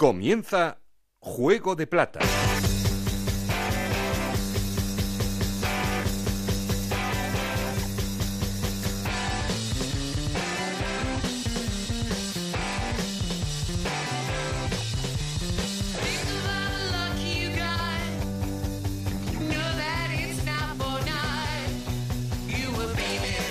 Comienza 0.00 0.80
Juego 1.18 1.76
de 1.76 1.86
Plata. 1.86 2.20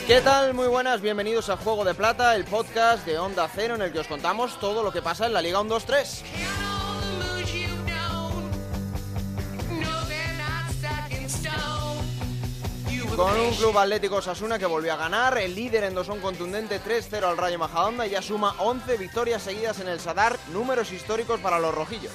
¿Qué 0.09 0.21
tal? 0.21 0.55
Muy 0.55 0.66
buenas, 0.68 1.02
bienvenidos 1.02 1.50
a 1.50 1.57
Juego 1.57 1.86
de 1.86 1.93
Plata, 1.93 2.36
el 2.36 2.43
podcast 2.43 3.05
de 3.05 3.20
Onda 3.20 3.47
Cero 3.54 3.75
en 3.75 3.84
el 3.84 3.91
que 3.91 4.00
os 4.00 4.07
contamos 4.07 4.59
todo 4.59 4.81
lo 4.81 4.91
que 4.91 5.04
pasa 5.04 5.27
en 5.27 5.34
la 5.34 5.41
Liga 5.43 5.59
1-2-3. 5.59 6.38
Con 13.20 13.38
un 13.38 13.54
club 13.54 13.78
atlético 13.78 14.22
Sasuna 14.22 14.58
que 14.58 14.66
volvió 14.66 14.94
a 14.94 14.96
ganar, 14.96 15.38
el 15.40 15.54
líder 15.54 15.84
en 15.84 15.94
dosón 15.94 16.22
contundente 16.22 16.80
3-0 16.80 17.22
al 17.23 17.36
Rayo 17.36 17.59
Majadahonda 17.59 18.08
y 18.08 18.12
ya 18.12 18.22
suma 18.22 18.55
11 18.59 18.95
victorias 18.95 19.42
seguidas 19.44 19.82
en 19.82 19.90
el 19.90 20.00
Sadar, 20.00 20.40
números 20.54 20.94
históricos 20.94 21.38
para 21.42 21.59
los 21.59 21.76
rojillos. 21.76 22.14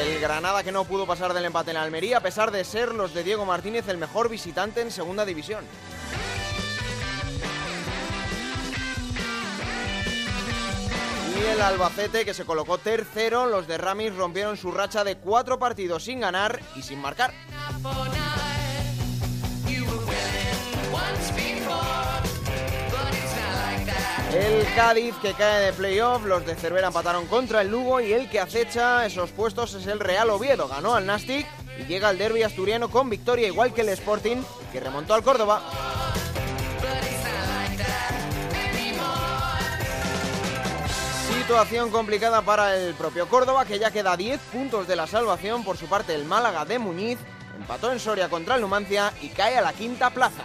El 0.00 0.20
Granada 0.20 0.62
que 0.62 0.70
no 0.70 0.84
pudo 0.84 1.08
pasar 1.08 1.34
del 1.34 1.46
empate 1.46 1.72
en 1.72 1.78
Almería 1.78 2.18
a 2.18 2.22
pesar 2.22 2.52
de 2.52 2.62
ser 2.62 2.94
los 2.94 3.12
de 3.12 3.24
Diego 3.24 3.44
Martínez 3.44 3.88
el 3.88 3.98
mejor 3.98 4.28
visitante 4.28 4.80
en 4.80 4.92
segunda 4.92 5.24
división. 5.24 5.64
Y 11.38 11.46
el 11.46 11.60
Albacete 11.60 12.24
que 12.24 12.34
se 12.34 12.44
colocó 12.44 12.78
tercero, 12.78 13.46
los 13.46 13.68
de 13.68 13.78
Ramis 13.78 14.14
rompieron 14.14 14.56
su 14.56 14.72
racha 14.72 15.04
de 15.04 15.16
cuatro 15.16 15.58
partidos 15.58 16.04
sin 16.04 16.20
ganar 16.20 16.58
y 16.74 16.82
sin 16.82 17.00
marcar. 17.00 17.32
El 24.34 24.74
Cádiz 24.74 25.14
que 25.22 25.32
cae 25.34 25.66
de 25.66 25.72
playoff, 25.72 26.24
los 26.24 26.44
de 26.44 26.54
Cervera 26.54 26.88
empataron 26.88 27.26
contra 27.26 27.62
el 27.62 27.68
Lugo 27.68 28.00
y 28.00 28.12
el 28.12 28.28
que 28.28 28.40
acecha 28.40 29.06
esos 29.06 29.30
puestos 29.30 29.74
es 29.74 29.86
el 29.86 30.00
Real 30.00 30.30
Oviedo. 30.30 30.68
Ganó 30.68 30.94
al 30.94 31.06
Nastic 31.06 31.46
y 31.78 31.84
llega 31.84 32.08
al 32.08 32.18
derby 32.18 32.42
asturiano 32.42 32.90
con 32.90 33.08
victoria 33.08 33.46
igual 33.46 33.72
que 33.72 33.82
el 33.82 33.88
Sporting 33.90 34.38
que 34.72 34.80
remontó 34.80 35.14
al 35.14 35.22
Córdoba. 35.22 35.62
Situación 41.48 41.88
complicada 41.88 42.42
para 42.42 42.76
el 42.76 42.92
propio 42.92 43.26
Córdoba 43.26 43.64
que 43.64 43.78
ya 43.78 43.90
queda 43.90 44.12
a 44.12 44.16
10 44.18 44.38
puntos 44.52 44.86
de 44.86 44.94
la 44.96 45.06
salvación. 45.06 45.64
Por 45.64 45.78
su 45.78 45.86
parte 45.86 46.14
el 46.14 46.26
Málaga 46.26 46.66
de 46.66 46.78
Muñiz 46.78 47.18
empató 47.58 47.90
en 47.90 47.98
Soria 47.98 48.28
contra 48.28 48.56
el 48.56 48.60
Numancia 48.60 49.14
y 49.22 49.28
cae 49.30 49.56
a 49.56 49.62
la 49.62 49.72
quinta 49.72 50.10
plaza. 50.10 50.42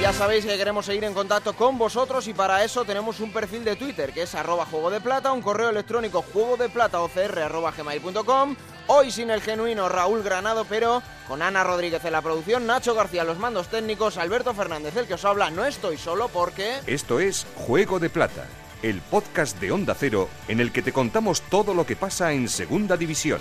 Ya 0.00 0.12
sabéis 0.14 0.46
que 0.46 0.56
queremos 0.56 0.86
seguir 0.86 1.04
en 1.04 1.12
contacto 1.12 1.52
con 1.52 1.76
vosotros 1.76 2.26
y 2.26 2.32
para 2.32 2.64
eso 2.64 2.86
tenemos 2.86 3.20
un 3.20 3.32
perfil 3.32 3.64
de 3.64 3.76
Twitter 3.76 4.12
que 4.12 4.22
es 4.22 4.34
arroba 4.34 4.64
juego 4.64 4.90
de 4.90 5.00
plata, 5.00 5.30
un 5.32 5.42
correo 5.42 5.68
electrónico 5.68 6.22
juego 6.22 6.56
de 6.56 6.70
plata 6.70 6.98
gmail.com. 6.98 8.56
Hoy 8.86 9.10
sin 9.10 9.28
el 9.28 9.42
genuino 9.42 9.90
Raúl 9.90 10.22
Granado, 10.22 10.64
pero 10.64 11.02
con 11.28 11.42
Ana 11.42 11.64
Rodríguez 11.64 12.02
en 12.04 12.12
la 12.12 12.22
producción, 12.22 12.66
Nacho 12.66 12.94
García 12.94 13.24
los 13.24 13.38
mandos 13.38 13.68
técnicos, 13.68 14.16
Alberto 14.16 14.54
Fernández 14.54 14.96
el 14.96 15.06
que 15.06 15.14
os 15.14 15.24
habla. 15.26 15.50
No 15.50 15.66
estoy 15.66 15.98
solo 15.98 16.28
porque... 16.28 16.78
Esto 16.86 17.20
es 17.20 17.46
Juego 17.54 17.98
de 17.98 18.08
Plata, 18.08 18.46
el 18.82 19.02
podcast 19.02 19.60
de 19.60 19.70
Onda 19.70 19.94
Cero 19.94 20.30
en 20.48 20.60
el 20.60 20.72
que 20.72 20.80
te 20.80 20.92
contamos 20.92 21.42
todo 21.42 21.74
lo 21.74 21.84
que 21.84 21.96
pasa 21.96 22.32
en 22.32 22.48
Segunda 22.48 22.96
División. 22.96 23.40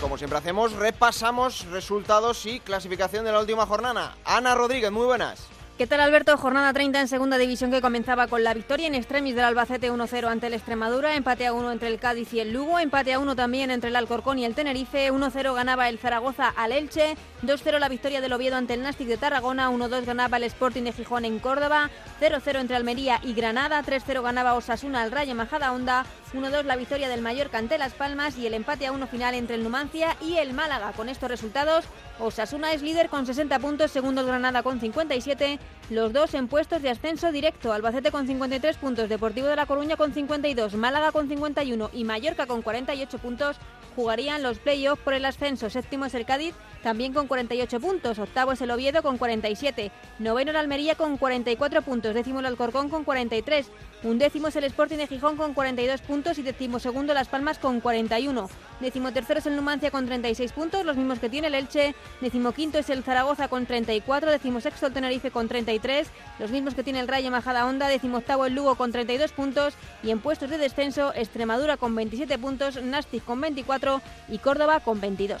Como 0.00 0.16
siempre 0.16 0.38
hacemos, 0.38 0.72
repasamos 0.72 1.66
resultados 1.66 2.46
y 2.46 2.60
clasificación 2.60 3.24
de 3.26 3.32
la 3.32 3.40
última 3.40 3.66
jornada. 3.66 4.16
Ana 4.24 4.54
Rodríguez, 4.54 4.90
muy 4.90 5.04
buenas. 5.04 5.46
¿Qué 5.76 5.86
tal 5.86 6.00
Alberto? 6.00 6.36
Jornada 6.36 6.74
30 6.74 7.00
en 7.00 7.08
segunda 7.08 7.38
división 7.38 7.70
que 7.70 7.80
comenzaba 7.80 8.26
con 8.26 8.44
la 8.44 8.52
victoria 8.52 8.86
en 8.86 8.94
extremis 8.94 9.34
del 9.34 9.46
Albacete 9.46 9.90
1-0 9.90 10.28
ante 10.28 10.48
el 10.48 10.52
Extremadura, 10.52 11.16
empate 11.16 11.46
a 11.46 11.54
1 11.54 11.72
entre 11.72 11.88
el 11.88 11.98
Cádiz 11.98 12.34
y 12.34 12.40
el 12.40 12.52
Lugo, 12.52 12.78
empate 12.78 13.14
a 13.14 13.18
1 13.18 13.34
también 13.34 13.70
entre 13.70 13.88
el 13.88 13.96
Alcorcón 13.96 14.38
y 14.38 14.44
el 14.44 14.54
Tenerife, 14.54 15.10
1-0 15.10 15.54
ganaba 15.54 15.88
el 15.88 15.98
Zaragoza 15.98 16.52
al 16.54 16.72
Elche, 16.72 17.16
2-0 17.44 17.78
la 17.78 17.88
victoria 17.88 18.20
del 18.20 18.34
Oviedo 18.34 18.56
ante 18.56 18.74
el 18.74 18.82
Nastic 18.82 19.08
de 19.08 19.16
Tarragona, 19.16 19.70
1-2 19.70 20.04
ganaba 20.04 20.36
el 20.36 20.44
Sporting 20.44 20.82
de 20.82 20.92
Gijón 20.92 21.24
en 21.24 21.38
Córdoba, 21.38 21.88
0-0 22.20 22.60
entre 22.60 22.76
Almería 22.76 23.18
y 23.22 23.32
Granada, 23.32 23.82
3-0 23.82 24.20
ganaba 24.20 24.52
Osasuna 24.52 25.00
al 25.00 25.10
Rayo 25.10 25.34
Majadahonda, 25.34 26.04
1-2 26.34 26.64
la 26.64 26.76
victoria 26.76 27.08
del 27.08 27.22
Mallorca 27.22 27.58
ante 27.58 27.78
Las 27.78 27.92
Palmas 27.92 28.38
y 28.38 28.46
el 28.46 28.54
empate 28.54 28.86
a 28.86 28.92
1 28.92 29.06
final 29.06 29.34
entre 29.34 29.56
el 29.56 29.64
Numancia 29.64 30.16
y 30.20 30.36
el 30.36 30.52
Málaga. 30.52 30.92
Con 30.92 31.08
estos 31.08 31.30
resultados, 31.30 31.84
Osasuna 32.18 32.72
es 32.72 32.82
líder 32.82 33.08
con 33.08 33.26
60 33.26 33.58
puntos, 33.58 33.90
segundo 33.90 34.24
Granada 34.24 34.62
con 34.62 34.80
57, 34.80 35.58
los 35.90 36.12
dos 36.12 36.34
en 36.34 36.48
puestos 36.48 36.82
de 36.82 36.90
ascenso 36.90 37.32
directo, 37.32 37.72
Albacete 37.72 38.10
con 38.10 38.26
53 38.26 38.76
puntos, 38.76 39.08
Deportivo 39.08 39.48
de 39.48 39.56
La 39.56 39.66
Coruña 39.66 39.96
con 39.96 40.14
52, 40.14 40.74
Málaga 40.74 41.12
con 41.12 41.28
51 41.28 41.90
y 41.92 42.04
Mallorca 42.04 42.46
con 42.46 42.62
48 42.62 43.18
puntos 43.18 43.56
jugarían 43.96 44.42
los 44.42 44.58
playoffs 44.58 45.02
por 45.02 45.14
el 45.14 45.24
ascenso. 45.24 45.68
Séptimo 45.68 46.04
es 46.04 46.14
el 46.14 46.24
Cádiz, 46.24 46.54
también 46.82 47.12
con 47.12 47.26
48 47.26 47.80
puntos. 47.80 48.18
Octavo 48.18 48.52
es 48.52 48.60
el 48.60 48.70
Oviedo 48.70 49.02
con 49.02 49.18
47. 49.18 49.90
Noveno 50.20 50.52
el 50.52 50.56
Almería 50.56 50.94
con 50.94 51.16
44 51.18 51.82
puntos. 51.82 52.14
Décimo 52.14 52.38
el 52.38 52.46
Alcorcón 52.46 52.88
con 52.88 53.04
43. 53.04 53.66
Undécimo 54.04 54.48
es 54.48 54.56
el 54.56 54.64
Sporting 54.64 54.96
de 54.96 55.08
Gijón 55.08 55.36
con 55.36 55.54
42 55.54 56.00
puntos 56.02 56.19
y 56.20 56.42
décimo 56.42 56.78
segundo 56.78 57.14
Las 57.14 57.28
Palmas 57.28 57.58
con 57.58 57.80
41. 57.80 58.50
Décimo 58.80 59.10
tercero 59.10 59.38
es 59.38 59.46
el 59.46 59.56
Numancia 59.56 59.90
con 59.90 60.04
36 60.04 60.52
puntos, 60.52 60.84
los 60.84 60.96
mismos 60.96 61.18
que 61.18 61.30
tiene 61.30 61.46
el 61.46 61.54
Elche. 61.54 61.94
Décimo 62.20 62.52
quinto 62.52 62.78
es 62.78 62.90
el 62.90 63.02
Zaragoza 63.02 63.48
con 63.48 63.64
34. 63.64 64.30
Décimo 64.30 64.60
sexto 64.60 64.86
el 64.86 64.92
Tenerife 64.92 65.30
con 65.30 65.48
33. 65.48 66.08
Los 66.38 66.50
mismos 66.50 66.74
que 66.74 66.82
tiene 66.82 67.00
el 67.00 67.08
Rayo 67.08 67.30
Majada 67.30 67.64
Honda. 67.64 67.88
Décimo 67.88 68.18
octavo 68.18 68.44
el 68.44 68.54
Lugo 68.54 68.74
con 68.74 68.92
32 68.92 69.32
puntos. 69.32 69.74
Y 70.02 70.10
en 70.10 70.20
puestos 70.20 70.50
de 70.50 70.58
descenso, 70.58 71.14
Extremadura 71.14 71.78
con 71.78 71.94
27 71.94 72.38
puntos, 72.38 72.82
Nastic 72.82 73.24
con 73.24 73.40
24 73.40 74.02
y 74.28 74.38
Córdoba 74.38 74.80
con 74.80 75.00
22. 75.00 75.40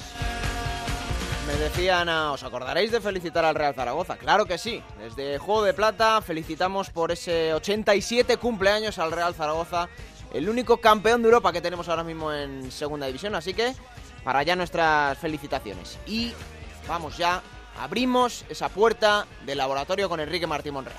Me 1.50 1.56
decía 1.56 2.00
Ana, 2.00 2.30
¿os 2.30 2.44
acordaréis 2.44 2.92
de 2.92 3.00
felicitar 3.00 3.44
al 3.44 3.56
Real 3.56 3.74
Zaragoza? 3.74 4.16
Claro 4.16 4.46
que 4.46 4.56
sí. 4.56 4.82
Desde 5.00 5.38
Juego 5.38 5.64
de 5.64 5.74
Plata 5.74 6.20
felicitamos 6.22 6.90
por 6.90 7.10
ese 7.10 7.52
87 7.54 8.36
cumpleaños 8.36 9.00
al 9.00 9.10
Real 9.10 9.34
Zaragoza, 9.34 9.88
el 10.32 10.48
único 10.48 10.78
campeón 10.78 11.22
de 11.22 11.28
Europa 11.28 11.52
que 11.52 11.60
tenemos 11.60 11.88
ahora 11.88 12.04
mismo 12.04 12.32
en 12.32 12.70
Segunda 12.70 13.06
División. 13.06 13.34
Así 13.34 13.54
que 13.54 13.74
para 14.24 14.40
allá 14.40 14.56
nuestras 14.56 15.18
felicitaciones. 15.18 15.98
Y 16.06 16.32
vamos 16.88 17.16
ya, 17.16 17.42
abrimos 17.78 18.44
esa 18.48 18.68
puerta 18.68 19.26
del 19.44 19.58
laboratorio 19.58 20.08
con 20.08 20.20
Enrique 20.20 20.46
Martín 20.46 20.74
Monreal. 20.74 20.98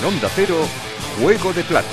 En 0.00 0.06
Onda 0.06 0.28
Cero, 0.30 0.56
Juego 1.20 1.52
de 1.52 1.62
Plata. 1.62 1.88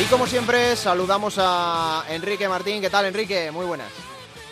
Y 0.00 0.04
como 0.08 0.26
siempre, 0.26 0.74
saludamos 0.74 1.36
a 1.38 2.04
Enrique 2.08 2.48
Martín. 2.48 2.80
¿Qué 2.80 2.88
tal, 2.88 3.04
Enrique? 3.04 3.50
Muy 3.50 3.66
buenas. 3.66 3.92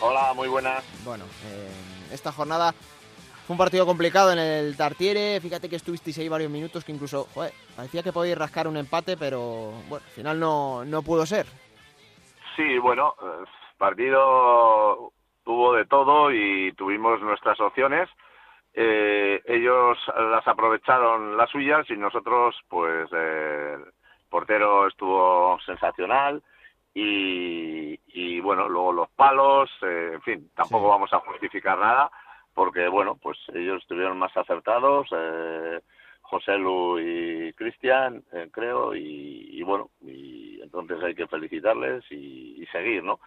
Hola, 0.01 0.33
muy 0.35 0.47
buenas. 0.47 0.83
Bueno, 1.03 1.23
eh, 1.47 1.71
esta 2.11 2.31
jornada 2.31 2.73
fue 3.47 3.55
un 3.55 3.57
partido 3.57 3.87
complicado 3.87 4.31
en 4.31 4.37
el 4.37 4.77
Tartiere. 4.77 5.39
Fíjate 5.41 5.67
que 5.67 5.77
estuvisteis 5.77 6.19
ahí 6.19 6.29
varios 6.29 6.51
minutos 6.51 6.83
que 6.83 6.91
incluso, 6.91 7.27
joder, 7.33 7.53
parecía 7.75 8.03
que 8.03 8.13
podíais 8.13 8.37
rascar 8.37 8.67
un 8.67 8.77
empate, 8.77 9.17
pero 9.17 9.71
bueno, 9.89 10.05
al 10.05 10.13
final 10.13 10.39
no, 10.39 10.85
no 10.85 11.01
pudo 11.01 11.25
ser. 11.25 11.47
Sí, 12.55 12.77
bueno, 12.77 13.15
eh, 13.19 13.45
partido 13.79 15.11
tuvo 15.45 15.73
de 15.73 15.85
todo 15.85 16.31
y 16.31 16.73
tuvimos 16.73 17.21
nuestras 17.21 17.59
opciones. 17.61 18.09
Eh, 18.73 19.41
ellos 19.45 19.97
las 20.17 20.45
aprovecharon 20.47 21.37
las 21.37 21.49
suyas 21.49 21.89
y 21.89 21.95
nosotros, 21.95 22.55
pues, 22.67 23.07
eh, 23.13 23.75
el 23.77 23.85
portero 24.29 24.87
estuvo 24.87 25.57
sensacional 25.65 26.43
y, 26.93 27.97
y 28.07 28.39
bueno, 28.41 28.67
luego 28.67 28.91
los 28.91 29.09
palos, 29.11 29.69
eh, 29.81 30.11
en 30.15 30.21
fin, 30.23 30.49
tampoco 30.55 30.85
Sí. 30.85 30.89
vamos 30.91 31.13
a 31.13 31.19
justificar 31.19 31.77
nada, 31.77 32.09
porque 32.53 32.87
bueno, 32.87 33.15
pues 33.21 33.37
ellos 33.53 33.81
estuvieron 33.81 34.17
más 34.17 34.35
acertados, 34.35 35.07
eh, 35.11 35.79
José 36.21 36.57
Lu 36.57 36.97
y 36.99 37.53
Cristian, 37.53 38.23
eh, 38.33 38.49
creo, 38.51 38.95
y, 38.95 39.61
bueno, 39.63 39.89
y 40.01 40.59
entonces 40.61 41.01
hay 41.03 41.13
que 41.13 41.27
felicitarles 41.27 42.03
y, 42.11 42.65
seguir, 42.71 43.03
¿no? 43.03 43.19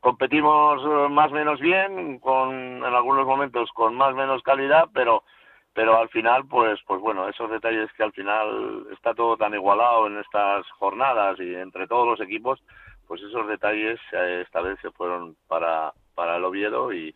Competimos 0.00 0.82
eh, 0.82 1.08
más 1.10 1.30
o 1.30 1.34
menos 1.34 1.60
bien, 1.60 2.18
con 2.18 2.52
en 2.52 2.84
algunos 2.84 3.26
momentos 3.26 3.70
con 3.72 3.94
más 3.94 4.12
o 4.12 4.16
menos 4.16 4.42
calidad, 4.42 4.88
pero 4.92 5.24
pero 5.72 5.98
al 5.98 6.08
final 6.08 6.46
pues 6.46 6.80
pues 6.86 7.00
bueno 7.00 7.28
esos 7.28 7.50
detalles 7.50 7.92
que 7.92 8.02
al 8.02 8.12
final 8.12 8.86
está 8.92 9.14
todo 9.14 9.36
tan 9.36 9.52
igualado 9.52 10.06
en 10.06 10.18
estas 10.18 10.66
jornadas 10.78 11.38
y 11.38 11.54
entre 11.54 11.86
todos 11.86 12.06
los 12.06 12.20
equipos 12.20 12.62
pues 13.06 13.20
esos 13.22 13.46
detalles 13.46 14.00
eh, 14.12 14.42
esta 14.46 14.62
vez 14.62 14.78
se 14.80 14.90
fueron 14.92 15.36
para 15.48 15.92
para 16.14 16.36
el 16.36 16.44
Oviedo 16.44 16.94
y 16.94 17.14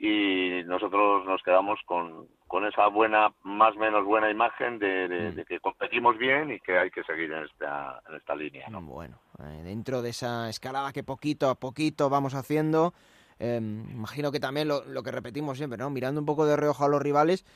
y 0.00 0.62
nosotros 0.64 1.26
nos 1.26 1.42
quedamos 1.42 1.78
con, 1.84 2.26
con 2.50 2.66
esa 2.66 2.88
buena, 2.88 3.32
más 3.44 3.76
o 3.76 3.78
menos 3.78 4.04
buena 4.04 4.28
imagen 4.28 4.80
de, 4.80 5.32
mm. 5.36 5.46
que 5.46 5.60
competimos 5.60 6.18
bien 6.18 6.50
y 6.50 6.58
que 6.58 6.76
hay 6.76 6.90
que 6.90 7.04
seguir 7.04 7.32
en 7.32 7.44
esta, 7.44 8.02
en 8.08 8.16
esta 8.16 8.34
línea. 8.34 8.66
Bueno, 8.72 9.20
eh, 9.38 9.62
dentro 9.62 10.02
de 10.02 10.10
esa 10.10 10.48
escalada 10.48 10.92
que 10.92 11.04
poquito 11.04 11.48
a 11.48 11.54
poquito 11.54 12.10
vamos 12.10 12.34
haciendo, 12.34 12.92
em, 13.38 13.88
imagino 13.92 14.32
que 14.32 14.40
también 14.40 14.66
lo, 14.66 14.84
lo, 14.84 15.04
que 15.04 15.12
repetimos 15.12 15.58
siempre, 15.58 15.78
¿no? 15.78 15.90
Mirando 15.90 16.20
un 16.20 16.26
poco 16.26 16.44
de 16.44 16.56
reojo 16.56 16.84
a 16.84 16.88
los 16.88 17.00
rivales 17.00 17.46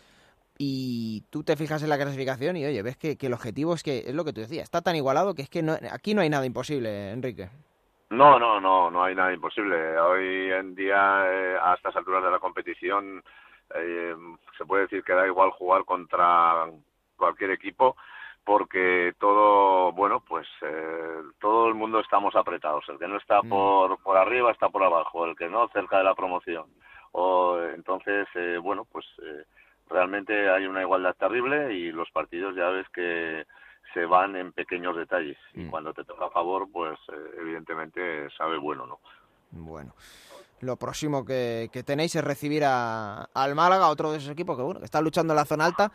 y 0.58 1.22
tú 1.28 1.42
te 1.42 1.56
fijas 1.56 1.82
en 1.82 1.88
la 1.88 1.96
clasificación 1.96 2.56
y 2.56 2.64
oye, 2.64 2.80
ves 2.82 2.96
que, 2.96 3.18
que 3.18 3.26
el 3.26 3.32
objetivo 3.32 3.74
es 3.74 3.82
que, 3.82 4.04
es 4.06 4.14
lo 4.14 4.24
que 4.24 4.32
tú 4.32 4.42
decías, 4.42 4.62
está 4.62 4.80
tan 4.80 4.94
igualado 4.94 5.34
que 5.34 5.42
es 5.42 5.50
que 5.50 5.64
no, 5.64 5.72
aquí 5.90 6.14
no 6.14 6.20
hay 6.20 6.30
nada 6.30 6.46
imposible, 6.46 7.10
Enrique. 7.10 7.48
No, 8.10 8.38
no, 8.38 8.60
no, 8.60 8.92
no 8.92 9.02
hay 9.02 9.16
nada 9.16 9.32
imposible. 9.32 9.98
Hoy 9.98 10.52
en 10.52 10.76
día, 10.76 11.24
eh, 11.26 11.56
a 11.60 11.74
estas 11.74 11.96
alturas 11.96 12.22
de 12.22 12.30
la 12.30 12.38
competición, 12.38 13.24
eh, 13.74 14.14
se 14.56 14.64
puede 14.64 14.82
decir 14.82 15.02
que 15.04 15.12
da 15.12 15.26
igual 15.26 15.50
jugar 15.50 15.84
contra 15.84 16.66
cualquier 17.16 17.50
equipo 17.50 17.96
porque 18.44 19.14
todo, 19.18 19.92
bueno, 19.92 20.20
pues 20.20 20.46
eh, 20.60 21.22
todo 21.40 21.68
el 21.68 21.74
mundo 21.74 22.00
estamos 22.00 22.36
apretados. 22.36 22.84
El 22.88 22.98
que 22.98 23.08
no 23.08 23.16
está 23.16 23.40
mm. 23.42 23.48
por, 23.48 24.02
por 24.02 24.16
arriba 24.18 24.50
está 24.50 24.68
por 24.68 24.82
abajo, 24.82 25.24
el 25.24 25.34
que 25.34 25.48
no 25.48 25.68
cerca 25.68 25.98
de 25.98 26.04
la 26.04 26.14
promoción. 26.14 26.66
O, 27.12 27.58
entonces, 27.74 28.26
bueno, 28.60 28.84
pues 28.84 29.06
realmente 29.88 30.50
hay 30.50 30.66
una 30.66 30.82
igualdad 30.82 31.14
terrible 31.14 31.72
y 31.72 31.92
los 31.92 32.10
partidos 32.10 32.54
ya 32.56 32.68
ves 32.68 32.88
que 32.90 33.46
se 33.92 34.04
van 34.06 34.36
en 34.36 34.52
pequeños 34.52 34.96
detalles. 34.96 35.38
Y 35.54 35.60
mm. 35.60 35.70
cuando 35.70 35.94
te 35.94 36.04
toca 36.04 36.26
a 36.26 36.30
favor, 36.30 36.68
pues 36.70 36.98
eh, 37.12 37.36
evidentemente 37.38 38.28
sabe 38.36 38.58
bueno, 38.58 38.86
¿no? 38.86 38.98
Bueno. 39.52 39.92
Lo 40.60 40.76
próximo 40.76 41.24
que, 41.24 41.68
tenéis 41.84 42.14
es 42.16 42.24
recibir 42.24 42.64
a, 42.64 43.24
al 43.34 43.54
Málaga, 43.54 43.88
otro 43.88 44.12
de 44.12 44.18
esos 44.18 44.30
equipos 44.30 44.56
que, 44.56 44.62
bueno, 44.62 44.80
que 44.80 44.86
está 44.86 45.00
luchando 45.00 45.32
en 45.32 45.36
la 45.36 45.44
zona 45.44 45.66
alta, 45.66 45.90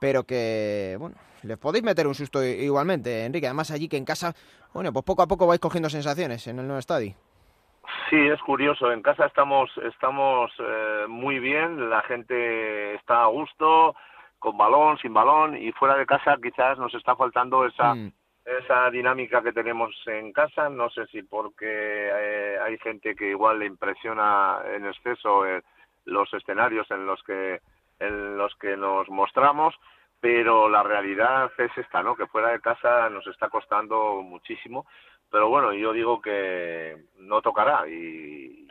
pero 0.00 0.24
que, 0.24 0.96
bueno, 0.98 1.16
les 1.42 1.58
podéis 1.58 1.84
meter 1.84 2.06
un 2.06 2.14
susto 2.14 2.42
igualmente, 2.44 3.24
Enrique. 3.24 3.46
Además, 3.46 3.70
allí 3.70 3.88
que 3.88 3.96
en 3.96 4.04
casa, 4.04 4.32
bueno, 4.72 4.92
pues 4.92 5.04
poco 5.04 5.22
a 5.22 5.26
poco 5.26 5.46
vais 5.46 5.60
cogiendo 5.60 5.88
sensaciones 5.88 6.46
en 6.46 6.58
el 6.58 6.66
nuevo 6.66 6.78
estadio. 6.78 7.14
Sí, 8.08 8.16
es 8.28 8.40
curioso. 8.42 8.92
En 8.92 9.02
casa 9.02 9.26
estamos, 9.26 9.70
estamos 9.82 10.52
eh, 10.58 11.06
muy 11.08 11.38
bien, 11.40 11.90
la 11.90 12.02
gente 12.02 12.94
está 12.94 13.24
a 13.24 13.26
gusto, 13.26 13.96
con 14.38 14.56
balón, 14.56 14.98
sin 14.98 15.14
balón 15.14 15.56
y 15.56 15.72
fuera 15.72 15.96
de 15.96 16.06
casa 16.06 16.36
quizás 16.42 16.78
nos 16.78 16.94
está 16.94 17.16
faltando 17.16 17.66
esa 17.66 17.94
mm. 17.94 18.12
Esa 18.44 18.90
dinámica 18.90 19.42
que 19.42 19.52
tenemos 19.52 19.94
en 20.06 20.32
casa. 20.32 20.68
No 20.68 20.90
sé 20.90 21.06
si 21.06 21.22
porque 21.22 21.66
eh, 21.68 22.58
hay 22.62 22.78
gente 22.78 23.14
que 23.14 23.30
igual 23.30 23.60
le 23.60 23.66
impresiona 23.66 24.60
en 24.74 24.86
exceso 24.86 25.46
eh, 25.46 25.62
los 26.04 26.32
escenarios 26.34 26.90
en 26.90 27.06
los 27.06 27.22
que 27.22 27.60
en 28.00 28.36
los 28.36 28.52
que 28.56 28.76
nos 28.76 29.08
mostramos, 29.08 29.74
pero 30.20 30.68
la 30.68 30.82
realidad 30.82 31.52
es 31.56 31.70
esta, 31.76 32.02
¿no? 32.02 32.16
Que 32.16 32.26
fuera 32.26 32.48
de 32.48 32.60
casa 32.60 33.08
nos 33.10 33.24
está 33.28 33.48
costando 33.48 34.22
muchísimo 34.22 34.86
pero 35.32 35.48
bueno, 35.48 35.72
yo 35.72 35.94
digo 35.94 36.20
que 36.20 37.06
no 37.18 37.40
tocará 37.40 37.88
y, 37.88 38.68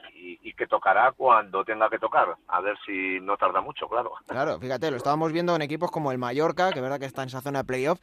que 0.56 0.67
tocará 0.67 1.12
cuando 1.13 1.65
tenga 1.65 1.89
que 1.89 1.97
tocar, 1.97 2.35
a 2.47 2.62
ver 2.62 2.77
si 2.85 3.19
no 3.19 3.35
tarda 3.35 3.62
mucho, 3.62 3.88
claro. 3.88 4.12
Claro, 4.27 4.59
fíjate, 4.59 4.91
lo 4.91 4.97
estábamos 4.97 5.31
viendo 5.31 5.56
en 5.56 5.63
equipos 5.63 5.89
como 5.89 6.12
el 6.12 6.19
Mallorca, 6.19 6.71
que 6.71 6.79
verdad 6.79 7.00
que 7.00 7.07
está 7.07 7.24
en 7.24 7.29
esa 7.29 7.41
zona 7.41 7.59
de 7.59 7.65
playoff, 7.65 8.00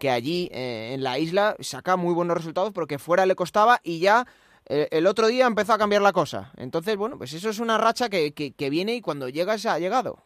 que 0.00 0.10
allí 0.10 0.48
eh, 0.52 0.94
en 0.94 1.04
la 1.04 1.20
isla 1.20 1.54
saca 1.60 1.96
muy 1.96 2.12
buenos 2.12 2.36
resultados 2.36 2.72
porque 2.72 2.98
fuera 2.98 3.26
le 3.26 3.36
costaba 3.36 3.78
y 3.84 4.00
ya 4.00 4.24
eh, 4.68 4.88
el 4.90 5.06
otro 5.06 5.28
día 5.28 5.46
empezó 5.46 5.74
a 5.74 5.78
cambiar 5.78 6.02
la 6.02 6.12
cosa. 6.12 6.50
Entonces, 6.56 6.96
bueno, 6.96 7.16
pues 7.16 7.32
eso 7.32 7.50
es 7.50 7.60
una 7.60 7.78
racha 7.78 8.08
que, 8.08 8.32
que, 8.34 8.70
viene 8.70 8.94
y 8.94 9.00
cuando 9.00 9.28
llega 9.28 9.58
se 9.58 9.68
ha 9.68 9.78
llegado. 9.78 10.18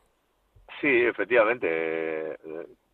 Sí, 0.81 0.89
efectivamente. 0.89 1.67
Eh, 1.69 2.37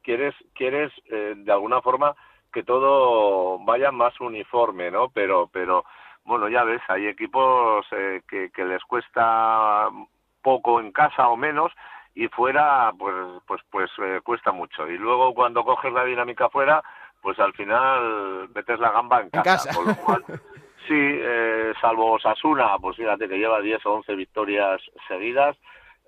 quieres, 0.02 0.34
quieres 0.54 0.92
de 1.08 1.52
alguna 1.52 1.80
forma 1.80 2.16
que 2.52 2.62
todo 2.62 3.58
vaya 3.60 3.92
más 3.92 4.18
uniforme, 4.20 4.90
¿no? 4.90 5.10
Pero, 5.10 5.48
pero 5.52 5.84
bueno, 6.24 6.48
ya 6.48 6.64
ves, 6.64 6.82
hay 6.88 7.06
equipos 7.06 7.86
eh, 7.92 8.22
que, 8.28 8.50
que 8.50 8.64
les 8.64 8.82
cuesta 8.84 9.88
poco 10.42 10.80
en 10.80 10.92
casa 10.92 11.28
o 11.28 11.36
menos 11.36 11.72
y 12.14 12.28
fuera 12.28 12.92
pues 12.98 13.14
pues 13.46 13.60
pues 13.70 13.90
eh, 14.02 14.20
cuesta 14.22 14.52
mucho. 14.52 14.88
Y 14.88 14.98
luego 14.98 15.34
cuando 15.34 15.64
coges 15.64 15.92
la 15.92 16.04
dinámica 16.04 16.48
fuera 16.48 16.82
pues 17.22 17.38
al 17.38 17.52
final 17.52 18.48
metes 18.54 18.78
la 18.80 18.92
gamba 18.92 19.20
en 19.20 19.30
casa, 19.30 19.74
Con 19.74 19.86
lo 19.86 19.96
cual, 19.96 20.24
sí 20.88 20.94
eh, 20.96 21.72
salvo 21.80 22.18
Sasuna 22.18 22.78
pues 22.80 22.96
fíjate 22.96 23.28
que 23.28 23.38
lleva 23.38 23.60
10 23.60 23.84
o 23.86 23.92
11 23.94 24.14
victorias 24.14 24.80
seguidas. 25.08 25.56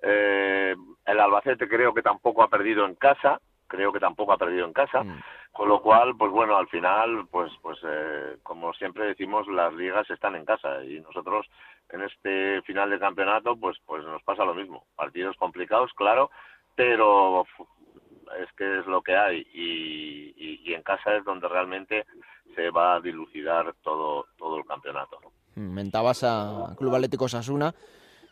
Eh, 0.01 0.75
el 1.05 1.19
Albacete 1.19 1.67
creo 1.67 1.93
que 1.93 2.01
tampoco 2.01 2.43
ha 2.43 2.49
perdido 2.49 2.85
en 2.85 2.95
casa 2.95 3.39
creo 3.73 3.91
que 3.91 3.99
tampoco 3.99 4.33
ha 4.33 4.37
perdido 4.37 4.65
en 4.65 4.73
casa. 4.73 5.03
Mm. 5.03 5.21
Con 5.51 5.69
lo 5.69 5.81
cual, 5.81 6.15
pues 6.17 6.31
bueno, 6.31 6.55
al 6.57 6.67
final, 6.67 7.27
pues, 7.29 7.51
pues 7.61 7.77
eh, 7.83 8.37
como 8.43 8.73
siempre 8.73 9.05
decimos, 9.05 9.47
las 9.47 9.73
ligas 9.73 10.09
están 10.09 10.35
en 10.35 10.45
casa 10.45 10.83
y 10.83 10.99
nosotros 10.99 11.47
en 11.93 12.01
este 12.01 12.61
final 12.63 12.89
de 12.89 12.99
campeonato, 12.99 13.55
pues, 13.55 13.77
pues 13.85 14.03
nos 14.03 14.21
pasa 14.23 14.43
lo 14.43 14.53
mismo. 14.53 14.85
Partidos 14.95 15.37
complicados, 15.37 15.91
claro, 15.95 16.31
pero 16.75 17.45
es 18.41 18.51
que 18.57 18.79
es 18.79 18.85
lo 18.87 19.01
que 19.01 19.15
hay 19.15 19.47
y, 19.53 20.73
en 20.73 20.81
casa 20.81 21.15
es 21.15 21.23
donde 21.23 21.47
realmente 21.47 22.05
se 22.55 22.71
va 22.71 22.95
a 22.95 22.99
dilucidar 22.99 23.75
todo, 23.83 24.25
todo 24.37 24.57
el 24.57 24.65
campeonato. 24.65 25.19
Mentabas 25.55 26.23
a 26.23 26.73
Club 26.75 26.95
Atlético 26.95 27.27
Sasuna 27.27 27.73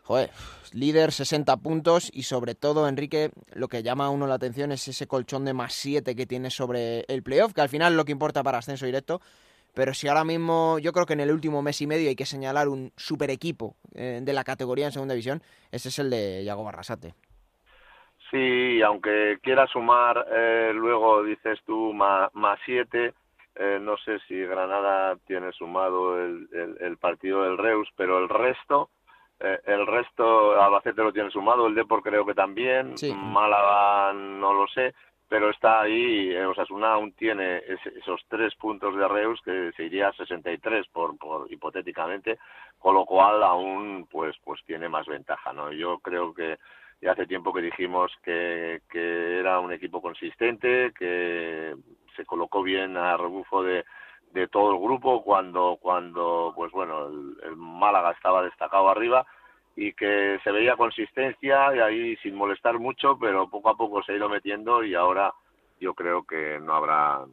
joder, 0.04 0.32
líder 0.74 1.12
60 1.12 1.56
puntos 1.58 2.10
y 2.14 2.24
sobre 2.24 2.56
todo, 2.56 2.88
Enrique, 2.88 3.32
lo 3.54 3.68
que 3.68 3.84
llama 3.84 4.08
a 4.08 4.10
uno 4.10 4.28
la 4.28 4.36
atención 4.36 4.72
es 4.72 4.88
ese 4.88 5.08
colchón 5.08 5.46
de 5.46 5.54
más 5.54 5.74
7 5.74 6.16
que 6.16 6.26
tiene 6.26 6.50
sobre 6.50 7.06
el 7.08 7.24
playoff, 7.24 7.54
que 7.54 7.62
al 7.62 7.70
final 7.70 7.94
es 7.94 7.98
lo 7.98 8.06
que 8.06 8.12
importa 8.12 8.44
para 8.44 8.58
ascenso 8.58 8.86
directo. 8.86 9.22
Pero 9.74 9.94
si 9.94 10.08
ahora 10.08 10.24
mismo, 10.24 10.80
yo 10.80 10.92
creo 10.92 11.06
que 11.06 11.14
en 11.14 11.22
el 11.22 11.32
último 11.32 11.62
mes 11.62 11.82
y 11.82 11.88
medio 11.88 12.10
hay 12.10 12.16
que 12.16 12.26
señalar 12.26 12.68
un 12.68 12.92
super 12.98 13.30
equipo 13.30 13.76
eh, 13.96 14.20
de 14.22 14.34
la 14.34 14.44
categoría 14.44 14.88
en 14.88 14.92
segunda 14.92 15.14
división, 15.14 15.42
ese 15.72 15.90
es 15.90 16.00
el 16.00 16.10
de 16.10 16.44
Yago 16.44 16.64
Barrasate. 16.64 17.14
Sí, 18.32 18.82
aunque 18.82 19.40
quiera 19.44 19.68
sumar, 19.68 20.26
eh, 20.32 20.72
luego 20.74 21.22
dices 21.24 21.60
tú 21.66 21.94
más, 21.94 22.34
más 22.34 22.58
siete, 22.66 23.14
eh, 23.56 23.78
no 23.82 23.98
sé 23.98 24.20
si 24.28 24.40
Granada 24.40 25.18
tiene 25.28 25.52
sumado 25.52 26.18
el, 26.18 26.48
el, 26.80 26.98
partido 26.98 27.44
del 27.44 27.58
Reus, 27.58 27.90
pero 27.98 28.20
el 28.20 28.30
resto, 28.30 28.90
eh, 29.42 29.60
el 29.66 29.86
resto, 29.86 30.62
Albacete 30.62 31.04
lo 31.04 31.12
tiene 31.12 31.30
sumado, 31.30 31.68
el 31.68 31.76
Depor 31.76 32.02
creo 32.02 32.26
que 32.26 32.34
también, 32.34 32.96
Málaga 33.14 34.14
no 34.14 34.54
lo 34.54 34.68
sé, 34.70 34.94
pero 35.32 35.50
está 35.50 35.80
ahí, 35.80 36.30
eh, 36.30 36.46
Osasuna 36.46 36.92
aún 36.92 37.14
tiene 37.14 37.62
esos 37.96 38.20
tres 38.28 38.54
puntos 38.56 38.94
de 38.98 39.08
Reus 39.08 39.40
que 39.46 39.72
se 39.78 39.86
iría 39.86 40.10
a 40.10 40.14
63 40.14 40.90
por, 40.90 41.18
por 41.18 41.50
hipotéticamente, 41.50 42.38
con 42.78 42.96
lo 42.96 43.06
cual 43.06 43.42
aún 43.42 44.10
pues 44.12 44.36
pues 44.44 44.60
tiene 44.66 44.90
más 44.90 45.08
ventaja, 45.08 45.54
¿no? 45.54 45.72
Yo 45.72 46.00
creo 46.00 46.34
que 46.34 46.58
ya 47.02 47.14
hace 47.14 47.28
tiempo 47.28 47.54
que 47.54 47.62
dijimos 47.62 48.12
que, 48.22 48.82
que 48.90 49.40
era 49.40 49.62
un 49.62 49.72
equipo 49.72 50.02
consistente, 50.02 50.92
que 51.00 51.78
se 52.18 52.26
colocó 52.26 52.62
bien 52.62 52.98
a 52.98 53.16
rebufo 53.16 53.64
de, 53.64 53.86
de 54.34 54.50
todo 54.50 54.74
el 54.74 54.82
grupo 54.82 55.24
cuando 55.24 55.78
cuando 55.82 56.52
pues 56.54 56.74
bueno 56.74 57.08
el, 57.08 57.56
Málaga 57.56 58.12
estaba 58.12 58.44
destacado 58.44 58.90
arriba 58.90 59.26
y 59.76 59.94
que 59.94 60.40
se 60.44 60.52
veía 60.52 60.76
consistencia 60.76 61.76
y 61.76 61.80
ahí 61.80 62.16
sin 62.18 62.36
molestar 62.36 62.78
mucho 62.80 63.18
pero 63.18 63.50
poco 63.50 63.70
a 63.70 63.78
poco 63.78 64.04
se 64.04 64.12
ha 64.12 64.16
ido 64.16 64.30
metiendo 64.30 64.84
y 64.84 64.96
ahora 64.96 65.34
yo 65.80 65.94
creo 65.94 66.24
que 66.24 66.60
no 66.60 66.74
habrá 66.74 67.26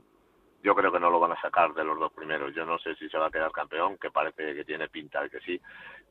yo 0.62 0.74
creo 0.74 0.92
que 0.92 1.00
no 1.00 1.10
lo 1.10 1.20
van 1.20 1.32
a 1.32 1.40
sacar 1.40 1.72
de 1.72 1.84
los 1.84 1.98
dos 1.98 2.12
primeros. 2.12 2.52
Yo 2.52 2.66
no 2.66 2.78
sé 2.80 2.96
si 2.96 3.08
se 3.08 3.16
va 3.16 3.26
a 3.26 3.30
quedar 3.30 3.52
campeón 3.52 3.96
que 3.96 4.10
parece 4.10 4.54
que 4.54 4.64
tiene 4.64 4.88
pinta 4.88 5.22
de 5.22 5.30
que 5.30 5.40
sí 5.40 5.60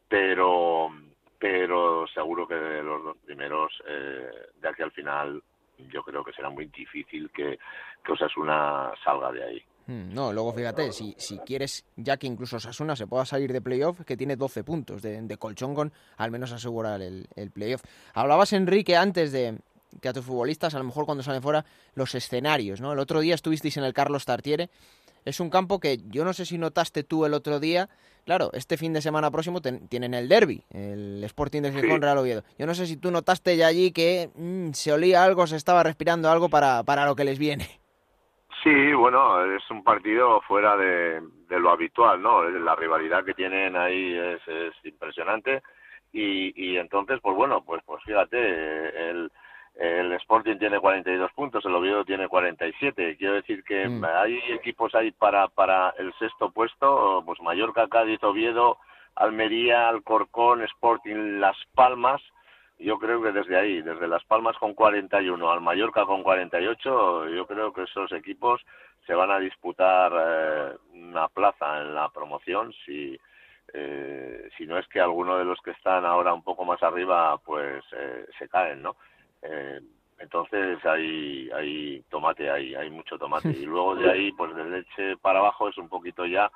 pero 0.07 0.89
pero 1.39 2.07
seguro 2.07 2.47
que 2.47 2.55
de 2.55 2.83
los 2.83 3.03
dos 3.03 3.17
primeros 3.25 3.71
eh, 3.87 4.29
de 4.55 4.69
aquí 4.69 4.81
al 4.81 4.91
final 4.91 5.41
yo 5.89 6.03
creo 6.03 6.23
que 6.23 6.33
será 6.33 6.49
muy 6.49 6.65
difícil 6.65 7.29
que, 7.31 7.59
que 8.03 8.11
Osasuna 8.11 8.91
salga 9.03 9.31
de 9.31 9.43
ahí 9.43 9.63
no, 9.87 10.33
luego 10.33 10.53
fíjate, 10.53 10.91
si, 10.91 11.15
si 11.17 11.37
quieres, 11.39 11.85
ya 11.95 12.17
que 12.17 12.27
incluso 12.27 12.59
Sasuna 12.59 12.95
se 12.95 13.07
pueda 13.07 13.25
salir 13.25 13.53
de 13.53 13.61
playoff, 13.61 14.01
que 14.05 14.17
tiene 14.17 14.35
12 14.35 14.63
puntos 14.63 15.01
de, 15.01 15.37
colchón 15.37 15.73
con 15.73 15.93
al 16.17 16.29
menos 16.29 16.51
asegurar 16.51 17.01
el, 17.01 17.27
el 17.35 17.51
playoff. 17.51 17.83
Hablabas, 18.13 18.51
Enrique, 18.53 18.97
antes 18.97 19.31
de 19.31 19.59
que 20.01 20.09
a 20.09 20.13
tus 20.13 20.25
futbolistas, 20.25 20.75
a 20.75 20.79
lo 20.79 20.83
mejor 20.83 21.05
cuando 21.05 21.23
salen 21.23 21.41
fuera, 21.41 21.65
los 21.95 22.13
escenarios, 22.15 22.81
¿no? 22.81 22.93
El 22.93 22.99
otro 22.99 23.19
día 23.19 23.35
estuvisteis 23.35 23.77
en 23.77 23.83
el 23.83 23.93
Carlos 23.93 24.25
Tartiere. 24.25 24.69
Es 25.25 25.39
un 25.39 25.49
campo 25.49 25.79
que 25.79 25.99
yo 26.07 26.23
no 26.23 26.33
sé 26.33 26.45
si 26.45 26.57
notaste 26.57 27.03
tú 27.03 27.25
el 27.25 27.33
otro 27.33 27.59
día. 27.59 27.89
Claro, 28.23 28.49
este 28.53 28.77
fin 28.77 28.93
de 28.93 29.01
semana 29.01 29.31
próximo 29.31 29.61
tienen 29.61 30.13
el 30.13 30.29
derby, 30.29 30.63
el 30.69 31.23
Sporting 31.25 31.61
de 31.61 31.71
Gijón 31.71 32.01
Real 32.01 32.17
Oviedo. 32.17 32.43
Yo 32.57 32.65
no 32.65 32.75
sé 32.75 32.87
si 32.87 32.97
tú 32.97 33.11
notaste 33.11 33.55
ya 33.57 33.67
allí 33.67 33.91
que 33.91 34.29
mm, 34.35 34.71
se 34.71 34.91
olía 34.91 35.23
algo, 35.23 35.47
se 35.47 35.55
estaba 35.55 35.83
respirando 35.83 36.29
algo 36.29 36.49
para, 36.49 36.83
para 36.83 37.05
lo 37.05 37.15
que 37.15 37.23
les 37.23 37.39
viene. 37.39 37.67
Sí, 38.63 38.93
bueno, 38.93 39.43
es 39.55 39.69
un 39.69 39.83
partido 39.83 40.41
fuera 40.41 40.75
de, 40.75 41.21
lo 41.49 41.69
habitual, 41.71 42.21
¿no? 42.21 42.43
La 42.43 42.75
rivalidad 42.75 43.23
que 43.23 43.33
tienen 43.33 43.75
ahí 43.75 44.17
es, 44.17 44.73
impresionante 44.83 45.61
y, 46.11 46.53
y 46.55 46.77
entonces, 46.77 47.19
pues 47.21 47.35
bueno, 47.35 47.63
pues, 47.63 47.81
pues 47.85 48.03
fíjate, 48.03 49.09
el, 49.09 49.31
el 49.79 50.11
Sporting 50.13 50.57
tiene 50.57 50.79
42 50.79 51.31
puntos, 51.33 51.63
el 51.65 51.75
Oviedo 51.75 52.03
tiene 52.03 52.27
47. 52.27 53.15
Quiero 53.17 53.35
decir 53.35 53.63
que 53.63 53.87
mm. 53.87 54.03
hay 54.05 54.39
equipos 54.49 54.93
ahí 54.95 55.11
para, 55.11 55.47
para 55.49 55.91
el 55.99 56.11
sexto 56.17 56.49
puesto, 56.51 57.21
pues 57.25 57.39
Mallorca, 57.41 57.87
Cádiz, 57.87 58.23
Oviedo, 58.23 58.79
Almería, 59.15 59.87
Alcorcón, 59.87 60.63
Sporting, 60.63 61.39
Las 61.39 61.57
Palmas, 61.75 62.21
yo 62.79 62.99
creo 62.99 63.21
que 63.21 63.31
desde 63.31 63.57
ahí, 63.57 63.81
desde 63.81 64.07
Las 64.07 64.23
Palmas 64.25 64.55
con 64.57 64.73
41 64.73 65.51
al 65.51 65.61
Mallorca 65.61 66.05
con 66.05 66.21
48, 66.23 67.29
yo 67.29 67.47
creo 67.47 67.73
que 67.73 67.83
esos 67.83 68.11
equipos 68.11 68.61
se 69.05 69.13
van 69.15 69.31
a 69.31 69.39
disputar 69.39 70.11
eh, 70.13 70.77
una 70.93 71.27
plaza 71.27 71.81
en 71.81 71.95
la 71.95 72.09
promoción 72.09 72.73
si 72.85 73.19
eh, 73.73 74.49
si 74.57 74.65
no 74.65 74.77
es 74.77 74.87
que 74.87 75.01
alguno 75.01 75.37
de 75.37 75.43
los 75.43 75.59
que 75.61 75.71
están 75.71 76.05
ahora 76.05 76.33
un 76.33 76.43
poco 76.43 76.63
más 76.63 76.81
arriba 76.83 77.37
pues 77.39 77.83
eh, 77.93 78.25
se 78.37 78.47
caen, 78.47 78.81
¿no? 78.81 78.95
entonces 80.19 80.83
hay 80.85 81.49
hay 81.51 82.01
tomate, 82.09 82.49
hay 82.49 82.75
hay 82.75 82.89
mucho 82.89 83.17
tomate 83.17 83.49
y 83.57 83.65
luego 83.65 83.95
de 83.95 84.11
ahí 84.11 84.31
pues 84.33 84.53
de 84.55 84.65
leche 84.65 85.17
para 85.17 85.39
abajo 85.39 85.69
es 85.69 85.77
un 85.77 85.89
poquito 85.89 86.25
ya 86.25 86.51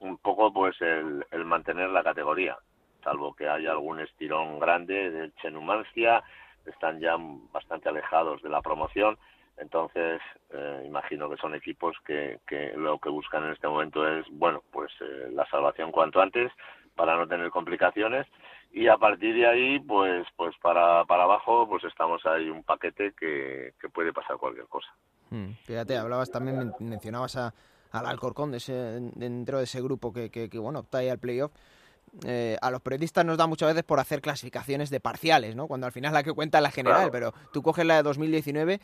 un 0.00 0.18
poco 0.18 0.52
pues 0.52 0.80
el, 0.80 1.24
el 1.30 1.44
mantener 1.44 1.88
la 1.90 2.02
categoría 2.02 2.58
salvo 3.06 3.34
que 3.34 3.48
haya 3.48 3.70
algún 3.70 4.00
estirón 4.00 4.58
grande 4.58 5.10
de 5.10 5.32
Chenumancia, 5.40 6.24
están 6.66 6.98
ya 6.98 7.14
bastante 7.52 7.88
alejados 7.88 8.42
de 8.42 8.48
la 8.48 8.60
promoción. 8.60 9.16
Entonces, 9.58 10.20
eh, 10.50 10.82
imagino 10.84 11.30
que 11.30 11.36
son 11.36 11.54
equipos 11.54 11.96
que, 12.04 12.40
que, 12.46 12.72
lo 12.76 12.98
que 12.98 13.08
buscan 13.08 13.44
en 13.44 13.52
este 13.52 13.68
momento 13.68 14.06
es, 14.06 14.26
bueno, 14.32 14.62
pues 14.72 14.90
eh, 15.00 15.30
la 15.32 15.46
salvación 15.46 15.92
cuanto 15.92 16.20
antes 16.20 16.50
para 16.96 17.16
no 17.16 17.28
tener 17.28 17.50
complicaciones 17.50 18.26
y 18.72 18.88
a 18.88 18.96
partir 18.96 19.34
de 19.34 19.46
ahí, 19.46 19.78
pues, 19.78 20.26
pues 20.36 20.54
para, 20.60 21.04
para 21.04 21.22
abajo, 21.22 21.66
pues 21.68 21.84
estamos 21.84 22.20
ahí 22.26 22.50
un 22.50 22.64
paquete 22.64 23.14
que, 23.18 23.72
que 23.80 23.88
puede 23.88 24.12
pasar 24.12 24.36
cualquier 24.36 24.66
cosa. 24.66 24.88
Hmm, 25.30 25.52
fíjate, 25.64 25.96
hablabas 25.96 26.30
también, 26.30 26.72
mencionabas 26.80 27.36
a, 27.36 27.54
al 27.92 28.06
Alcorcón 28.06 28.50
de 28.50 28.58
ese, 28.58 28.74
dentro 29.14 29.58
de 29.58 29.64
ese 29.64 29.80
grupo 29.80 30.12
que, 30.12 30.30
que, 30.30 30.50
que 30.50 30.58
bueno, 30.58 30.80
está 30.80 30.98
ahí 30.98 31.08
al 31.08 31.18
playoff. 31.18 31.52
Eh, 32.24 32.56
a 32.62 32.70
los 32.70 32.80
periodistas 32.80 33.24
nos 33.24 33.36
da 33.36 33.46
muchas 33.46 33.68
veces 33.68 33.84
por 33.84 34.00
hacer 34.00 34.20
clasificaciones 34.20 34.90
de 34.90 35.00
parciales, 35.00 35.54
¿no? 35.54 35.66
Cuando 35.66 35.86
al 35.86 35.92
final 35.92 36.14
la 36.14 36.22
que 36.22 36.32
cuenta 36.32 36.58
es 36.58 36.62
la 36.62 36.70
general, 36.70 37.10
pero 37.10 37.34
tú 37.52 37.62
coges 37.62 37.84
la 37.84 37.96
de 37.96 38.02
2019 38.02 38.80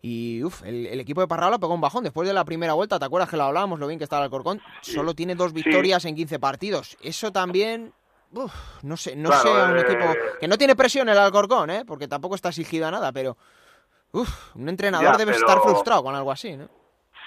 y 0.00 0.42
uf, 0.42 0.64
el, 0.64 0.98
equipo 0.98 1.20
de 1.20 1.28
Parrala 1.28 1.58
pegó 1.58 1.74
un 1.74 1.80
bajón 1.80 2.02
después 2.02 2.26
de 2.26 2.34
la 2.34 2.44
primera 2.44 2.72
vuelta, 2.72 2.98
¿te 2.98 3.04
acuerdas 3.04 3.30
que 3.30 3.36
lo 3.36 3.44
hablábamos, 3.44 3.78
lo 3.78 3.86
bien 3.86 3.98
que 3.98 4.04
estaba 4.04 4.24
el 4.24 4.30
Corcón? 4.30 4.60
Solo 4.80 5.14
tiene 5.14 5.36
dos 5.36 5.52
victorias 5.52 6.04
en 6.04 6.16
15 6.16 6.40
partidos. 6.40 6.96
Eso 7.00 7.30
también 7.30 7.92
Uf, 8.34 8.82
no 8.82 8.96
sé, 8.96 9.14
no 9.14 9.30
sé, 9.30 9.48
un 9.48 9.78
equipo 9.78 10.04
eh, 10.04 10.18
que 10.40 10.48
no 10.48 10.56
tiene 10.56 10.74
presión 10.74 11.08
el 11.08 11.18
Alcorcón, 11.18 11.68
¿eh? 11.68 11.84
porque 11.86 12.08
tampoco 12.08 12.34
está 12.34 12.48
exigido 12.48 12.86
a 12.86 12.90
nada, 12.90 13.12
pero 13.12 13.36
uf, 14.12 14.56
un 14.56 14.70
entrenador 14.70 15.18
debe 15.18 15.32
estar 15.32 15.60
frustrado 15.60 16.02
con 16.02 16.14
algo 16.14 16.32
así, 16.32 16.56
¿no? 16.56 16.68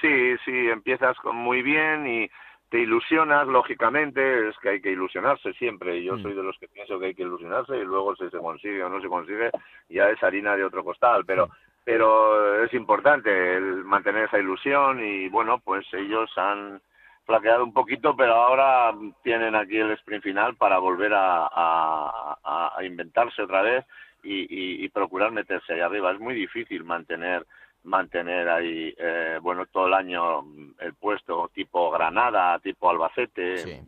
Sí, 0.02 0.36
sí, 0.44 0.52
empiezas 0.52 1.16
muy 1.32 1.62
bien 1.62 2.08
y 2.08 2.30
te 2.76 2.82
ilusionas, 2.82 3.48
lógicamente, 3.48 4.50
es 4.50 4.58
que 4.58 4.68
hay 4.68 4.82
que 4.82 4.92
ilusionarse 4.92 5.54
siempre. 5.54 6.04
Yo 6.04 6.18
mm. 6.18 6.22
soy 6.22 6.34
de 6.34 6.44
los 6.44 6.60
que 6.60 6.68
pienso 6.68 7.00
que 7.00 7.06
hay 7.06 7.16
que 7.16 7.22
ilusionarse 7.22 7.78
y 7.78 7.86
luego 7.86 8.18
si 8.18 8.30
se 8.30 8.38
consigue 8.38 8.84
o 8.84 8.90
no 8.90 9.00
se 9.00 9.08
consigue, 9.08 9.50
ya 9.88 10.10
es 10.10 10.22
harina 10.22 10.58
de 10.58 10.66
otro 10.66 10.84
costal. 10.84 11.24
Pero, 11.26 11.48
mm. 11.48 11.52
pero 11.86 12.66
es 12.66 12.74
importante 12.74 13.56
el 13.56 13.86
mantener 13.86 14.26
esa 14.26 14.40
ilusión 14.40 15.02
y 15.02 15.30
bueno, 15.30 15.60
pues 15.60 15.86
ellos 15.94 16.30
han 16.36 16.82
flaqueado 17.26 17.64
un 17.64 17.72
poquito, 17.72 18.14
pero 18.14 18.34
ahora 18.34 18.94
tienen 19.24 19.56
aquí 19.56 19.78
el 19.78 19.92
sprint 19.92 20.26
final 20.26 20.56
para 20.58 20.78
volver 20.78 21.14
a, 21.14 21.48
a, 21.48 22.84
inventarse 22.84 23.42
otra 23.42 23.62
vez 23.62 23.86
y, 24.22 24.84
y 24.84 24.90
procurar 24.90 25.32
meterse 25.32 25.72
ahí 25.72 25.80
arriba. 25.80 26.12
Es 26.12 26.20
muy 26.20 26.34
difícil 26.34 26.84
mantener 26.84 27.46
mantener 27.86 28.50
ahí, 28.50 28.94
eh, 28.98 29.40
bueno, 29.42 29.66
todo 29.68 29.88
el 29.88 29.94
año 29.94 30.44
el 30.80 30.94
puesto 30.96 31.50
tipo 31.54 31.92
Granada, 31.92 32.60
tipo 32.60 32.90
Albacete, 32.90 33.58
sí. 33.58 33.80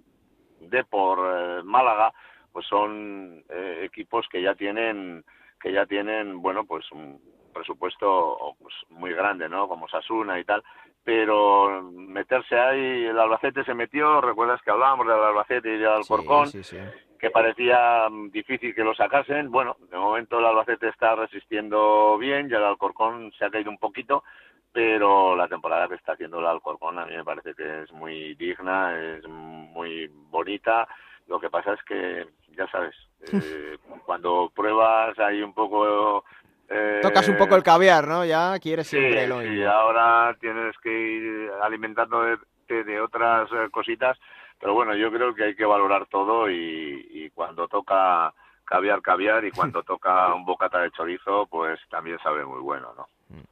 Depor, 0.62 1.20
eh, 1.20 1.63
Málaga, 1.63 2.13
pues 2.51 2.66
son 2.68 3.44
eh, 3.50 3.82
equipos 3.84 4.27
que 4.32 4.42
ya 4.42 4.56
tienen, 4.56 5.24
que 5.60 5.72
ya 5.72 5.86
tienen, 5.86 6.42
bueno, 6.42 6.66
pues 6.66 6.92
un 6.92 7.20
presupuesto 7.54 8.56
pues, 8.60 8.74
muy 8.89 9.13
grande, 9.13 9.50
¿no? 9.50 9.68
Como 9.68 9.88
Sasuna 9.88 10.39
y 10.39 10.44
tal, 10.44 10.63
pero 11.04 11.82
meterse 11.92 12.58
ahí, 12.58 13.06
el 13.06 13.20
Albacete 13.20 13.63
se 13.63 13.74
metió, 13.74 14.22
recuerdas 14.22 14.62
que 14.62 14.72
hablábamos 14.72 15.08
del 15.08 15.16
Albacete 15.16 15.70
y 15.70 15.77
del 15.77 15.88
Alcorcón, 15.88 16.48
sí, 16.48 16.63
sí, 16.63 16.77
que 17.17 17.29
parecía 17.29 18.07
mm, 18.09 18.31
difícil 18.31 18.74
que 18.74 18.83
lo 18.83 18.93
sacasen. 18.93 19.51
Bueno, 19.51 19.77
de 19.89 19.97
momento 19.97 20.39
el 20.39 20.45
Albacete 20.45 20.89
está 20.89 21.15
resistiendo 21.15 22.17
bien, 22.17 22.50
ya 22.50 22.57
el 22.57 22.65
Alcorcón 22.65 23.31
se 23.38 23.45
ha 23.45 23.50
caído 23.50 23.69
un 23.69 23.77
poquito, 23.77 24.24
pero 24.71 25.36
la 25.36 25.47
temporada 25.47 25.88
que 25.88 25.95
está 25.95 26.13
haciendo 26.13 26.39
el 26.39 26.47
Alcorcón 26.47 27.00
a 27.00 27.05
mí 27.05 27.15
me 27.15 27.24
parece 27.24 27.53
que 27.53 27.83
es 27.83 27.91
muy 27.91 28.36
digna, 28.36 28.97
es 29.17 29.27
muy 29.27 30.07
bonita. 30.29 30.88
Lo 31.27 31.39
que 31.39 31.50
pasa 31.50 31.74
es 31.74 31.83
que, 31.83 32.27
ya 32.55 32.67
sabes, 32.69 32.95
eh, 33.33 33.77
cuando 34.05 34.51
pruebas 34.55 35.17
hay 35.19 35.41
un 35.41 35.53
poco... 35.53 36.24
Eh, 36.69 37.00
Tocas 37.01 37.29
un 37.29 37.38
poco 37.38 37.55
el 37.55 37.63
caviar, 37.63 38.07
¿no? 38.07 38.25
Ya 38.25 38.59
quieres 38.59 38.88
siempre 38.88 39.25
lo 39.25 39.41
Y 39.41 39.63
ahora 39.63 40.36
tienes 40.39 40.77
que 40.79 40.91
ir 40.91 41.50
alimentando 41.62 42.24
de, 42.24 42.83
de 42.83 43.00
otras 43.00 43.50
eh, 43.53 43.69
cositas 43.71 44.17
pero 44.59 44.73
bueno, 44.73 44.95
yo 44.95 45.11
creo 45.11 45.33
que 45.35 45.45
hay 45.45 45.55
que 45.55 45.65
valorar 45.65 46.07
todo 46.07 46.49
y, 46.49 47.31
cuando 47.33 47.67
toca 47.67 48.33
caviar, 48.65 49.01
caviar 49.01 49.45
y 49.45 49.51
cuando 49.51 49.83
toca 49.83 50.33
un 50.33 50.45
bocata 50.45 50.79
de 50.79 50.91
chorizo, 50.91 51.45
pues 51.47 51.79
también 51.89 52.17
sabe 52.23 52.45
muy 52.45 52.59
bueno, 52.59 52.93
¿no? 52.97 53.07
Mm. 53.29 53.43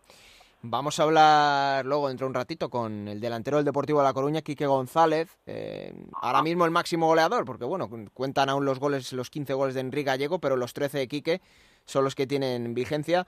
Vamos 0.67 0.99
a 0.99 1.03
hablar 1.03 1.85
luego 1.85 2.07
dentro 2.07 2.25
de 2.25 2.29
un 2.29 2.33
ratito 2.33 2.69
con 2.69 3.07
el 3.07 3.21
delantero 3.21 3.57
del 3.57 3.65
Deportivo 3.65 3.99
de 3.99 4.05
La 4.05 4.13
Coruña, 4.13 4.41
Quique 4.41 4.65
González, 4.65 5.37
eh, 5.45 5.93
ahora 6.19 6.41
mismo 6.41 6.65
el 6.65 6.71
máximo 6.71 7.05
goleador, 7.05 7.45
porque 7.45 7.65
bueno, 7.65 7.87
cuentan 8.15 8.49
aún 8.49 8.65
los 8.65 8.79
goles, 8.79 9.13
los 9.13 9.29
15 9.29 9.53
goles 9.53 9.75
de 9.75 9.81
Enrique 9.81 10.05
Gallego, 10.05 10.39
pero 10.39 10.55
los 10.55 10.73
13 10.73 10.97
de 10.97 11.07
Quique 11.07 11.41
son 11.85 12.03
los 12.03 12.15
que 12.15 12.25
tienen 12.25 12.73
vigencia. 12.73 13.27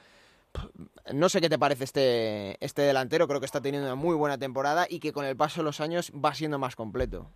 No 1.14 1.30
sé 1.30 1.40
qué 1.40 1.48
te 1.48 1.60
parece 1.60 1.84
este, 1.84 2.66
este 2.66 2.82
delantero, 2.82 3.28
creo 3.28 3.40
que 3.40 3.46
está 3.46 3.62
teniendo 3.62 3.88
una 3.88 3.96
muy 3.96 4.16
buena 4.16 4.40
temporada 4.40 4.88
y 4.90 5.00
que 5.00 5.14
con 5.14 5.24
el 5.24 5.38
paso 5.38 5.62
de 5.62 5.66
los 5.66 5.80
años 5.80 6.12
va 6.14 6.34
siendo 6.34 6.58
más 6.58 6.76
completo. 6.76 7.30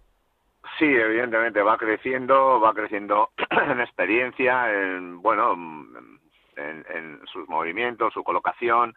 Sí, 0.82 0.88
evidentemente 0.88 1.62
va 1.62 1.78
creciendo, 1.78 2.60
va 2.60 2.74
creciendo 2.74 3.30
en 3.52 3.80
experiencia, 3.82 4.74
en 4.74 5.22
bueno, 5.22 5.54
en, 6.56 7.20
sus 7.32 7.48
movimientos, 7.48 8.12
su 8.12 8.24
colocación. 8.24 8.96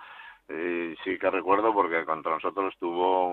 sí 0.49 1.19
que 1.19 1.31
recuerdo 1.31 1.75
porque 1.75 2.07
contra 2.07 2.33
nosotros 2.33 2.75
tuvo 2.81 3.29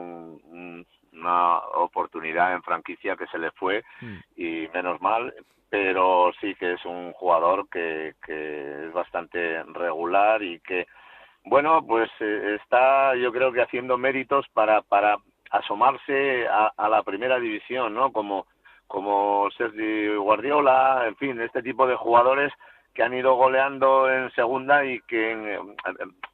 una 1.13 1.59
oportunidad 1.75 2.53
en 2.53 2.61
franquicia 2.61 3.15
que 3.15 3.27
se 3.27 3.39
le 3.39 3.51
fue 3.51 3.85
mm. 4.01 4.17
y 4.35 4.67
menos 4.73 4.99
mal, 4.99 5.33
pero 5.69 6.33
sí 6.41 6.53
que 6.55 6.73
es 6.73 6.83
un 6.83 7.13
jugador 7.13 7.69
que, 7.69 8.15
que 8.21 8.87
es 8.87 8.91
bastante 8.91 9.63
regular 9.63 10.43
y 10.43 10.59
que 10.59 10.87
bueno, 11.45 11.85
pues 11.87 12.11
eh, 12.19 12.57
está 12.61 13.15
yo 13.15 13.31
creo 13.31 13.53
que 13.53 13.61
haciendo 13.61 13.97
méritos 13.97 14.45
para 14.53 14.81
para 14.81 15.17
asomarse 15.51 16.47
a, 16.47 16.89
la 16.89 17.03
primera 17.03 17.39
división, 17.39 17.93
¿no? 17.93 18.11
Como, 18.11 18.47
como 18.87 19.49
Sergio 19.57 20.21
Guardiola, 20.23 21.05
en 21.07 21.15
fin, 21.17 21.39
este 21.41 21.61
tipo 21.61 21.85
de 21.85 21.95
jugadores 21.95 22.51
que 22.93 23.03
han 23.03 23.13
ido 23.13 23.35
goleando 23.35 24.09
en 24.11 24.31
segunda 24.31 24.83
y 24.85 24.99
que 25.01 25.59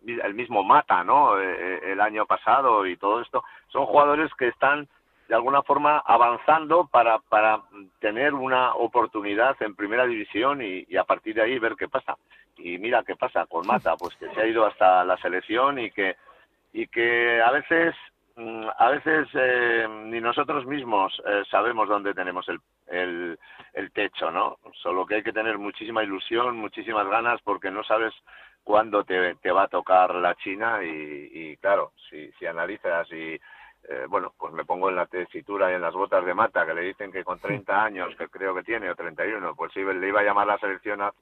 el 0.05 0.33
mismo 0.33 0.63
Mata, 0.63 1.03
¿no? 1.03 1.39
Eh, 1.39 1.43
eh, 1.45 1.79
el 1.91 2.01
año 2.01 2.25
pasado 2.25 2.85
y 2.85 2.97
todo 2.97 3.21
esto, 3.21 3.43
son 3.67 3.85
jugadores 3.85 4.31
que 4.35 4.47
están 4.47 4.87
de 5.27 5.35
alguna 5.35 5.61
forma 5.61 6.01
avanzando 6.05 6.87
para, 6.87 7.19
para 7.19 7.61
tener 7.99 8.33
una 8.33 8.73
oportunidad 8.75 9.55
en 9.61 9.75
primera 9.75 10.05
división 10.05 10.61
y, 10.61 10.85
y, 10.87 10.95
a 10.95 11.03
partir 11.03 11.35
de 11.35 11.41
ahí 11.41 11.59
ver 11.59 11.75
qué 11.77 11.87
pasa. 11.87 12.15
Y 12.57 12.77
mira 12.77 13.03
qué 13.03 13.15
pasa 13.15 13.45
con 13.45 13.67
Mata, 13.67 13.95
pues 13.97 14.15
que 14.15 14.29
se 14.29 14.41
ha 14.41 14.47
ido 14.47 14.65
hasta 14.65 15.03
la 15.03 15.17
selección 15.17 15.79
y 15.79 15.91
que, 15.91 16.15
y 16.71 16.87
que 16.87 17.41
a 17.41 17.51
veces 17.51 17.93
a 18.77 18.89
veces 18.89 19.27
eh, 19.33 19.87
ni 20.05 20.21
nosotros 20.21 20.65
mismos 20.65 21.19
eh, 21.25 21.43
sabemos 21.49 21.89
dónde 21.89 22.13
tenemos 22.13 22.47
el, 22.49 22.59
el, 22.87 23.39
el, 23.73 23.91
techo, 23.91 24.29
¿no? 24.29 24.57
Solo 24.81 25.05
que 25.05 25.15
hay 25.15 25.23
que 25.23 25.33
tener 25.33 25.57
muchísima 25.57 26.03
ilusión, 26.03 26.55
muchísimas 26.57 27.07
ganas, 27.07 27.41
porque 27.43 27.71
no 27.71 27.83
sabes 27.83 28.13
cuándo 28.63 29.03
te, 29.03 29.35
te 29.35 29.51
va 29.51 29.63
a 29.63 29.67
tocar 29.67 30.13
la 30.15 30.35
China 30.35 30.83
y, 30.83 31.29
y 31.33 31.57
claro, 31.57 31.93
si, 32.09 32.31
si 32.33 32.45
analizas 32.45 33.11
y 33.11 33.39
eh, 33.89 34.05
bueno, 34.09 34.33
pues 34.37 34.53
me 34.53 34.65
pongo 34.65 34.89
en 34.89 34.97
la 34.97 35.05
tesitura 35.05 35.71
y 35.71 35.75
en 35.75 35.81
las 35.81 35.93
botas 35.93 36.25
de 36.25 36.33
mata, 36.33 36.65
que 36.65 36.73
le 36.73 36.81
dicen 36.81 37.11
que 37.11 37.23
con 37.23 37.39
30 37.39 37.83
años, 37.83 38.15
que 38.17 38.27
creo 38.27 38.53
que 38.53 38.63
tiene, 38.63 38.89
o 38.89 38.95
31, 38.95 39.55
pues 39.55 39.71
si 39.71 39.81
le 39.81 40.07
iba 40.07 40.19
a 40.19 40.23
llamar 40.23 40.45
la 40.45 40.59
selección, 40.59 41.01
a, 41.01 41.13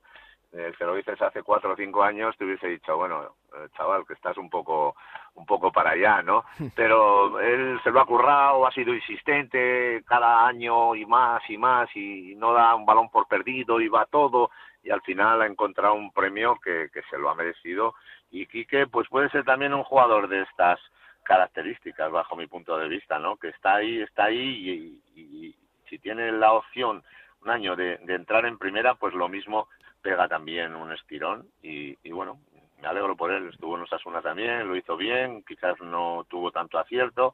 eh, 0.53 0.73
se 0.77 0.85
lo 0.85 0.95
dices 0.95 1.21
hace 1.21 1.43
cuatro 1.43 1.73
o 1.73 1.75
cinco 1.75 2.03
años, 2.03 2.35
te 2.37 2.45
hubiese 2.45 2.67
dicho, 2.67 2.95
bueno, 2.97 3.35
eh, 3.53 3.67
chaval, 3.75 4.05
que 4.05 4.13
estás 4.13 4.37
un 4.37 4.49
poco, 4.49 4.95
un 5.35 5.45
poco 5.45 5.71
para 5.71 5.91
allá, 5.91 6.21
¿no? 6.21 6.45
Pero 6.75 7.39
él 7.39 7.79
se 7.83 7.91
lo 7.91 8.01
ha 8.01 8.05
currado, 8.05 8.65
ha 8.65 8.71
sido 8.71 8.93
insistente 8.93 10.03
cada 10.05 10.47
año 10.47 10.95
y 10.95 11.05
más 11.05 11.41
y 11.49 11.57
más, 11.57 11.89
y 11.95 12.35
no 12.35 12.53
da 12.53 12.75
un 12.75 12.85
balón 12.85 13.09
por 13.09 13.27
perdido, 13.27 13.81
y 13.81 13.87
va 13.87 14.05
todo, 14.05 14.49
y 14.83 14.91
al 14.91 15.01
final 15.01 15.41
ha 15.41 15.47
encontrado 15.47 15.95
un 15.95 16.11
premio 16.11 16.57
que, 16.63 16.89
que 16.93 17.01
se 17.09 17.17
lo 17.17 17.29
ha 17.29 17.35
merecido. 17.35 17.95
Y 18.31 18.45
Quique, 18.47 18.87
pues 18.87 19.07
puede 19.09 19.29
ser 19.29 19.43
también 19.43 19.73
un 19.73 19.83
jugador 19.83 20.27
de 20.27 20.43
estas 20.43 20.79
características 21.25 22.11
bajo 22.11 22.35
mi 22.35 22.47
punto 22.47 22.77
de 22.77 22.87
vista, 22.87 23.19
¿no? 23.19 23.35
Que 23.35 23.49
está 23.49 23.75
ahí, 23.75 24.01
está 24.01 24.25
ahí 24.25 25.01
y, 25.15 25.19
y, 25.21 25.55
si 25.89 25.99
tiene 25.99 26.31
la 26.31 26.53
opción 26.53 27.03
un 27.41 27.49
año 27.49 27.75
de, 27.75 27.97
de, 27.97 28.15
entrar 28.15 28.45
en 28.45 28.57
primera, 28.57 28.95
pues 28.95 29.13
lo 29.13 29.27
mismo 29.27 29.67
pega 30.05 30.27
también 30.27 30.75
un 30.75 30.91
estirón 30.91 31.47
y, 31.63 31.97
y 32.03 32.11
bueno, 32.11 32.39
me 32.79 32.87
alegro 32.87 33.17
por 33.17 33.31
él. 33.31 33.49
Estuvo 33.49 33.75
en 33.75 33.81
Osasuna 33.81 34.21
también, 34.21 34.67
lo 34.67 34.75
hizo 34.75 34.95
bien, 34.95 35.43
quizás 35.47 35.81
no 35.81 36.27
tuvo 36.29 36.51
tanto 36.51 36.77
acierto 36.77 37.33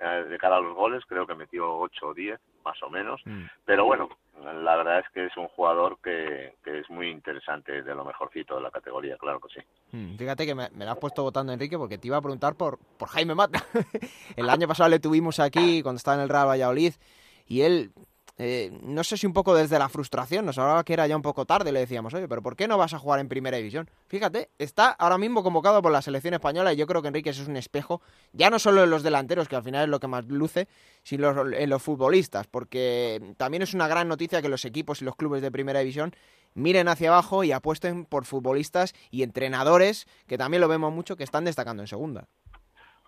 eh, 0.00 0.24
de 0.28 0.38
cara 0.38 0.58
a 0.58 0.60
los 0.60 0.76
goles, 0.76 1.02
creo 1.08 1.26
que 1.26 1.34
metió 1.34 1.78
8 1.78 2.06
o 2.06 2.14
10 2.14 2.38
más 2.64 2.80
o 2.84 2.90
menos, 2.90 3.20
mm. 3.24 3.42
pero 3.64 3.86
bueno, 3.86 4.08
la 4.40 4.76
verdad 4.76 5.00
es 5.00 5.06
que 5.12 5.26
es 5.26 5.36
un 5.36 5.48
jugador 5.48 5.98
que, 6.00 6.54
que, 6.62 6.78
es 6.78 6.88
muy 6.90 7.10
interesante, 7.10 7.82
de 7.82 7.94
lo 7.94 8.04
mejorcito 8.04 8.54
de 8.54 8.62
la 8.62 8.70
categoría, 8.70 9.16
claro 9.16 9.40
que 9.40 9.60
sí. 9.60 9.66
Mm, 9.90 10.16
fíjate 10.16 10.46
que 10.46 10.54
me, 10.54 10.70
me 10.70 10.84
la 10.84 10.92
has 10.92 10.98
puesto 10.98 11.24
votando, 11.24 11.52
Enrique, 11.52 11.76
porque 11.76 11.98
te 11.98 12.06
iba 12.06 12.18
a 12.18 12.22
preguntar 12.22 12.54
por, 12.54 12.78
por 12.96 13.08
Jaime 13.08 13.34
Mata. 13.34 13.64
el 14.36 14.48
año 14.48 14.68
pasado 14.68 14.88
le 14.88 15.00
tuvimos 15.00 15.40
aquí 15.40 15.82
cuando 15.82 15.96
estaba 15.96 16.18
en 16.18 16.22
el 16.22 16.28
Real 16.28 16.46
Valladolid 16.46 16.94
y 17.48 17.62
él 17.62 17.90
eh, 18.38 18.72
no 18.82 19.04
sé 19.04 19.16
si 19.16 19.26
un 19.26 19.32
poco 19.32 19.54
desde 19.54 19.78
la 19.78 19.88
frustración, 19.88 20.46
nos 20.46 20.58
hablaba 20.58 20.84
que 20.84 20.94
era 20.94 21.06
ya 21.06 21.16
un 21.16 21.22
poco 21.22 21.44
tarde, 21.44 21.70
le 21.70 21.80
decíamos, 21.80 22.14
oye, 22.14 22.28
pero 22.28 22.42
¿por 22.42 22.56
qué 22.56 22.66
no 22.66 22.78
vas 22.78 22.94
a 22.94 22.98
jugar 22.98 23.20
en 23.20 23.28
primera 23.28 23.56
división? 23.58 23.90
Fíjate, 24.08 24.50
está 24.58 24.88
ahora 24.90 25.18
mismo 25.18 25.42
convocado 25.42 25.82
por 25.82 25.92
la 25.92 26.02
selección 26.02 26.34
española 26.34 26.72
y 26.72 26.76
yo 26.76 26.86
creo 26.86 27.02
que 27.02 27.08
Enrique 27.08 27.30
es 27.30 27.46
un 27.46 27.56
espejo, 27.56 28.00
ya 28.32 28.48
no 28.50 28.58
solo 28.58 28.84
en 28.84 28.90
los 28.90 29.02
delanteros, 29.02 29.48
que 29.48 29.56
al 29.56 29.62
final 29.62 29.84
es 29.84 29.88
lo 29.88 30.00
que 30.00 30.08
más 30.08 30.24
luce, 30.26 30.66
sino 31.02 31.52
en 31.52 31.70
los 31.70 31.82
futbolistas, 31.82 32.46
porque 32.46 33.34
también 33.36 33.62
es 33.62 33.74
una 33.74 33.86
gran 33.86 34.08
noticia 34.08 34.40
que 34.40 34.48
los 34.48 34.64
equipos 34.64 35.02
y 35.02 35.04
los 35.04 35.16
clubes 35.16 35.42
de 35.42 35.50
primera 35.50 35.80
división 35.80 36.14
miren 36.54 36.88
hacia 36.88 37.10
abajo 37.10 37.44
y 37.44 37.52
apuesten 37.52 38.04
por 38.04 38.24
futbolistas 38.24 38.94
y 39.10 39.22
entrenadores, 39.22 40.06
que 40.26 40.38
también 40.38 40.60
lo 40.60 40.68
vemos 40.68 40.92
mucho, 40.92 41.16
que 41.16 41.24
están 41.24 41.44
destacando 41.44 41.82
en 41.82 41.86
segunda. 41.86 42.28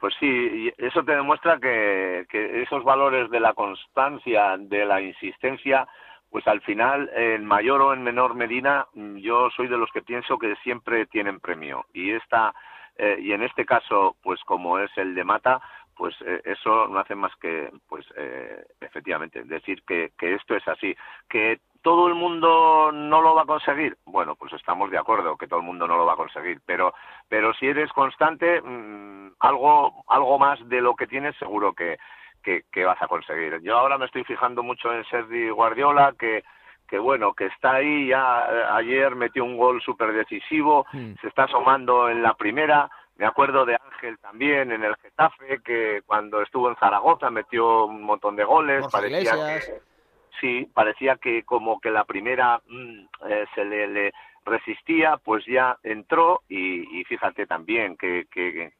Pues 0.04 0.16
sí, 0.20 0.70
eso 0.76 1.02
te 1.02 1.16
demuestra 1.16 1.58
que, 1.58 2.26
que, 2.28 2.60
esos 2.60 2.84
valores 2.84 3.30
de 3.30 3.40
la 3.40 3.54
constancia, 3.54 4.54
de 4.58 4.84
la 4.84 5.00
insistencia, 5.00 5.88
pues 6.28 6.46
al 6.46 6.60
final, 6.60 7.10
en 7.16 7.46
mayor 7.46 7.80
o 7.80 7.94
en 7.94 8.02
menor 8.02 8.34
medida, 8.34 8.86
yo 8.92 9.48
soy 9.56 9.66
de 9.66 9.78
los 9.78 9.90
que 9.92 10.02
pienso 10.02 10.36
que 10.36 10.56
siempre 10.56 11.06
tienen 11.06 11.40
premio. 11.40 11.86
Y 11.94 12.10
esta, 12.10 12.54
eh, 12.98 13.16
y 13.18 13.32
en 13.32 13.44
este 13.44 13.64
caso, 13.64 14.14
pues 14.22 14.38
como 14.44 14.78
es 14.78 14.90
el 14.98 15.14
de 15.14 15.24
Mata, 15.24 15.62
pues 15.96 16.14
eh, 16.20 16.42
eso 16.44 16.86
no 16.86 16.98
hace 16.98 17.14
más 17.14 17.34
que, 17.36 17.70
pues 17.88 18.04
eh, 18.14 18.62
efectivamente, 18.82 19.44
decir 19.44 19.82
que, 19.86 20.12
que 20.18 20.34
esto 20.34 20.54
es 20.54 20.68
así. 20.68 20.94
Que 21.30 21.60
todo 21.84 22.08
el 22.08 22.14
mundo 22.14 22.90
no 22.92 23.20
lo 23.20 23.34
va 23.34 23.42
a 23.42 23.46
conseguir. 23.46 23.94
Bueno, 24.06 24.34
pues 24.36 24.54
estamos 24.54 24.90
de 24.90 24.96
acuerdo 24.96 25.36
que 25.36 25.46
todo 25.46 25.60
el 25.60 25.66
mundo 25.66 25.86
no 25.86 25.98
lo 25.98 26.06
va 26.06 26.14
a 26.14 26.16
conseguir, 26.16 26.58
pero 26.64 26.94
pero 27.28 27.52
si 27.52 27.66
eres 27.66 27.92
constante, 27.92 28.62
mmm, 28.62 29.34
algo 29.38 30.02
algo 30.08 30.38
más 30.38 30.58
de 30.66 30.80
lo 30.80 30.96
que 30.96 31.06
tienes 31.06 31.36
seguro 31.36 31.74
que, 31.74 31.98
que, 32.42 32.62
que 32.72 32.86
vas 32.86 33.00
a 33.02 33.06
conseguir. 33.06 33.60
Yo 33.60 33.76
ahora 33.76 33.98
me 33.98 34.06
estoy 34.06 34.24
fijando 34.24 34.62
mucho 34.62 34.94
en 34.94 35.04
Sergi 35.04 35.50
Guardiola, 35.50 36.14
que 36.18 36.42
que 36.88 36.98
bueno, 36.98 37.34
que 37.34 37.46
está 37.46 37.74
ahí, 37.74 38.08
ya 38.08 38.76
ayer 38.76 39.14
metió 39.14 39.44
un 39.44 39.58
gol 39.58 39.82
súper 39.82 40.14
decisivo, 40.14 40.86
mm. 40.90 41.14
se 41.20 41.28
está 41.28 41.44
asomando 41.44 42.08
en 42.08 42.22
la 42.22 42.32
primera, 42.32 42.90
me 43.16 43.26
acuerdo 43.26 43.66
de 43.66 43.76
Ángel 43.76 44.18
también 44.20 44.72
en 44.72 44.84
el 44.84 44.96
Getafe, 44.96 45.60
que 45.62 46.00
cuando 46.06 46.40
estuvo 46.40 46.70
en 46.70 46.76
Zaragoza 46.76 47.28
metió 47.30 47.84
un 47.84 48.02
montón 48.02 48.36
de 48.36 48.44
goles, 48.44 48.86
parecía 48.90 49.32
que 49.32 49.93
sí, 50.40 50.68
parecía 50.72 51.16
que 51.16 51.44
como 51.44 51.80
que 51.80 51.90
la 51.90 52.04
primera 52.04 52.60
mmm, 52.66 53.06
eh, 53.28 53.46
se 53.54 53.64
le, 53.64 53.86
le, 53.88 54.12
resistía, 54.44 55.16
pues 55.16 55.44
ya 55.46 55.78
entró 55.82 56.42
y, 56.48 57.04
fíjate 57.04 57.46
también 57.46 57.96
que, 57.96 58.26
que, 58.30 58.72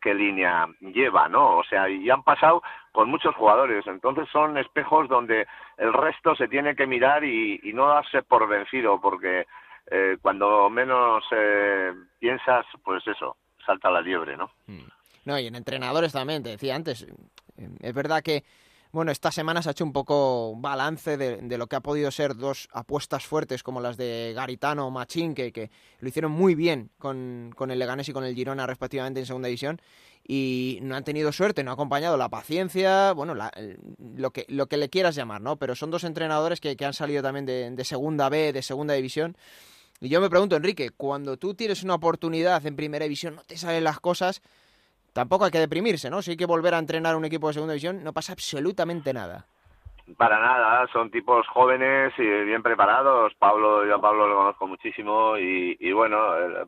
qué 0.00 0.14
línea 0.14 0.68
lleva, 0.80 1.28
¿no? 1.28 1.58
O 1.58 1.64
sea, 1.64 1.88
y 1.88 2.08
han 2.08 2.22
pasado 2.22 2.62
con 2.92 3.10
muchos 3.10 3.34
jugadores, 3.34 3.86
entonces 3.86 4.28
son 4.30 4.56
espejos 4.56 5.08
donde 5.08 5.46
el 5.76 5.92
resto 5.92 6.34
se 6.36 6.48
tiene 6.48 6.76
que 6.76 6.86
mirar 6.86 7.24
y, 7.24 7.60
y 7.62 7.72
no 7.72 7.88
darse 7.88 8.22
por 8.22 8.48
vencido, 8.48 9.00
porque 9.00 9.46
eh, 9.90 10.16
cuando 10.20 10.68
menos 10.70 11.24
eh, 11.32 11.92
piensas, 12.18 12.66
pues 12.84 13.06
eso, 13.06 13.36
salta 13.64 13.90
la 13.90 14.00
liebre, 14.00 14.36
¿no? 14.36 14.50
No, 15.24 15.38
y 15.38 15.46
en 15.46 15.56
entrenadores 15.56 16.12
también, 16.12 16.42
te 16.42 16.50
decía 16.50 16.74
antes, 16.74 17.06
es 17.80 17.94
verdad 17.94 18.22
que 18.22 18.44
bueno, 18.90 19.12
esta 19.12 19.30
semana 19.30 19.62
se 19.62 19.68
ha 19.68 19.72
hecho 19.72 19.84
un 19.84 19.92
poco 19.92 20.54
balance 20.56 21.16
de, 21.16 21.58
lo 21.58 21.66
que 21.66 21.76
ha 21.76 21.80
podido 21.80 22.10
ser 22.10 22.36
dos 22.36 22.68
apuestas 22.72 23.26
fuertes 23.26 23.62
como 23.62 23.80
las 23.80 23.96
de 23.96 24.32
Garitano 24.34 24.86
o 24.86 24.90
Machín, 24.90 25.34
que, 25.34 25.70
lo 26.00 26.08
hicieron 26.08 26.32
muy 26.32 26.54
bien 26.54 26.90
con, 26.98 27.54
el 27.68 27.78
Leganés 27.78 28.08
y 28.08 28.12
con 28.12 28.24
el 28.24 28.34
Girona 28.34 28.66
respectivamente 28.66 29.20
en 29.20 29.26
segunda 29.26 29.48
división 29.48 29.80
y 30.26 30.78
no 30.82 30.96
han 30.96 31.04
tenido 31.04 31.32
suerte, 31.32 31.62
no 31.64 31.70
ha 31.70 31.74
acompañado 31.74 32.16
la 32.16 32.28
paciencia, 32.28 33.12
bueno, 33.12 33.34
lo, 33.34 34.30
que, 34.30 34.46
lo 34.48 34.66
que 34.66 34.76
le 34.76 34.88
quieras 34.88 35.14
llamar, 35.14 35.40
¿no? 35.40 35.56
Pero 35.56 35.74
son 35.74 35.90
dos 35.90 36.04
entrenadores 36.04 36.60
que, 36.60 36.76
que 36.76 36.84
han 36.84 36.92
salido 36.92 37.22
también 37.22 37.46
de, 37.46 37.70
de 37.70 37.84
segunda 37.84 38.28
B, 38.28 38.52
de 38.52 38.62
segunda 38.62 38.94
división. 38.94 39.36
Y 40.00 40.08
yo 40.08 40.20
me 40.20 40.30
pregunto, 40.30 40.56
Enrique, 40.56 40.90
cuando 40.90 41.36
tú 41.38 41.54
tienes 41.54 41.82
una 41.82 41.94
oportunidad 41.94 42.64
en 42.66 42.76
primera 42.76 43.04
división, 43.04 43.36
no 43.36 43.42
te 43.44 43.56
salen 43.56 43.84
las 43.84 44.00
cosas 44.00 44.42
tampoco 45.18 45.46
hay 45.46 45.50
que 45.50 45.58
deprimirse, 45.58 46.10
¿no? 46.10 46.22
Si 46.22 46.30
hay 46.30 46.36
que 46.36 46.46
volver 46.46 46.74
a 46.74 46.78
entrenar 46.78 47.16
un 47.16 47.24
equipo 47.24 47.48
de 47.48 47.54
segunda 47.54 47.72
división, 47.72 48.04
no 48.04 48.12
pasa 48.12 48.34
absolutamente 48.34 49.12
nada. 49.12 49.46
Para 50.16 50.38
nada, 50.38 50.86
son 50.92 51.10
tipos 51.10 51.44
jóvenes 51.48 52.12
y 52.16 52.22
bien 52.22 52.62
preparados. 52.62 53.34
Pablo, 53.34 53.84
yo 53.84 53.96
a 53.96 54.00
Pablo 54.00 54.28
lo 54.28 54.36
conozco 54.36 54.68
muchísimo 54.68 55.36
y, 55.36 55.76
y 55.80 55.90
bueno, 55.90 56.18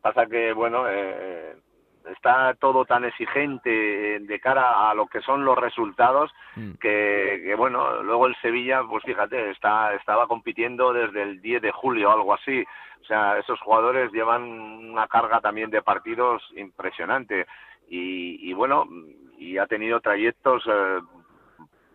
pasa 0.03 0.27
que, 0.27 0.53
bueno, 0.53 0.85
eh, 0.89 1.55
está 2.11 2.55
todo 2.55 2.85
tan 2.85 3.05
exigente 3.05 3.71
de 4.19 4.41
cara 4.41 4.91
a 4.91 4.95
lo 4.95 5.07
que 5.07 5.21
son 5.21 5.45
los 5.45 5.57
resultados 5.57 6.33
mm. 6.57 6.73
que, 6.81 7.43
que, 7.45 7.55
bueno, 7.55 8.03
luego 8.03 8.27
el 8.27 8.35
Sevilla, 8.43 8.83
pues 8.83 9.05
fíjate, 9.05 9.51
está, 9.51 9.95
estaba 9.95 10.27
compitiendo 10.27 10.93
desde 10.93 11.23
el 11.23 11.41
10 11.41 11.63
de 11.63 11.71
julio 11.71 12.09
o 12.09 12.15
algo 12.15 12.35
así. 12.35 12.65
O 13.01 13.05
sea, 13.05 13.39
esos 13.39 13.61
jugadores 13.61 14.13
llevan 14.13 14.43
una 14.43 15.07
carga 15.07 15.41
también 15.41 15.71
de 15.71 15.83
partidos 15.83 16.43
impresionante 16.57 17.47
y, 17.91 18.49
y 18.49 18.53
bueno, 18.55 18.87
y 19.37 19.59
ha 19.59 19.67
tenido 19.67 20.01
trayectos 20.01 20.63
eh, 20.67 21.01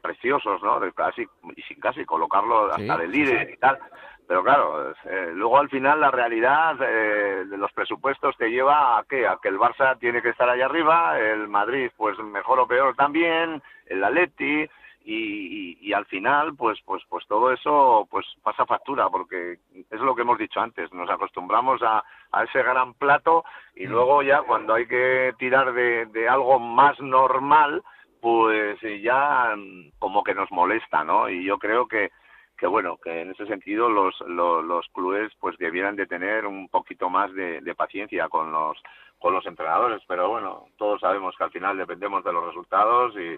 preciosos, 0.02 0.62
¿no? 0.62 0.80
De 0.80 0.92
casi, 0.92 1.26
y 1.56 1.62
sin 1.64 1.80
casi 1.80 2.06
colocarlo 2.06 2.72
hasta 2.72 2.96
sí, 2.96 3.02
de 3.02 3.08
líder 3.08 3.48
sí. 3.48 3.54
y 3.54 3.58
tal. 3.58 3.80
Pero 4.28 4.44
claro, 4.44 4.92
eh, 4.92 5.32
luego 5.34 5.58
al 5.58 5.70
final 5.70 6.02
la 6.02 6.12
realidad 6.12 6.76
eh, 6.82 7.46
de 7.46 7.58
los 7.58 7.72
presupuestos 7.72 8.36
te 8.38 8.50
lleva 8.50 8.98
a 8.98 9.04
que 9.04 9.28
a 9.28 9.38
que 9.42 9.50
el 9.50 9.60
Barça 9.60 9.98
tiene 10.00 10.22
que 10.22 10.30
estar 10.30 10.50
allá 10.50 10.66
arriba, 10.66 11.20
el 11.20 11.48
Madrid 11.48 11.92
pues 11.96 12.18
mejor 12.20 12.60
o 12.60 12.68
peor 12.68 12.96
también, 12.96 13.62
el 13.86 14.04
Atleti 14.04 14.68
y, 15.06 15.14
y, 15.14 15.78
y, 15.82 15.94
al 15.94 16.06
final 16.06 16.56
pues 16.56 16.80
pues 16.84 17.04
pues 17.08 17.26
todo 17.28 17.52
eso 17.54 18.08
pues 18.10 18.26
pasa 18.42 18.66
factura 18.66 19.08
porque 19.10 19.60
es 19.92 20.02
lo 20.02 20.16
que 20.16 20.24
hemos 20.24 20.40
dicho 20.40 20.60
antes, 20.60 20.92
nos 20.92 21.10
acostumbramos 21.10 21.82
a, 21.84 22.04
a 22.32 22.44
ese 22.44 22.64
gran 22.64 22.96
plato 22.96 23.46
y 23.76 23.86
luego 23.86 24.24
ya 24.24 24.42
cuando 24.42 24.74
hay 24.74 24.88
que 24.88 25.34
tirar 25.38 25.74
de, 25.74 26.08
de 26.08 26.28
algo 26.28 26.60
más 26.60 27.00
normal 27.00 27.84
pues 28.20 28.80
ya 29.04 29.56
como 30.00 30.24
que 30.24 30.34
nos 30.34 30.52
molesta, 30.52 31.04
¿no? 31.04 31.30
Y 31.30 31.46
yo 31.46 31.60
creo 31.60 31.88
que 31.88 32.10
que 32.58 32.68
bueno, 32.68 32.98
que 33.04 33.22
en 33.22 33.32
ese 33.32 33.46
sentido 33.48 33.90
los, 33.90 34.20
los, 34.22 34.64
los 34.64 34.88
clubes 34.94 35.32
pues 35.40 35.58
debieran 35.58 35.96
de 35.96 36.08
tener 36.08 36.46
un 36.46 36.70
poquito 36.70 37.10
más 37.10 37.34
de, 37.34 37.62
de, 37.62 37.76
paciencia 37.76 38.30
con 38.30 38.52
los 38.52 38.82
con 39.20 39.34
los 39.34 39.46
entrenadores, 39.46 40.02
pero 40.08 40.30
bueno, 40.30 40.66
todos 40.78 41.02
sabemos 41.02 41.36
que 41.38 41.44
al 41.44 41.52
final 41.52 41.78
dependemos 41.78 42.24
de 42.24 42.34
los 42.34 42.46
resultados 42.46 43.14
y, 43.18 43.36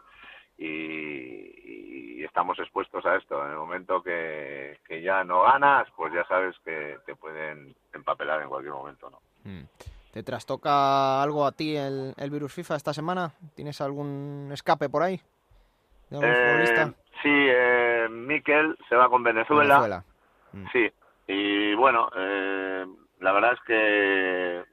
y, 0.57 2.19
y 2.19 2.23
estamos 2.23 2.57
expuestos 2.59 3.05
a 3.05 3.15
esto. 3.15 3.43
En 3.45 3.51
el 3.51 3.57
momento 3.57 4.01
que, 4.01 4.79
que, 4.87 5.01
ya 5.01 5.23
no 5.23 5.43
ganas, 5.43 5.87
pues 5.95 6.13
ya 6.13 6.25
sabes 6.25 6.55
que 6.65 6.97
te 7.05 7.15
pueden 7.15 7.75
empapelar 7.93 8.41
en 8.41 8.49
cualquier 8.49 8.73
momento, 8.73 9.09
¿no? 9.09 9.19
Mm. 9.43 9.63
¿Te 10.11 10.23
trastoca 10.23 11.21
algo 11.21 11.45
a 11.45 11.51
ti 11.51 11.75
el, 11.75 12.13
el 12.17 12.31
virus 12.31 12.53
FIFA 12.53 12.75
esta 12.75 12.93
semana? 12.93 13.31
¿Tienes 13.55 13.79
algún 13.81 14.49
escape 14.51 14.89
por 14.89 15.03
ahí? 15.03 15.21
¿De 16.09 16.17
algún 16.17 16.33
futbolista? 16.33 16.93
Sí, 17.21 17.29
eh, 17.29 18.07
Miquel 18.09 18.77
se 18.89 18.95
va 18.95 19.09
con 19.09 19.23
Venezuela. 19.23 20.03
Mm. 20.53 20.65
Sí, 20.71 20.91
y 21.27 21.75
bueno, 21.75 22.09
eh, 22.15 22.85
la 23.19 23.31
verdad 23.31 23.53
es 23.53 23.59
que 23.67 24.63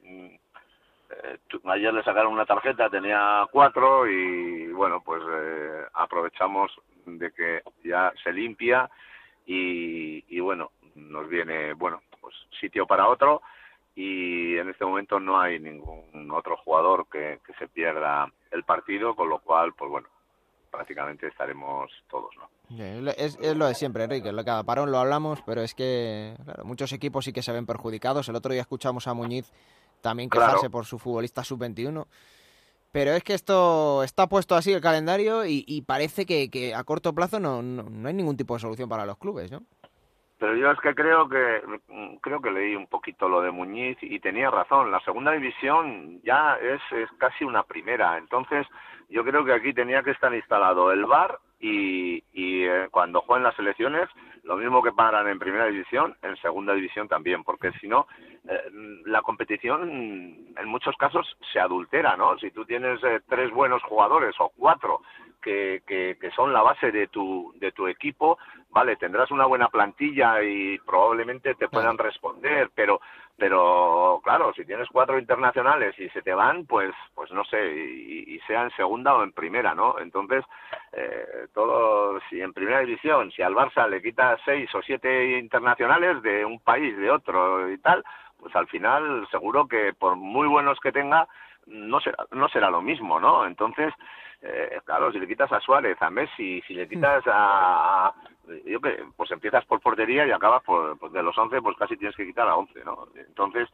eh, 1.23 1.37
ayer 1.65 1.93
le 1.93 2.03
sacaron 2.03 2.33
una 2.33 2.45
tarjeta, 2.45 2.89
tenía 2.89 3.47
cuatro 3.51 4.07
y 4.09 4.71
bueno, 4.71 5.01
pues 5.03 5.21
eh, 5.27 5.85
aprovechamos 5.93 6.71
de 7.05 7.31
que 7.31 7.61
ya 7.83 8.11
se 8.23 8.33
limpia 8.33 8.89
y, 9.45 10.23
y 10.27 10.39
bueno, 10.39 10.71
nos 10.95 11.27
viene, 11.29 11.73
bueno, 11.73 12.01
pues 12.19 12.35
sitio 12.59 12.85
para 12.85 13.07
otro 13.07 13.41
y 13.95 14.57
en 14.57 14.69
este 14.69 14.85
momento 14.85 15.19
no 15.19 15.39
hay 15.39 15.59
ningún 15.59 16.29
otro 16.31 16.57
jugador 16.57 17.07
que, 17.09 17.39
se 17.57 17.67
pierda 17.69 18.29
el 18.51 18.63
partido, 18.63 19.15
con 19.15 19.29
lo 19.29 19.39
cual, 19.39 19.73
pues 19.73 19.89
bueno, 19.89 20.07
prácticamente 20.69 21.27
estaremos 21.27 21.89
todos, 22.09 22.31
¿no? 22.35 22.49
Es, 23.17 23.39
lo 23.55 23.67
de 23.67 23.75
siempre, 23.75 24.03
Enrique. 24.03 24.31
Cada 24.43 24.63
parón 24.63 24.91
lo 24.91 24.97
hablamos, 24.97 25.41
pero 25.43 25.61
es 25.61 25.73
que 25.73 26.35
muchos 26.63 26.91
equipos 26.91 27.23
sí 27.23 27.31
que 27.31 27.41
se 27.41 27.53
ven 27.53 27.65
perjudicados. 27.65 28.27
El 28.27 28.35
otro 28.35 28.51
día 28.51 28.61
escuchamos 28.61 29.07
a 29.07 29.13
Muñiz 29.13 29.53
también 30.01 30.29
quejarse 30.29 30.69
por 30.69 30.85
su 30.85 30.99
futbolista 30.99 31.43
sub-21. 31.43 32.05
Pero 32.91 33.11
es 33.11 33.23
que 33.23 33.33
esto 33.33 34.03
está 34.03 34.27
puesto 34.27 34.55
así 34.55 34.71
el 34.71 34.79
calendario 34.79 35.45
y, 35.45 35.83
parece 35.85 36.25
que, 36.25 36.73
a 36.73 36.83
corto 36.85 37.13
plazo 37.13 37.39
no, 37.41 37.61
no, 37.61 38.07
hay 38.07 38.13
ningún 38.13 38.37
tipo 38.37 38.53
de 38.53 38.61
solución 38.61 38.87
para 38.87 39.05
los 39.05 39.17
clubes, 39.17 39.51
¿no? 39.51 39.63
Pero 40.37 40.55
yo 40.55 40.71
es 40.71 40.79
que 40.79 40.93
creo 40.93 41.27
que 41.27 41.61
creo 42.21 42.41
que 42.41 42.51
leí 42.51 42.75
un 42.75 42.87
poquito 42.87 43.27
lo 43.27 43.41
de 43.41 43.51
Muñiz 43.51 43.97
y 44.01 44.19
tenía 44.19 44.49
razón. 44.49 44.91
La 44.91 44.99
segunda 45.01 45.31
división 45.31 46.21
ya 46.23 46.55
es, 46.55 46.81
es 46.91 47.09
casi 47.17 47.43
una 47.43 47.63
primera. 47.63 48.17
Entonces, 48.17 48.65
yo 49.09 49.23
creo 49.23 49.43
que 49.43 49.53
aquí 49.53 49.73
tenía 49.73 50.03
que 50.03 50.11
estar 50.11 50.33
instalado 50.33 50.91
el 50.91 51.05
VAR 51.05 51.39
y, 51.65 52.23
y 52.33 52.63
eh, 52.65 52.87
cuando 52.91 53.21
jueguen 53.21 53.43
las 53.43 53.57
elecciones, 53.57 54.07
lo 54.43 54.55
mismo 54.55 54.83
que 54.83 54.91
paran 54.91 55.27
en 55.27 55.39
primera 55.39 55.65
división, 55.65 56.15
en 56.21 56.35
segunda 56.37 56.73
división 56.73 57.07
también, 57.07 57.43
porque 57.43 57.71
si 57.81 57.87
no, 57.87 58.05
eh, 58.47 58.69
la 59.05 59.23
competición 59.23 59.81
en 60.55 60.67
muchos 60.67 60.95
casos 60.97 61.25
se 61.51 61.59
adultera, 61.59 62.15
¿no? 62.15 62.37
Si 62.37 62.51
tú 62.51 62.65
tienes 62.65 63.03
eh, 63.03 63.21
tres 63.27 63.51
buenos 63.51 63.81
jugadores 63.81 64.35
o 64.39 64.51
cuatro 64.55 65.01
que, 65.41 65.83
que, 65.85 66.17
que, 66.19 66.31
son 66.31 66.53
la 66.53 66.61
base 66.61 66.91
de 66.91 67.07
tu, 67.07 67.53
de 67.57 67.71
tu 67.71 67.87
equipo, 67.87 68.37
vale, 68.69 68.95
tendrás 68.95 69.31
una 69.31 69.45
buena 69.45 69.69
plantilla 69.69 70.41
y 70.43 70.77
probablemente 70.79 71.55
te 71.55 71.69
puedan 71.69 71.97
responder, 71.97 72.69
pero 72.73 72.99
pero 73.37 74.21
claro, 74.23 74.53
si 74.53 74.63
tienes 74.63 74.87
cuatro 74.89 75.19
internacionales 75.19 75.93
y 75.99 76.07
se 76.09 76.21
te 76.21 76.33
van, 76.33 76.65
pues, 76.65 76.93
pues 77.13 77.31
no 77.31 77.43
sé, 77.43 77.67
y, 77.67 78.39
sea 78.47 78.63
en 78.63 78.71
segunda 78.71 79.15
o 79.15 79.23
en 79.23 79.33
primera, 79.33 79.73
¿no? 79.73 79.99
Entonces, 79.99 80.45
eh, 80.93 81.47
todo, 81.53 82.19
si 82.29 82.39
en 82.39 82.53
primera 82.53 82.79
división, 82.79 83.31
si 83.31 83.41
al 83.41 83.55
Barça 83.55 83.89
le 83.89 84.01
quitas 84.01 84.39
seis 84.45 84.73
o 84.75 84.81
siete 84.81 85.37
internacionales 85.37 86.21
de 86.21 86.45
un 86.45 86.59
país, 86.59 86.95
de 86.97 87.09
otro 87.09 87.69
y 87.71 87.77
tal, 87.79 88.03
pues 88.39 88.55
al 88.55 88.67
final 88.67 89.27
seguro 89.31 89.67
que 89.67 89.93
por 89.93 90.15
muy 90.15 90.47
buenos 90.47 90.79
que 90.79 90.91
tenga, 90.91 91.27
no 91.65 91.99
será, 91.99 92.25
no 92.31 92.47
será 92.49 92.69
lo 92.69 92.81
mismo, 92.81 93.19
¿no? 93.19 93.45
Entonces, 93.45 93.93
eh, 94.47 94.79
claro, 94.85 95.11
si 95.11 95.19
le 95.19 95.27
quitas 95.27 95.51
a 95.51 95.59
Suárez, 95.59 95.97
a 96.01 96.09
Messi, 96.09 96.61
si 96.67 96.73
le 96.75 96.87
quitas 96.87 97.23
a, 97.25 98.13
yo 98.65 98.79
que 98.79 99.03
pues 99.15 99.31
empiezas 99.31 99.65
por 99.65 99.81
portería 99.81 100.25
y 100.27 100.31
acabas 100.31 100.63
por 100.63 100.97
pues 100.99 101.11
de 101.13 101.23
los 101.23 101.37
11 101.37 101.61
pues 101.61 101.75
casi 101.77 101.97
tienes 101.97 102.15
que 102.15 102.25
quitar 102.25 102.47
a 102.47 102.55
11 102.55 102.83
no 102.83 103.07
entonces 103.15 103.67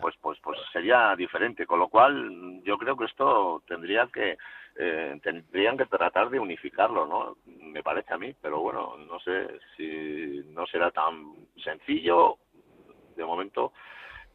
pues 0.00 0.14
pues 0.20 0.38
pues 0.42 0.58
sería 0.72 1.14
diferente 1.16 1.66
con 1.66 1.78
lo 1.78 1.88
cual 1.88 2.60
yo 2.62 2.76
creo 2.78 2.96
que 2.96 3.06
esto 3.06 3.62
tendría 3.66 4.06
que 4.12 4.36
eh, 4.76 5.18
tendrían 5.22 5.76
que 5.76 5.86
tratar 5.86 6.30
de 6.30 6.38
unificarlo 6.38 7.06
no 7.06 7.36
me 7.46 7.82
parece 7.82 8.12
a 8.14 8.18
mí 8.18 8.34
pero 8.40 8.60
bueno 8.60 8.96
no 8.98 9.18
sé 9.20 9.60
si 9.76 10.44
no 10.50 10.66
será 10.66 10.90
tan 10.90 11.32
sencillo. 11.62 12.36
De 13.16 13.24
momento 13.24 13.72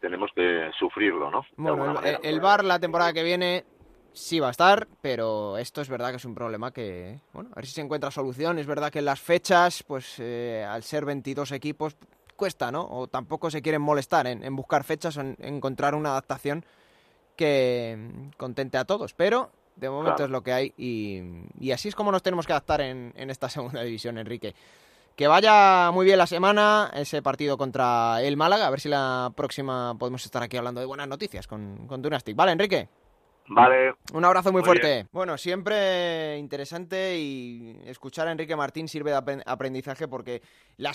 tenemos 0.02 0.32
que 0.36 0.70
sufrirlo 0.78 1.32
no 1.32 1.46
bueno 1.56 2.02
el, 2.02 2.18
el 2.22 2.42
bar 2.42 2.64
la 2.64 2.80
temporada 2.80 3.14
que 3.14 3.24
viene 3.24 3.64
sí 4.14 4.40
va 4.40 4.48
a 4.48 4.52
estar, 4.52 4.88
pero 5.02 5.58
esto 5.58 5.82
es 5.82 5.90
verdad 5.90 6.12
que 6.12 6.18
es 6.18 6.26
un 6.26 6.36
problema 6.36 6.72
que, 6.72 7.20
bueno, 7.34 7.50
a 7.52 7.56
ver 7.56 7.66
si 7.66 7.74
se 7.74 7.82
encuentra 7.82 8.12
solución. 8.12 8.60
Es 8.60 8.68
verdad 8.68 8.92
que 8.92 9.02
las 9.02 9.20
fechas, 9.20 9.84
pues 9.84 10.16
eh, 10.20 10.66
al 10.68 10.84
ser 10.84 11.06
22 11.06 11.52
equipos, 11.52 11.96
cuesta, 12.36 12.72
¿no? 12.72 12.88
O 12.90 13.08
tampoco 13.08 13.50
se 13.50 13.62
quieren 13.62 13.82
molestar 13.82 14.28
en, 14.28 14.56
buscar 14.56 14.84
fechas 14.84 15.18
o 15.18 15.22
en, 15.22 15.36
encontrar 15.40 15.96
una 15.96 16.10
adaptación 16.10 16.66
que 17.36 17.98
mm, 17.98 18.38
contente 18.38 18.78
a 18.78 18.86
todos. 18.86 19.14
Pero 19.14 19.52
de 19.76 19.90
momento 19.90 20.24
es 20.24 20.30
lo 20.30 20.44
que 20.44 20.54
hay 20.54 20.74
y, 20.78 21.72
así 21.72 21.90
es 21.90 21.96
como 21.96 22.12
nos 22.12 22.22
tenemos 22.22 22.46
que 22.46 22.54
adaptar 22.54 22.82
en, 22.82 23.14
esta 23.30 23.50
segunda 23.50 23.82
división, 23.82 24.18
Enrique. 24.18 24.56
Que 25.16 25.28
vaya 25.28 25.92
muy 25.92 26.08
bien 26.08 26.18
la 26.18 26.26
semana, 26.26 26.90
ese 26.96 27.22
partido 27.22 27.56
contra 27.56 28.20
el 28.24 28.36
Málaga. 28.36 28.66
A 28.66 28.72
ver 28.72 28.80
si 28.80 28.90
la 28.90 29.32
próxima 29.36 29.96
podemos 30.00 30.26
estar 30.26 30.42
aquí 30.42 30.58
hablando 30.58 30.82
de 30.82 30.88
buenas 30.88 31.08
noticias 31.08 31.46
con, 31.46 31.86
con 31.88 32.02
Dunastic. 32.02 32.36
¿Vale, 32.36 32.52
Enrique? 32.52 32.90
Vale. 33.48 33.96
Un 34.14 34.26
abrazo 34.26 34.52
muy, 34.52 34.64
fuerte. 34.64 35.08
Bueno, 35.12 35.38
siempre 35.38 36.38
interesante 36.38 37.18
y 37.18 37.78
escuchar 37.86 38.28
a 38.28 38.32
Enrique 38.32 38.56
Martín 38.56 38.88
sirve 38.88 39.12
de 39.12 39.44
aprendizaje 39.46 40.08
porque 40.08 40.42
la, 40.78 40.94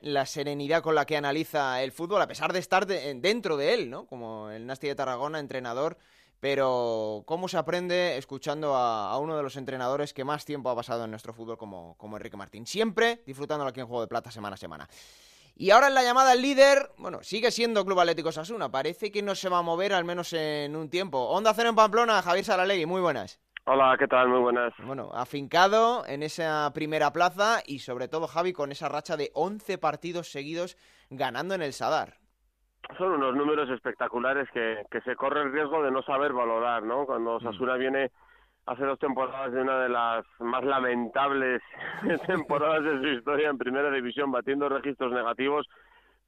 la 0.00 0.26
serenidad 0.26 0.82
con 0.82 0.94
la 0.94 1.04
que 1.04 1.16
analiza 1.16 1.82
el 1.82 1.92
fútbol, 1.92 2.22
a 2.22 2.28
pesar 2.28 2.52
de 2.52 2.58
estar 2.58 2.86
dentro 2.86 3.56
de 3.56 3.74
él, 3.74 3.90
¿no? 3.90 4.06
Como 4.06 4.50
el 4.50 4.66
Nasti 4.66 4.88
de 4.88 4.94
Tarragona, 4.94 5.38
entrenador, 5.38 5.98
pero 6.40 7.22
cómo 7.26 7.48
se 7.48 7.58
aprende 7.58 8.16
escuchando 8.16 8.74
a, 8.74 9.16
uno 9.18 9.36
de 9.36 9.42
los 9.42 9.56
entrenadores 9.56 10.14
que 10.14 10.24
más 10.24 10.44
tiempo 10.44 10.70
ha 10.70 10.76
pasado 10.76 11.04
en 11.04 11.10
nuestro 11.10 11.34
fútbol 11.34 11.58
como, 11.58 11.96
como 11.98 12.16
Enrique 12.16 12.36
Martín. 12.36 12.66
Siempre 12.66 13.22
disfrutándolo 13.26 13.68
aquí 13.68 13.80
en 13.80 13.86
Juego 13.86 14.00
de 14.00 14.08
Plata 14.08 14.30
semana 14.30 14.54
a 14.54 14.58
semana. 14.58 14.88
Y 15.60 15.72
ahora 15.72 15.88
en 15.88 15.94
la 15.94 16.02
llamada 16.02 16.32
al 16.32 16.40
líder, 16.40 16.88
bueno, 16.96 17.18
sigue 17.20 17.50
siendo 17.50 17.84
Club 17.84 18.00
Atlético 18.00 18.32
Sasuna. 18.32 18.70
Parece 18.70 19.12
que 19.12 19.22
no 19.22 19.34
se 19.34 19.50
va 19.50 19.58
a 19.58 19.62
mover 19.62 19.92
al 19.92 20.06
menos 20.06 20.32
en 20.32 20.74
un 20.74 20.88
tiempo. 20.88 21.18
Onda 21.18 21.52
Cero 21.52 21.68
en 21.68 21.74
Pamplona, 21.74 22.22
Javier 22.22 22.46
Saralegui, 22.46 22.86
muy 22.86 23.02
buenas. 23.02 23.38
Hola, 23.66 23.94
¿qué 23.98 24.08
tal? 24.08 24.28
Muy 24.28 24.40
buenas. 24.40 24.72
Bueno, 24.86 25.10
afincado 25.12 26.06
en 26.06 26.22
esa 26.22 26.72
primera 26.72 27.12
plaza 27.12 27.58
y 27.66 27.80
sobre 27.80 28.08
todo, 28.08 28.26
Javi, 28.26 28.54
con 28.54 28.72
esa 28.72 28.88
racha 28.88 29.18
de 29.18 29.32
11 29.34 29.76
partidos 29.76 30.32
seguidos 30.32 30.78
ganando 31.10 31.54
en 31.54 31.60
el 31.60 31.74
Sadar. 31.74 32.14
Son 32.96 33.12
unos 33.12 33.36
números 33.36 33.68
espectaculares 33.68 34.48
que, 34.54 34.82
que 34.90 35.02
se 35.02 35.14
corre 35.14 35.42
el 35.42 35.52
riesgo 35.52 35.82
de 35.82 35.90
no 35.90 36.02
saber 36.04 36.32
valorar, 36.32 36.84
¿no? 36.84 37.04
Cuando 37.04 37.38
mm. 37.38 37.42
Sasuna 37.42 37.74
viene 37.76 38.10
hace 38.70 38.84
dos 38.84 39.00
temporadas 39.00 39.52
de 39.52 39.62
una 39.62 39.80
de 39.80 39.88
las 39.88 40.24
más 40.38 40.62
lamentables 40.62 41.60
temporadas 42.26 42.84
de 42.84 43.00
su 43.00 43.06
historia 43.18 43.50
en 43.50 43.58
primera 43.58 43.90
división, 43.90 44.30
batiendo 44.30 44.68
registros 44.68 45.12
negativos. 45.12 45.68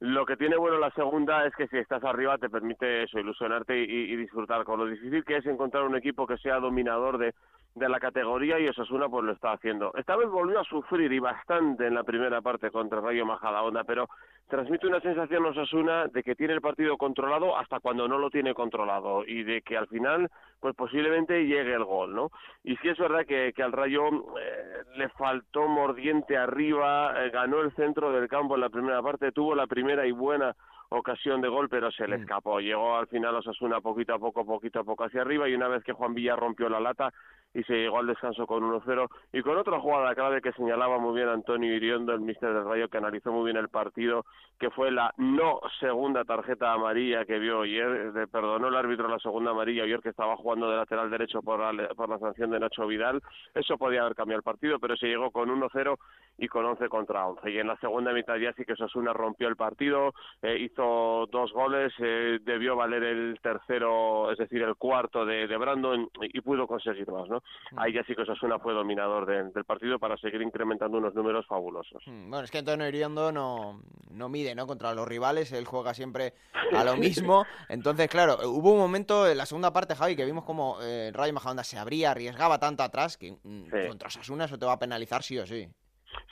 Lo 0.01 0.25
que 0.25 0.35
tiene 0.35 0.57
bueno 0.57 0.77
la 0.77 0.91
segunda 0.91 1.45
es 1.45 1.55
que 1.55 1.69
si 1.69 1.77
estás 1.77 2.03
arriba 2.03 2.37
te 2.37 2.49
permite 2.49 3.03
eso, 3.03 3.17
ilusionarte 3.17 3.79
y, 3.79 4.13
disfrutar. 4.17 4.65
Con 4.65 4.77
lo 4.77 4.85
difícil 4.85 5.23
que 5.23 5.37
es 5.37 5.45
encontrar 5.45 5.83
un 5.83 5.95
equipo 5.95 6.27
que 6.27 6.37
sea 6.37 6.59
dominador 6.59 7.17
de, 7.17 7.33
de 7.75 7.89
la 7.89 7.99
categoría 7.99 8.59
y 8.59 8.67
Osasuna 8.67 9.09
pues 9.09 9.25
lo 9.25 9.31
está 9.31 9.53
haciendo. 9.53 9.91
Esta 9.95 10.15
vez 10.15 10.29
volvió 10.29 10.59
a 10.59 10.63
sufrir 10.63 11.11
y 11.11 11.19
bastante 11.19 11.87
en 11.87 11.95
la 11.95 12.03
primera 12.03 12.41
parte 12.41 12.69
contra 12.69 13.01
Rayo 13.01 13.25
Majadahonda, 13.25 13.83
pero 13.83 14.07
transmite 14.47 14.87
una 14.87 14.99
sensación 14.99 15.45
Osasuna 15.45 16.07
de 16.07 16.21
que 16.21 16.35
tiene 16.35 16.53
el 16.53 16.61
partido 16.61 16.97
controlado 16.97 17.57
hasta 17.57 17.79
cuando 17.79 18.07
no 18.07 18.19
lo 18.19 18.29
tiene 18.29 18.53
controlado 18.53 19.25
y 19.25 19.43
de 19.43 19.61
que 19.61 19.77
al 19.77 19.87
final 19.87 20.29
pues 20.59 20.75
posiblemente 20.75 21.45
llegue 21.45 21.73
el 21.73 21.83
gol, 21.83 22.13
¿no? 22.13 22.29
Y 22.63 22.75
sí 22.77 22.89
es 22.89 22.97
verdad 22.97 23.25
que, 23.25 23.53
que 23.53 23.63
al 23.63 23.71
Rayo 23.71 24.07
eh, 24.07 24.83
le 24.95 25.09
faltó 25.09 25.67
mordiente 25.67 26.37
arriba, 26.37 27.25
eh, 27.25 27.31
ganó 27.31 27.61
el 27.61 27.73
centro 27.73 28.11
del 28.11 28.29
campo 28.29 28.55
en 28.55 28.61
la 28.61 28.69
primera 28.69 29.01
parte, 29.01 29.31
tuvo 29.31 29.55
la 29.55 29.67
primera 29.67 30.05
y 30.05 30.11
buena 30.11 30.55
ocasión 30.89 31.41
de 31.41 31.47
gol, 31.47 31.69
pero 31.69 31.91
se 31.91 32.07
le 32.07 32.17
escapó. 32.17 32.59
Llegó 32.59 32.97
al 32.97 33.07
final 33.07 33.35
Osasuna 33.35 33.81
poquito 33.81 34.13
a 34.13 34.19
poco, 34.19 34.45
poquito 34.45 34.79
a 34.79 34.83
poco 34.83 35.05
hacia 35.05 35.21
arriba 35.21 35.49
y 35.49 35.55
una 35.55 35.67
vez 35.67 35.83
que 35.83 35.93
Juan 35.93 36.13
Villa 36.13 36.35
rompió 36.35 36.69
la 36.69 36.79
lata 36.79 37.11
y 37.53 37.63
se 37.63 37.73
llegó 37.73 37.99
al 37.99 38.07
descanso 38.07 38.47
con 38.47 38.63
1-0 38.63 39.07
y 39.31 39.41
con 39.41 39.57
otra 39.57 39.79
jugada 39.79 40.15
clave 40.15 40.41
que 40.41 40.51
señalaba 40.53 40.97
muy 40.97 41.15
bien 41.15 41.29
Antonio 41.29 41.73
Iriondo, 41.73 42.13
el 42.13 42.21
mister 42.21 42.53
del 42.53 42.65
Rayo, 42.65 42.89
que 42.89 42.97
analizó 42.97 43.31
muy 43.31 43.45
bien 43.45 43.57
el 43.57 43.69
partido, 43.69 44.25
que 44.59 44.71
fue 44.71 44.91
la 44.91 45.13
no 45.17 45.59
segunda 45.79 46.23
tarjeta 46.23 46.73
amarilla 46.73 47.25
que 47.25 47.39
vio 47.39 47.61
ayer, 47.61 48.11
le 48.13 48.27
perdonó 48.27 48.67
el 48.67 48.75
árbitro 48.75 49.07
la 49.07 49.19
segunda 49.19 49.51
amarilla 49.51 49.83
ayer 49.83 50.01
que 50.01 50.09
estaba 50.09 50.35
jugando 50.35 50.69
de 50.69 50.77
lateral 50.77 51.11
derecho 51.11 51.41
por 51.41 51.59
la, 51.59 51.87
por 51.89 52.09
la 52.09 52.19
sanción 52.19 52.49
de 52.51 52.59
Nacho 52.59 52.87
Vidal. 52.87 53.21
Eso 53.53 53.77
podía 53.77 54.01
haber 54.01 54.15
cambiado 54.15 54.39
el 54.39 54.43
partido, 54.43 54.79
pero 54.79 54.95
se 54.97 55.07
llegó 55.07 55.31
con 55.31 55.49
1-0 55.49 55.97
y 56.37 56.47
con 56.47 56.65
11 56.65 56.89
contra 56.89 57.27
11. 57.27 57.51
Y 57.51 57.59
en 57.59 57.67
la 57.67 57.77
segunda 57.77 58.13
mitad 58.13 58.37
ya 58.37 58.53
sí 58.53 58.65
que 58.65 58.75
Sosuna 58.75 59.13
rompió 59.13 59.47
el 59.47 59.55
partido, 59.55 60.13
eh, 60.41 60.57
hizo 60.59 61.27
dos 61.31 61.51
goles, 61.53 61.93
eh, 61.99 62.39
debió 62.41 62.75
valer 62.75 63.03
el 63.03 63.39
tercero, 63.41 64.31
es 64.31 64.37
decir, 64.37 64.61
el 64.63 64.75
cuarto 64.75 65.25
de, 65.25 65.47
de 65.47 65.57
Brandon 65.57 66.09
y 66.21 66.41
pudo 66.41 66.67
conseguir 66.67 67.11
más, 67.11 67.29
¿no? 67.29 67.42
Mm. 67.71 67.79
ahí 67.79 67.93
ya 67.93 68.03
sí 68.03 68.15
que 68.15 68.21
Osasuna 68.21 68.59
fue 68.59 68.73
dominador 68.73 69.25
del 69.25 69.65
partido 69.65 69.99
para 69.99 70.17
seguir 70.17 70.41
incrementando 70.41 70.97
unos 70.97 71.13
números 71.13 71.45
fabulosos. 71.47 72.03
Mm, 72.05 72.29
bueno, 72.29 72.43
es 72.43 72.51
que 72.51 72.59
Antonio 72.59 72.87
Iriondo 72.87 73.31
no, 73.31 73.81
no 74.11 74.29
mide, 74.29 74.55
¿no? 74.55 74.67
Contra 74.67 74.93
los 74.93 75.07
rivales, 75.07 75.51
él 75.51 75.65
juega 75.65 75.93
siempre 75.93 76.33
a 76.75 76.83
lo 76.83 76.95
mismo. 76.97 77.45
Entonces, 77.69 78.09
claro, 78.09 78.37
hubo 78.49 78.73
un 78.73 78.79
momento 78.79 79.27
en 79.27 79.37
la 79.37 79.45
segunda 79.45 79.71
parte, 79.73 79.95
Javi, 79.95 80.15
que 80.15 80.25
vimos 80.25 80.43
como 80.43 80.77
eh, 80.81 81.11
Rayo 81.13 81.33
Majadahonda 81.33 81.63
se 81.63 81.77
abría, 81.77 82.11
arriesgaba 82.11 82.59
tanto 82.59 82.83
atrás 82.83 83.17
que 83.17 83.31
mm, 83.31 83.87
contra 83.87 84.07
Osasuna 84.07 84.45
eso 84.45 84.57
te 84.57 84.65
va 84.65 84.73
a 84.73 84.79
penalizar 84.79 85.23
sí 85.23 85.37
o 85.37 85.45
sí. 85.45 85.67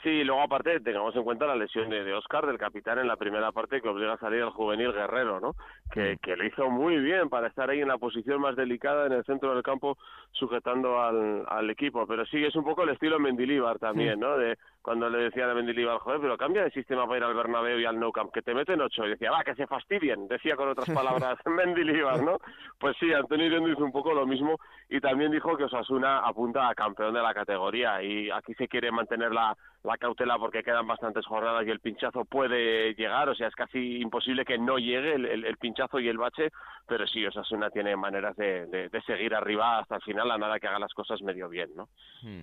Sí, 0.02 0.24
luego 0.24 0.42
aparte 0.42 0.80
tengamos 0.80 1.14
en 1.14 1.22
cuenta 1.22 1.46
la 1.46 1.54
lesión 1.54 1.88
de, 1.88 2.02
de, 2.02 2.12
Oscar, 2.12 2.46
del 2.46 2.58
capitán 2.58 2.98
en 2.98 3.06
la 3.06 3.16
primera 3.16 3.52
parte, 3.52 3.80
que 3.80 3.88
obliga 3.88 4.14
a 4.14 4.18
salir 4.18 4.42
al 4.42 4.50
juvenil 4.50 4.92
Guerrero, 4.92 5.40
¿no? 5.40 5.54
Que, 5.92 6.14
mm. 6.14 6.18
que 6.18 6.36
lo 6.36 6.46
hizo 6.46 6.70
muy 6.70 6.96
bien 6.96 7.28
para 7.28 7.48
estar 7.48 7.68
ahí 7.68 7.80
en 7.80 7.88
la 7.88 7.98
posición 7.98 8.40
más 8.40 8.56
delicada 8.56 9.06
en 9.06 9.12
el 9.12 9.24
centro 9.24 9.54
del 9.54 9.62
campo, 9.62 9.98
sujetando 10.32 11.00
al, 11.00 11.44
al 11.48 11.70
equipo. 11.70 12.06
Pero 12.06 12.24
sí, 12.26 12.42
es 12.42 12.56
un 12.56 12.64
poco 12.64 12.82
el 12.82 12.90
estilo 12.90 13.20
Mendilíbar 13.20 13.78
también, 13.78 14.18
¿no? 14.18 14.36
De 14.36 14.56
cuando 14.80 15.08
le 15.08 15.18
decía 15.18 15.50
a 15.50 15.54
Mendilibar, 15.54 15.98
joder, 15.98 16.20
pero 16.20 16.36
cambia 16.36 16.64
de 16.64 16.70
sistema 16.70 17.06
para 17.06 17.18
ir 17.18 17.24
al 17.24 17.34
Bernabéu 17.34 17.78
y 17.78 17.84
al 17.84 18.00
Nou 18.00 18.10
Camp, 18.10 18.32
que 18.32 18.42
te 18.42 18.54
meten 18.54 18.80
ocho. 18.80 19.06
Y 19.06 19.10
decía, 19.10 19.30
va, 19.30 19.44
que 19.44 19.54
se 19.54 19.66
fastidien, 19.66 20.26
decía 20.28 20.56
con 20.56 20.68
otras 20.68 20.90
palabras 20.90 21.38
Mendilibar, 21.46 22.22
¿no? 22.22 22.38
Pues 22.80 22.96
sí, 22.98 23.12
Antonio 23.12 23.46
Irendo 23.46 23.68
hizo 23.68 23.84
un 23.84 23.92
poco 23.92 24.12
lo 24.12 24.26
mismo 24.26 24.58
y 24.88 25.00
también 25.00 25.30
dijo 25.30 25.56
que 25.56 25.64
Osasuna 25.64 26.18
apunta 26.20 26.68
a 26.68 26.74
campeón 26.74 27.14
de 27.14 27.22
la 27.22 27.32
categoría 27.32 28.02
y 28.02 28.30
aquí 28.30 28.54
se 28.54 28.66
quiere 28.66 28.90
mantener 28.90 29.32
la, 29.32 29.56
la 29.84 29.96
cautela 29.98 30.38
porque 30.38 30.62
quedan 30.62 30.86
bastantes 30.86 31.26
jornadas 31.26 31.66
y 31.66 31.70
el 31.70 31.80
pinchazo 31.80 32.24
puede 32.24 32.94
llegar, 32.94 33.28
o 33.28 33.34
sea, 33.34 33.48
es 33.48 33.54
casi 33.54 34.00
imposible 34.00 34.44
que 34.44 34.58
no 34.58 34.78
llegue 34.78 35.14
el, 35.14 35.44
el, 35.44 35.56
pinchazo 35.56 35.98
y 35.98 36.08
el 36.08 36.18
bache, 36.18 36.50
pero 36.86 37.06
sí, 37.06 37.24
Osasuna 37.26 37.70
tiene 37.70 37.96
maneras 37.96 38.36
de, 38.36 38.66
de, 38.66 39.02
seguir 39.02 39.34
arriba 39.34 39.80
hasta 39.80 39.96
el 39.96 40.02
final, 40.02 40.30
a 40.30 40.38
nada 40.38 40.60
que 40.60 40.68
haga 40.68 40.78
las 40.78 40.94
cosas 40.94 41.20
medio 41.22 41.48
bien, 41.48 41.70
¿no? 41.74 41.88
Hmm. 42.22 42.42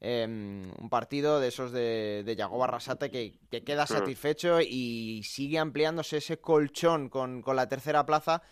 Em, 0.00 0.72
un 0.80 0.88
partido 0.88 1.40
de 1.40 1.48
esos 1.48 1.72
de, 1.72 2.22
de 2.24 2.34
Yago 2.34 2.58
Barrasate 2.58 3.10
que, 3.10 3.38
queda 3.62 3.84
hmm. 3.84 3.88
satisfecho 3.88 4.60
y 4.60 5.22
sigue 5.22 5.58
ampliándose 5.58 6.16
ese 6.16 6.40
colchón 6.40 7.08
con, 7.08 7.42
con 7.42 7.54
la 7.54 7.68
tercera 7.68 8.04
plaza. 8.04 8.42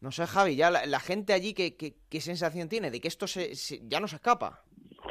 No 0.00 0.10
sé, 0.10 0.26
Javi, 0.26 0.56
ya 0.56 0.70
la, 0.70 1.00
gente 1.00 1.34
allí, 1.34 1.52
¿qué, 1.52 1.76
¿qué, 1.76 2.20
sensación 2.22 2.70
tiene 2.70 2.90
de 2.90 3.00
que 3.02 3.08
esto 3.08 3.26
se, 3.26 3.54
ya 3.82 4.00
no 4.00 4.08
se 4.08 4.16
escapa? 4.16 4.64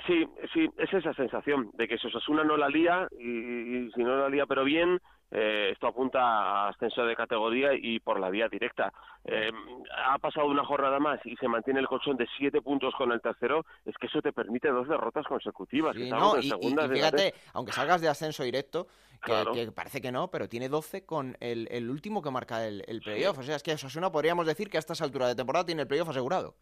Sí, 0.06 0.26
sí, 0.54 0.70
es 0.78 0.94
esa 0.94 1.14
sensación 1.14 1.72
de 1.74 1.88
que 1.88 1.98
si 1.98 2.08
Osasuna 2.08 2.44
no 2.44 2.58
la 2.58 2.70
lía, 2.70 3.08
y, 3.12 3.90
si 3.92 4.04
no 4.04 4.18
la 4.18 4.30
lía 4.30 4.46
pero 4.46 4.64
bien, 4.64 5.00
eh, 5.32 5.70
esto 5.72 5.88
apunta 5.88 6.20
a 6.20 6.70
ascenso 6.70 7.04
de 7.06 7.16
categoría 7.16 7.74
y 7.74 8.00
por 8.00 8.20
la 8.20 8.30
vía 8.30 8.48
directa. 8.48 8.94
Eh, 9.26 9.52
ha 10.06 10.18
pasado 10.20 10.48
una 10.48 10.64
jornada 10.64 11.00
más 11.00 11.20
y 11.26 11.36
se 11.36 11.48
mantiene 11.48 11.80
el 11.80 11.88
colchón 11.88 12.18
de 12.18 12.28
siete 12.38 12.62
puntos 12.62 12.94
con 12.96 13.12
el 13.12 13.22
tercero, 13.22 13.66
es 13.86 13.96
que 13.98 14.08
eso 14.08 14.22
te 14.22 14.32
permite 14.32 14.70
dos 14.70 14.88
derrotas 14.88 15.26
consecutivas. 15.26 15.96
y, 15.96 16.10
fíjate, 16.94 17.34
aunque 17.54 17.72
salgas 17.72 18.02
de 18.02 18.10
ascenso 18.10 18.44
directo, 18.44 18.88
que, 19.24 19.72
parece 19.72 20.02
que 20.02 20.12
no, 20.12 20.30
pero 20.30 20.48
tiene 20.48 20.70
12 20.70 21.06
con 21.06 21.36
el, 21.40 21.68
el 21.72 21.90
último 21.90 22.22
que 22.22 22.32
marca 22.32 22.66
el, 22.66 22.84
el 22.88 23.02
playoff. 23.02 23.38
O 23.40 23.44
sea, 23.44 23.58
es 23.58 23.64
que 23.64 23.74
Osasuna 23.74 24.12
podríamos 24.12 24.46
decir 24.46 24.70
que 24.70 24.78
a 24.78 24.80
estas 24.80 25.02
alturas 25.02 25.28
de 25.28 25.36
temporada 25.36 25.66
tiene 25.66 25.82
el 25.82 25.88
playoff 25.88 26.10
asegurado 26.10 26.56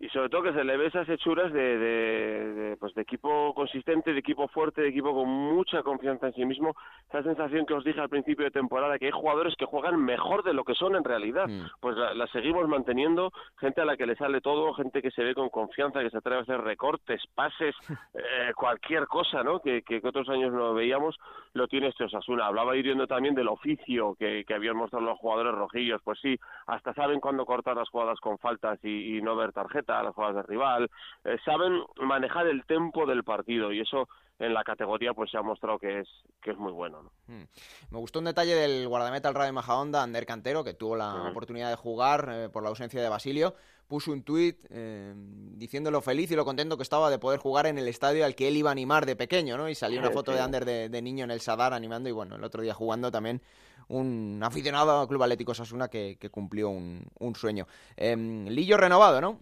y 0.00 0.08
sobre 0.08 0.28
todo 0.28 0.42
que 0.42 0.52
se 0.52 0.64
le 0.64 0.76
ve 0.76 0.86
esas 0.86 1.08
hechuras 1.08 1.52
de, 1.52 1.78
de, 1.78 2.76
pues 2.78 2.94
de 2.94 3.02
equipo 3.02 3.54
consistente, 3.54 4.12
de 4.12 4.18
equipo 4.18 4.48
fuerte, 4.48 4.82
de 4.82 4.88
equipo 4.88 5.14
con 5.14 5.28
mucha 5.28 5.82
confianza 5.82 6.26
en 6.26 6.34
sí 6.34 6.44
mismo. 6.44 6.74
Esa 7.08 7.22
sensación 7.22 7.66
que 7.66 7.74
os 7.74 7.84
dije 7.84 8.00
al 8.00 8.08
principio 8.08 8.44
de 8.44 8.50
temporada, 8.50 8.98
que 8.98 9.06
hay 9.06 9.12
jugadores 9.12 9.54
que 9.56 9.66
juegan 9.66 10.02
mejor 10.02 10.42
de 10.42 10.54
lo 10.54 10.64
que 10.64 10.74
son 10.74 10.96
en 10.96 11.04
realidad, 11.04 11.46
mm. 11.48 11.66
pues 11.80 11.96
la, 11.96 12.26
seguimos 12.28 12.68
manteniendo, 12.68 13.30
gente 13.58 13.80
a 13.80 13.84
la 13.84 13.96
que 13.96 14.06
le 14.06 14.16
sale 14.16 14.40
todo, 14.40 14.74
gente 14.74 15.02
que 15.02 15.10
se 15.10 15.22
ve 15.22 15.34
con 15.34 15.48
confianza, 15.50 16.00
que 16.00 16.10
se 16.10 16.18
atreve 16.18 16.38
a 16.38 16.42
hacer 16.42 16.60
recortes, 16.60 17.22
pases, 17.34 17.74
eh, 18.14 18.52
cualquier 18.56 19.06
cosa, 19.06 19.42
¿no? 19.42 19.60
Que, 19.60 19.82
que, 19.82 20.00
otros 20.02 20.28
años 20.28 20.52
no 20.52 20.74
veíamos, 20.74 21.16
lo 21.54 21.68
tiene 21.68 21.88
este 21.88 22.04
Osasuna. 22.04 22.46
Hablaba 22.46 22.76
hiriendo 22.76 23.06
también 23.06 23.34
del 23.34 23.48
oficio 23.48 24.14
que, 24.18 24.44
que 24.44 24.54
habían 24.54 24.76
mostrado 24.76 25.06
los 25.06 25.18
jugadores 25.18 25.54
rojillos, 25.54 26.00
pues 26.02 26.18
sí, 26.20 26.38
hasta 26.66 26.92
saben 26.94 27.20
cuándo 27.20 27.46
cortar 27.46 27.76
las 27.76 27.88
jugadas 27.88 28.18
con 28.20 28.38
faltas 28.38 28.78
y, 28.82 29.16
y 29.16 29.22
no 29.22 29.36
ver 29.36 29.52
las 29.86 30.14
jugadas 30.14 30.36
de 30.36 30.42
rival, 30.42 30.90
eh, 31.24 31.36
saben 31.44 31.82
manejar 31.96 32.46
el 32.46 32.64
tempo 32.64 33.06
del 33.06 33.24
partido 33.24 33.72
y 33.72 33.80
eso 33.80 34.08
en 34.38 34.54
la 34.54 34.64
categoría 34.64 35.14
pues 35.14 35.30
se 35.30 35.38
ha 35.38 35.42
mostrado 35.42 35.78
que 35.78 36.00
es 36.00 36.08
que 36.42 36.50
es 36.50 36.58
muy 36.58 36.72
bueno. 36.72 37.12
Hmm. 37.28 37.44
Me 37.90 37.98
gustó 37.98 38.18
un 38.18 38.24
detalle 38.24 38.54
del 38.54 38.88
guardameta 38.88 39.28
al 39.28 39.34
Radio 39.34 39.52
Majahonda, 39.52 40.02
Ander 40.02 40.26
Cantero, 40.26 40.64
que 40.64 40.74
tuvo 40.74 40.96
la 40.96 41.30
oportunidad 41.30 41.70
de 41.70 41.76
jugar 41.76 42.28
eh, 42.32 42.48
por 42.48 42.64
la 42.64 42.70
ausencia 42.70 43.00
de 43.00 43.08
Basilio, 43.08 43.54
puso 43.86 44.10
un 44.10 44.24
tuit 44.24 44.58
eh, 44.70 45.12
diciendo 45.14 45.90
lo 45.90 46.00
feliz 46.00 46.30
y 46.32 46.34
lo 46.34 46.44
contento 46.44 46.76
que 46.76 46.82
estaba 46.82 47.10
de 47.10 47.18
poder 47.18 47.38
jugar 47.38 47.66
en 47.66 47.78
el 47.78 47.86
estadio 47.86 48.24
al 48.24 48.34
que 48.34 48.48
él 48.48 48.56
iba 48.56 48.70
a 48.70 48.72
animar 48.72 49.06
de 49.06 49.14
pequeño, 49.14 49.56
¿no? 49.56 49.68
Y 49.68 49.74
salió 49.74 50.00
una 50.00 50.10
foto 50.10 50.32
de 50.32 50.40
Ander 50.40 50.64
de, 50.64 51.02
niño 51.02 51.24
en 51.24 51.30
el 51.30 51.40
Sadar 51.40 51.72
animando 51.72 52.08
y 52.08 52.12
bueno, 52.12 52.34
el 52.34 52.42
otro 52.42 52.62
día 52.62 52.74
jugando 52.74 53.12
también 53.12 53.40
un 53.88 54.40
aficionado 54.42 55.00
al 55.00 55.08
Club 55.08 55.22
Atlético 55.22 55.54
Sasuna 55.54 55.88
que, 55.88 56.16
cumplió 56.30 56.70
un, 56.70 57.04
un 57.20 57.34
sueño. 57.36 57.66
Em, 57.96 58.46
Lillo 58.46 58.76
renovado, 58.76 59.20
¿no? 59.20 59.38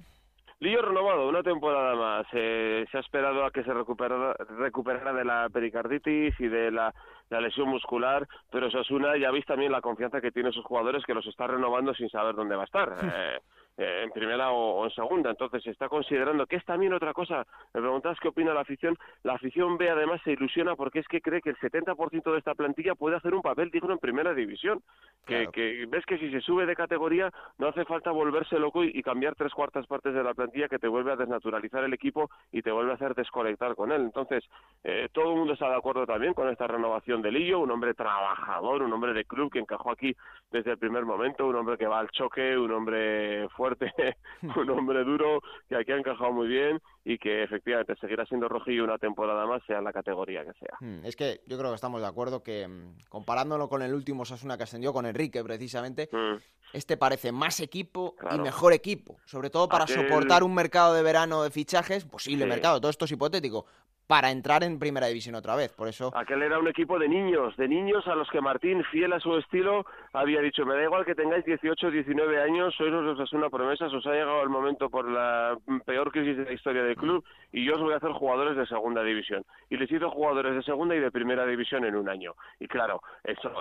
Lillo 0.60 0.82
renovado, 0.82 1.26
una 1.26 1.42
temporada 1.42 1.94
más. 1.94 2.26
Eh, 2.34 2.84
se 2.90 2.98
ha 2.98 3.00
esperado 3.00 3.46
a 3.46 3.50
que 3.50 3.64
se 3.64 3.72
recuperara, 3.72 4.34
recuperara 4.58 5.14
de 5.14 5.24
la 5.24 5.48
pericarditis 5.48 6.38
y 6.38 6.48
de 6.48 6.70
la, 6.70 6.94
lesión 7.30 7.70
muscular, 7.70 8.28
pero 8.50 8.70
Sasuna 8.70 9.16
ya 9.16 9.30
veis 9.30 9.46
también 9.46 9.72
la 9.72 9.80
confianza 9.80 10.20
que 10.20 10.32
tiene 10.32 10.52
sus 10.52 10.64
jugadores 10.64 11.02
que 11.06 11.14
los 11.14 11.26
está 11.26 11.46
renovando 11.46 11.94
sin 11.94 12.10
saber 12.10 12.34
dónde 12.34 12.56
va 12.56 12.62
a 12.62 12.66
estar. 12.66 12.94
Eh, 13.02 13.38
eh, 13.80 14.02
en 14.04 14.10
primera 14.10 14.50
o, 14.50 14.84
en 14.84 14.90
segunda. 14.90 15.30
Entonces 15.30 15.62
se 15.62 15.70
está 15.70 15.88
considerando 15.88 16.46
que 16.46 16.56
es 16.56 16.64
también 16.64 16.92
otra 16.92 17.14
cosa. 17.14 17.46
Me 17.72 17.80
preguntas 17.80 18.18
qué 18.20 18.28
opina 18.28 18.52
la 18.52 18.60
afición. 18.60 18.98
La 19.22 19.34
afición 19.34 19.78
ve 19.78 19.88
además 19.88 20.20
se 20.22 20.32
ilusiona 20.32 20.76
porque 20.76 20.98
es 20.98 21.08
que 21.08 21.22
cree 21.22 21.40
que 21.40 21.50
el 21.50 21.56
70% 21.56 22.30
de 22.30 22.38
esta 22.38 22.54
plantilla 22.54 22.94
puede 22.94 23.16
hacer 23.16 23.34
un 23.34 23.42
papel 23.42 23.70
digno 23.70 23.92
en 23.92 23.98
primera 23.98 24.34
división. 24.34 24.82
Que, 25.26 25.48
que, 25.48 25.86
ves 25.88 26.04
que 26.04 26.18
si 26.18 26.30
se 26.30 26.40
sube 26.40 26.66
de 26.66 26.74
categoría 26.74 27.30
no 27.58 27.68
hace 27.68 27.84
falta 27.84 28.10
volverse 28.10 28.58
loco 28.58 28.84
y, 28.84 29.00
cambiar 29.02 29.34
tres 29.34 29.52
cuartas 29.54 29.86
partes 29.86 30.12
de 30.12 30.22
la 30.22 30.34
plantilla 30.34 30.68
que 30.68 30.78
te 30.78 30.86
vuelve 30.86 31.12
a 31.12 31.16
desnaturalizar 31.16 31.82
el 31.84 31.94
equipo 31.94 32.30
y 32.52 32.62
te 32.62 32.70
vuelve 32.70 32.92
a 32.92 32.94
hacer 32.94 33.14
desconectar 33.14 33.74
con 33.74 33.92
él. 33.92 34.02
Entonces 34.02 34.44
eh, 34.84 35.08
todo 35.12 35.30
el 35.32 35.38
mundo 35.38 35.54
está 35.54 35.70
de 35.70 35.76
acuerdo 35.76 36.06
también 36.06 36.34
con 36.34 36.48
esta 36.48 36.66
renovación 36.66 37.22
de 37.22 37.32
Lillo, 37.32 37.60
un 37.60 37.70
hombre 37.70 37.94
trabajador, 37.94 38.82
un 38.82 38.92
hombre 38.92 39.14
de 39.14 39.24
club 39.24 39.50
que 39.50 39.58
encajó 39.58 39.90
aquí 39.90 40.14
desde 40.50 40.72
el 40.72 40.78
primer 40.78 41.04
momento, 41.06 41.46
un 41.46 41.56
hombre 41.56 41.78
que 41.78 41.86
va 41.86 41.98
al 41.98 42.10
choque, 42.10 42.56
un 42.56 42.70
hombre 42.72 43.48
fuerte 43.56 43.69
un 44.42 44.70
hombre 44.70 45.04
duro 45.04 45.40
que 45.68 45.76
aquí 45.76 45.92
ha 45.92 45.96
encajado 45.96 46.32
muy 46.32 46.48
bien 46.48 46.80
y 47.04 47.18
que 47.18 47.42
efectivamente 47.42 47.94
seguirá 48.00 48.24
siendo 48.26 48.48
rojillo 48.48 48.84
una 48.84 48.98
temporada 48.98 49.46
más, 49.46 49.62
sea 49.66 49.80
la 49.80 49.92
categoría 49.92 50.44
que 50.44 50.52
sea. 50.54 50.76
Hmm, 50.80 51.04
es 51.04 51.16
que 51.16 51.40
yo 51.46 51.58
creo 51.58 51.70
que 51.70 51.74
estamos 51.74 52.00
de 52.00 52.06
acuerdo 52.06 52.42
que 52.42 52.68
mm, 52.68 53.08
comparándolo 53.08 53.68
con 53.68 53.82
el 53.82 53.94
último 53.94 54.24
Sasuna 54.24 54.56
que 54.56 54.64
ascendió 54.64 54.92
con 54.92 55.06
Enrique 55.06 55.42
precisamente, 55.42 56.08
hmm. 56.12 56.36
este 56.72 56.96
parece 56.96 57.32
más 57.32 57.60
equipo 57.60 58.16
y 58.30 58.38
mejor 58.38 58.72
equipo, 58.72 59.18
sobre 59.24 59.50
todo 59.50 59.68
para 59.68 59.86
soportar 59.86 60.42
un 60.42 60.54
mercado 60.54 60.94
de 60.94 61.02
verano 61.02 61.42
de 61.42 61.50
fichajes, 61.50 62.04
posible 62.04 62.46
mercado, 62.46 62.80
todo 62.80 62.90
esto 62.90 63.04
es 63.04 63.12
hipotético, 63.12 63.66
para 64.10 64.32
entrar 64.32 64.64
en 64.64 64.80
primera 64.80 65.06
división 65.06 65.36
otra 65.36 65.54
vez. 65.54 65.72
Por 65.72 65.86
eso. 65.86 66.10
Aquel 66.16 66.42
era 66.42 66.58
un 66.58 66.66
equipo 66.66 66.98
de 66.98 67.08
niños, 67.08 67.56
de 67.56 67.68
niños 67.68 68.08
a 68.08 68.16
los 68.16 68.28
que 68.28 68.40
Martín, 68.40 68.82
fiel 68.90 69.12
a 69.12 69.20
su 69.20 69.36
estilo, 69.36 69.86
había 70.12 70.40
dicho: 70.40 70.66
Me 70.66 70.74
da 70.74 70.82
igual 70.82 71.04
que 71.04 71.14
tengáis 71.14 71.44
18, 71.44 71.92
19 71.92 72.42
años, 72.42 72.74
sois 72.76 72.90
los 72.90 73.32
una 73.32 73.48
promesa, 73.48 73.86
os 73.86 74.04
ha 74.08 74.10
llegado 74.10 74.42
el 74.42 74.48
momento 74.48 74.90
por 74.90 75.08
la 75.08 75.56
peor 75.86 76.10
crisis 76.10 76.38
de 76.38 76.44
la 76.44 76.52
historia 76.52 76.82
del 76.82 76.96
club 76.96 77.24
y 77.52 77.64
yo 77.64 77.76
os 77.76 77.80
voy 77.82 77.92
a 77.92 77.98
hacer 77.98 78.10
jugadores 78.10 78.56
de 78.56 78.66
segunda 78.66 79.04
división. 79.04 79.44
Y 79.68 79.76
les 79.76 79.88
hizo 79.92 80.10
jugadores 80.10 80.56
de 80.56 80.62
segunda 80.64 80.96
y 80.96 80.98
de 80.98 81.12
primera 81.12 81.46
división 81.46 81.84
en 81.84 81.94
un 81.94 82.08
año. 82.08 82.34
Y 82.58 82.66
claro, 82.66 83.02
eso, 83.22 83.52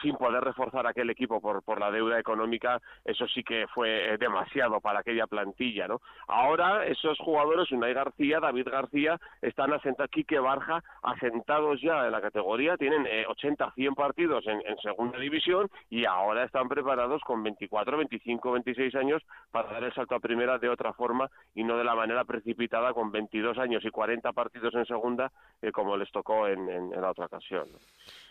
sin 0.00 0.16
poder 0.16 0.42
reforzar 0.42 0.86
aquel 0.86 1.10
equipo 1.10 1.38
por, 1.38 1.62
por 1.62 1.80
la 1.80 1.90
deuda 1.90 2.18
económica, 2.18 2.80
eso 3.04 3.26
sí 3.28 3.42
que 3.42 3.66
fue 3.74 4.16
demasiado 4.18 4.80
para 4.80 5.00
aquella 5.00 5.26
plantilla, 5.26 5.86
¿no? 5.86 6.00
Ahora, 6.28 6.86
esos 6.86 7.18
jugadores, 7.18 7.70
Unai 7.72 7.92
García, 7.92 8.40
David 8.40 8.68
García, 8.70 9.20
están 9.42 9.74
asentados 9.74 9.97
Quique 10.06 10.38
Barja, 10.38 10.84
asentados 11.02 11.80
ya 11.82 12.06
en 12.06 12.12
la 12.12 12.20
categoría, 12.20 12.76
tienen 12.76 13.06
80, 13.26 13.64
eh, 13.64 13.68
100 13.74 13.94
partidos 13.94 14.44
en, 14.46 14.60
segunda 14.82 15.18
división 15.18 15.68
y 15.90 16.04
ahora 16.04 16.44
están 16.44 16.68
preparados 16.68 17.20
con 17.22 17.42
24, 17.42 17.96
25, 17.96 18.52
26 18.52 18.94
años 18.94 19.22
para 19.50 19.72
dar 19.72 19.82
el 19.82 19.92
salto 19.94 20.14
a 20.14 20.20
primera 20.20 20.58
de 20.58 20.68
otra 20.68 20.92
forma 20.92 21.28
y 21.54 21.64
no 21.64 21.76
de 21.76 21.84
la 21.84 21.96
manera 21.96 22.24
precipitada 22.24 22.92
con 22.92 23.10
22 23.10 23.58
años 23.58 23.84
y 23.84 23.90
40 23.90 24.32
partidos 24.32 24.74
en 24.74 24.86
segunda 24.86 25.32
eh, 25.60 25.72
como 25.72 25.96
les 25.96 26.10
tocó 26.12 26.46
en, 26.46 26.90
la 26.90 27.10
otra 27.10 27.26
ocasión. 27.26 27.68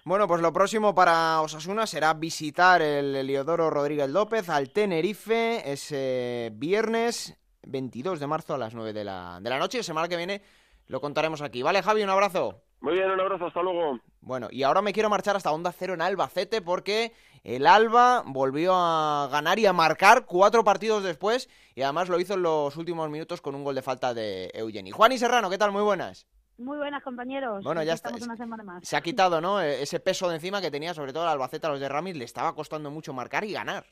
Bueno, 0.06 0.28
pues 0.28 0.42
lo 0.42 0.54
próximo 0.54 0.96
para 0.96 1.42
Osasuna 1.42 1.86
será 1.86 2.14
visitar 2.14 2.82
el 2.82 3.16
Eliodoro 3.16 3.70
Rodríguez 3.70 4.10
López 4.10 4.48
al 4.50 4.72
Tenerife 4.72 5.70
ese 5.70 6.52
viernes 6.54 7.38
22 7.68 8.20
de 8.20 8.28
marzo 8.28 8.54
a 8.54 8.58
las 8.58 8.74
9 8.74 8.94
de 8.94 9.04
la, 9.04 9.40
de 9.42 9.50
la 9.50 9.60
noche. 9.60 9.84
Semana 9.84 10.08
que 10.08 10.18
viene 10.18 10.42
lo 10.88 11.02
contaremos 11.02 11.42
aquí. 11.42 11.62
¿Vale, 11.62 11.82
Javi? 11.82 12.04
Un 12.04 12.10
abrazo. 12.10 12.62
Muy 12.80 12.94
bien, 12.94 13.10
un 13.10 13.20
abrazo, 13.20 13.48
hasta 13.48 13.62
luego. 13.62 14.00
Bueno, 14.22 14.48
y 14.52 14.64
ahora 14.64 14.82
me 14.82 14.94
quiero 14.94 15.10
marchar 15.10 15.36
hasta 15.36 15.52
Onda 15.52 15.72
Cero 15.72 15.94
en 15.94 16.02
Albacete 16.02 16.62
porque 16.62 17.14
el 17.44 17.66
Alba 17.66 18.24
volvió 18.26 18.74
a 18.76 19.28
ganar 19.32 19.58
y 19.58 19.66
a 19.66 19.74
marcar 19.74 20.26
cuatro 20.26 20.64
partidos 20.64 21.04
después 21.04 21.50
y 21.76 21.82
además 21.82 22.10
lo 22.10 22.20
hizo 22.20 22.36
en 22.36 22.44
los 22.44 22.76
últimos 22.78 23.10
minutos 23.10 23.42
con 23.42 23.56
un 23.56 23.64
gol 23.64 23.76
de 23.76 23.82
falta 23.82 24.14
de 24.14 24.52
Eugeni. 24.54 24.92
Juan 24.92 25.12
y 25.12 25.18
Serrano, 25.18 25.50
¿qué 25.50 25.58
tal? 25.58 25.72
Muy 25.72 25.82
buenas. 25.82 26.28
Muy 26.58 26.78
buenas, 26.78 27.04
compañeros. 27.04 27.64
Bueno, 27.64 27.84
ya 27.84 27.94
está. 27.94 28.10
Una 28.10 28.36
semana 28.36 28.64
más. 28.64 28.88
Se 28.88 28.98
ha 28.98 29.02
quitado, 29.02 29.42
¿no? 29.42 29.62
E-, 29.62 29.82
ese 29.84 30.00
peso 30.00 30.28
de 30.28 30.36
encima 30.36 30.60
que 30.60 30.72
tenía, 30.72 30.94
sobre 30.94 31.14
todo 31.14 31.24
el 31.24 31.30
Albacete 31.30 31.68
a 31.68 31.70
los 31.70 31.80
de 31.80 31.88
Ramis, 31.88 32.18
le 32.18 32.26
estaba 32.26 32.56
costando 32.56 32.90
mucho 32.90 33.14
marcar 33.14 33.44
y 33.44 33.54
ganar. 33.54 33.86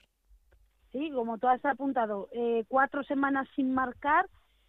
Sí, 0.91 1.11
como 1.13 1.37
tú 1.37 1.47
has 1.47 1.63
apuntado, 1.65 2.29
eh, 2.31 2.65
cuatro 2.67 3.03
semanas 3.03 3.47
sin 3.55 3.73
marcar 3.73 4.27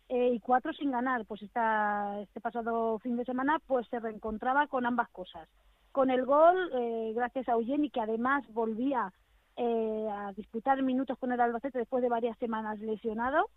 eh, 0.08 0.34
y 0.34 0.40
cuatro 0.40 0.72
sin 0.72 0.90
ganar. 0.90 1.24
Pues 1.26 1.42
esta, 1.42 2.20
este 2.20 2.40
pasado 2.40 2.98
fin 3.00 3.16
de 3.16 3.24
semana 3.24 3.60
pues 3.66 3.86
se 3.88 3.98
reencontraba 3.98 4.66
con 4.68 4.86
ambas 4.86 5.08
cosas. 5.10 5.48
Con 5.92 6.10
el 6.10 6.24
gol, 6.24 6.70
eh, 6.74 7.12
gracias 7.14 7.48
a 7.48 7.52
Eugeni, 7.52 7.90
que 7.90 8.00
además 8.00 8.44
volvía 8.52 9.12
eh, 9.56 10.08
a 10.10 10.32
disputar 10.32 10.82
minutos 10.82 11.18
con 11.18 11.32
el 11.32 11.40
Albacete 11.40 11.78
después 11.78 12.02
de 12.02 12.10
varias 12.10 12.38
semanas 12.38 12.78
lesionado. 12.80 13.48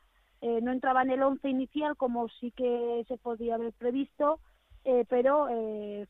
no 0.42 0.72
entraba 0.72 1.02
en 1.02 1.12
el 1.12 1.22
once 1.22 1.50
inicial 1.50 1.98
como 1.98 2.30
sí 2.30 2.52
que 2.52 3.04
se 3.10 3.18
podía 3.18 3.56
haber 3.56 3.74
previsto, 3.74 4.40
pero 5.10 5.50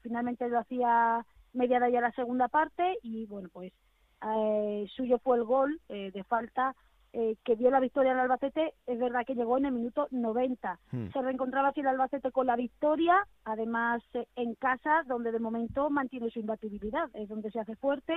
finalmente 0.04 0.48
lo 0.48 0.60
hacía 0.60 1.26
mediada 1.54 1.90
ya 1.90 2.00
la 2.00 2.12
segunda 2.12 2.48
parte 2.48 3.00
y 3.02 3.26
bueno, 3.26 3.50
pues 3.52 3.74
suyo 4.96 5.18
fue 5.18 5.38
el 5.38 5.46
gol 5.46 5.82
de 5.88 6.24
falta 6.26 6.76
eh, 7.14 7.36
que 7.44 7.56
dio 7.56 7.72
la 7.72 7.80
victoria 7.80 8.12
al 8.12 8.20
Albacete, 8.20 8.76
es 8.86 9.00
verdad 9.00 9.26
que 9.26 9.34
llegó 9.34 9.58
en 9.58 9.66
el 9.66 9.72
minuto 9.72 10.08
90. 10.12 10.80
Hmm. 10.92 11.08
Se 11.12 11.22
reencontraba 11.22 11.70
así 11.70 11.80
el 11.80 11.88
Albacete 11.88 12.32
con 12.32 12.46
la 12.48 12.56
victoria, 12.56 13.28
además 13.46 14.04
eh, 14.14 14.28
en 14.36 14.54
casa, 14.56 15.04
donde 15.08 15.32
de 15.32 15.40
momento 15.40 15.90
mantiene 15.90 16.30
su 16.30 16.40
imbatibilidad, 16.40 17.10
es 17.14 17.28
donde 17.28 17.50
se 17.52 17.60
hace 17.60 17.76
fuerte 17.76 18.14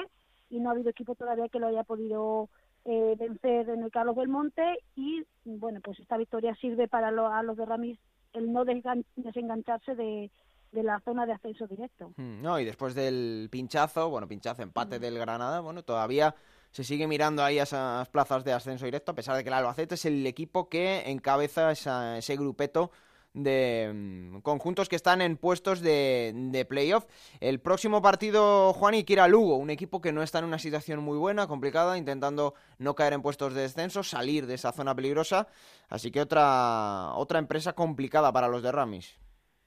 y 0.50 0.60
no 0.60 0.68
ha 0.68 0.72
habido 0.72 0.90
equipo 0.90 1.14
todavía 1.14 1.48
que 1.48 1.58
lo 1.58 1.68
haya 1.68 1.84
podido 1.84 2.50
eh, 2.84 3.16
vencer 3.18 3.70
en 3.70 3.82
el 3.82 3.90
Carlos 3.90 4.16
Belmonte 4.16 4.80
y 4.94 5.24
bueno, 5.44 5.80
pues 5.82 5.98
esta 6.00 6.18
victoria 6.18 6.54
sirve 6.56 6.86
para 6.88 7.08
a 7.08 7.42
los 7.42 7.56
de 7.56 7.64
Ramis 7.64 7.98
el 8.34 8.52
no 8.52 8.64
desengancharse 8.64 9.94
de, 9.94 10.30
de 10.72 10.82
la 10.82 11.00
zona 11.00 11.26
de 11.26 11.32
ascenso 11.32 11.66
directo. 11.66 12.12
Hmm, 12.16 12.42
no, 12.42 12.58
y 12.58 12.64
después 12.64 12.94
del 12.94 13.48
pinchazo, 13.50 14.10
bueno, 14.10 14.26
pinchazo, 14.26 14.62
empate 14.62 14.98
del 14.98 15.18
Granada, 15.18 15.60
bueno, 15.60 15.82
todavía 15.82 16.34
se 16.72 16.84
sigue 16.84 17.06
mirando 17.06 17.44
ahí 17.44 17.58
a 17.58 17.64
esas 17.64 18.08
plazas 18.08 18.44
de 18.44 18.52
ascenso 18.52 18.86
directo, 18.86 19.12
a 19.12 19.14
pesar 19.14 19.36
de 19.36 19.44
que 19.44 19.50
el 19.50 19.54
Albacete 19.54 19.94
es 19.94 20.04
el 20.06 20.26
equipo 20.26 20.68
que 20.68 21.10
encabeza 21.10 21.70
ese 21.70 22.36
grupeto 22.36 22.90
de 23.34 23.90
mm, 23.94 24.40
conjuntos 24.40 24.88
que 24.88 24.96
están 24.96 25.20
en 25.20 25.36
puestos 25.36 25.80
de, 25.80 26.32
de 26.34 26.64
playoff. 26.64 27.06
El 27.40 27.60
próximo 27.60 28.02
partido, 28.02 28.72
Juan, 28.72 28.94
y 28.94 29.04
quiera 29.04 29.28
Lugo, 29.28 29.56
un 29.56 29.70
equipo 29.70 30.00
que 30.00 30.12
no 30.12 30.22
está 30.22 30.38
en 30.38 30.46
una 30.46 30.58
situación 30.58 31.00
muy 31.00 31.18
buena, 31.18 31.46
complicada, 31.46 31.98
intentando 31.98 32.54
no 32.78 32.94
caer 32.94 33.12
en 33.12 33.22
puestos 33.22 33.54
de 33.54 33.62
descenso, 33.62 34.02
salir 34.02 34.46
de 34.46 34.54
esa 34.54 34.72
zona 34.72 34.94
peligrosa. 34.94 35.48
Así 35.88 36.10
que 36.10 36.20
otra, 36.20 37.12
otra 37.14 37.38
empresa 37.38 37.74
complicada 37.74 38.32
para 38.32 38.48
los 38.48 38.62
de 38.62 38.72
Ramis. 38.72 39.18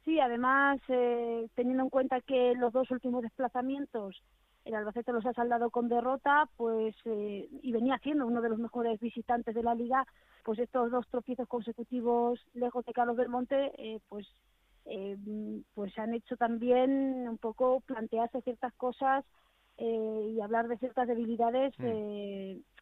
Sí, 0.03 0.19
además, 0.19 0.79
eh, 0.87 1.47
teniendo 1.55 1.83
en 1.83 1.89
cuenta 1.89 2.21
que 2.21 2.53
los 2.55 2.71
dos 2.71 2.89
últimos 2.91 3.23
desplazamientos 3.23 4.21
el 4.65 4.73
Albacete 4.73 5.13
los 5.13 5.25
ha 5.25 5.34
saldado 5.34 5.69
con 5.69 5.88
derrota, 5.88 6.49
pues 6.58 6.95
eh, 7.06 7.47
y 7.62 7.71
venía 7.71 7.99
siendo 7.99 8.25
uno 8.25 8.41
de 8.41 8.49
los 8.49 8.58
mejores 8.58 8.99
visitantes 8.99 9.54
de 9.54 9.62
la 9.62 9.75
liga, 9.75 10.06
pues 10.43 10.58
estos 10.58 10.91
dos 10.91 11.08
tropiezos 11.08 11.47
consecutivos 11.47 12.43
lejos 12.56 12.84
de 12.86 12.93
Carlos 12.93 13.15
Belmonte, 13.15 13.71
eh, 13.78 13.99
pues 14.10 14.28
eh, 14.86 15.17
pues 15.75 15.97
han 15.99 16.15
hecho 16.15 16.36
también 16.36 17.28
un 17.28 17.38
poco 17.38 17.82
plantearse 17.82 18.41
ciertas 18.41 18.73
cosas 18.73 19.23
y 19.78 20.39
hablar 20.39 20.69
de 20.69 20.78
ciertas 20.78 21.06
debilidades 21.06 21.78
mm. 21.78 21.84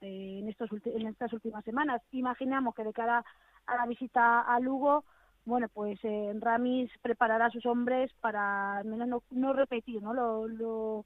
en 0.02 0.48
estos 0.48 0.70
en 0.86 1.08
estas 1.08 1.34
últimas 1.34 1.66
semanas. 1.66 2.04
Imaginamos 2.12 2.76
que 2.76 2.84
de 2.84 2.94
cara 2.94 3.26
a 3.66 3.76
la 3.76 3.88
visita 3.88 4.42
a 4.42 4.60
Lugo 4.60 5.04
bueno, 5.46 5.70
pues 5.74 6.00
Ramis 6.40 6.92
preparará 7.02 7.48
a 7.48 7.50
sus 7.50 7.66
hombres 7.66 8.12
para 8.22 8.78
al 8.78 8.86
menos 8.86 9.08
no, 9.08 9.24
no 9.32 9.54
repetir 9.54 10.04
¿no? 10.04 10.14
Lo, 10.14 10.48
lo, 10.48 11.06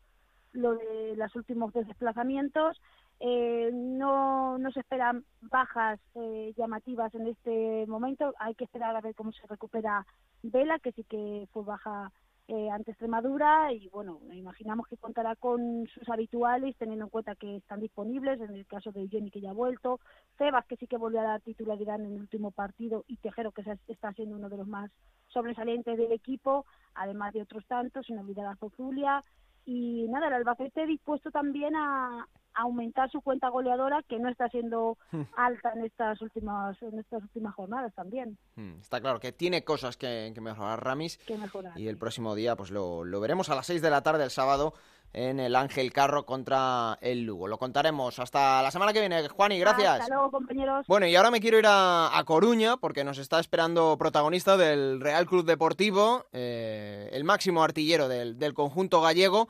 lo 0.57 0.75
de 0.75 1.15
los 1.15 1.35
últimos 1.35 1.71
desplazamientos. 1.73 2.81
Eh, 3.19 3.71
no, 3.73 4.57
no 4.57 4.71
se 4.71 4.79
esperan 4.79 5.23
bajas 5.41 5.99
eh, 6.15 6.53
llamativas 6.57 7.13
en 7.15 7.27
este 7.27 7.85
momento. 7.87 8.33
Hay 8.39 8.55
que 8.55 8.65
esperar 8.65 8.95
a 8.95 9.01
ver 9.01 9.15
cómo 9.15 9.31
se 9.31 9.47
recupera 9.47 10.05
Vela, 10.43 10.79
que 10.79 10.91
sí 10.91 11.03
que 11.03 11.47
fue 11.51 11.63
baja 11.63 12.11
eh, 12.47 12.69
ante 12.71 12.91
Extremadura. 12.91 13.71
Y 13.71 13.87
bueno, 13.89 14.19
imaginamos 14.33 14.87
que 14.87 14.97
contará 14.97 15.35
con 15.35 15.87
sus 15.87 16.09
habituales, 16.09 16.75
teniendo 16.77 17.05
en 17.05 17.11
cuenta 17.11 17.35
que 17.35 17.57
están 17.57 17.79
disponibles. 17.79 18.41
En 18.41 18.55
el 18.55 18.65
caso 18.65 18.91
de 18.91 19.07
Jenny, 19.07 19.29
que 19.29 19.41
ya 19.41 19.51
ha 19.51 19.53
vuelto. 19.53 19.99
Cebas, 20.37 20.65
que 20.65 20.77
sí 20.77 20.87
que 20.87 20.97
volvió 20.97 21.21
a 21.21 21.23
dar 21.23 21.41
titularidad 21.41 21.99
en 21.99 22.13
el 22.13 22.19
último 22.19 22.49
partido. 22.51 23.03
Y 23.07 23.17
Tejero, 23.17 23.51
que 23.51 23.63
está 23.87 24.11
siendo 24.13 24.35
uno 24.35 24.49
de 24.49 24.57
los 24.57 24.67
más 24.67 24.91
sobresalientes 25.27 25.97
del 25.97 26.11
equipo, 26.11 26.65
además 26.95 27.33
de 27.33 27.43
otros 27.43 27.65
tantos, 27.67 28.05
sin 28.05 28.17
olvidar 28.17 28.47
a 28.47 28.55
Zozulia 28.55 29.23
y 29.67 30.07
nada, 30.07 30.27
el 30.27 30.33
Albacete 30.33 30.85
dispuesto 30.85 31.29
también 31.29 31.75
a, 31.75 32.25
aumentar 32.59 33.11
su 33.11 33.21
cuenta 33.21 33.49
goleadora 33.49 34.01
que 34.09 34.17
no 34.17 34.29
está 34.29 34.49
siendo 34.49 34.97
hmm. 35.11 35.21
alta 35.35 35.73
en 35.73 35.85
estas 35.85 36.19
últimas 36.23 36.81
en 36.81 36.97
estas 36.97 37.21
últimas 37.21 37.53
jornadas 37.53 37.93
también. 37.93 38.35
Hmm, 38.55 38.79
está 38.79 38.99
claro 38.99 39.19
que 39.19 39.31
tiene 39.31 39.63
cosas 39.63 39.95
que, 39.95 40.33
mejorar 40.41 40.83
Ramis 40.83 41.17
que 41.19 41.37
mejorar, 41.37 41.79
y 41.79 41.87
el 41.87 41.97
próximo 41.97 42.33
día 42.33 42.55
pues 42.55 42.71
lo, 42.71 43.05
lo 43.05 43.19
veremos 43.19 43.49
a 43.49 43.55
las 43.55 43.67
6 43.67 43.83
de 43.83 43.91
la 43.91 44.01
tarde 44.01 44.23
el 44.23 44.31
sábado 44.31 44.73
en 45.13 45.39
el 45.39 45.55
Ángel 45.55 45.91
Carro 45.91 46.25
contra 46.25 46.97
el 47.01 47.23
Lugo. 47.23 47.47
Lo 47.47 47.57
contaremos 47.57 48.19
hasta 48.19 48.61
la 48.61 48.71
semana 48.71 48.93
que 48.93 48.99
viene. 48.99 49.27
Juani, 49.27 49.59
gracias. 49.59 50.01
Hasta 50.01 50.13
luego, 50.13 50.31
compañeros. 50.31 50.85
Bueno, 50.87 51.07
y 51.07 51.15
ahora 51.15 51.31
me 51.31 51.39
quiero 51.39 51.57
ir 51.57 51.65
a, 51.67 52.11
Coruña 52.25 52.77
porque 52.77 53.03
nos 53.03 53.17
está 53.17 53.39
esperando 53.39 53.97
protagonista 53.97 54.57
del 54.57 54.99
Real 54.99 55.25
Club 55.25 55.45
Deportivo, 55.45 56.25
eh, 56.33 57.09
el 57.13 57.23
máximo 57.23 57.63
artillero 57.63 58.07
del, 58.07 58.53
conjunto 58.53 59.01
gallego. 59.01 59.47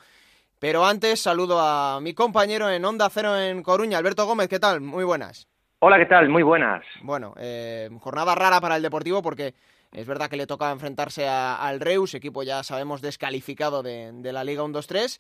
Pero 0.60 0.86
antes 0.86 1.22
saludo 1.22 1.60
a 1.60 2.00
mi 2.02 2.14
compañero 2.14 2.70
en 2.70 2.84
Onda 2.84 3.10
Cero 3.10 3.38
en 3.38 3.62
Coruña, 3.62 3.98
Alberto 3.98 4.26
Gómez. 4.26 4.48
¿Qué 4.48 4.60
tal? 4.60 4.82
Muy 4.82 5.04
buenas. 5.04 5.48
Hola, 5.80 5.98
¿qué 5.98 6.08
tal? 6.08 6.30
Muy 6.30 6.42
buenas. 6.42 6.84
Bueno, 7.04 7.36
eh, 7.38 7.90
jornada 8.00 8.34
rara 8.34 8.60
para 8.60 8.76
el 8.78 8.82
Deportivo 8.82 9.22
porque 9.22 9.54
es 9.92 10.08
verdad 10.08 10.30
que 10.30 10.38
le 10.38 10.48
toca 10.48 10.72
enfrentarse 10.72 11.28
al 11.28 11.80
Reus, 11.80 12.14
equipo 12.14 12.44
ya 12.44 12.64
sabemos 12.64 13.02
descalificado 13.02 13.84
de, 13.84 14.12
de 14.14 14.34
la 14.34 14.44
Liga 14.44 14.64
1-2-3 14.64 15.20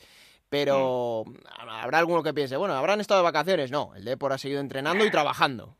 pero 0.49 1.23
mm. 1.25 1.33
habrá 1.69 1.99
alguno 1.99 2.23
que 2.23 2.33
piense, 2.33 2.57
bueno, 2.57 2.73
¿habrán 2.73 2.99
estado 2.99 3.21
de 3.21 3.25
vacaciones? 3.25 3.71
No, 3.71 3.91
el 3.95 4.05
Depor 4.05 4.33
ha 4.33 4.37
seguido 4.37 4.61
entrenando 4.61 5.05
y 5.05 5.11
trabajando. 5.11 5.75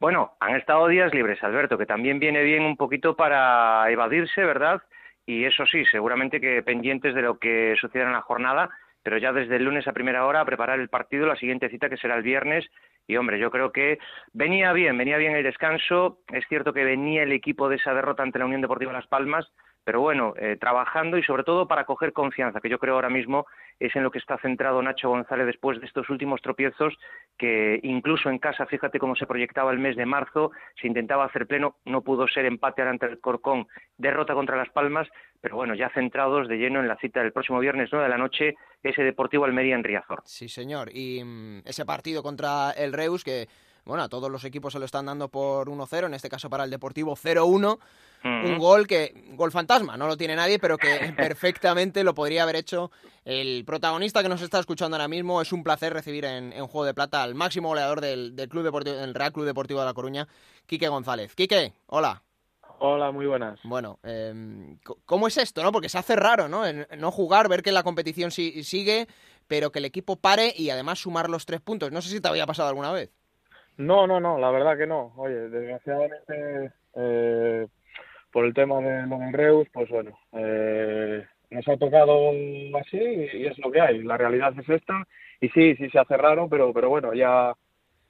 Bueno, 0.00 0.32
han 0.40 0.54
estado 0.54 0.86
días 0.86 1.12
libres, 1.12 1.42
Alberto, 1.42 1.76
que 1.76 1.86
también 1.86 2.20
viene 2.20 2.42
bien 2.42 2.62
un 2.62 2.76
poquito 2.76 3.16
para 3.16 3.90
evadirse, 3.90 4.44
¿verdad? 4.44 4.80
Y 5.26 5.44
eso 5.44 5.66
sí, 5.66 5.84
seguramente 5.86 6.40
que 6.40 6.62
pendientes 6.62 7.14
de 7.14 7.22
lo 7.22 7.38
que 7.38 7.74
suceda 7.80 8.04
en 8.04 8.12
la 8.12 8.22
jornada, 8.22 8.70
pero 9.02 9.18
ya 9.18 9.32
desde 9.32 9.56
el 9.56 9.64
lunes 9.64 9.88
a 9.88 9.92
primera 9.92 10.24
hora 10.24 10.40
a 10.40 10.44
preparar 10.44 10.78
el 10.78 10.88
partido, 10.88 11.26
la 11.26 11.36
siguiente 11.36 11.68
cita 11.68 11.88
que 11.88 11.96
será 11.96 12.16
el 12.16 12.22
viernes. 12.22 12.64
Y 13.08 13.16
hombre, 13.16 13.38
yo 13.38 13.50
creo 13.50 13.72
que 13.72 13.98
venía 14.34 14.72
bien, 14.74 14.96
venía 14.98 15.16
bien 15.16 15.34
el 15.34 15.42
descanso. 15.42 16.18
Es 16.30 16.46
cierto 16.46 16.74
que 16.74 16.84
venía 16.84 17.22
el 17.22 17.32
equipo 17.32 17.68
de 17.68 17.76
esa 17.76 17.94
derrota 17.94 18.22
ante 18.22 18.38
la 18.38 18.44
Unión 18.44 18.60
Deportiva 18.60 18.92
Las 18.92 19.06
Palmas, 19.06 19.50
pero 19.88 20.02
bueno, 20.02 20.34
eh, 20.36 20.58
trabajando 20.60 21.16
y 21.16 21.22
sobre 21.22 21.44
todo 21.44 21.66
para 21.66 21.86
coger 21.86 22.12
confianza, 22.12 22.60
que 22.60 22.68
yo 22.68 22.78
creo 22.78 22.96
ahora 22.96 23.08
mismo 23.08 23.46
es 23.80 23.96
en 23.96 24.02
lo 24.02 24.10
que 24.10 24.18
está 24.18 24.36
centrado 24.36 24.82
Nacho 24.82 25.08
González 25.08 25.46
después 25.46 25.80
de 25.80 25.86
estos 25.86 26.10
últimos 26.10 26.42
tropiezos, 26.42 26.92
que 27.38 27.80
incluso 27.82 28.28
en 28.28 28.38
casa, 28.38 28.66
fíjate 28.66 28.98
cómo 28.98 29.16
se 29.16 29.26
proyectaba 29.26 29.72
el 29.72 29.78
mes 29.78 29.96
de 29.96 30.04
marzo, 30.04 30.50
se 30.78 30.88
intentaba 30.88 31.24
hacer 31.24 31.46
pleno, 31.46 31.76
no 31.86 32.02
pudo 32.02 32.28
ser 32.28 32.44
empate 32.44 32.82
ante 32.82 33.06
el 33.06 33.18
Corcón, 33.18 33.66
derrota 33.96 34.34
contra 34.34 34.58
Las 34.58 34.68
Palmas, 34.68 35.08
pero 35.40 35.56
bueno, 35.56 35.74
ya 35.74 35.88
centrados 35.94 36.48
de 36.48 36.58
lleno 36.58 36.80
en 36.80 36.88
la 36.88 36.98
cita 36.98 37.22
del 37.22 37.32
próximo 37.32 37.58
viernes 37.58 37.88
9 37.90 38.04
de 38.04 38.10
la 38.10 38.18
noche, 38.18 38.56
ese 38.82 39.02
Deportivo 39.02 39.46
Almería 39.46 39.74
en 39.74 39.84
Riazor. 39.84 40.20
Sí, 40.26 40.50
señor, 40.50 40.90
y 40.92 41.24
mm, 41.24 41.60
ese 41.64 41.86
partido 41.86 42.22
contra 42.22 42.72
el 42.72 42.92
Reus 42.92 43.24
que 43.24 43.48
bueno, 43.88 44.02
a 44.02 44.08
todos 44.10 44.30
los 44.30 44.44
equipos 44.44 44.74
se 44.74 44.78
lo 44.78 44.84
están 44.84 45.06
dando 45.06 45.30
por 45.30 45.70
1-0, 45.70 46.04
en 46.04 46.12
este 46.12 46.28
caso 46.28 46.50
para 46.50 46.64
el 46.64 46.70
Deportivo 46.70 47.16
0-1, 47.16 47.78
un 48.24 48.58
gol 48.58 48.86
que, 48.86 49.14
gol 49.34 49.52
fantasma, 49.52 49.96
no 49.96 50.06
lo 50.06 50.16
tiene 50.16 50.36
nadie, 50.36 50.58
pero 50.58 50.76
que 50.76 50.88
perfectamente 51.16 52.04
lo 52.04 52.14
podría 52.14 52.42
haber 52.42 52.56
hecho 52.56 52.90
el 53.24 53.64
protagonista 53.64 54.22
que 54.22 54.28
nos 54.28 54.42
está 54.42 54.58
escuchando 54.58 54.96
ahora 54.96 55.08
mismo. 55.08 55.40
Es 55.40 55.52
un 55.52 55.62
placer 55.62 55.92
recibir 55.92 56.24
en, 56.24 56.52
Juego 56.52 56.84
de 56.84 56.94
Plata 56.94 57.22
al 57.22 57.34
máximo 57.34 57.68
goleador 57.68 58.00
del, 58.00 58.34
Club 58.48 58.64
Deportivo, 58.64 58.96
del 58.96 59.14
Real 59.14 59.32
Club 59.32 59.46
Deportivo 59.46 59.80
de 59.80 59.86
La 59.86 59.94
Coruña, 59.94 60.26
Quique 60.66 60.88
González. 60.88 61.34
Quique, 61.34 61.72
hola. 61.86 62.22
Hola, 62.80 63.10
muy 63.10 63.26
buenas. 63.26 63.58
Bueno, 63.64 63.98
em, 64.04 64.78
¿cómo 65.04 65.26
es 65.26 65.36
esto, 65.36 65.64
no? 65.64 65.72
Porque 65.72 65.88
se 65.88 65.98
hace 65.98 66.14
raro, 66.14 66.48
¿no? 66.48 66.62
no 66.96 67.10
jugar, 67.10 67.48
ver 67.48 67.62
que 67.62 67.72
la 67.72 67.82
competición 67.82 68.30
sigue, 68.30 69.08
pero 69.48 69.72
que 69.72 69.80
el 69.80 69.84
equipo 69.84 70.16
pare 70.16 70.52
y 70.56 70.70
además 70.70 71.00
sumar 71.00 71.28
los 71.28 71.44
tres 71.44 71.60
puntos. 71.60 71.90
No 71.90 72.00
sé 72.00 72.10
si 72.10 72.20
te 72.20 72.28
había 72.28 72.46
pasado 72.46 72.68
alguna 72.68 72.92
vez. 72.92 73.10
No, 73.78 74.06
no, 74.06 74.20
no, 74.20 74.38
la 74.38 74.50
verdad 74.50 74.76
que 74.76 74.86
no. 74.86 75.12
Oye, 75.16 75.48
desgraciadamente, 75.48 76.72
eh, 76.94 77.66
por 78.38 78.46
el 78.46 78.54
tema 78.54 78.80
de 78.80 79.04
lo 79.08 79.18
del 79.18 79.32
Reus, 79.32 79.66
pues 79.72 79.88
bueno, 79.88 80.16
eh, 80.30 81.26
nos 81.50 81.66
ha 81.66 81.76
tocado 81.76 82.30
así 82.80 82.96
y 82.96 83.46
es 83.46 83.58
lo 83.58 83.72
que 83.72 83.80
hay. 83.80 84.00
La 84.04 84.16
realidad 84.16 84.54
es 84.56 84.68
esta 84.68 85.04
y 85.40 85.48
sí, 85.48 85.74
sí 85.74 85.90
se 85.90 85.98
hace 85.98 86.16
raro, 86.16 86.48
pero, 86.48 86.72
pero 86.72 86.88
bueno, 86.88 87.12
ya 87.14 87.52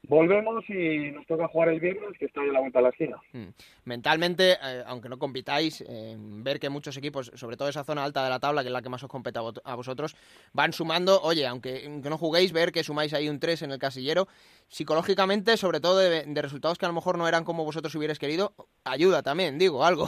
volvemos 0.07 0.65
y 0.69 1.11
nos 1.11 1.27
toca 1.27 1.49
jugar 1.49 1.71
el 1.71 1.81
viernes, 1.81 2.17
que 2.19 2.27
está 2.27 2.41
en 2.41 2.53
la 2.53 2.61
vuelta 2.61 2.79
a 2.79 2.83
la 2.83 2.89
esquina. 2.91 3.17
Mm. 3.33 3.49
Mentalmente, 3.85 4.53
eh, 4.53 4.83
aunque 4.87 5.09
no 5.09 5.19
compitáis, 5.19 5.83
eh, 5.89 6.17
ver 6.19 6.61
que 6.61 6.69
muchos 6.69 6.97
equipos, 6.97 7.33
sobre 7.35 7.57
todo 7.57 7.69
esa 7.69 7.85
zona 7.85 8.05
alta 8.05 8.23
de 8.23 8.31
la 8.31 8.39
tabla, 8.39 8.63
que 8.63 8.69
es 8.69 8.73
la 8.73 8.83
que 8.83 8.89
más 8.89 9.03
os 9.03 9.11
compete 9.11 9.39
a, 9.39 9.75
vosotros, 9.75 10.17
van 10.53 10.73
sumando, 10.73 11.21
oye, 11.23 11.47
aunque, 11.47 11.89
no 11.89 12.19
juguéis, 12.19 12.53
ver 12.53 12.73
que 12.73 12.85
sumáis 12.85 13.13
ahí 13.15 13.29
un 13.29 13.41
3 13.41 13.63
en 13.63 13.73
el 13.73 13.79
casillero, 13.79 14.29
psicológicamente, 14.69 15.57
sobre 15.57 15.81
todo 15.81 15.99
de, 15.99 16.25
resultados 16.41 16.79
que 16.79 16.87
a 16.87 16.89
lo 16.89 16.95
mejor 16.95 17.19
no 17.19 17.27
eran 17.27 17.45
como 17.45 17.65
vosotros 17.65 17.95
hubierais 17.95 18.19
querido, 18.19 18.53
ayuda 18.85 19.23
también, 19.23 19.59
digo, 19.59 19.85
algo. 19.85 20.07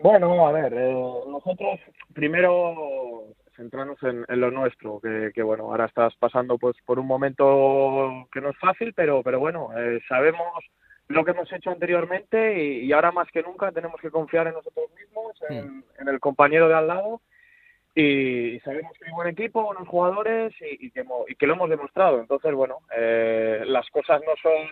Bueno, 0.00 0.46
a 0.46 0.52
ver, 0.52 0.72
eh, 0.74 0.94
nosotros 1.26 1.80
primero 2.12 3.34
centrarnos 3.58 4.00
en, 4.04 4.24
lo 4.40 4.50
nuestro, 4.52 5.00
que, 5.00 5.42
bueno, 5.42 5.64
ahora 5.64 5.86
estás 5.86 6.14
pasando 6.16 6.56
pues 6.58 6.76
por 6.86 6.98
un 6.98 7.06
momento 7.06 8.28
que 8.32 8.40
no 8.40 8.50
es 8.50 8.58
fácil, 8.58 8.94
pero, 8.94 9.22
pero 9.22 9.40
bueno, 9.40 9.70
eh, 9.76 10.00
sabemos 10.08 10.64
lo 11.08 11.24
que 11.24 11.32
hemos 11.32 11.52
hecho 11.52 11.70
anteriormente 11.70 12.62
y, 12.62 12.92
ahora 12.92 13.10
más 13.10 13.28
que 13.32 13.42
nunca 13.42 13.72
tenemos 13.72 14.00
que 14.00 14.10
confiar 14.10 14.46
en 14.46 14.54
nosotros 14.54 14.86
mismos, 14.94 15.36
en, 15.50 15.78
hmm. 15.78 16.08
el 16.08 16.20
compañero 16.20 16.68
de 16.68 16.74
al 16.74 16.86
lado 16.86 17.20
y, 17.96 18.60
sabemos 18.60 18.92
que 18.96 19.06
hay 19.06 19.12
buen 19.12 19.28
equipo, 19.28 19.64
buenos 19.64 19.88
jugadores 19.88 20.54
y, 20.60 20.90
que, 20.92 21.04
y 21.26 21.34
que 21.34 21.46
lo 21.46 21.54
hemos 21.54 21.68
demostrado. 21.68 22.20
Entonces, 22.20 22.54
bueno, 22.54 22.78
eh, 22.96 23.64
las 23.66 23.88
cosas 23.90 24.20
no 24.24 24.34
son 24.40 24.68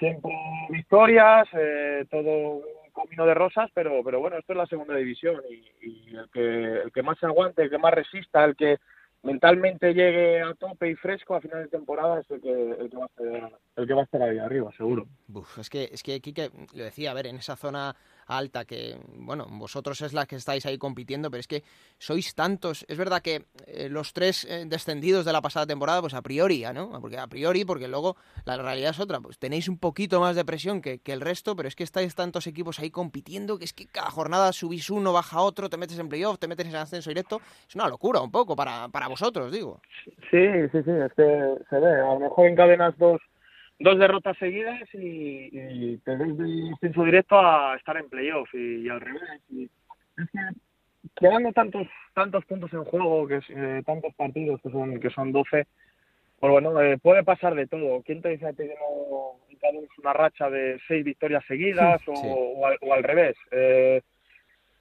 siempre 0.00 0.32
victorias, 0.70 1.46
eh, 1.52 2.06
todo 2.10 2.62
camino 3.02 3.26
de 3.26 3.34
rosas, 3.34 3.70
pero, 3.74 4.02
pero 4.04 4.20
bueno, 4.20 4.38
esto 4.38 4.52
es 4.52 4.56
la 4.56 4.66
segunda 4.66 4.94
división 4.96 5.40
y, 5.48 6.16
el, 6.16 6.28
que, 6.30 6.82
el 6.84 6.92
que 6.92 7.02
más 7.02 7.18
se 7.18 7.26
aguante, 7.26 7.62
el 7.62 7.70
que 7.70 7.78
más 7.78 7.94
resista, 7.94 8.44
el 8.44 8.56
que 8.56 8.78
mentalmente 9.22 9.92
llegue 9.92 10.40
a 10.40 10.54
tope 10.54 10.90
y 10.90 10.94
fresco 10.94 11.34
a 11.34 11.40
final 11.40 11.62
de 11.62 11.68
temporada 11.68 12.20
es 12.20 12.30
el 12.30 12.40
que, 12.40 12.50
el 12.52 12.90
que, 12.90 12.96
va, 12.96 13.04
a 13.04 13.08
estar, 13.08 13.52
el 13.76 13.86
que 13.86 13.94
va 13.94 14.00
a 14.00 14.04
estar 14.04 14.22
ahí 14.22 14.38
arriba, 14.38 14.72
seguro. 14.76 15.06
es 15.58 15.68
que, 15.68 15.84
es 15.92 16.02
que 16.02 16.20
Quique, 16.20 16.50
lo 16.74 16.84
decía, 16.84 17.10
a 17.10 17.14
ver, 17.14 17.26
en 17.26 17.36
esa 17.36 17.56
zona 17.56 17.94
alta, 18.26 18.64
que, 18.64 18.98
bueno, 19.16 19.46
vosotros 19.50 20.00
es 20.02 20.12
la 20.12 20.26
que 20.26 20.36
estáis 20.36 20.66
ahí 20.66 20.78
compitiendo, 20.78 21.30
pero 21.30 21.40
es 21.40 21.46
que 21.46 21.62
sois 21.98 22.34
tantos. 22.34 22.84
Es 22.88 22.96
verdad 22.96 23.22
que 23.22 23.46
eh, 23.66 23.88
los 23.88 24.12
tres 24.12 24.44
eh, 24.44 24.64
descendidos 24.66 25.24
de 25.24 25.32
la 25.32 25.42
pasada 25.42 25.66
temporada, 25.66 26.00
pues 26.00 26.14
a 26.14 26.22
priori, 26.22 26.64
¿no? 26.74 26.90
Porque 27.00 27.18
a 27.18 27.26
priori, 27.26 27.64
porque 27.64 27.88
luego 27.88 28.16
la 28.44 28.56
realidad 28.56 28.90
es 28.90 29.00
otra, 29.00 29.20
pues 29.20 29.38
tenéis 29.38 29.68
un 29.68 29.78
poquito 29.78 30.20
más 30.20 30.36
de 30.36 30.44
presión 30.44 30.80
que, 30.80 31.00
el 31.10 31.20
resto, 31.20 31.56
pero 31.56 31.68
es 31.68 31.74
que 31.74 31.82
estáis 31.82 32.14
tantos 32.14 32.46
equipos 32.46 32.78
ahí 32.78 32.90
compitiendo 32.90 33.58
que 33.58 33.64
es 33.64 33.72
que 33.72 33.86
cada 33.86 34.10
jornada 34.10 34.52
subís 34.52 34.90
uno, 34.90 35.12
baja 35.12 35.40
otro, 35.40 35.68
te 35.68 35.76
metes 35.76 35.98
en 35.98 36.08
playoff, 36.08 36.38
te 36.38 36.46
metes 36.46 36.68
en 36.68 36.76
ascenso 36.76 37.10
directo. 37.10 37.40
Es 37.68 37.74
una 37.74 37.88
locura 37.88 38.20
un 38.20 38.30
poco 38.30 38.54
para, 38.54 38.88
para 38.88 39.08
vosotros, 39.08 39.50
digo. 39.50 39.80
Sí, 40.30 40.46
sí, 40.70 40.82
sí, 40.84 40.90
es 40.90 41.12
que 41.14 41.54
se 41.68 41.78
ve. 41.78 42.00
A 42.00 42.14
lo 42.14 42.20
mejor 42.20 42.46
encadenas 42.46 42.96
dos 42.96 43.20
dos 43.80 43.98
derrotas 43.98 44.36
seguidas 44.38 44.82
y, 44.92 45.48
y 45.52 45.98
te 45.98 46.16
ves 46.16 46.36
de 46.36 46.70
ascenso 46.74 47.02
directo 47.02 47.38
a 47.38 47.74
estar 47.76 47.96
en 47.96 48.08
playoff 48.08 48.48
y, 48.54 48.88
al 48.88 49.00
revés. 49.00 49.40
Y 49.48 49.64
es 49.64 50.30
que 50.30 50.38
quedando 51.16 51.52
tantos 51.52 51.86
tantos 52.14 52.44
puntos 52.44 52.72
en 52.74 52.84
juego, 52.84 53.26
que 53.26 53.40
eh, 53.48 53.82
tantos 53.84 54.14
partidos 54.14 54.60
que 54.62 54.70
son 54.70 55.00
que 55.00 55.10
son 55.10 55.32
12, 55.32 55.66
pues 56.38 56.52
bueno, 56.52 56.80
eh, 56.80 56.98
puede 56.98 57.24
pasar 57.24 57.54
de 57.54 57.66
todo. 57.66 58.02
¿Quién 58.02 58.20
te 58.20 58.28
dice 58.28 58.54
que 58.54 58.66
no 58.66 59.40
una 59.98 60.12
racha 60.14 60.48
de 60.48 60.80
seis 60.88 61.04
victorias 61.04 61.44
seguidas 61.46 62.00
o, 62.06 62.66
al, 62.66 63.02
revés? 63.02 63.36
Eh, 63.50 64.02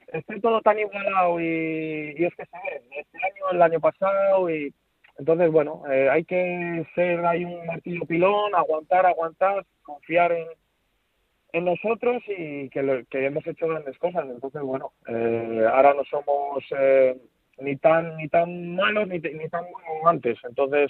está 0.07 0.39
todo 0.39 0.61
tan 0.61 0.79
igualado 0.79 1.39
y, 1.39 2.15
y 2.17 2.25
es 2.25 2.35
que 2.35 2.45
se 2.45 2.57
ve, 2.57 2.81
este 2.97 3.17
año, 3.17 3.51
el 3.51 3.61
año 3.61 3.79
pasado 3.79 4.49
y 4.49 4.73
entonces, 5.19 5.51
bueno, 5.51 5.83
eh, 5.91 6.09
hay 6.09 6.23
que 6.23 6.87
ser 6.95 7.25
ahí 7.25 7.43
un 7.43 7.65
martillo 7.65 8.05
pilón, 8.05 8.55
aguantar, 8.55 9.05
aguantar, 9.05 9.65
confiar 9.81 10.31
en, 10.31 11.65
nosotros 11.65 12.23
y 12.27 12.69
que, 12.69 13.05
hemos 13.11 13.45
hecho 13.45 13.67
grandes 13.67 13.97
cosas. 13.97 14.25
Entonces, 14.29 14.61
bueno, 14.61 14.93
eh, 15.07 15.67
ahora 15.73 15.93
no 15.93 16.05
somos 16.05 16.63
eh, 16.71 17.17
ni 17.57 17.75
tan 17.75 18.15
ni 18.15 18.29
tan 18.29 18.75
malos 18.75 19.09
ni, 19.09 19.19
ni 19.19 19.49
tan 19.49 19.65
buenos 19.69 20.05
antes. 20.05 20.37
Entonces, 20.45 20.89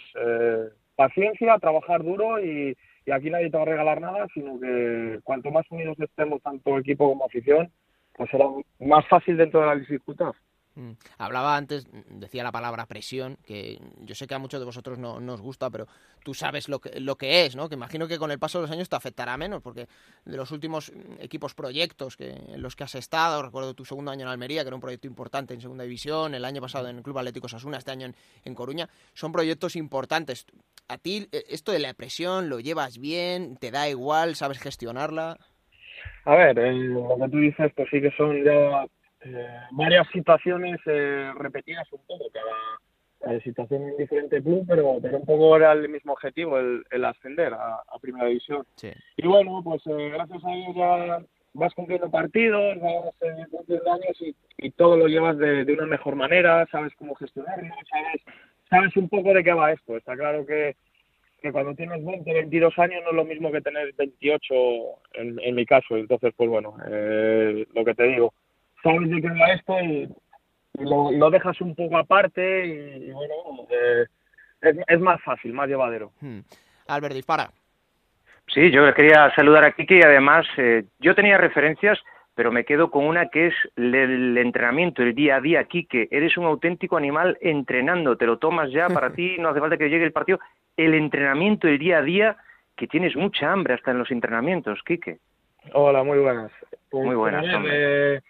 paciencia, 0.96 1.58
trabajar 1.58 2.04
duro 2.04 2.40
y 2.40 2.78
aquí 3.12 3.32
nadie 3.32 3.50
te 3.50 3.58
va 3.58 3.64
a 3.64 3.66
regalar 3.66 4.00
nada, 4.00 4.28
sino 4.36 4.60
que 4.60 5.20
cuanto 5.24 5.50
más 5.50 5.66
unidos 5.72 6.00
estemos, 6.00 6.40
tanto 6.44 6.78
equipo 6.78 7.10
como 7.10 7.26
afición, 7.26 7.72
pues 8.16 8.30
será 8.30 8.46
más 8.80 9.08
fácil 9.08 9.38
dentro 9.38 9.62
de 9.62 9.66
la 9.66 9.76
dificultad. 9.76 10.34
Mm. 10.80 10.92
Hablaba 11.18 11.58
antes, 11.58 11.86
decía 12.10 12.42
la 12.42 12.54
palabra 12.54 12.86
presión, 12.86 13.38
que 13.46 13.80
yo 14.00 14.16
sé 14.16 14.28
que 14.28 14.36
a 14.36 14.40
muchos 14.40 14.62
de 14.62 14.66
vosotros 14.66 14.98
no, 14.98 15.20
no, 15.20 15.34
os 15.34 15.42
gusta, 15.42 15.70
pero 15.70 15.88
tú 16.24 16.34
sabes 16.34 16.70
lo 16.70 16.80
que, 16.80 17.02
lo 17.02 17.18
que 17.18 17.46
es, 17.46 17.58
¿no? 17.58 17.68
Que 17.68 17.76
imagino 17.76 18.08
que 18.08 18.18
con 18.18 18.32
el 18.32 18.40
paso 18.40 18.60
de 18.60 18.62
los 18.62 18.72
años 18.72 18.88
te 18.88 18.96
afectará 18.96 19.36
menos, 19.36 19.62
porque 19.62 19.88
de 20.24 20.38
los 20.38 20.52
últimos 20.52 20.94
equipos 21.20 21.54
proyectos 21.54 22.16
que, 22.16 22.30
en 22.30 22.62
los 22.62 22.78
que 22.78 22.86
has 22.86 22.96
estado, 22.96 23.44
recuerdo 23.44 23.74
tu 23.74 23.84
segundo 23.84 24.10
año 24.10 24.22
en 24.22 24.30
Almería, 24.30 24.62
que 24.62 24.68
era 24.68 24.76
un 24.76 24.82
proyecto 24.82 25.06
importante 25.06 25.54
en 25.54 25.60
segunda 25.60 25.84
división, 25.84 26.34
el 26.34 26.46
año 26.46 26.62
pasado 26.62 26.88
en 26.88 26.96
el 26.96 27.04
Club 27.04 27.18
Atlético 27.18 27.50
Sasuna, 27.50 27.78
este 27.78 27.92
año 27.92 28.10
en, 28.46 28.56
Coruña, 28.56 28.88
son 29.14 29.34
proyectos 29.34 29.76
importantes. 29.76 30.46
¿A 30.88 30.98
ti 30.98 31.28
eh, 31.34 31.44
esto 31.50 31.74
de 31.74 31.80
la 31.80 31.94
presión 31.94 32.48
lo 32.48 32.62
llevas 32.62 33.00
bien? 33.00 33.58
¿Te 33.58 33.70
da 33.70 33.90
igual? 33.90 34.36
¿Sabes 34.36 34.60
gestionarla? 34.60 35.38
A 36.24 36.36
ver, 36.36 36.58
eh, 36.58 36.74
lo 36.74 37.18
que 37.20 37.30
tú 37.30 37.38
dices, 37.40 37.70
pues 37.76 37.90
sí 37.92 38.00
que 38.00 38.12
son 38.12 38.44
ya 38.46 38.86
eh, 39.22 39.48
varias 39.72 40.08
situaciones 40.14 40.80
eh, 40.86 41.32
repetidas 41.38 41.92
un 41.92 42.00
poco, 42.08 42.26
cada 42.32 43.36
eh, 43.36 43.42
situación 43.42 43.84
en 43.84 43.98
diferente 43.98 44.42
club, 44.42 44.64
pero, 44.66 44.98
pero 45.02 45.18
un 45.18 45.26
poco 45.26 45.58
era 45.58 45.74
el 45.74 45.90
mismo 45.90 46.14
objetivo, 46.14 46.58
el, 46.58 46.86
el 46.90 47.04
ascender 47.04 47.54
a, 47.54 47.82
Primera 48.02 48.28
División. 48.28 48.66
Y 49.18 49.28
bueno, 49.28 49.62
pues 49.62 49.82
gracias 49.86 50.44
a 50.46 50.54
ello 50.54 50.74
ya 50.74 51.26
vas 51.54 51.74
cumpliendo 51.74 52.10
partidos, 52.10 52.80
vas 52.80 53.14
cumpliendo 53.50 53.92
años 53.92 54.22
y, 54.22 54.34
y, 54.58 54.72
todo 54.72 54.96
lo 54.96 55.08
llevas 55.08 55.38
de, 55.38 55.66
de, 55.66 55.74
una 55.74 55.86
mejor 55.86 56.16
manera, 56.16 56.66
sabes 56.72 56.94
cómo 56.98 57.14
gestionarlo, 57.16 57.76
sabes, 57.90 58.22
sabes 58.70 58.96
un 58.96 59.10
poco 59.10 59.34
de 59.34 59.44
qué 59.44 59.52
va 59.52 59.74
esto. 59.74 59.98
Está 59.98 60.16
claro 60.16 60.46
que, 60.46 60.78
que 61.42 61.52
cuando 61.52 61.76
tienes 61.76 62.06
20, 62.06 62.34
22 62.34 62.80
años 62.80 63.02
no 63.04 63.10
es 63.10 63.16
lo 63.18 63.26
mismo 63.26 63.52
que 63.52 63.60
tener 63.60 63.94
28 63.98 64.54
en, 65.16 65.40
en 65.42 65.56
mi 65.56 65.66
caso. 65.66 65.98
Entonces, 65.98 66.34
pues 66.38 66.50
bueno, 66.50 66.78
lo 66.78 67.84
que 67.84 67.96
te 67.96 68.04
digo, 68.04 68.34
sabes 68.84 69.10
de 69.10 69.22
qué 69.22 69.30
va 69.30 69.54
esto 69.54 69.80
y, 69.82 70.10
lo, 70.80 71.30
dejas 71.30 71.60
un 71.62 71.76
poco 71.76 71.98
aparte 71.98 72.66
y, 72.66 73.12
bueno, 73.12 73.34
eh, 73.70 74.06
es, 74.88 75.00
más 75.00 75.22
fácil, 75.22 75.54
más 75.54 75.68
llevadero. 75.68 76.12
Hmm. 76.22 76.40
Albert, 76.88 77.16
dispara. 77.16 77.50
Sí, 78.48 78.72
yo 78.72 78.92
quería 78.94 79.32
saludar 79.36 79.64
a 79.64 79.72
Kike 79.74 79.98
y 79.98 80.02
además 80.02 80.46
eh, 80.58 80.86
yo 81.00 81.14
tenía 81.14 81.38
referencias, 81.38 82.00
pero 82.34 82.52
me 82.52 82.66
quedo 82.66 82.90
con 82.90 83.06
una 83.06 83.28
que 83.28 83.48
es 83.48 83.54
el, 83.76 84.38
entrenamiento, 84.38 85.04
el 85.04 85.14
día 85.14 85.36
a 85.36 85.42
día, 85.42 85.64
Kike. 85.66 86.08
Eres 86.10 86.38
un 86.38 86.46
auténtico 86.46 86.98
animal 86.98 87.38
entrenando, 87.42 88.18
te 88.18 88.26
lo 88.26 88.38
tomas 88.38 88.72
ya 88.72 88.88
para 88.88 89.12
ti, 89.14 89.38
no 89.38 89.50
hace 89.50 89.60
falta 89.60 89.78
que 89.78 89.90
llegue 89.90 90.06
el 90.06 90.14
partido. 90.14 90.40
El 90.78 90.94
entrenamiento, 90.94 91.68
el 91.68 91.78
día 91.78 92.00
a 92.00 92.02
día, 92.02 92.38
que 92.76 92.88
tienes 92.88 93.16
mucha 93.16 93.52
hambre 93.52 93.74
hasta 93.74 93.92
en 93.92 94.00
los 94.00 94.10
entrenamientos, 94.10 94.82
Kike. 94.84 95.20
Hola, 95.74 96.04
muy 96.04 96.20
buenas. 96.20 96.52
muy 96.92 97.16
pues, 97.16 97.18
buenas. 97.18 97.46
Eh, 97.70 98.22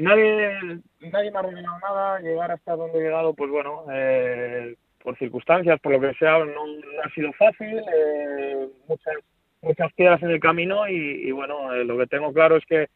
nadie, 0.00 0.80
nadie 1.00 1.30
me 1.30 1.38
ha 1.38 1.42
revelado 1.42 1.78
nada, 1.80 2.20
llegar 2.20 2.50
hasta 2.50 2.76
donde 2.76 2.98
he 2.98 3.02
llegado, 3.02 3.34
pues 3.34 3.50
bueno, 3.50 3.84
eh, 3.92 4.74
por 5.02 5.16
circunstancias, 5.18 5.80
por 5.80 5.92
lo 5.92 6.00
que 6.00 6.14
sea, 6.14 6.38
no, 6.38 6.62
ha 7.04 7.10
sido 7.10 7.32
fácil, 7.34 7.78
eh, 7.78 8.68
muchas, 8.88 9.14
muchas 9.62 9.92
piedras 9.94 10.22
en 10.22 10.30
el 10.30 10.40
camino 10.40 10.88
y, 10.88 11.30
bueno, 11.32 11.74
eh, 11.74 11.84
lo 11.84 11.98
que 11.98 12.06
tengo 12.06 12.32
claro 12.32 12.56
es 12.56 12.64
que 12.66 12.88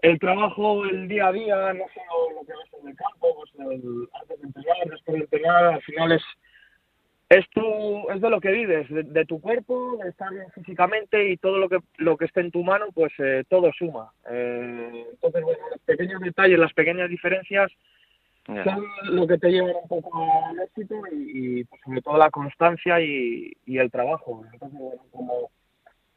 el 0.00 0.18
trabajo, 0.18 0.84
el 0.84 1.08
día 1.08 1.26
a 1.26 1.32
día, 1.32 1.72
no 1.72 1.84
solo 1.92 2.40
lo 2.40 2.46
que 2.46 2.52
ves 2.52 2.82
en 2.82 2.88
el 2.88 2.96
campo, 2.96 3.34
pues 3.34 3.50
el, 3.58 4.08
antes 4.20 4.40
de 4.40 4.46
entrenar, 4.46 4.90
después 4.90 5.14
de 5.16 5.24
entrenar, 5.24 5.64
al 5.64 5.82
final 5.82 6.12
es 6.12 6.22
es 7.28 7.48
tu, 7.50 8.08
es 8.10 8.20
de 8.20 8.30
lo 8.30 8.40
que 8.40 8.50
vives, 8.50 8.86
de, 8.88 9.24
tu 9.26 9.40
cuerpo, 9.40 9.98
de 10.02 10.08
estar 10.08 10.32
bien 10.32 10.50
físicamente 10.52 11.28
y 11.28 11.36
todo 11.36 11.58
lo 11.58 11.68
que 11.68 11.78
lo 11.98 12.16
que 12.16 12.24
esté 12.24 12.40
en 12.40 12.50
tu 12.50 12.64
mano, 12.64 12.86
pues 12.94 13.12
eh, 13.18 13.44
todo 13.48 13.70
suma. 13.72 14.10
Eh, 14.30 15.04
entonces, 15.12 15.42
bueno, 15.42 15.58
los 15.70 15.80
pequeños 15.80 16.20
detalles, 16.22 16.58
las 16.58 16.72
pequeñas 16.72 17.10
diferencias 17.10 17.70
son 18.46 18.82
lo 19.10 19.26
que 19.26 19.36
te 19.36 19.50
llevan 19.50 19.74
un 19.82 19.88
poco 19.88 20.46
al 20.46 20.58
éxito 20.60 20.94
y, 21.12 21.64
pues, 21.64 21.82
sobre 21.84 22.00
todo 22.00 22.16
la 22.16 22.30
constancia 22.30 22.98
y, 22.98 23.52
y 23.66 23.76
el 23.76 23.90
trabajo. 23.90 24.42
Entonces, 24.50 24.78
bueno, 24.78 25.02
como, 25.10 25.50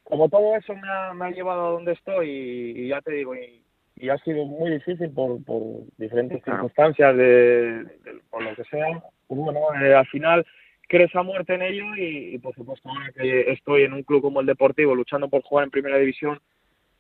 como 0.05 0.29
todo 0.29 0.55
eso 0.55 0.73
me 0.73 0.87
ha, 0.89 1.13
me 1.13 1.25
ha 1.25 1.31
llevado 1.31 1.67
a 1.67 1.71
donde 1.71 1.91
estoy 1.91 2.29
y, 2.29 2.87
ya 2.87 3.01
te 3.01 3.11
digo, 3.11 3.35
y, 3.35 3.61
y, 3.97 4.07
ha 4.07 4.17
sido 4.19 4.45
muy 4.45 4.71
difícil 4.71 5.09
por, 5.11 5.43
por 5.43 5.61
diferentes 5.97 6.41
circunstancias, 6.45 7.17
de, 7.17 7.85
por 8.29 8.43
lo 8.43 8.55
que 8.55 8.63
sea, 8.63 9.03
pues 9.27 9.41
bueno, 9.41 9.59
eh, 9.83 9.93
al 9.93 10.07
final 10.07 10.45
crees 10.91 11.15
a 11.15 11.23
muerte 11.23 11.55
en 11.55 11.61
ello 11.61 11.85
y, 11.95 12.37
por 12.39 12.53
supuesto 12.53 12.89
ahora 12.89 13.13
que 13.13 13.49
estoy 13.53 13.83
en 13.83 13.93
un 13.93 14.03
club 14.03 14.21
como 14.21 14.41
el 14.41 14.45
Deportivo 14.45 14.93
luchando 14.93 15.29
por 15.29 15.41
jugar 15.41 15.63
en 15.63 15.71
Primera 15.71 15.97
División, 15.97 16.41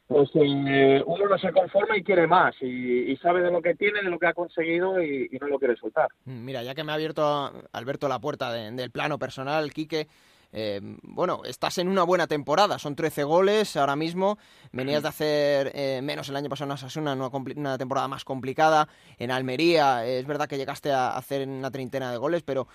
pues 0.07 0.29
eh, 0.35 1.03
uno 1.05 1.27
no 1.27 1.37
se 1.37 1.51
conforma 1.51 1.97
y 1.97 2.03
quiere 2.03 2.25
más 2.25 2.55
y, 2.61 3.13
sabe 3.17 3.41
de 3.41 3.51
lo 3.51 3.61
que 3.61 3.75
tiene, 3.75 4.01
de 4.01 4.09
lo 4.09 4.17
que 4.17 4.27
ha 4.27 4.33
conseguido 4.33 5.03
y, 5.03 5.37
no 5.41 5.47
lo 5.47 5.59
quiere 5.59 5.75
soltar. 5.75 6.07
Mm, 6.23 6.45
mira, 6.45 6.63
ya 6.63 6.73
que 6.73 6.85
me 6.85 6.93
ha 6.93 6.95
abierto 6.95 7.51
Alberto 7.73 8.07
la 8.07 8.19
puerta 8.19 8.53
del 8.53 8.91
plano 8.91 9.19
personal, 9.19 9.73
Quique, 9.73 10.07
eh, 10.53 10.81
bueno, 11.03 11.41
estás 11.45 11.77
en 11.77 11.87
una 11.87 12.03
buena 12.03 12.27
temporada, 12.27 12.77
son 12.77 12.95
13 12.95 13.23
goles 13.23 13.77
ahora 13.77 13.95
mismo, 13.95 14.37
venías 14.71 15.03
de 15.03 15.09
hacer 15.09 15.71
eh, 15.73 16.01
menos 16.03 16.27
el 16.29 16.35
año 16.35 16.49
pasado 16.49 16.69
en 16.69 16.73
Asasuna, 16.73 17.13
una, 17.13 17.27
una 17.27 17.77
temporada 17.77 18.07
más 18.07 18.25
complicada, 18.25 18.87
en 19.17 19.31
Almería 19.31 20.05
es 20.05 20.25
verdad 20.27 20.47
que 20.47 20.57
llegaste 20.57 20.91
a 20.91 21.15
hacer 21.15 21.47
una 21.47 21.71
treintena 21.71 22.11
de 22.11 22.17
goles, 22.17 22.43
pero 22.43 22.67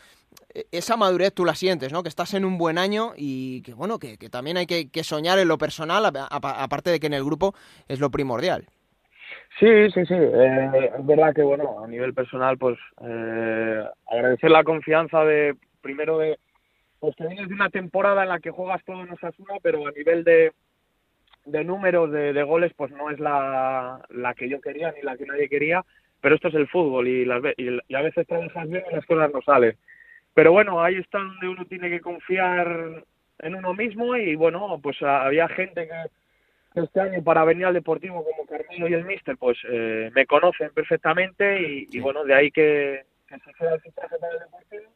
eh, 0.55 0.65
esa 0.73 0.97
madurez 0.97 1.33
tú 1.35 1.45
la 1.45 1.55
sientes, 1.55 1.93
¿no? 1.93 2.03
Que 2.03 2.09
estás 2.09 2.33
en 2.35 2.45
un 2.45 2.57
buen 2.57 2.79
año 2.79 3.13
y 3.17 3.63
que, 3.63 3.75
bueno, 3.75 3.99
que, 3.99 4.17
también 4.31 4.57
hay 4.57 4.67
que, 4.67 5.05
soñar 5.05 5.39
en 5.39 5.49
lo 5.49 5.59
personal, 5.59 6.05
aparte 6.31 6.91
de 6.91 6.99
que 6.99 7.07
en 7.07 7.15
el 7.15 7.25
grupo 7.25 7.55
es 7.89 8.01
lo 8.01 8.11
primordial. 8.11 8.65
Sí, 9.61 9.91
sí, 9.91 10.05
sí. 10.05 10.15
es 10.15 11.07
verdad 11.07 11.35
que, 11.35 11.43
bueno, 11.43 11.83
a 11.83 11.87
nivel 11.87 12.13
personal, 12.13 12.59
pues 12.59 12.79
agradecer 14.11 14.51
la 14.51 14.65
confianza 14.65 15.25
de, 15.25 15.57
primero 15.81 16.19
de, 16.19 16.39
pues 17.07 17.15
que 17.15 17.27
vienes 17.29 17.47
de 17.47 17.55
una 17.55 17.71
temporada 17.71 18.25
en 18.25 18.31
la 18.31 18.41
que 18.41 18.51
juegas 18.51 18.83
todo 18.85 19.01
en 19.05 19.13
Osasuna, 19.13 19.55
pero 19.63 19.87
a 19.87 19.93
nivel 19.93 20.25
de, 20.25 20.53
de 21.45 21.63
números 21.63 22.11
de, 22.11 22.43
goles, 22.43 22.73
pues 22.77 22.91
no 22.91 23.11
es 23.11 23.21
la, 23.21 24.05
la 24.11 24.35
que 24.35 24.49
yo 24.49 24.61
quería 24.61 24.91
ni 24.91 25.03
la 25.03 25.17
que 25.17 25.25
nadie 25.25 25.49
quería, 25.49 25.85
pero 26.21 26.35
esto 26.35 26.49
es 26.49 26.55
el 26.55 26.67
fútbol 26.67 27.07
y, 27.07 27.25
las, 27.25 27.41
y, 27.59 27.95
a 27.95 28.03
veces 28.03 28.27
trabajas 28.27 28.69
bien 28.69 28.83
y 28.91 28.95
las 28.97 29.07
cosas 29.07 29.31
no 29.33 29.41
salen. 29.43 29.77
Pero 30.35 30.51
bueno, 30.51 30.83
ahí 30.83 30.97
está 30.97 31.19
donde 31.19 31.49
uno 31.49 31.65
tiene 31.67 31.91
que 31.91 32.01
confiar 32.01 33.05
en 33.39 33.55
uno 33.55 33.73
mismo 33.73 34.17
y 34.17 34.35
bueno, 34.35 34.81
pues 34.83 35.01
había 35.01 35.47
gente 35.47 35.87
que 35.87 36.81
este 36.81 37.01
año 37.01 37.23
para 37.23 37.45
venir 37.45 37.67
al 37.67 37.75
Deportivo 37.75 38.25
como 38.25 38.47
Carmelo 38.49 38.89
y 38.89 38.95
el 38.95 39.05
Mister, 39.05 39.37
pues 39.37 39.59
eh, 39.71 40.11
me 40.13 40.27
conocen 40.27 40.73
perfectamente 40.75 41.87
y, 41.89 42.01
bueno, 42.01 42.25
de 42.25 42.35
ahí 42.35 42.51
que, 42.51 43.05
que 43.29 43.39
se 43.39 43.53
sea 43.53 43.75
el 43.75 43.81
fichaje 43.81 44.19
para 44.19 44.33
el 44.33 44.41
Deportivo 44.41 44.91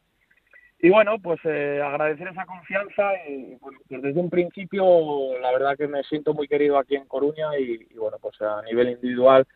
y 0.83 0.89
bueno, 0.89 1.19
pues 1.19 1.39
eh, 1.45 1.81
agradecer 1.85 2.29
esa 2.29 2.47
confianza 2.47 3.13
y 3.29 3.57
pues 3.57 3.77
desde 3.89 4.19
un 4.19 4.31
principio 4.31 5.39
la 5.39 5.53
verdad 5.53 5.77
que 5.77 5.87
me 5.87 6.03
siento 6.05 6.33
muy 6.33 6.49
querido 6.49 6.79
aquí 6.79 6.97
en 6.97 7.07
Coruña 7.07 7.59
y, 7.59 7.87
bueno, 7.97 8.17
pues 8.21 8.41
a 8.41 8.63
nivel 8.63 8.91
individual, 8.91 9.47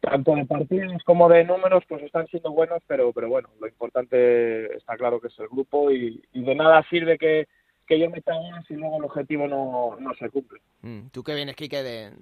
tanto 0.00 0.34
de 0.34 0.44
partidos 0.44 1.02
como 1.04 1.28
de 1.28 1.44
números, 1.44 1.84
pues 1.88 2.02
están 2.02 2.26
siendo 2.26 2.50
buenos, 2.50 2.82
pero, 2.86 3.12
pero 3.14 3.28
bueno, 3.28 3.48
lo 3.58 3.66
importante 3.66 4.76
está 4.76 4.96
claro 4.96 5.20
que 5.20 5.28
es 5.28 5.38
el 5.38 5.48
grupo 5.48 5.90
y, 5.90 6.22
de 6.34 6.54
nada 6.54 6.84
sirve 6.90 7.16
que, 7.16 7.48
que 7.86 7.98
yo 7.98 8.10
me 8.10 8.20
ganas 8.20 8.66
si 8.66 8.74
luego 8.74 8.98
el 8.98 9.04
objetivo 9.04 9.48
no, 9.48 9.96
no 9.98 10.14
se 10.14 10.28
cumple. 10.28 10.60
Mm, 10.82 11.08
Tú 11.08 11.24
que 11.24 11.34
vienes, 11.34 11.56
Kike, 11.56 11.82
de, 11.82 12.12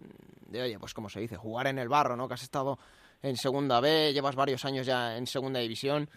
de, 0.49 0.63
oye, 0.63 0.79
pues 0.79 0.95
como 0.95 1.09
se 1.09 1.19
dice, 1.19 1.37
jugar 1.37 1.67
en 1.67 1.81
el 1.81 1.89
barro, 1.89 2.15
¿no? 2.15 2.29
Que 2.29 2.35
has 2.35 2.45
estado 2.45 2.79
en 3.23 3.37
segunda 3.37 3.81
B, 3.81 4.13
llevas 4.13 4.37
varios 4.37 4.65
años 4.65 4.87
ya 4.87 5.17
en 5.17 5.27
segunda 5.27 5.59
división. 5.59 6.09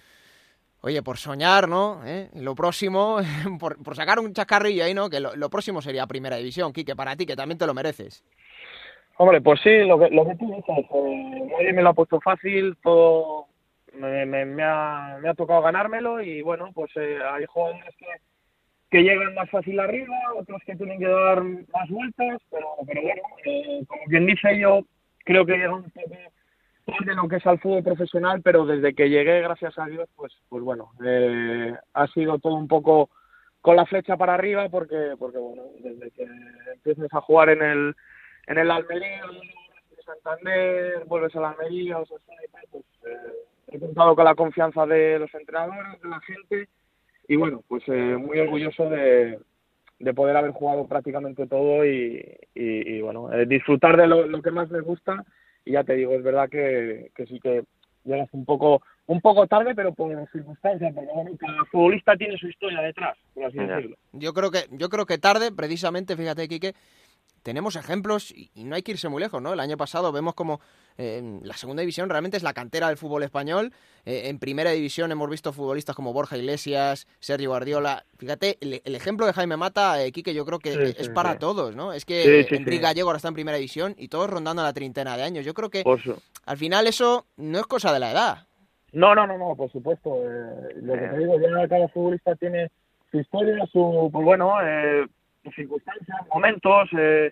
Oye, 0.81 1.03
por 1.03 1.17
soñar, 1.17 1.67
¿no? 1.67 2.01
¿Eh? 2.05 2.29
Lo 2.35 2.55
próximo, 2.55 3.17
por, 3.59 3.95
sacar 3.95 4.19
un 4.19 4.33
chascarrillo 4.33 4.85
ahí, 4.85 4.93
¿no? 4.93 5.09
Que 5.09 5.19
lo, 5.19 5.49
próximo 5.49 5.81
sería 5.81 6.07
Primera 6.07 6.37
División, 6.37 6.71
Quique, 6.71 6.95
para 6.95 7.15
ti, 7.15 7.25
que 7.25 7.35
también 7.35 7.57
te 7.57 7.67
lo 7.67 7.73
mereces. 7.73 8.23
Hombre, 9.17 9.41
pues 9.41 9.59
sí, 9.61 9.83
lo 9.85 9.99
que, 9.99 10.09
lo 10.09 10.25
que 10.25 10.35
tú 10.35 10.45
dices, 10.55 10.85
eh, 11.59 11.73
me 11.73 11.81
lo 11.81 11.89
ha 11.89 11.93
puesto 11.93 12.21
fácil, 12.21 12.77
todo 12.81 13.47
me, 13.93 14.25
me, 14.25 14.63
ha, 14.63 15.17
me 15.21 15.29
ha 15.29 15.33
tocado 15.33 15.61
ganármelo 15.61 16.21
y 16.21 16.41
bueno, 16.41 16.71
pues 16.73 16.89
eh, 16.95 17.17
hay 17.29 17.45
jugadores 17.45 17.93
que, 17.97 18.05
que 18.89 19.03
llegan 19.03 19.33
más 19.35 19.49
fácil 19.49 19.77
arriba, 19.79 20.15
otros 20.37 20.61
que 20.65 20.77
tienen 20.77 20.99
que 20.99 21.07
dar 21.07 21.43
más 21.43 21.89
vueltas, 21.89 22.41
pero, 22.49 22.67
pero 22.87 23.01
bueno, 23.01 23.21
eh, 23.43 23.83
como 23.87 24.03
quien 24.05 24.25
dice 24.25 24.57
yo, 24.57 24.85
creo 25.25 25.45
que 25.45 25.57
llega 25.57 25.75
un 25.75 25.91
poco 25.91 26.15
de 27.05 27.15
lo 27.15 27.27
que 27.27 27.37
es 27.37 27.45
al 27.45 27.59
fútbol 27.59 27.83
profesional, 27.83 28.41
pero 28.41 28.65
desde 28.65 28.93
que 28.93 29.09
llegué, 29.09 29.41
gracias 29.41 29.77
a 29.77 29.85
Dios, 29.85 30.09
pues, 30.15 30.33
pues 30.49 30.63
bueno, 30.63 30.91
eh, 31.05 31.73
ha 31.93 32.07
sido 32.07 32.39
todo 32.39 32.55
un 32.55 32.67
poco 32.67 33.09
con 33.61 33.75
la 33.75 33.85
flecha 33.85 34.17
para 34.17 34.33
arriba, 34.33 34.69
porque, 34.69 35.15
porque 35.17 35.37
bueno, 35.37 35.63
desde 35.79 36.11
que 36.11 36.27
empiezas 36.73 37.13
a 37.13 37.21
jugar 37.21 37.49
en 37.49 37.61
el, 37.61 37.95
en 38.47 38.57
el 38.57 38.71
Almería, 38.71 39.21
en 39.21 40.03
Santander, 40.03 41.03
vuelves 41.05 41.35
a 41.35 41.41
la 41.41 41.49
Almería, 41.51 41.99
o 41.99 42.05
sea, 42.05 42.17
pues 42.71 42.85
eh, 43.05 43.33
he 43.67 43.79
contado 43.79 44.15
con 44.15 44.25
la 44.25 44.35
confianza 44.35 44.85
de 44.85 45.19
los 45.19 45.33
entrenadores, 45.33 46.01
de 46.01 46.09
la 46.09 46.19
gente, 46.21 46.69
y 47.27 47.35
bueno, 47.35 47.63
pues 47.67 47.83
eh, 47.87 48.17
muy 48.17 48.39
orgulloso 48.39 48.89
de, 48.89 49.39
de 49.99 50.13
poder 50.13 50.35
haber 50.37 50.51
jugado 50.51 50.87
prácticamente 50.87 51.45
todo 51.45 51.85
y, 51.85 52.25
y, 52.55 53.01
bueno, 53.01 53.29
disfrutar 53.45 53.97
de 53.97 54.07
lo, 54.07 54.25
lo 54.25 54.41
que 54.41 54.51
más 54.51 54.69
me 54.71 54.81
gusta 54.81 55.23
y 55.69 55.73
ya 55.73 55.83
te 55.83 55.93
digo, 55.93 56.15
es 56.15 56.23
verdad 56.23 56.49
que, 56.49 57.11
que 57.15 57.27
sí 57.27 57.39
que 57.39 57.63
llegas 58.03 58.27
un 58.31 58.43
poco 58.43 58.81
un 59.05 59.21
poco 59.21 59.47
tarde, 59.47 59.73
pero 59.75 59.93
por 59.93 60.11
circunstancias, 60.31 60.93
porque 60.93 61.09
bueno, 61.13 61.31
cada 61.39 61.65
futbolista 61.65 62.15
tiene 62.15 62.37
su 62.37 62.47
historia 62.47 62.81
detrás, 62.81 63.17
por 63.33 63.45
así 63.45 63.57
decirlo. 63.57 63.95
Yo 64.13 64.33
creo 64.33 64.51
que 64.51 64.65
yo 64.71 64.89
creo 64.89 65.05
que 65.05 65.17
tarde, 65.19 65.51
precisamente, 65.51 66.15
fíjate, 66.15 66.47
Quique, 66.47 66.73
tenemos 67.49 67.75
ejemplos 67.75 68.31
y, 68.31 68.51
no 68.63 68.75
hay 68.75 68.83
que 68.83 68.91
irse 68.91 69.09
muy 69.09 69.19
lejos, 69.19 69.41
¿no? 69.41 69.53
El 69.53 69.59
año 69.59 69.75
pasado 69.75 70.11
vemos 70.11 70.35
como 70.35 70.61
eh, 70.99 71.39
la 71.41 71.55
segunda 71.55 71.81
división 71.81 72.07
realmente 72.07 72.37
es 72.37 72.43
la 72.43 72.53
cantera 72.53 72.89
del 72.89 72.97
fútbol 72.97 73.23
español. 73.23 73.73
Eh, 74.05 74.29
en 74.29 74.37
primera 74.37 74.69
división 74.69 75.11
hemos 75.11 75.27
visto 75.31 75.51
futbolistas 75.51 75.95
como 75.95 76.13
Borja 76.13 76.37
Iglesias, 76.37 77.07
Sergio 77.19 77.49
Guardiola. 77.49 78.03
Fíjate, 78.19 78.59
el, 78.61 78.93
ejemplo 78.93 79.25
de 79.25 79.33
Jaime 79.33 79.57
Mata, 79.57 79.99
eh, 79.99 80.11
Quique, 80.11 80.35
yo 80.35 80.45
creo 80.45 80.59
que 80.59 80.93
es 80.95 81.09
para 81.09 81.39
todos, 81.39 81.75
¿no? 81.75 81.91
Es 81.91 82.05
que 82.05 82.45
Enrique 82.51 82.83
Gallego 82.83 83.09
ahora 83.09 83.17
está 83.17 83.29
en 83.29 83.33
primera 83.33 83.57
división 83.57 83.95
y 83.97 84.09
todos 84.09 84.29
rondando 84.29 84.61
la 84.61 84.71
treintena 84.71 85.17
de 85.17 85.23
años. 85.23 85.43
Yo 85.43 85.55
creo 85.55 85.71
que 85.71 85.83
al 86.45 86.57
final 86.57 86.85
eso 86.85 87.25
no 87.37 87.57
es 87.57 87.65
cosa 87.65 87.91
de 87.91 87.99
la 87.99 88.11
edad. 88.11 88.47
No, 88.91 89.15
no, 89.15 89.25
no, 89.25 89.39
no, 89.39 89.55
por 89.55 89.71
supuesto. 89.71 90.17
Eh, 90.23 90.75
lo 90.83 90.93
que 90.93 91.07
te 91.07 91.17
digo, 91.17 91.33
ya 91.39 91.67
cada 91.67 91.87
futbolista 91.87 92.35
tiene 92.35 92.69
su 93.09 93.19
historia, 93.19 93.65
su, 93.71 94.07
pues 94.13 94.23
bueno, 94.23 94.53
eh, 94.61 95.07
circunstancias, 95.51 96.17
momentos, 96.31 96.89
eh, 96.97 97.31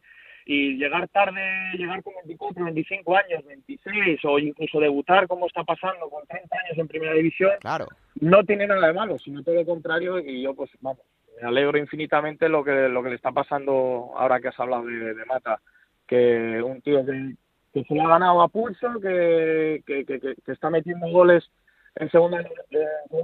y 0.49 0.78
llegar 0.78 1.09
tarde, 1.09 1.41
llegar 1.78 2.01
con 2.01 2.13
24, 2.15 2.63
25 2.63 3.18
años, 3.18 3.45
26, 3.45 4.20
o 4.24 4.39
incluso 4.39 4.80
debutar 4.80 5.28
como 5.28 5.45
está 5.45 5.63
pasando 5.65 6.09
con 6.09 6.26
30 6.26 6.55
años 6.55 6.78
en 6.78 6.88
primera 6.88 7.13
división, 7.13 7.51
claro. 7.59 7.88
no 8.22 8.43
tiene 8.45 8.65
nada 8.65 8.88
de 8.88 8.93
malo, 8.93 9.20
sino 9.20 9.43
todo 9.43 9.55
lo 9.55 9.65
contrario, 9.65 10.20
y 10.20 10.43
yo 10.43 10.55
pues 10.55 10.72
vamos, 10.80 11.01
me 11.41 11.49
alegro 11.49 11.78
infinitamente 11.78 12.47
lo 12.47 12.63
que, 12.63 12.88
lo 12.88 13.03
que 13.03 13.09
le 13.09 13.15
está 13.15 13.34
pasando 13.34 14.11
ahora 14.15 14.39
que 14.39 14.47
has 14.47 14.59
hablado 14.59 14.86
de, 14.86 15.26
Mata, 15.26 15.59
que 16.07 16.61
un 16.63 16.82
tío 16.82 17.05
que, 17.05 17.34
que, 17.74 17.84
se 17.84 17.93
lo 17.93 18.03
ha 18.03 18.09
ganado 18.09 18.41
a 18.41 18.47
pulso, 18.47 19.01
que, 19.01 19.84
que, 19.86 20.05
que, 20.05 20.51
está 20.51 20.70
metiendo 20.70 21.09
goles 21.09 21.43
en 21.95 22.09
segunda, 22.09 22.41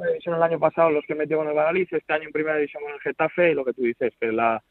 división 0.10 0.36
el 0.36 0.44
año 0.44 0.60
pasado, 0.60 0.89
los 0.89 1.06
que 1.06 1.16
metió 1.16 1.38
con 1.38 1.48
el 1.48 1.54
Valladolid, 1.54 1.88
este 1.89 2.14
año 2.14 2.26
en 2.26 2.34
primera 2.34 2.58
división 2.58 2.84
con 2.84 2.91
el 2.91 3.00
Getafe, 3.00 3.52
y 3.52 3.54
lo 3.54 3.64
que 3.64 3.74
tú 3.74 3.84
dices, 3.84 4.14
que 4.20 4.32
la 4.32 4.62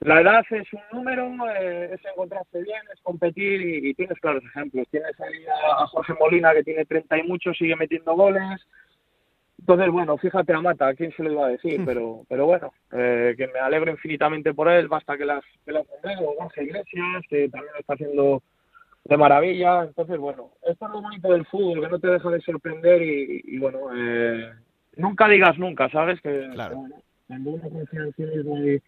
la 0.00 0.20
edad 0.22 0.42
es 0.50 0.72
un 0.72 0.80
número, 0.92 1.30
eh, 1.50 1.90
es 1.92 2.00
encontrarse 2.06 2.62
bien, 2.62 2.80
es 2.92 3.00
competir 3.02 3.60
y, 3.60 3.94
tienes 3.94 4.18
claros 4.18 4.42
ejemplos. 4.44 4.88
Tienes 4.90 5.18
ahí 5.20 5.44
a, 5.46 5.86
Jorge 5.86 6.14
Molina 6.18 6.54
que 6.54 6.64
tiene 6.64 6.86
30 6.86 7.18
y 7.18 7.22
mucho, 7.24 7.52
sigue 7.52 7.76
metiendo 7.76 8.14
goles. 8.14 8.66
Entonces, 9.58 9.90
bueno, 9.90 10.16
fíjate 10.16 10.54
a 10.54 10.60
Mata, 10.62 10.88
¿a 10.88 10.94
quién 10.94 11.12
se 11.12 11.22
lo 11.22 11.32
iba 11.32 11.46
a 11.46 11.50
decir? 11.50 11.82
Pero, 11.84 12.24
pero 12.30 12.46
bueno, 12.46 12.72
eh, 12.92 13.34
que 13.36 13.46
me 13.48 13.58
alegro 13.58 13.90
infinitamente 13.90 14.54
por 14.54 14.68
él, 14.68 14.88
basta 14.88 15.18
que 15.18 15.26
las, 15.26 15.44
que 15.66 15.72
las 15.72 15.84
o 15.86 16.34
Jorge 16.38 16.64
Iglesias, 16.64 17.22
que 17.28 17.50
también 17.50 17.74
lo 17.74 17.80
está 17.80 17.92
haciendo 17.92 18.42
de 19.04 19.16
maravilla. 19.18 19.82
Entonces, 19.82 20.16
bueno, 20.16 20.52
esto 20.66 20.86
es 20.86 20.92
lo 20.92 21.02
bonito 21.02 21.30
del 21.30 21.44
fútbol, 21.44 21.82
que 21.82 21.88
no 21.88 21.98
te 21.98 22.08
deja 22.08 22.30
de 22.30 22.40
sorprender 22.40 23.02
y, 23.02 23.58
bueno, 23.58 23.80
eh, 23.94 24.50
nunca 24.96 25.28
digas 25.28 25.58
nunca, 25.58 25.90
¿sabes? 25.90 26.18
Que 26.22 26.48
claro. 26.54 26.86
cuando 27.26 27.50
uno 27.50 27.68
confía 27.68 28.00
en 28.00 28.80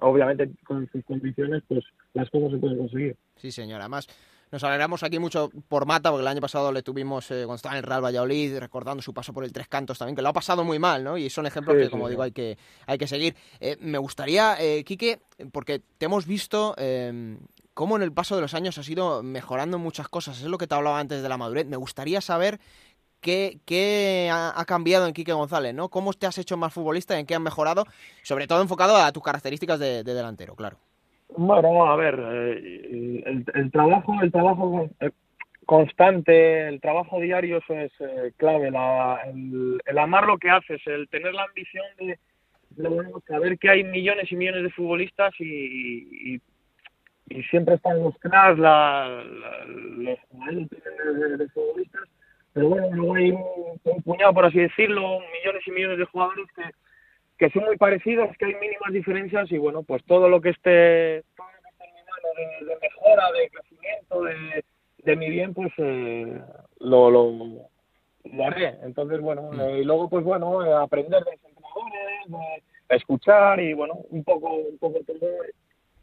obviamente 0.00 0.50
con 0.64 0.88
sus 0.90 1.04
condiciones, 1.04 1.62
pues 1.68 1.84
las 2.14 2.28
cosas 2.30 2.52
se 2.52 2.58
pueden 2.58 2.78
conseguir. 2.78 3.16
Sí, 3.36 3.50
señora. 3.50 3.84
Además, 3.84 4.08
nos 4.52 4.62
alegramos 4.64 5.02
aquí 5.02 5.18
mucho 5.18 5.50
por 5.68 5.86
Mata, 5.86 6.10
porque 6.10 6.20
el 6.20 6.28
año 6.28 6.42
pasado 6.42 6.72
le 6.72 6.82
tuvimos 6.82 7.30
eh, 7.30 7.44
cuando 7.46 7.54
estaba 7.54 7.74
en 7.74 7.78
el 7.78 7.84
Real 7.84 8.04
Valladolid, 8.04 8.58
recordando 8.58 9.02
su 9.02 9.14
paso 9.14 9.32
por 9.32 9.44
el 9.44 9.52
Tres 9.52 9.66
Cantos 9.66 9.98
también, 9.98 10.14
que 10.14 10.20
lo 10.20 10.28
ha 10.28 10.32
pasado 10.34 10.62
muy 10.62 10.78
mal, 10.78 11.02
¿no? 11.02 11.16
Y 11.16 11.30
son 11.30 11.46
ejemplos 11.46 11.74
que, 11.78 11.88
como 11.88 12.06
digo, 12.06 12.22
hay 12.22 12.32
que, 12.32 12.58
hay 12.86 12.98
que 12.98 13.06
seguir. 13.06 13.34
Eh, 13.60 13.78
me 13.80 13.96
gustaría, 13.96 14.56
eh, 14.60 14.84
Quique, 14.84 15.20
porque 15.52 15.80
te 15.96 16.04
hemos 16.04 16.26
visto 16.26 16.74
eh, 16.76 17.38
cómo 17.72 17.96
en 17.96 18.02
el 18.02 18.12
paso 18.12 18.34
de 18.36 18.42
los 18.42 18.52
años 18.52 18.76
has 18.76 18.88
ido 18.90 19.22
mejorando 19.22 19.78
muchas 19.78 20.08
cosas. 20.08 20.38
Es 20.42 20.46
lo 20.46 20.58
que 20.58 20.66
te 20.66 20.74
hablaba 20.74 21.00
antes 21.00 21.22
de 21.22 21.28
la 21.30 21.38
madurez. 21.38 21.66
Me 21.66 21.78
gustaría 21.78 22.20
saber 22.20 22.60
¿Qué, 23.22 24.28
ha, 24.30 24.64
cambiado 24.66 25.06
en 25.06 25.14
Quique 25.14 25.32
González? 25.32 25.74
¿no? 25.74 25.88
¿Cómo 25.88 26.12
te 26.12 26.26
has 26.26 26.36
hecho 26.38 26.56
más 26.56 26.74
futbolista? 26.74 27.18
¿En 27.18 27.26
qué 27.26 27.34
han 27.34 27.42
mejorado? 27.42 27.84
Sobre 28.22 28.46
todo 28.46 28.60
enfocado 28.60 28.96
a 28.96 29.12
tus 29.12 29.22
características 29.22 29.78
de, 29.78 30.02
delantero, 30.02 30.54
claro. 30.54 30.76
Bueno, 31.36 31.86
a 31.86 31.96
ver, 31.96 32.20
eh, 32.20 33.22
el, 33.54 33.70
trabajo, 33.70 34.14
el 34.22 34.30
trabajo 34.30 34.90
eh, 35.00 35.10
constante, 35.64 36.68
el 36.68 36.80
trabajo 36.80 37.20
diario 37.20 37.58
eso 37.58 37.74
es 37.74 37.92
eh, 38.00 38.32
clave, 38.36 38.68
el, 38.68 39.98
amar 39.98 40.26
lo 40.26 40.36
que 40.36 40.50
haces, 40.50 40.82
el 40.86 41.08
tener 41.08 41.32
la 41.32 41.44
ambición 41.44 41.86
de, 41.98 42.18
saber 43.26 43.58
que 43.58 43.70
hay 43.70 43.84
millones 43.84 44.30
y 44.30 44.36
millones 44.36 44.64
de 44.64 44.70
futbolistas 44.70 45.32
y, 45.38 46.40
y 47.28 47.42
siempre 47.44 47.76
están 47.76 48.02
los 48.02 48.16
cracks, 48.18 48.58
la, 48.58 49.24
los 49.66 50.18
de, 50.28 51.36
de, 51.38 51.48
futbolistas, 51.48 52.02
pero 52.54 52.68
bueno, 52.68 52.88
luego 52.92 53.14
hay 53.14 53.30
un, 53.32 54.02
puñado, 54.04 54.34
por 54.34 54.46
así 54.46 54.58
decirlo, 54.58 55.20
millones 55.20 55.62
y 55.66 55.70
millones 55.70 55.98
de 55.98 56.04
jugadores 56.06 56.46
que, 56.54 56.62
que 57.38 57.50
son 57.50 57.64
muy 57.64 57.76
parecidos, 57.76 58.28
que 58.38 58.44
hay 58.46 58.54
mínimas 58.54 58.92
diferencias 58.92 59.50
y 59.50 59.58
bueno, 59.58 59.82
pues 59.82 60.04
todo 60.04 60.28
lo 60.28 60.40
que 60.40 60.50
esté, 60.50 61.22
todo 61.36 61.46
lo 61.46 61.62
que 61.62 61.68
esté 61.70 61.84
en 61.84 61.94
mi 61.94 62.00
mano 62.02 62.28
de, 62.60 62.66
de 62.66 62.80
mejora, 62.80 63.32
de 63.32 63.48
crecimiento, 63.50 64.22
de, 64.22 64.64
de 64.98 65.16
mi 65.16 65.30
bien, 65.30 65.54
pues 65.54 65.72
eh, 65.78 66.40
lo, 66.80 67.10
lo, 67.10 67.32
lo 68.24 68.44
haré. 68.46 68.76
Entonces, 68.82 69.20
bueno, 69.20 69.50
Mm. 69.52 69.60
eh, 69.60 69.78
y 69.80 69.84
luego, 69.84 70.08
pues 70.08 70.24
bueno, 70.24 70.64
eh, 70.64 70.72
aprender 70.72 71.24
de 71.24 71.32
los 71.32 71.44
entrenadores, 71.44 72.62
de 72.88 72.96
escuchar 72.96 73.58
y 73.60 73.72
bueno, 73.72 73.94
un 74.10 74.22
poco, 74.24 74.52
un 74.54 74.78
poco 74.78 75.00
todo. 75.06 75.18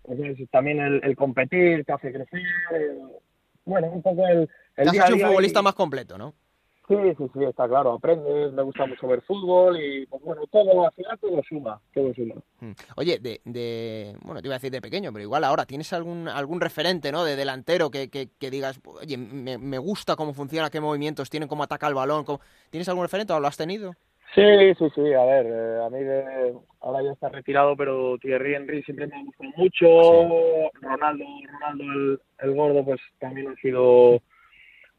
Pues, 0.04 0.20
es 0.40 0.50
también 0.50 0.80
el, 0.80 1.02
el 1.04 1.16
competir 1.16 1.86
te 1.86 1.94
hace 1.94 2.12
crecer. 2.12 2.42
el- 2.74 3.00
bueno, 3.66 3.88
un 3.92 4.02
poco 4.02 4.26
el 4.28 4.50
Te 4.84 4.90
has 4.90 4.96
hecho 4.96 5.14
un 5.14 5.20
y- 5.20 5.24
futbolista 5.24 5.62
más 5.62 5.74
completo, 5.76 6.18
¿no? 6.18 6.34
Sí, 6.88 6.96
sí, 7.20 7.24
sí, 7.36 7.44
está 7.44 7.68
claro, 7.68 7.94
aprendes, 7.94 8.52
me 8.52 8.64
gusta 8.64 8.88
mucho 8.88 9.06
ver 9.08 9.22
fútbol 9.22 9.80
y 9.80 10.08
pues 10.08 10.24
bueno, 10.24 10.42
todo, 10.52 10.88
al 10.88 10.92
final 10.94 11.20
todo 11.20 11.40
suma, 11.48 11.80
todo 11.94 12.12
suma. 12.16 12.34
Mm. 12.62 12.72
Oye, 12.96 13.20
de, 13.20 13.42
de, 13.46 14.16
bueno, 14.24 14.42
te 14.42 14.48
iba 14.48 14.56
a 14.56 14.58
decir 14.58 14.72
de 14.72 14.82
pequeño, 14.82 15.14
pero 15.14 15.22
igual 15.22 15.44
ahora, 15.44 15.68
¿tienes 15.68 15.94
algún, 15.94 16.28
algún 16.28 16.60
referente, 16.60 17.12
¿no? 17.12 17.24
De 17.24 17.36
delantero 17.36 17.92
que, 17.92 18.10
que, 18.10 18.30
que 18.40 18.50
digas, 18.50 18.82
oye, 18.84 19.18
me, 19.18 19.60
me 19.60 19.78
gusta 19.78 20.16
cómo 20.16 20.34
funciona, 20.34 20.72
qué 20.72 20.82
movimientos 20.82 21.30
tienen, 21.30 21.48
cómo 21.48 21.62
ataca 21.62 21.88
el 21.88 21.94
balón? 21.94 22.24
cómo- 22.24 22.42
¿Tienes 22.72 22.90
algún 22.90 23.04
referente 23.04 23.34
o 23.34 23.40
lo 23.40 23.46
has 23.48 23.58
tenido? 23.58 23.94
Sí, 24.34 24.42
sí, 24.80 24.86
sí, 24.96 25.14
a 25.14 25.26
ver, 25.26 25.46
eh, 25.48 25.84
a 25.86 25.90
mí 25.92 26.04
de, 26.04 26.54
ahora 26.82 27.04
ya 27.04 27.12
está 27.12 27.30
retirado, 27.30 27.76
pero 27.78 28.18
Thierry 28.18 28.56
Henry 28.56 28.82
siempre 28.82 29.06
me 29.06 29.16
ha 29.16 29.24
gustado 29.26 29.52
mucho, 29.58 30.72
Ronaldo, 30.82 31.26
Ronaldo 31.52 31.84
el, 31.84 32.22
el 32.40 32.56
gordo, 32.56 32.84
pues 32.84 33.00
también 33.20 33.48
ha 33.50 33.56
sido 33.62 34.22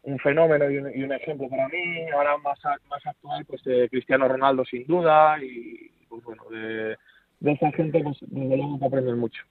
un 0.03 0.18
fenómeno 0.18 0.70
y 0.70 0.78
un, 0.78 0.90
y 0.94 1.03
un 1.03 1.12
ejemplo 1.12 1.48
para 1.48 1.68
mí, 1.68 2.09
ahora 2.14 2.36
más, 2.38 2.59
más 2.88 3.07
actual, 3.07 3.44
pues 3.44 3.61
eh, 3.66 3.88
Cristiano 3.90 4.28
Ronaldo 4.28 4.64
sin 4.64 4.86
duda, 4.86 5.42
y 5.42 5.90
pues 6.09 6.24
bueno, 6.24 6.42
de, 6.51 6.96
de 7.40 7.53
esa 7.53 7.70
gente, 7.72 8.03
pues 8.03 8.16
desde 8.20 8.57
luego 8.57 8.78
que 8.78 8.86
aprendes 8.86 9.16
mucho. 9.16 9.42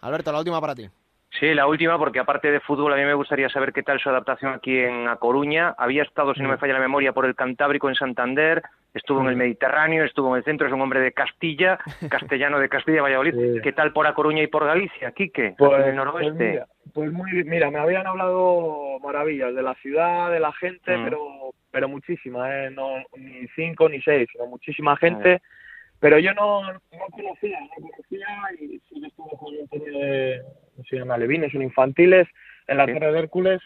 Alberto, 0.00 0.32
la 0.32 0.38
última 0.38 0.60
para 0.60 0.74
ti. 0.74 0.88
Sí, 1.38 1.52
la 1.54 1.66
última, 1.66 1.98
porque 1.98 2.18
aparte 2.18 2.50
de 2.50 2.60
fútbol, 2.60 2.92
a 2.92 2.96
mí 2.96 3.04
me 3.04 3.14
gustaría 3.14 3.48
saber 3.48 3.72
qué 3.72 3.82
tal 3.82 4.00
su 4.00 4.08
adaptación 4.08 4.54
aquí 4.54 4.78
en 4.78 5.06
A 5.08 5.16
Coruña. 5.16 5.74
Había 5.76 6.02
estado, 6.02 6.34
si 6.34 6.40
no 6.40 6.48
me 6.48 6.56
falla 6.56 6.72
la 6.74 6.78
memoria, 6.80 7.12
por 7.12 7.26
el 7.26 7.34
Cantábrico 7.34 7.88
en 7.88 7.94
Santander, 7.94 8.62
estuvo 8.94 9.20
en 9.20 9.28
el 9.28 9.36
Mediterráneo, 9.36 10.04
estuvo 10.04 10.30
en 10.34 10.38
el 10.38 10.44
centro, 10.44 10.66
es 10.66 10.72
un 10.72 10.80
hombre 10.80 11.00
de 11.00 11.12
Castilla, 11.12 11.78
castellano 12.10 12.58
de 12.58 12.68
Castilla, 12.68 13.02
Valladolid. 13.02 13.34
Sí. 13.34 13.60
¿Qué 13.62 13.72
tal 13.72 13.92
por 13.92 14.06
A 14.06 14.14
Coruña 14.14 14.42
y 14.42 14.46
por 14.46 14.64
Galicia, 14.64 15.12
Quique? 15.12 15.54
Pues, 15.58 15.72
en 15.72 15.78
el 15.78 15.84
pues 15.84 15.94
noroeste. 15.96 16.50
mira, 16.50 16.66
pues 16.94 17.12
muy. 17.12 17.44
Mira, 17.44 17.70
me 17.70 17.78
habían 17.80 18.06
hablado 18.06 18.98
maravillas 19.02 19.54
de 19.54 19.62
la 19.62 19.74
ciudad, 19.74 20.30
de 20.30 20.40
la 20.40 20.52
gente, 20.52 20.96
Mm. 20.96 21.04
pero 21.04 21.20
pero 21.70 21.88
muchísima, 21.88 22.48
¿eh? 22.64 22.70
No, 22.70 22.94
ni 23.18 23.46
cinco 23.48 23.86
ni 23.90 24.00
seis, 24.00 24.26
sino 24.32 24.46
muchísima 24.46 24.96
gente. 24.96 25.42
Pero 26.00 26.18
yo 26.18 26.32
no, 26.32 26.62
no 26.72 26.78
conocía, 27.10 27.60
no 27.60 27.68
conocía 27.90 28.26
y 28.58 28.78
sí 28.88 29.02
estuve 29.04 29.30
con 29.38 29.48
un 29.54 29.84
de, 29.84 30.40
¿cómo 30.42 30.65
se 30.84 30.96
llama? 30.96 31.16
Levines, 31.18 31.54
un 31.54 31.62
infantiles, 31.62 32.26
en 32.68 32.76
la 32.78 32.86
Sí. 32.86 32.92
Torre 32.94 33.12
de 33.12 33.18
Hércules, 33.20 33.60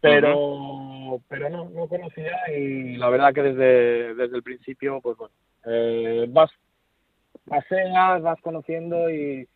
pero 0.00 1.20
pero 1.28 1.48
no, 1.48 1.70
no 1.70 1.88
conocía 1.88 2.36
y 2.54 2.96
la 2.96 3.08
verdad 3.08 3.32
que 3.32 3.42
desde, 3.42 4.14
desde 4.14 4.36
el 4.36 4.42
principio, 4.42 5.00
pues 5.00 5.16
bueno, 5.16 5.34
eh, 5.66 6.26
vas, 6.28 6.50
paseas, 7.46 8.20
vas 8.22 8.40
conociendo 8.42 9.08
y, 9.10 9.48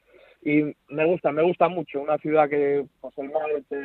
y 0.42 0.74
me 0.88 1.04
gusta, 1.04 1.32
me 1.32 1.42
gusta 1.42 1.68
mucho. 1.68 2.00
Una 2.00 2.16
ciudad 2.18 2.48
que 2.48 2.84
pues 3.00 3.16
el 3.18 3.30
mar 3.30 3.44
te 3.68 3.76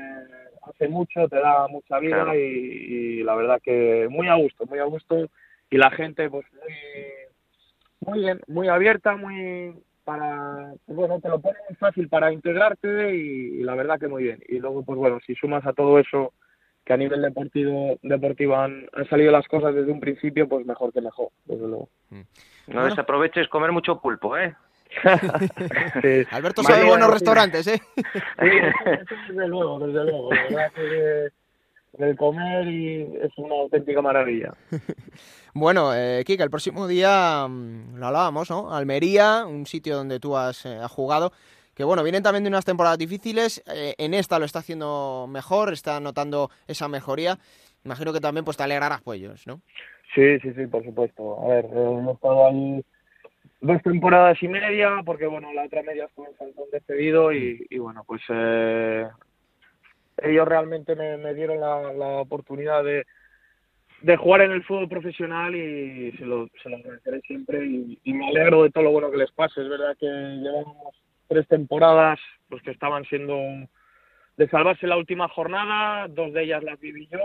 hace 0.70 0.88
mucho, 0.88 1.28
te 1.28 1.38
da 1.38 1.68
mucha 1.68 2.00
vida 2.00 2.24
Claro. 2.24 2.36
y, 2.40 2.40
y 3.20 3.24
la 3.24 3.36
verdad 3.36 3.62
que 3.62 4.08
muy 4.10 4.28
a 4.28 4.36
gusto, 4.36 4.66
muy 4.66 4.80
a 4.80 4.86
gusto 4.86 5.30
y 5.70 5.78
la 5.78 5.92
gente 5.92 6.30
pues 6.30 6.46
muy 8.02 8.24
muy 8.24 8.40
muy 8.48 8.68
abierta, 8.68 9.16
muy 9.16 9.74
para 10.04 10.74
pues, 10.86 10.96
bueno, 10.96 11.20
te 11.20 11.30
lo 11.30 11.40
pone 11.40 11.58
muy 11.68 11.76
fácil 11.78 12.10
para 12.10 12.32
integrarte 12.32 13.16
y, 13.16 13.60
y 13.60 13.64
la 13.64 13.76
verdad 13.76 14.00
que 14.00 14.08
muy 14.08 14.24
bien. 14.24 14.44
Y 14.48 14.60
luego 14.60 14.84
pues 14.84 14.98
bueno, 14.98 15.20
si 15.26 15.36
sumas 15.36 15.66
a 15.66 15.74
todo 15.74 16.00
eso 16.00 16.34
que 16.86 16.94
a 16.94 16.98
nivel 16.98 17.22
deportivo 17.22 17.98
deportivo 18.02 18.56
han, 18.58 18.88
han 18.94 19.08
salido 19.10 19.32
las 19.32 19.48
cosas 19.48 19.74
desde 19.74 19.92
un 19.92 20.00
principio, 20.00 20.48
pues 20.48 20.66
mejor 20.66 20.92
que 20.92 21.02
mejor, 21.02 21.30
desde 21.46 21.68
luego. 21.68 21.90
No 22.12 22.26
Bueno. 22.68 22.86
desaproveches 22.90 23.48
comer 23.48 23.72
mucho 23.72 24.00
pulpo, 24.00 24.38
¿eh? 24.38 24.56
Sí. 26.02 26.26
Alberto 26.32 26.62
sabe 26.62 26.86
buenos 26.86 27.10
restaurantes, 27.10 27.66
¿eh? 27.68 27.82
Sí, 27.96 28.04
eso 28.44 29.16
desde 29.30 29.48
luego, 29.48 29.80
desde 29.80 30.04
luego. 30.04 30.34
La 30.34 30.44
verdad 30.44 30.72
que 30.74 31.28
el 32.00 32.16
comer 32.16 32.68
y 32.68 33.02
es 33.22 33.32
una 33.38 33.56
auténtica 33.56 34.02
maravilla. 34.02 34.54
Bueno, 35.56 35.94
eh, 35.94 36.24
Kika, 36.26 36.44
el 36.44 36.50
próximo 36.50 36.88
día 36.88 37.46
mm, 37.48 37.98
lo 37.98 38.08
hablábamos, 38.08 38.50
¿no? 38.50 38.74
Almería, 38.74 39.46
un 39.46 39.68
sitio 39.68 39.96
donde 39.96 40.20
tú 40.20 40.36
has, 40.36 40.66
eh, 40.66 40.80
has 40.82 40.92
jugado. 40.92 41.32
Que 41.76 41.84
bueno, 41.84 42.02
vienen 42.02 42.24
también 42.24 42.44
de 42.44 42.48
unas 42.48 42.66
temporadas 42.66 42.98
difíciles. 42.98 43.64
eh, 43.68 43.94
en 44.00 44.16
esta 44.16 44.40
lo 44.40 44.46
está 44.46 44.60
haciendo 44.60 45.28
mejor, 45.30 45.72
está 45.72 46.00
notando 46.00 46.50
esa 46.68 46.88
mejoría. 46.88 47.38
Imagino 47.86 48.12
que 48.14 48.20
también 48.20 48.46
pues 48.46 48.58
te 48.58 48.64
alegrarás 48.64 49.02
por 49.02 49.16
ellos, 49.16 49.46
¿no? 49.46 49.62
Sí, 50.16 50.40
sí, 50.40 50.54
sí, 50.54 50.66
por 50.66 50.84
supuesto. 50.84 51.40
A 51.44 51.48
ver, 51.50 51.66
eh, 51.66 51.70
hemos 51.72 52.16
estado 52.16 52.48
ahí 52.48 52.84
dos 53.62 53.82
temporadas 53.84 54.42
y 54.42 54.48
media, 54.48 55.02
porque 55.06 55.28
bueno, 55.28 55.54
la 55.54 55.66
otra 55.66 55.84
media 55.84 56.08
fue 56.16 56.28
en 56.28 56.38
Saltón 56.38 56.66
despedido 56.72 57.32
y, 57.32 57.66
y 57.70 57.78
bueno, 57.78 58.04
pues 58.08 58.22
eh, 58.30 59.06
ellos 60.24 60.48
realmente 60.48 60.96
me, 60.96 61.34
dieron 61.34 61.60
la, 61.60 62.08
oportunidad 62.20 62.84
de, 62.84 63.06
jugar 64.18 64.42
en 64.42 64.52
el 64.52 64.64
fútbol 64.64 64.88
profesional 64.88 65.56
y 65.56 66.12
se 66.14 66.26
lo, 66.26 66.48
se 66.62 66.70
lo 66.70 66.78
agradeceré 66.78 67.22
siempre 67.22 67.66
y, 67.66 68.14
me 68.14 68.28
alegro 68.30 68.64
de 68.64 68.72
todo 68.72 68.86
lo 68.86 68.92
bueno 68.92 69.12
que 69.12 69.18
les 69.18 69.32
pase. 69.32 69.62
Es 69.62 69.70
verdad 69.70 69.96
que 70.00 70.06
llevamos 70.08 70.96
tres 71.28 71.48
temporadas 71.48 72.20
pues 72.50 72.62
que 72.64 72.72
estaban 72.72 73.04
siendo 73.06 73.38
de 74.38 74.48
salvarse 74.50 74.88
la 74.88 74.98
última 74.98 75.28
jornada, 75.28 76.08
dos 76.08 76.34
de 76.34 76.44
ellas 76.44 76.64
las 76.64 76.80
viví 76.80 77.08
yo 77.12 77.20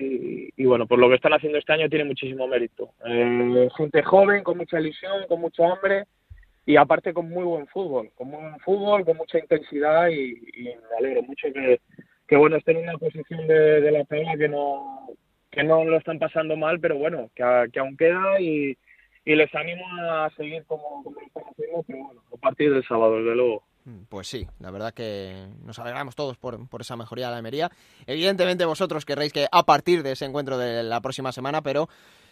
y, 0.00 0.50
y 0.56 0.64
bueno, 0.64 0.86
por 0.86 0.98
lo 0.98 1.08
que 1.08 1.16
están 1.16 1.32
haciendo 1.32 1.58
este 1.58 1.72
año 1.72 1.88
tiene 1.88 2.04
muchísimo 2.04 2.46
mérito. 2.46 2.90
Eh, 3.04 3.68
gente 3.76 4.02
joven, 4.02 4.42
con 4.42 4.58
mucha 4.58 4.80
ilusión, 4.80 5.26
con 5.28 5.40
mucho 5.40 5.64
hambre 5.64 6.04
y 6.66 6.76
aparte 6.76 7.12
con 7.12 7.28
muy 7.28 7.44
buen 7.44 7.66
fútbol, 7.68 8.10
con 8.14 8.28
muy 8.28 8.40
buen 8.40 8.60
fútbol, 8.60 9.04
con 9.04 9.16
mucha 9.16 9.38
intensidad 9.38 10.08
y, 10.08 10.32
y 10.54 10.64
me 10.64 10.96
alegro 10.98 11.22
mucho 11.22 11.48
que, 11.52 11.80
que 12.28 12.36
bueno 12.36 12.56
estén 12.56 12.76
en 12.78 12.84
una 12.88 12.98
posición 12.98 13.46
de, 13.46 13.80
de 13.80 13.90
la 13.90 14.04
tabla 14.04 14.36
que 14.36 14.48
no 14.48 15.08
que 15.50 15.64
no 15.64 15.84
lo 15.84 15.96
están 15.96 16.18
pasando 16.20 16.56
mal, 16.56 16.78
pero 16.78 16.96
bueno, 16.96 17.28
que, 17.34 17.42
a- 17.42 17.66
que 17.72 17.80
aún 17.80 17.96
queda 17.96 18.40
y, 18.40 18.78
y 19.24 19.34
les 19.34 19.52
animo 19.52 19.84
a 20.10 20.30
seguir 20.36 20.64
como, 20.64 21.02
como 21.02 21.20
están 21.26 21.42
haciendo, 21.50 21.82
pero 21.88 22.04
bueno, 22.04 22.22
a 22.32 22.36
partir 22.36 22.72
del 22.72 22.86
sábado, 22.86 23.16
desde 23.16 23.34
luego. 23.34 23.64
Mm, 23.84 24.02
Pues 24.08 24.28
sí, 24.28 24.46
la 24.60 24.70
verdad 24.70 24.94
que 24.94 25.48
nos 25.64 25.76
alegramos 25.80 26.14
todos 26.14 26.36
por, 26.38 26.68
por 26.68 26.82
esa 26.82 26.94
mejoría 26.96 27.26
de 27.26 27.30
la 27.32 27.36
Almería. 27.38 27.68
Evidentemente 28.06 28.64
vosotros 28.64 29.04
querréis 29.04 29.32
que 29.32 29.46
a 29.50 29.64
partir 29.64 30.04
de 30.04 30.12
ese 30.12 30.24
encuentro 30.26 30.56
de 30.56 30.84
la 30.84 31.00
próxima 31.00 31.32
semana, 31.32 31.62
pero 31.62 31.88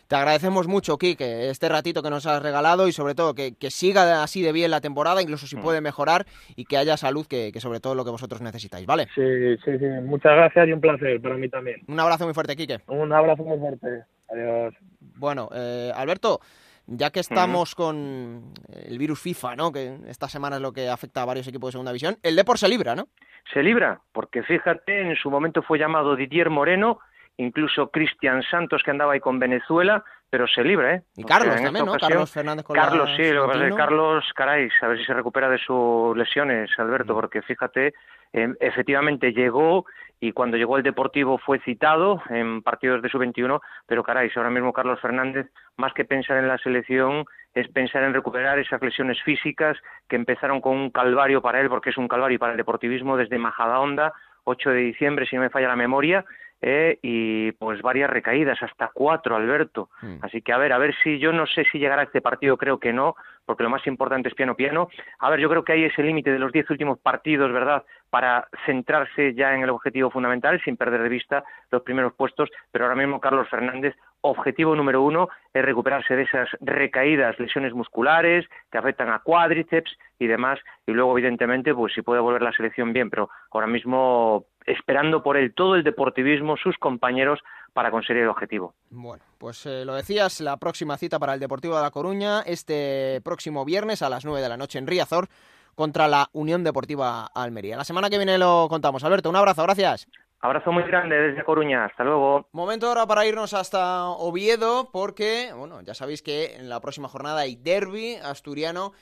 te 0.08 0.16
agradecemos 0.16 0.66
mucho, 0.66 0.96
Kike, 0.98 1.50
este 1.50 1.68
ratito 1.68 2.02
que 2.02 2.10
nos 2.10 2.26
has 2.26 2.42
regalado 2.42 2.88
y 2.88 2.92
sobre 2.92 3.14
todo 3.14 3.34
que, 3.34 3.54
que 3.54 3.70
siga 3.70 4.22
así 4.22 4.42
de 4.42 4.52
bien 4.52 4.70
la 4.70 4.80
temporada, 4.80 5.22
incluso 5.22 5.46
si 5.46 5.56
Mm. 5.56 5.60
puede 5.62 5.80
mejorar 5.80 6.24
y 6.56 6.64
que 6.64 6.76
haya 6.78 6.96
salud, 6.96 7.26
que, 7.26 7.52
que 7.52 7.60
sobre 7.60 7.78
todo 7.80 7.94
lo 7.94 8.04
que 8.04 8.10
vosotros 8.10 8.40
necesitáis, 8.40 8.86
¿vale? 8.86 9.06
Sí, 9.14 9.56
sí, 9.64 9.78
sí, 9.78 9.84
muchas 10.02 10.32
gracias 10.34 10.66
y 10.68 10.72
un 10.72 10.80
placer 10.80 11.20
para 11.20 11.36
mí 11.36 11.48
también. 11.48 11.82
Un 11.86 12.00
abrazo 12.00 12.24
muy 12.24 12.34
fuerte, 12.34 12.56
Kike. 12.56 12.80
Un 12.88 13.12
abrazo 13.12 13.44
muy 13.44 13.58
fuerte. 13.58 14.04
Adiós. 14.30 14.74
Bueno, 15.16 15.48
eh, 15.54 15.92
Alberto, 15.94 16.40
ya 16.86 17.10
que 17.10 17.20
estamos 17.20 17.74
con 17.74 18.52
el 18.72 18.96
virus 18.98 19.20
FIFA, 19.20 19.56
¿no? 19.56 19.72
Que 19.72 19.94
esta 20.08 20.28
semana 20.28 20.56
es 20.56 20.62
lo 20.62 20.72
que 20.72 20.88
afecta 20.88 21.20
a 21.22 21.26
varios 21.26 21.46
equipos 21.48 21.68
de 21.68 21.72
segunda 21.72 21.92
división, 21.92 22.16
el 22.22 22.34
Depor 22.34 22.56
se 22.58 22.68
libra, 22.68 22.94
¿no? 22.94 23.08
Se 23.52 23.62
libra, 23.62 24.00
porque 24.12 24.42
fíjate, 24.42 25.02
en 25.10 25.16
su 25.16 25.30
momento 25.30 25.62
fue 25.62 25.78
llamado 25.78 26.16
Didier 26.16 26.48
Moreno, 26.50 26.98
incluso 27.38 27.90
Cristian 27.90 28.42
Santos, 28.42 28.82
que 28.84 28.90
andaba 28.90 29.14
ahí 29.14 29.20
con 29.20 29.38
Venezuela, 29.38 30.04
pero 30.30 30.46
se 30.46 30.62
libra, 30.62 30.96
¿eh? 30.96 31.02
Y 31.16 31.24
Carlos 31.24 31.54
también, 31.56 31.84
¿no? 31.86 31.92
ocasión- 31.92 32.10
Carlos 32.10 32.32
Fernández 32.32 32.64
con 32.66 32.76
Carlos, 32.76 33.10
la 33.10 33.16
sí, 33.16 33.32
lo 33.32 33.42
que 33.42 33.46
pasa 33.48 33.58
es 33.60 33.64
que 33.64 33.68
sub-21. 33.70 33.76
Carlos, 33.76 34.32
caray, 34.34 34.68
a 34.82 34.86
ver 34.88 34.98
si 34.98 35.04
se 35.04 35.14
recupera 35.14 35.48
de 35.48 35.58
sus 35.58 36.16
lesiones, 36.16 36.70
Alberto, 36.78 37.14
porque 37.14 37.40
fíjate, 37.42 37.94
eh, 38.34 38.48
efectivamente 38.60 39.32
llegó 39.32 39.86
y 40.20 40.32
cuando 40.32 40.56
llegó 40.58 40.76
el 40.76 40.82
Deportivo 40.82 41.38
fue 41.38 41.60
citado 41.60 42.20
en 42.28 42.60
partidos 42.62 43.00
de 43.00 43.08
sub-21, 43.08 43.60
pero 43.86 44.02
caray, 44.02 44.30
ahora 44.36 44.50
mismo 44.50 44.72
Carlos 44.72 45.00
Fernández, 45.00 45.46
más 45.76 45.94
que 45.94 46.04
pensar 46.04 46.36
en 46.38 46.48
la 46.48 46.58
selección, 46.58 47.24
es 47.54 47.68
pensar 47.68 48.02
en 48.02 48.12
recuperar 48.12 48.58
esas 48.58 48.82
lesiones 48.82 49.22
físicas 49.22 49.78
que 50.08 50.16
empezaron 50.16 50.60
con 50.60 50.76
un 50.76 50.90
calvario 50.90 51.40
para 51.40 51.60
él, 51.60 51.68
porque 51.70 51.90
es 51.90 51.96
un 51.96 52.08
calvario 52.08 52.38
para 52.38 52.52
el 52.52 52.58
deportivismo 52.58 53.16
desde 53.16 53.38
Majadahonda, 53.38 54.12
8 54.44 54.70
de 54.70 54.80
diciembre, 54.80 55.24
si 55.26 55.36
no 55.36 55.42
me 55.42 55.50
falla 55.50 55.68
la 55.68 55.76
memoria, 55.76 56.24
eh, 56.60 56.98
y 57.02 57.52
pues 57.52 57.82
varias 57.82 58.10
recaídas, 58.10 58.62
hasta 58.62 58.90
cuatro, 58.92 59.36
Alberto. 59.36 59.90
Mm. 60.02 60.16
Así 60.22 60.42
que 60.42 60.52
a 60.52 60.58
ver, 60.58 60.72
a 60.72 60.78
ver 60.78 60.94
si 61.02 61.18
yo 61.18 61.32
no 61.32 61.46
sé 61.46 61.64
si 61.70 61.78
llegará 61.78 62.02
a 62.02 62.04
este 62.04 62.20
partido, 62.20 62.56
creo 62.56 62.78
que 62.78 62.92
no, 62.92 63.14
porque 63.46 63.62
lo 63.62 63.70
más 63.70 63.86
importante 63.86 64.28
es 64.28 64.34
piano 64.34 64.56
piano. 64.56 64.88
A 65.20 65.30
ver, 65.30 65.40
yo 65.40 65.48
creo 65.48 65.64
que 65.64 65.72
hay 65.72 65.84
ese 65.84 66.02
límite 66.02 66.32
de 66.32 66.38
los 66.38 66.52
diez 66.52 66.68
últimos 66.70 66.98
partidos, 66.98 67.52
¿verdad? 67.52 67.84
Para 68.10 68.48
centrarse 68.66 69.34
ya 69.34 69.54
en 69.54 69.62
el 69.62 69.70
objetivo 69.70 70.10
fundamental, 70.10 70.60
sin 70.64 70.76
perder 70.76 71.02
de 71.02 71.08
vista 71.08 71.44
los 71.70 71.82
primeros 71.82 72.12
puestos, 72.14 72.50
pero 72.72 72.84
ahora 72.84 72.96
mismo 72.96 73.20
Carlos 73.20 73.48
Fernández, 73.48 73.94
objetivo 74.20 74.74
número 74.74 75.02
uno 75.02 75.28
es 75.54 75.64
recuperarse 75.64 76.16
de 76.16 76.22
esas 76.22 76.48
recaídas, 76.60 77.38
lesiones 77.38 77.72
musculares 77.72 78.46
que 78.70 78.78
afectan 78.78 79.10
a 79.10 79.20
cuádriceps 79.20 79.96
y 80.18 80.26
demás, 80.26 80.58
y 80.86 80.92
luego 80.92 81.16
evidentemente, 81.16 81.72
pues 81.72 81.94
si 81.94 82.02
puede 82.02 82.20
volver 82.20 82.42
la 82.42 82.52
selección 82.52 82.92
bien, 82.92 83.10
pero 83.10 83.30
ahora 83.52 83.68
mismo 83.68 84.46
esperando 84.70 85.22
por 85.22 85.36
él 85.36 85.52
todo 85.54 85.74
el 85.74 85.84
deportivismo, 85.84 86.56
sus 86.56 86.76
compañeros, 86.78 87.40
para 87.72 87.90
conseguir 87.90 88.22
el 88.22 88.28
objetivo. 88.28 88.74
Bueno, 88.90 89.22
pues 89.38 89.64
eh, 89.66 89.84
lo 89.84 89.94
decías, 89.94 90.40
la 90.40 90.56
próxima 90.56 90.96
cita 90.96 91.18
para 91.18 91.34
el 91.34 91.40
Deportivo 91.40 91.76
de 91.76 91.82
La 91.82 91.90
Coruña, 91.90 92.40
este 92.40 93.20
próximo 93.22 93.64
viernes 93.64 94.02
a 94.02 94.08
las 94.08 94.24
9 94.24 94.40
de 94.40 94.48
la 94.48 94.56
noche 94.56 94.78
en 94.78 94.86
Riazor, 94.86 95.28
contra 95.74 96.08
la 96.08 96.28
Unión 96.32 96.64
Deportiva 96.64 97.26
Almería. 97.26 97.76
La 97.76 97.84
semana 97.84 98.10
que 98.10 98.16
viene 98.16 98.36
lo 98.36 98.66
contamos. 98.68 99.04
Alberto, 99.04 99.30
un 99.30 99.36
abrazo, 99.36 99.62
gracias. 99.62 100.08
Abrazo 100.40 100.72
muy 100.72 100.84
grande 100.84 101.16
desde 101.16 101.44
Coruña, 101.44 101.84
hasta 101.84 102.04
luego. 102.04 102.48
Momento 102.52 102.88
ahora 102.88 103.06
para 103.06 103.26
irnos 103.26 103.54
hasta 103.54 104.06
Oviedo, 104.08 104.90
porque, 104.92 105.50
bueno, 105.56 105.80
ya 105.82 105.94
sabéis 105.94 106.22
que 106.22 106.56
en 106.56 106.68
la 106.68 106.80
próxima 106.80 107.08
jornada 107.08 107.40
hay 107.40 107.56
derby 107.56 108.16
asturiano 108.16 108.92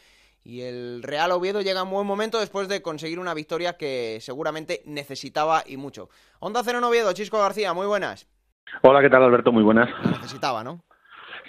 y 0.46 0.62
el 0.62 1.02
Real 1.02 1.32
Oviedo 1.32 1.60
llega 1.60 1.80
en 1.80 1.90
buen 1.90 2.06
momento 2.06 2.38
después 2.38 2.68
de 2.68 2.80
conseguir 2.80 3.18
una 3.18 3.34
victoria 3.34 3.76
que 3.76 4.18
seguramente 4.20 4.80
necesitaba 4.86 5.64
y 5.66 5.76
mucho. 5.76 6.08
Onda 6.38 6.62
Cero 6.64 6.78
en 6.78 6.84
Oviedo, 6.84 7.12
Chisco 7.12 7.40
García, 7.40 7.74
muy 7.74 7.86
buenas. 7.86 8.28
Hola, 8.82 9.02
¿qué 9.02 9.10
tal 9.10 9.24
Alberto? 9.24 9.50
Muy 9.50 9.64
buenas. 9.64 9.90
Lo 10.04 10.10
necesitaba, 10.12 10.62
¿no? 10.62 10.84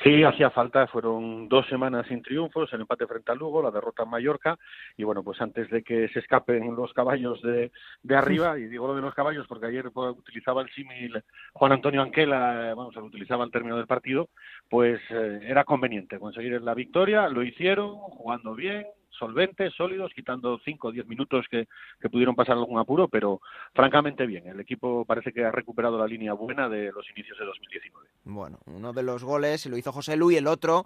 Sí, 0.03 0.23
hacía 0.23 0.51
falta, 0.51 0.85
fueron 0.87 1.49
dos 1.49 1.65
semanas 1.67 2.05
sin 2.07 2.21
triunfos, 2.21 2.71
el 2.71 2.81
empate 2.81 3.07
frente 3.07 3.31
al 3.31 3.39
Lugo, 3.39 3.63
la 3.63 3.71
derrota 3.71 4.03
en 4.03 4.09
Mallorca, 4.09 4.57
y 4.95 5.03
bueno, 5.03 5.23
pues 5.23 5.41
antes 5.41 5.69
de 5.71 5.81
que 5.81 6.07
se 6.09 6.19
escapen 6.19 6.75
los 6.75 6.93
caballos 6.93 7.41
de, 7.41 7.71
de 8.03 8.15
arriba, 8.15 8.59
y 8.59 8.67
digo 8.67 8.85
lo 8.85 8.95
de 8.95 9.01
los 9.01 9.15
caballos 9.15 9.47
porque 9.47 9.65
ayer 9.65 9.87
utilizaba 9.87 10.61
el 10.61 10.69
símil 10.69 11.23
Juan 11.53 11.71
Antonio 11.71 12.03
Anquela, 12.03 12.73
vamos, 12.75 12.93
se 12.93 12.99
lo 12.99 13.07
utilizaba 13.07 13.43
al 13.43 13.51
término 13.51 13.75
del 13.75 13.87
partido, 13.87 14.29
pues 14.69 15.01
eh, 15.09 15.39
era 15.43 15.63
conveniente 15.63 16.19
conseguir 16.19 16.61
la 16.61 16.75
victoria, 16.75 17.27
lo 17.27 17.43
hicieron, 17.43 17.95
jugando 17.95 18.53
bien, 18.53 18.85
solventes, 19.17 19.73
sólidos, 19.73 20.11
quitando 20.13 20.59
5 20.63 20.87
o 20.87 20.91
10 20.91 21.07
minutos 21.07 21.45
que, 21.49 21.67
que, 21.99 22.09
pudieron 22.09 22.35
pasar 22.35 22.57
algún 22.57 22.79
apuro, 22.79 23.07
pero 23.07 23.41
francamente 23.73 24.25
bien. 24.25 24.47
El 24.47 24.59
equipo 24.59 25.05
parece 25.05 25.31
que 25.33 25.45
ha 25.45 25.51
recuperado 25.51 25.97
la 25.97 26.07
línea 26.07 26.33
buena 26.33 26.69
de 26.69 26.91
los 26.91 27.09
inicios 27.09 27.37
de 27.37 27.45
2019. 27.45 28.07
Bueno, 28.25 28.59
uno 28.65 28.93
de 28.93 29.03
los 29.03 29.23
goles 29.23 29.65
lo 29.65 29.77
hizo 29.77 29.91
José 29.91 30.17
Luis, 30.17 30.37
el 30.37 30.47
otro 30.47 30.85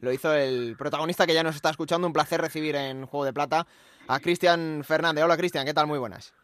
lo 0.00 0.12
hizo 0.12 0.34
el 0.34 0.76
protagonista 0.76 1.26
que 1.26 1.34
ya 1.34 1.42
nos 1.42 1.56
está 1.56 1.70
escuchando. 1.70 2.06
Un 2.06 2.12
placer 2.12 2.40
recibir 2.40 2.74
en 2.76 3.06
Juego 3.06 3.24
de 3.24 3.32
Plata 3.32 3.66
a 4.08 4.20
Cristian 4.20 4.82
Fernández. 4.84 5.24
Hola 5.24 5.36
Cristian, 5.36 5.64
¿qué 5.64 5.74
tal? 5.74 5.86
Muy 5.86 5.98
buenas. 5.98 6.34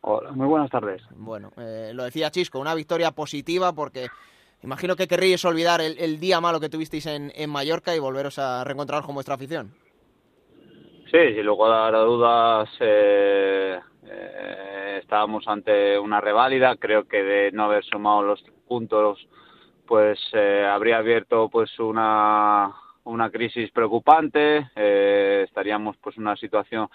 Hola, 0.00 0.30
muy 0.32 0.46
buenas 0.46 0.70
tardes. 0.70 1.02
Bueno, 1.10 1.50
eh, 1.56 1.92
lo 1.94 2.04
decía 2.04 2.30
Chisco, 2.30 2.60
una 2.60 2.74
victoria 2.74 3.10
positiva 3.12 3.72
porque 3.72 4.08
imagino 4.62 4.94
que 4.94 5.08
querríais 5.08 5.44
olvidar 5.44 5.80
el, 5.80 5.98
el 5.98 6.20
día 6.20 6.40
malo 6.40 6.60
que 6.60 6.68
tuvisteis 6.68 7.06
en, 7.06 7.32
en 7.34 7.50
Mallorca 7.50 7.96
y 7.96 7.98
volveros 7.98 8.38
a 8.38 8.62
reencontrar 8.64 9.02
con 9.02 9.14
vuestra 9.14 9.34
afición. 9.34 9.74
Sí, 11.10 11.34
sin 11.34 11.46
lugar 11.46 11.94
a 11.94 12.00
dudas 12.00 12.68
eh, 12.80 13.80
eh, 14.04 14.98
estábamos 15.00 15.48
ante 15.48 15.98
una 15.98 16.20
reválida. 16.20 16.76
Creo 16.76 17.08
que 17.08 17.22
de 17.22 17.52
no 17.52 17.64
haber 17.64 17.82
sumado 17.84 18.22
los 18.22 18.44
puntos, 18.66 19.26
pues 19.86 20.18
eh, 20.34 20.66
habría 20.70 20.98
abierto 20.98 21.48
pues 21.48 21.78
una 21.78 22.74
una 23.04 23.30
crisis 23.30 23.70
preocupante. 23.70 24.68
Eh, 24.76 25.44
estaríamos 25.48 25.96
pues 25.96 26.18
en 26.18 26.24
una 26.24 26.36
situación 26.36 26.88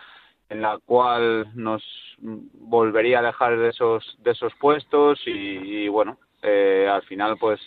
en 0.48 0.62
la 0.62 0.78
cual 0.86 1.48
nos 1.56 1.84
volvería 2.20 3.18
a 3.18 3.22
alejar 3.22 3.58
de 3.58 3.70
esos 3.70 4.16
de 4.20 4.32
esos 4.32 4.54
puestos 4.60 5.20
y, 5.26 5.32
y 5.32 5.88
bueno, 5.88 6.20
eh, 6.44 6.88
al 6.88 7.02
final 7.04 7.38
pues 7.40 7.60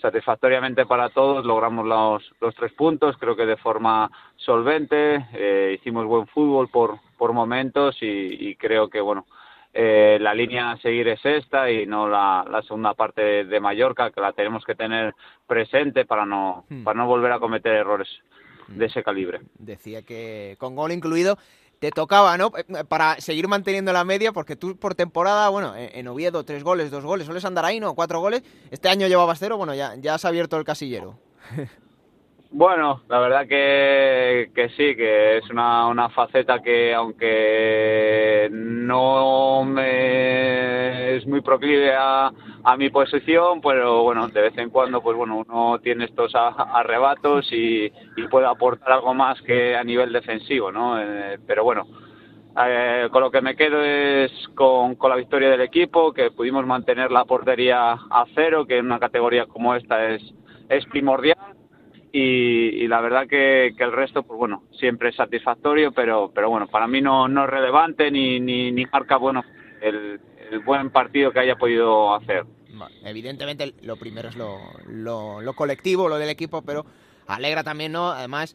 satisfactoriamente 0.00 0.86
para 0.86 1.08
todos, 1.10 1.44
logramos 1.44 1.86
los, 1.86 2.22
los 2.40 2.54
tres 2.54 2.72
puntos, 2.72 3.16
creo 3.18 3.36
que 3.36 3.46
de 3.46 3.56
forma 3.56 4.10
solvente, 4.36 5.26
eh, 5.32 5.76
hicimos 5.78 6.06
buen 6.06 6.26
fútbol 6.26 6.68
por, 6.68 6.98
por 7.16 7.32
momentos 7.32 7.96
y, 8.00 8.06
y 8.48 8.56
creo 8.56 8.88
que, 8.88 9.00
bueno, 9.00 9.26
eh, 9.76 10.18
la 10.20 10.34
línea 10.34 10.70
a 10.70 10.78
seguir 10.78 11.08
es 11.08 11.20
esta 11.24 11.68
y 11.68 11.84
no 11.84 12.08
la, 12.08 12.46
la 12.48 12.62
segunda 12.62 12.94
parte 12.94 13.22
de, 13.22 13.44
de, 13.44 13.60
Mallorca, 13.60 14.12
que 14.12 14.20
la 14.20 14.32
tenemos 14.32 14.64
que 14.64 14.76
tener 14.76 15.14
presente 15.48 16.04
para 16.04 16.24
no, 16.24 16.64
hmm. 16.68 16.84
para 16.84 16.96
no 16.96 17.08
volver 17.08 17.32
a 17.32 17.40
cometer 17.40 17.72
errores 17.72 18.08
de 18.68 18.86
ese 18.86 19.02
calibre. 19.02 19.40
Decía 19.58 20.02
que 20.02 20.56
con 20.58 20.76
gol 20.76 20.92
incluido 20.92 21.36
te 21.78 21.90
tocaba, 21.90 22.36
¿no? 22.38 22.50
Para 22.88 23.20
seguir 23.20 23.48
manteniendo 23.48 23.92
la 23.92 24.04
media, 24.04 24.32
porque 24.32 24.56
tú 24.56 24.76
por 24.76 24.94
temporada, 24.94 25.48
bueno, 25.48 25.74
en 25.76 26.08
Oviedo 26.08 26.44
tres 26.44 26.64
goles, 26.64 26.90
dos 26.90 27.04
goles, 27.04 27.26
sueles 27.26 27.44
andar 27.44 27.64
ahí, 27.64 27.80
¿no? 27.80 27.94
Cuatro 27.94 28.20
goles. 28.20 28.42
Este 28.70 28.88
año 28.88 29.06
llevabas 29.06 29.38
cero, 29.38 29.56
bueno, 29.56 29.74
ya, 29.74 29.94
ya 29.96 30.14
has 30.14 30.24
abierto 30.24 30.56
el 30.56 30.64
casillero. 30.64 31.18
Bueno, 32.56 33.02
la 33.08 33.18
verdad 33.18 33.48
que, 33.48 34.52
que 34.54 34.68
sí, 34.76 34.94
que 34.94 35.38
es 35.38 35.50
una, 35.50 35.88
una 35.88 36.08
faceta 36.10 36.62
que 36.62 36.94
aunque 36.94 38.48
no 38.52 39.64
me 39.64 41.16
es 41.16 41.26
muy 41.26 41.40
proclive 41.40 41.92
a, 41.96 42.30
mi 42.78 42.90
posición, 42.90 43.60
pero 43.60 44.04
bueno, 44.04 44.28
de 44.28 44.40
vez 44.40 44.56
en 44.56 44.70
cuando 44.70 45.02
pues 45.02 45.16
bueno, 45.16 45.44
uno 45.44 45.80
tiene 45.80 46.04
estos 46.04 46.32
arrebatos 46.36 47.52
y, 47.52 47.86
y 48.16 48.28
puede 48.30 48.46
aportar 48.46 48.92
algo 48.92 49.14
más 49.14 49.42
que 49.42 49.74
a 49.74 49.82
nivel 49.82 50.12
defensivo, 50.12 50.70
¿no? 50.70 51.00
Eh, 51.02 51.40
pero 51.44 51.64
bueno, 51.64 51.88
eh, 52.64 53.08
con 53.10 53.22
lo 53.22 53.32
que 53.32 53.42
me 53.42 53.56
quedo 53.56 53.82
es 53.82 54.30
con, 54.54 54.94
con 54.94 55.10
la 55.10 55.16
victoria 55.16 55.50
del 55.50 55.60
equipo, 55.62 56.12
que 56.12 56.30
pudimos 56.30 56.64
mantener 56.64 57.10
la 57.10 57.24
portería 57.24 57.94
a 57.94 58.24
cero, 58.32 58.64
que 58.64 58.78
en 58.78 58.86
una 58.86 59.00
categoría 59.00 59.46
como 59.46 59.74
esta 59.74 60.10
es, 60.10 60.22
es 60.68 60.86
primordial 60.86 61.53
y, 62.16 62.84
y, 62.84 62.86
la 62.86 63.00
verdad 63.00 63.26
que, 63.26 63.74
que, 63.76 63.82
el 63.82 63.90
resto, 63.90 64.22
pues 64.22 64.38
bueno, 64.38 64.62
siempre 64.78 65.08
es 65.08 65.16
satisfactorio, 65.16 65.90
pero, 65.90 66.30
pero 66.32 66.48
bueno, 66.48 66.68
para 66.68 66.86
mí 66.86 67.00
no, 67.00 67.26
no 67.26 67.42
es 67.42 67.50
relevante 67.50 68.08
ni, 68.08 68.38
ni, 68.38 68.70
ni 68.70 68.86
marca, 68.86 69.16
bueno, 69.16 69.42
el, 69.80 70.20
el, 70.48 70.60
buen 70.60 70.90
partido 70.90 71.32
que 71.32 71.40
haya 71.40 71.56
podido 71.56 72.14
hacer. 72.14 72.44
Evidentemente, 73.04 73.74
lo 73.82 73.96
primero 73.96 74.28
es 74.28 74.36
lo, 74.36 74.60
lo, 74.86 75.40
lo 75.40 75.52
colectivo, 75.54 76.08
lo 76.08 76.16
del 76.18 76.28
equipo, 76.28 76.62
pero 76.62 76.86
alegra 77.26 77.64
también, 77.64 77.90
¿no? 77.90 78.12
Además, 78.12 78.54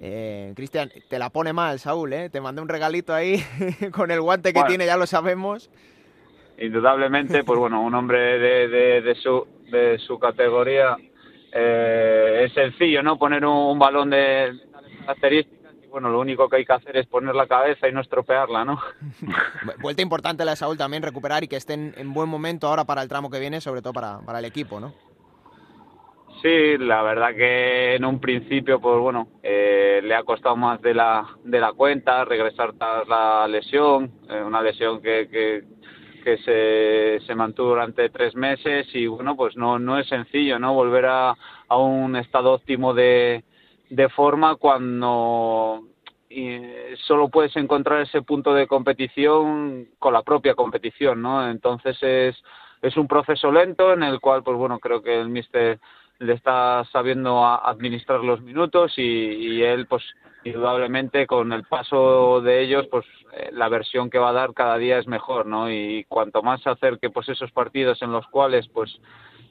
eh, 0.00 0.52
Cristian, 0.56 0.90
te 1.08 1.20
la 1.20 1.30
pone 1.30 1.52
mal, 1.52 1.78
Saúl, 1.78 2.12
¿eh? 2.12 2.28
Te 2.28 2.40
mandé 2.40 2.60
un 2.60 2.68
regalito 2.68 3.14
ahí 3.14 3.40
con 3.92 4.10
el 4.10 4.20
guante 4.20 4.52
que 4.52 4.58
bueno, 4.58 4.68
tiene, 4.68 4.86
ya 4.86 4.96
lo 4.96 5.06
sabemos. 5.06 5.70
Indudablemente, 6.58 7.44
pues 7.44 7.56
bueno, 7.56 7.82
un 7.82 7.94
hombre 7.94 8.40
de, 8.40 8.66
de, 8.66 9.00
de 9.00 9.14
su, 9.14 9.46
de 9.70 9.96
su 10.00 10.18
categoría 10.18 10.96
eh, 11.52 12.44
es 12.44 12.52
sencillo, 12.52 13.02
¿no? 13.02 13.18
Poner 13.18 13.44
un, 13.44 13.56
un 13.56 13.78
balón 13.78 14.10
de, 14.10 14.16
de 14.16 14.60
características 15.00 15.74
y 15.82 15.86
bueno, 15.86 16.10
lo 16.10 16.20
único 16.20 16.48
que 16.48 16.56
hay 16.56 16.64
que 16.64 16.72
hacer 16.72 16.96
es 16.96 17.06
poner 17.06 17.34
la 17.34 17.46
cabeza 17.46 17.88
y 17.88 17.92
no 17.92 18.00
estropearla, 18.00 18.64
¿no? 18.64 18.80
Vuelta 19.80 20.02
importante 20.02 20.44
la 20.44 20.52
de 20.52 20.56
Saúl 20.56 20.76
también 20.76 21.02
recuperar 21.02 21.44
y 21.44 21.48
que 21.48 21.56
estén 21.56 21.94
en 21.96 22.12
buen 22.12 22.28
momento 22.28 22.66
ahora 22.68 22.84
para 22.84 23.02
el 23.02 23.08
tramo 23.08 23.30
que 23.30 23.40
viene, 23.40 23.60
sobre 23.60 23.82
todo 23.82 23.92
para, 23.92 24.20
para 24.20 24.38
el 24.38 24.44
equipo, 24.44 24.80
¿no? 24.80 24.92
Sí, 26.42 26.76
la 26.78 27.02
verdad 27.02 27.34
que 27.34 27.94
en 27.94 28.04
un 28.04 28.20
principio, 28.20 28.78
pues 28.78 29.00
bueno, 29.00 29.28
eh, 29.42 30.00
le 30.04 30.14
ha 30.14 30.22
costado 30.22 30.54
más 30.54 30.80
de 30.82 30.92
la, 30.92 31.26
de 31.44 31.58
la 31.58 31.72
cuenta 31.72 32.24
regresar 32.24 32.74
tras 32.74 33.08
la 33.08 33.48
lesión, 33.48 34.12
eh, 34.28 34.42
una 34.42 34.60
lesión 34.60 35.00
que, 35.00 35.28
que, 35.28 35.64
que 36.26 36.38
se, 36.38 37.24
se 37.24 37.34
mantuvo 37.36 37.68
durante 37.68 38.08
tres 38.08 38.34
meses 38.34 38.88
y 38.92 39.06
bueno, 39.06 39.36
pues 39.36 39.56
no, 39.56 39.78
no 39.78 39.96
es 39.96 40.08
sencillo, 40.08 40.58
¿no? 40.58 40.74
Volver 40.74 41.06
a, 41.06 41.36
a 41.68 41.76
un 41.76 42.16
estado 42.16 42.52
óptimo 42.52 42.94
de, 42.94 43.44
de 43.90 44.08
forma 44.08 44.56
cuando 44.56 45.84
solo 47.06 47.28
puedes 47.28 47.54
encontrar 47.56 48.00
ese 48.00 48.22
punto 48.22 48.52
de 48.54 48.66
competición 48.66 49.86
con 50.00 50.14
la 50.14 50.22
propia 50.22 50.56
competición, 50.56 51.22
¿no? 51.22 51.48
Entonces 51.48 51.96
es, 52.02 52.42
es 52.82 52.96
un 52.96 53.06
proceso 53.06 53.52
lento 53.52 53.92
en 53.92 54.02
el 54.02 54.18
cual, 54.18 54.42
pues 54.42 54.58
bueno, 54.58 54.80
creo 54.80 55.04
que 55.04 55.20
el 55.20 55.28
míster 55.28 55.78
le 56.18 56.32
está 56.32 56.82
sabiendo 56.90 57.46
administrar 57.46 58.18
los 58.18 58.42
minutos 58.42 58.94
y, 58.96 59.62
él 59.62 59.86
pues 59.86 60.02
indudablemente 60.46 61.26
con 61.26 61.52
el 61.52 61.64
paso 61.64 62.40
de 62.40 62.62
ellos 62.62 62.86
pues 62.90 63.04
eh, 63.32 63.50
la 63.52 63.68
versión 63.68 64.10
que 64.10 64.18
va 64.18 64.30
a 64.30 64.34
dar 64.34 64.54
cada 64.54 64.78
día 64.78 64.98
es 64.98 65.06
mejor 65.06 65.46
no 65.46 65.70
y 65.70 66.04
cuanto 66.08 66.42
más 66.42 66.62
se 66.62 66.70
acerque 66.70 67.10
pues 67.10 67.28
esos 67.28 67.50
partidos 67.50 68.00
en 68.02 68.12
los 68.12 68.26
cuales 68.28 68.68
pues 68.68 68.98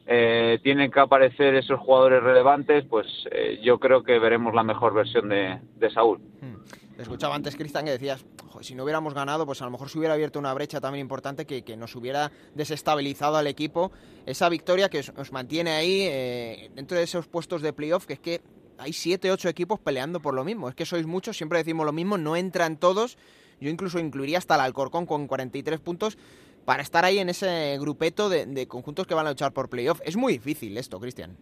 eh, 0.08 0.60
tienen 0.64 0.92
que 0.92 1.00
aparecer 1.00 1.56
esos 1.56 1.80
jugadores 1.80 2.24
relevantes 2.24 2.86
pues 2.86 3.08
eh, 3.32 3.60
yo 3.62 3.80
creo 3.80 4.04
que 4.04 4.20
veremos 4.20 4.54
la 4.54 4.64
mejor 4.64 4.94
versión 4.94 5.30
de, 5.30 5.60
de 5.76 5.90
Saúl 5.92 6.20
hmm. 6.20 6.86
Escuchaba 6.98 7.36
antes, 7.36 7.58
Cristian, 7.58 7.84
que 7.84 7.92
decías, 7.92 8.26
si 8.62 8.74
no 8.74 8.86
hubiéramos 8.86 9.14
ganado, 9.14 9.46
pues 9.46 9.62
a 9.62 9.66
lo 9.66 9.72
mejor 9.72 9.90
se 9.90 10.00
hubiera 10.00 10.14
abierto 10.14 10.40
una 10.40 10.54
brecha 10.54 10.80
también 10.80 11.02
importante 11.02 11.46
que, 11.46 11.62
que 11.62 11.76
nos 11.76 11.94
hubiera 11.94 12.32
desestabilizado 12.54 13.36
al 13.36 13.48
equipo. 13.48 13.92
Esa 14.26 14.48
victoria 14.48 14.88
que 14.88 15.00
os, 15.00 15.32
mantiene 15.34 15.72
ahí 15.72 16.70
dentro 16.74 16.98
de 16.98 17.04
esos 17.04 17.28
puestos 17.28 17.62
de 17.62 17.74
playoff, 17.74 18.06
que 18.06 18.14
es 18.14 18.20
que 18.20 18.42
hay 18.78 18.94
siete, 18.94 19.32
ocho 19.32 19.50
equipos 19.50 19.80
peleando 19.80 20.20
por 20.20 20.34
lo 20.34 20.44
mismo. 20.44 20.70
Es 20.70 20.76
que 20.76 20.86
sois 20.86 21.06
muchos, 21.06 21.38
siempre 21.38 21.60
decimos 21.60 21.86
lo 21.86 21.92
mismo, 21.92 22.18
no 22.18 22.36
entran 22.36 22.78
todos. 22.78 23.18
Yo 23.60 23.70
incluso 23.70 24.00
incluiría 24.00 24.38
hasta 24.38 24.56
el 24.56 24.62
Alcorcón 24.62 25.06
con 25.06 25.28
43 25.28 25.80
puntos 25.80 26.18
para 26.66 26.82
estar 26.82 27.06
ahí 27.06 27.20
en 27.20 27.30
ese 27.30 27.78
grupeto 27.80 28.30
de, 28.30 28.46
de 28.46 28.68
conjuntos 28.68 29.08
que 29.08 29.14
van 29.14 29.28
a 29.28 29.32
luchar 29.32 29.54
por 29.54 29.70
playoff. 29.70 30.02
Es 30.04 30.18
muy 30.18 30.34
difícil 30.34 30.78
esto, 30.78 31.00
Cristian. 31.00 31.38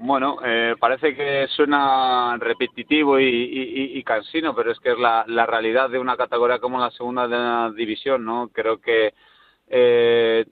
Bueno, 0.00 0.38
eh, 0.44 0.76
parece 0.78 1.14
que 1.16 1.48
suena 1.48 2.36
repetitivo 2.38 3.18
y, 3.18 4.00
cansino, 4.04 4.54
pero 4.54 4.70
es 4.70 4.78
que 4.78 4.92
es 4.92 4.98
la, 4.98 5.24
realidad 5.46 5.90
de 5.90 5.98
una 5.98 6.16
categoría 6.16 6.60
como 6.60 6.78
la 6.78 6.90
segunda 6.92 7.70
división, 7.72 8.24
¿no? 8.24 8.48
Creo 8.52 8.80
que 8.80 9.12
eh, 9.66 10.46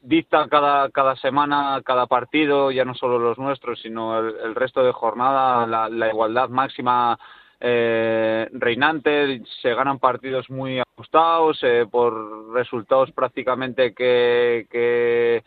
dicta 0.00 0.48
cada, 0.48 0.90
cada 0.90 1.16
semana, 1.16 1.80
cada 1.84 2.06
partido, 2.06 2.70
ya 2.70 2.84
no 2.84 2.94
solo 2.94 3.18
los 3.18 3.38
nuestros, 3.38 3.80
sino 3.80 4.18
el, 4.18 4.54
resto 4.54 4.82
de 4.82 4.92
jornada, 4.92 5.66
la, 5.66 6.08
igualdad 6.08 6.48
máxima 6.48 7.18
eh, 7.60 8.48
reinante, 8.52 9.42
se 9.60 9.74
ganan 9.74 9.98
partidos 9.98 10.48
muy 10.50 10.80
ajustados 10.80 11.58
eh, 11.62 11.86
por 11.90 12.52
resultados 12.52 13.10
prácticamente 13.12 13.92
que, 13.94 14.66
que 14.70 15.42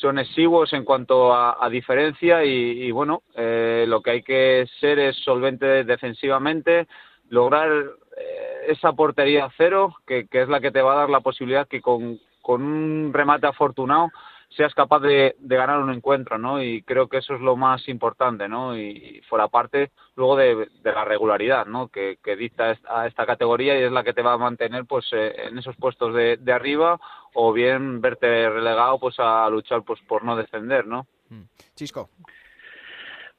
son 0.00 0.18
exiguos 0.18 0.72
en 0.72 0.84
cuanto 0.84 1.34
a, 1.34 1.68
diferencia. 1.70 2.44
Y, 2.44 2.90
bueno, 2.90 3.22
eh, 3.34 3.84
lo 3.88 4.02
que 4.02 4.10
hay 4.10 4.22
que 4.22 4.66
ser 4.80 4.98
es 4.98 5.16
solvente 5.16 5.84
defensivamente, 5.84 6.86
lograr 7.28 7.70
eh, 8.16 8.66
esa 8.68 8.92
portería 8.92 9.48
cero, 9.56 9.96
que, 10.06 10.26
es 10.30 10.48
la 10.48 10.60
que 10.60 10.70
te 10.70 10.82
va 10.82 10.92
a 10.92 10.98
dar 10.98 11.10
la 11.10 11.20
posibilidad 11.20 11.66
que 11.66 11.80
con, 11.80 12.18
con 12.46 12.62
un 12.62 13.12
remate 13.12 13.48
afortunado 13.48 14.12
seas 14.50 14.72
capaz 14.72 15.00
de, 15.00 15.34
ganar 15.40 15.80
un 15.80 15.92
encuentro, 15.92 16.38
¿no? 16.38 16.62
Y 16.62 16.82
creo 16.82 17.08
que 17.08 17.16
eso 17.16 17.34
es 17.34 17.40
lo 17.40 17.56
más 17.56 17.88
importante, 17.88 18.48
¿no? 18.48 18.78
Y, 18.78 19.20
fuera 19.28 19.48
parte 19.48 19.90
luego 20.14 20.36
de, 20.36 20.68
la 20.84 21.04
regularidad, 21.04 21.66
¿no? 21.66 21.88
Que, 21.88 22.16
dicta 22.38 22.78
a 22.88 23.08
esta 23.08 23.26
categoría 23.26 23.76
y 23.76 23.82
es 23.82 23.90
la 23.90 24.04
que 24.04 24.12
te 24.12 24.22
va 24.22 24.34
a 24.34 24.38
mantener, 24.38 24.84
pues, 24.84 25.06
eh, 25.12 25.48
en 25.48 25.58
esos 25.58 25.74
puestos 25.74 26.14
de, 26.14 26.36
de, 26.36 26.52
arriba 26.52 27.00
o 27.34 27.52
bien 27.52 28.00
verte 28.00 28.48
relegado, 28.48 29.00
pues, 29.00 29.16
a 29.18 29.50
luchar, 29.50 29.82
pues, 29.82 30.00
por 30.02 30.22
no 30.22 30.36
descender, 30.36 30.86
¿no? 30.86 31.08
Mm. 31.30 31.42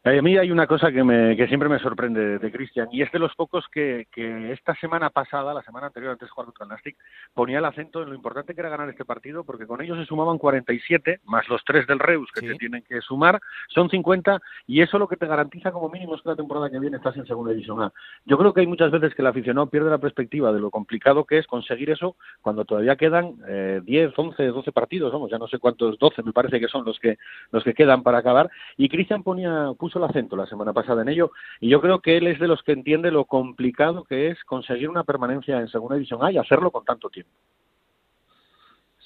A 0.07 0.21
mí 0.21 0.37
hay 0.37 0.51
una 0.51 0.67
cosa 0.67 0.89
que, 0.89 1.03
me, 1.03 1.35
que 1.35 1.47
siempre 1.47 1.67
me 1.67 1.79
sorprende 1.79 2.39
de, 2.39 2.51
Cristian 2.51 2.87
y 2.93 3.01
es 3.01 3.11
de 3.11 3.19
los 3.19 3.35
pocos 3.35 3.65
que, 3.67 4.07
que, 4.09 4.53
esta 4.53 4.73
semana 4.75 5.09
pasada, 5.09 5.53
la 5.53 5.61
semana 5.63 5.87
anterior 5.87 6.13
antes 6.13 6.27
de 6.27 6.31
jugar 6.31 6.45
contra 6.45 6.63
el 6.63 6.69
Nastic, 6.69 6.95
ponía 7.33 7.57
el 7.57 7.65
acento 7.65 8.01
en 8.01 8.09
lo 8.09 8.15
importante 8.15 8.55
que 8.55 8.61
era 8.61 8.69
ganar 8.69 8.87
este 8.87 9.03
partido 9.03 9.43
porque 9.43 9.67
con 9.67 9.81
ellos 9.81 9.97
se 9.97 10.05
sumaban 10.05 10.37
47 10.37 11.19
más 11.25 11.49
los 11.49 11.61
tres 11.65 11.85
del 11.87 11.99
Reus 11.99 12.29
que 12.33 12.39
te 12.39 12.55
tienen 12.55 12.83
que 12.83 13.01
sumar, 13.01 13.41
son 13.67 13.89
50 13.89 14.39
y 14.65 14.81
eso 14.81 14.97
lo 14.97 15.09
que 15.09 15.17
te 15.17 15.27
garantiza 15.27 15.73
como 15.73 15.89
mínimo 15.89 16.15
es 16.15 16.21
que 16.21 16.29
la 16.29 16.37
temporada 16.37 16.69
que 16.69 16.79
viene 16.79 16.95
estás 16.95 17.17
en 17.17 17.25
segunda 17.25 17.51
división 17.51 17.81
A. 17.81 17.91
Yo 18.25 18.37
creo 18.37 18.53
que 18.53 18.61
hay 18.61 18.67
muchas 18.67 18.91
veces 18.91 19.13
que 19.13 19.21
el 19.21 19.27
aficionado 19.27 19.67
pierde 19.67 19.89
la 19.89 19.97
perspectiva 19.97 20.53
de 20.53 20.61
lo 20.61 20.71
complicado 20.71 21.25
que 21.25 21.37
es 21.37 21.47
conseguir 21.47 21.89
eso 21.89 22.15
cuando 22.41 22.63
todavía 22.63 22.95
quedan 22.95 23.33
eh, 23.45 23.81
10, 23.83 24.13
11, 24.15 24.45
12 24.45 24.71
partidos, 24.71 25.11
vamos, 25.11 25.29
ya 25.29 25.37
no 25.37 25.49
sé 25.49 25.59
cuántos, 25.59 25.99
12 25.99 26.23
me 26.23 26.31
parece 26.31 26.61
que 26.61 26.69
son 26.69 26.85
los 26.85 26.97
que 26.97 27.17
los 27.51 27.65
que 27.65 27.73
quedan 27.73 28.03
para 28.03 28.19
acabar 28.19 28.49
y 28.77 28.87
Cristian 28.87 29.21
ponía 29.21 29.73
puso 29.77 29.96
el 29.97 30.03
acento 30.03 30.35
la 30.35 30.45
semana 30.45 30.73
pasada 30.73 31.01
en 31.01 31.09
ello 31.09 31.31
y 31.59 31.69
yo 31.69 31.81
creo 31.81 31.99
que 31.99 32.17
él 32.17 32.27
es 32.27 32.39
de 32.39 32.47
los 32.47 32.63
que 32.63 32.71
entiende 32.71 33.11
lo 33.11 33.25
complicado 33.25 34.03
que 34.03 34.29
es 34.29 34.43
conseguir 34.43 34.89
una 34.89 35.03
permanencia 35.03 35.59
en 35.59 35.67
Segunda 35.67 35.95
División 35.95 36.23
A 36.23 36.31
y 36.31 36.37
hacerlo 36.37 36.71
con 36.71 36.85
tanto 36.85 37.09
tiempo. 37.09 37.31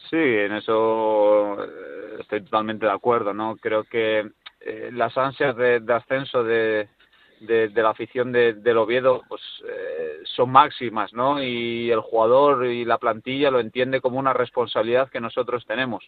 Sí, 0.10 0.18
en 0.18 0.52
eso 0.52 1.64
eh, 1.64 2.18
estoy 2.20 2.42
totalmente 2.42 2.86
de 2.86 2.92
acuerdo, 2.92 3.34
¿no? 3.34 3.56
Creo 3.56 3.86
que 3.86 4.30
eh, 4.60 4.89
las 4.92 5.18
ansias 5.18 5.56
de, 5.56 5.82
ascenso 5.88 6.44
de, 6.44 6.89
de, 7.39 7.70
la 7.70 7.92
afición 7.92 8.34
de, 8.34 8.54
del 8.54 8.78
Oviedo 8.78 9.22
pues 9.30 9.42
eh, 9.66 10.20
son 10.36 10.52
máximas, 10.52 11.14
¿no? 11.14 11.42
Y 11.42 11.89
el 11.89 12.02
jugador 12.02 12.66
y 12.66 12.84
la 12.84 12.98
plantilla 12.98 13.52
lo 13.52 13.62
entiende 13.62 14.02
como 14.02 14.20
una 14.20 14.34
responsabilidad 14.34 15.10
que 15.10 15.22
nosotros 15.22 15.66
tenemos 15.66 16.04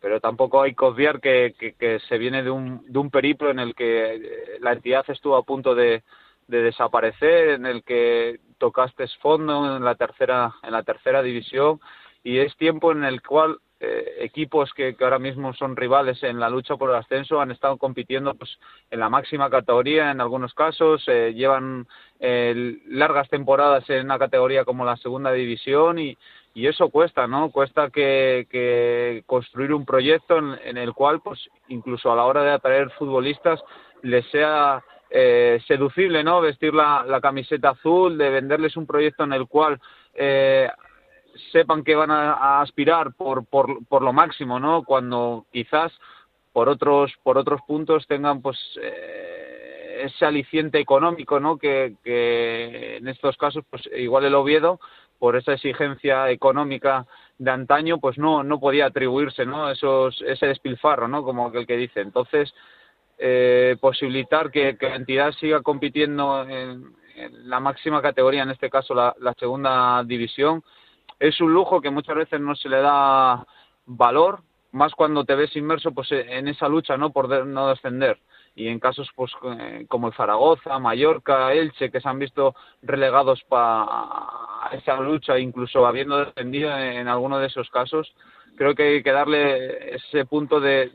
pero 0.00 0.20
tampoco 0.20 0.62
hay 0.62 0.74
que 0.74 0.84
obviar 0.84 1.20
que, 1.20 1.54
que, 1.58 1.98
se 2.08 2.18
viene 2.18 2.42
de 2.42 2.50
un, 2.50 2.84
de 2.86 2.98
un 2.98 3.10
periplo 3.10 3.50
en 3.50 3.58
el 3.58 3.74
que 3.74 4.14
eh, 4.14 4.20
la 4.60 4.72
entidad 4.72 5.04
estuvo 5.08 5.36
a 5.36 5.42
punto 5.42 5.74
de, 5.74 6.02
de 6.46 6.62
desaparecer, 6.62 7.50
en 7.50 7.66
el 7.66 7.82
que 7.82 8.40
tocaste 8.58 9.06
fondo 9.20 9.76
en 9.76 9.84
la 9.84 9.94
tercera 9.94 10.54
en 10.62 10.72
la 10.72 10.82
tercera 10.82 11.22
división 11.22 11.80
y 12.24 12.38
es 12.38 12.56
tiempo 12.56 12.90
en 12.92 13.04
el 13.04 13.22
cual 13.22 13.58
eh, 13.80 14.16
equipos 14.20 14.72
que, 14.74 14.96
que, 14.96 15.04
ahora 15.04 15.20
mismo 15.20 15.54
son 15.54 15.76
rivales 15.76 16.20
en 16.24 16.40
la 16.40 16.50
lucha 16.50 16.76
por 16.76 16.90
el 16.90 16.96
ascenso 16.96 17.40
han 17.40 17.52
estado 17.52 17.76
compitiendo 17.76 18.34
pues 18.34 18.58
en 18.90 18.98
la 18.98 19.08
máxima 19.08 19.48
categoría 19.48 20.10
en 20.10 20.20
algunos 20.20 20.52
casos 20.54 21.04
eh, 21.06 21.32
llevan 21.34 21.86
largas 22.20 23.28
temporadas 23.28 23.88
en 23.90 24.06
una 24.06 24.18
categoría 24.18 24.64
como 24.64 24.84
la 24.84 24.96
segunda 24.96 25.30
división 25.30 26.00
y, 26.00 26.18
y 26.54 26.66
eso 26.66 26.88
cuesta, 26.88 27.26
¿no? 27.26 27.50
Cuesta 27.50 27.90
que, 27.90 29.22
construir 29.26 29.72
un 29.72 29.84
proyecto 29.84 30.38
en, 30.38 30.76
el 30.76 30.92
cual, 30.92 31.20
pues, 31.20 31.48
incluso 31.68 32.10
a 32.10 32.16
la 32.16 32.24
hora 32.24 32.42
de 32.42 32.50
atraer 32.50 32.90
futbolistas, 32.98 33.62
les 34.02 34.26
sea 34.30 34.82
eh, 35.10 35.60
seducible, 35.66 36.24
¿no? 36.24 36.40
Vestir 36.40 36.74
la, 36.74 37.20
camiseta 37.22 37.70
azul, 37.70 38.18
de 38.18 38.30
venderles 38.30 38.76
un 38.76 38.86
proyecto 38.86 39.24
en 39.24 39.32
el 39.32 39.46
cual 39.46 39.78
eh, 40.14 40.68
sepan 41.52 41.84
que 41.84 41.94
van 41.94 42.10
a, 42.10 42.60
aspirar 42.60 43.14
por, 43.14 43.46
por, 43.46 43.86
por, 43.86 44.02
lo 44.02 44.12
máximo, 44.12 44.58
¿no? 44.58 44.82
Cuando 44.82 45.46
quizás 45.52 45.92
por 46.52 46.68
otros 46.68 47.12
por 47.22 47.38
otros 47.38 47.60
puntos 47.66 48.06
tengan, 48.06 48.42
pues, 48.42 48.58
eh, 48.82 50.02
ese 50.06 50.24
aliciente 50.24 50.78
económico, 50.78 51.38
¿no? 51.40 51.56
Que, 51.56 51.94
que 52.02 52.96
en 52.96 53.08
estos 53.08 53.36
casos, 53.36 53.64
pues, 53.70 53.88
igual 53.96 54.24
el 54.24 54.34
Oviedo 54.34 54.80
por 55.18 55.36
esa 55.36 55.54
exigencia 55.54 56.30
económica 56.30 57.06
de 57.38 57.50
antaño, 57.50 57.98
pues 57.98 58.18
no, 58.18 58.42
no 58.42 58.60
podía 58.60 58.86
atribuirse 58.86 59.44
¿no? 59.46 59.70
Esos, 59.70 60.22
ese 60.22 60.46
despilfarro, 60.46 61.08
¿no? 61.08 61.22
como 61.22 61.46
aquel 61.46 61.66
que 61.66 61.76
dice. 61.76 62.00
Entonces, 62.00 62.52
eh, 63.18 63.76
posibilitar 63.80 64.50
que, 64.50 64.76
la 64.80 64.96
entidad 64.96 65.32
siga 65.32 65.62
compitiendo 65.62 66.42
en, 66.48 66.96
la 67.44 67.58
máxima 67.58 68.00
categoría, 68.00 68.44
en 68.44 68.50
este 68.50 68.70
caso 68.70 68.94
la, 68.94 69.14
la, 69.18 69.32
segunda 69.34 70.04
división, 70.04 70.62
es 71.18 71.40
un 71.40 71.52
lujo 71.52 71.80
que 71.80 71.90
muchas 71.90 72.14
veces 72.14 72.40
no 72.40 72.54
se 72.54 72.68
le 72.68 72.80
da 72.80 73.44
valor, 73.86 74.42
más 74.70 74.92
cuando 74.94 75.24
te 75.24 75.34
ves 75.34 75.56
inmerso 75.56 75.90
pues, 75.90 76.12
en 76.12 76.46
esa 76.46 76.68
lucha 76.68 76.96
¿no? 76.96 77.10
por 77.10 77.28
no 77.44 77.68
descender 77.70 78.20
y 78.58 78.66
en 78.66 78.80
casos 78.80 79.08
pues 79.14 79.30
eh, 79.44 79.86
como 79.88 80.08
el 80.08 80.14
Zaragoza, 80.14 80.80
Mallorca, 80.80 81.52
Elche, 81.52 81.92
que 81.92 82.00
se 82.00 82.08
han 82.08 82.18
visto 82.18 82.56
relegados 82.82 83.40
para 83.48 83.86
esa 84.72 84.96
lucha, 84.96 85.38
incluso 85.38 85.86
habiendo 85.86 86.24
defendido 86.24 86.76
en 86.76 87.06
alguno 87.06 87.38
de 87.38 87.46
esos 87.46 87.70
casos, 87.70 88.12
creo 88.56 88.74
que 88.74 88.82
hay 88.82 89.02
que 89.04 89.12
darle 89.12 89.94
ese 89.94 90.24
punto 90.24 90.58
de, 90.58 90.90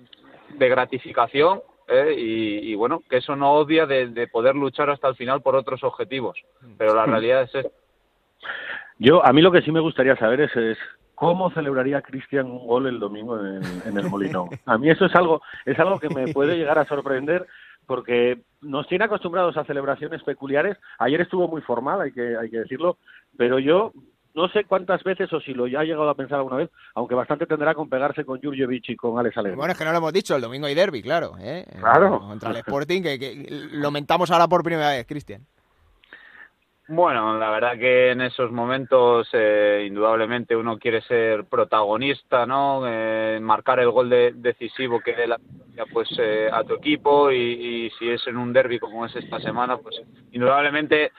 gratificación 0.59 1.61
¿eh? 1.87 2.13
y, 2.17 2.75
bueno, 2.75 3.01
que 3.09 3.17
eso 3.17 3.35
no 3.37 3.53
odia 3.53 3.85
de, 3.85 4.27
poder 4.27 4.55
luchar 4.55 4.89
hasta 4.89 5.07
el 5.07 5.15
final 5.15 5.41
por 5.41 5.55
otros 5.55 5.85
objetivos, 5.85 6.37
pero 6.77 6.93
la 6.93 7.05
realidad 7.05 7.43
es 7.43 7.55
esta. 7.55 7.77
Yo, 8.99 9.25
a 9.25 9.31
mí 9.31 9.41
lo 9.41 9.53
que 9.53 9.61
sí 9.61 9.71
me 9.71 9.79
gustaría 9.79 10.17
saber 10.17 10.41
es, 10.41 10.55
es 10.55 10.77
¿Cómo 11.15 11.51
celebraría 11.51 12.01
Cristian 12.01 12.47
un 12.47 12.65
gol 12.65 12.87
el 12.87 12.99
domingo 12.99 13.39
en, 13.39 13.97
el 13.97 14.09
Molinón? 14.09 14.49
A 14.65 14.77
mí 14.77 14.89
eso 14.89 15.05
es 15.05 15.15
algo, 15.15 15.41
es 15.65 15.77
algo 15.79 15.99
que 15.99 16.09
me 16.09 16.33
puede 16.33 16.57
llegar 16.57 16.79
a 16.79 16.85
sorprender 16.85 17.47
porque 17.85 18.41
nos 18.61 18.87
tiene 18.87 19.05
acostumbrados 19.05 19.57
a 19.57 19.65
celebraciones 19.65 20.23
peculiares. 20.23 20.77
Ayer 20.99 21.21
estuvo 21.21 21.47
muy 21.47 21.61
formal, 21.61 22.01
hay 22.01 22.11
que, 22.11 22.37
hay 22.37 22.49
que 22.49 22.59
decirlo, 22.59 22.97
pero 23.37 23.59
yo 23.59 23.91
no 24.33 24.47
sé 24.49 24.63
cuántas 24.63 25.03
veces 25.03 25.31
o 25.33 25.39
si 25.41 25.53
lo 25.53 25.67
ya 25.67 25.81
ha 25.81 25.83
llegado 25.83 26.09
a 26.09 26.15
pensar 26.15 26.39
alguna 26.39 26.57
vez, 26.57 26.69
aunque 26.95 27.13
bastante 27.13 27.45
tendrá 27.45 27.75
con 27.75 27.89
pegarse 27.89 28.25
con 28.25 28.41
Jurjevic 28.41 28.89
y 28.89 28.95
con 28.95 29.19
Alex 29.19 29.37
Alegre. 29.37 29.57
Bueno, 29.57 29.73
es 29.73 29.77
que 29.77 29.85
no 29.85 29.91
lo 29.91 29.97
hemos 29.97 30.13
dicho, 30.13 30.35
el 30.35 30.41
domingo 30.41 30.65
hay 30.65 30.75
derby, 30.75 31.01
claro. 31.01 31.33
¿eh? 31.39 31.65
Claro. 31.79 32.19
Contra 32.19 32.49
el 32.49 32.57
Sporting, 32.57 33.01
que, 33.03 33.19
que 33.19 33.47
lo 33.73 33.91
mentamos 33.91 34.31
ahora 34.31 34.47
por 34.47 34.63
primera 34.63 34.89
vez, 34.89 35.05
Cristian. 35.05 35.45
Bueno, 36.89 37.39
la 37.39 37.49
verdad 37.49 37.77
que 37.77 38.11
en 38.11 38.19
esos 38.19 38.51
momentos 38.51 39.29
eh, 39.31 39.85
indudablemente 39.87 40.53
uno 40.53 40.77
quiere 40.77 41.01
ser 41.03 41.45
protagonista, 41.45 42.45
¿no? 42.45 42.83
Eh, 42.85 43.39
marcar 43.41 43.79
el 43.79 43.89
gol 43.89 44.09
decisivo 44.09 44.99
que 44.99 45.15
dé 45.15 45.27
la 45.27 45.39
pues 45.93 46.09
eh, 46.19 46.49
a 46.51 46.63
tu 46.65 46.75
equipo 46.75 47.31
y, 47.31 47.89
si 47.97 48.09
es 48.09 48.27
en 48.27 48.35
un 48.37 48.51
derby 48.51 48.79
como 48.79 49.05
es 49.05 49.15
esta 49.15 49.39
semana, 49.39 49.77
pues 49.77 50.01
indudablemente 50.31 51.11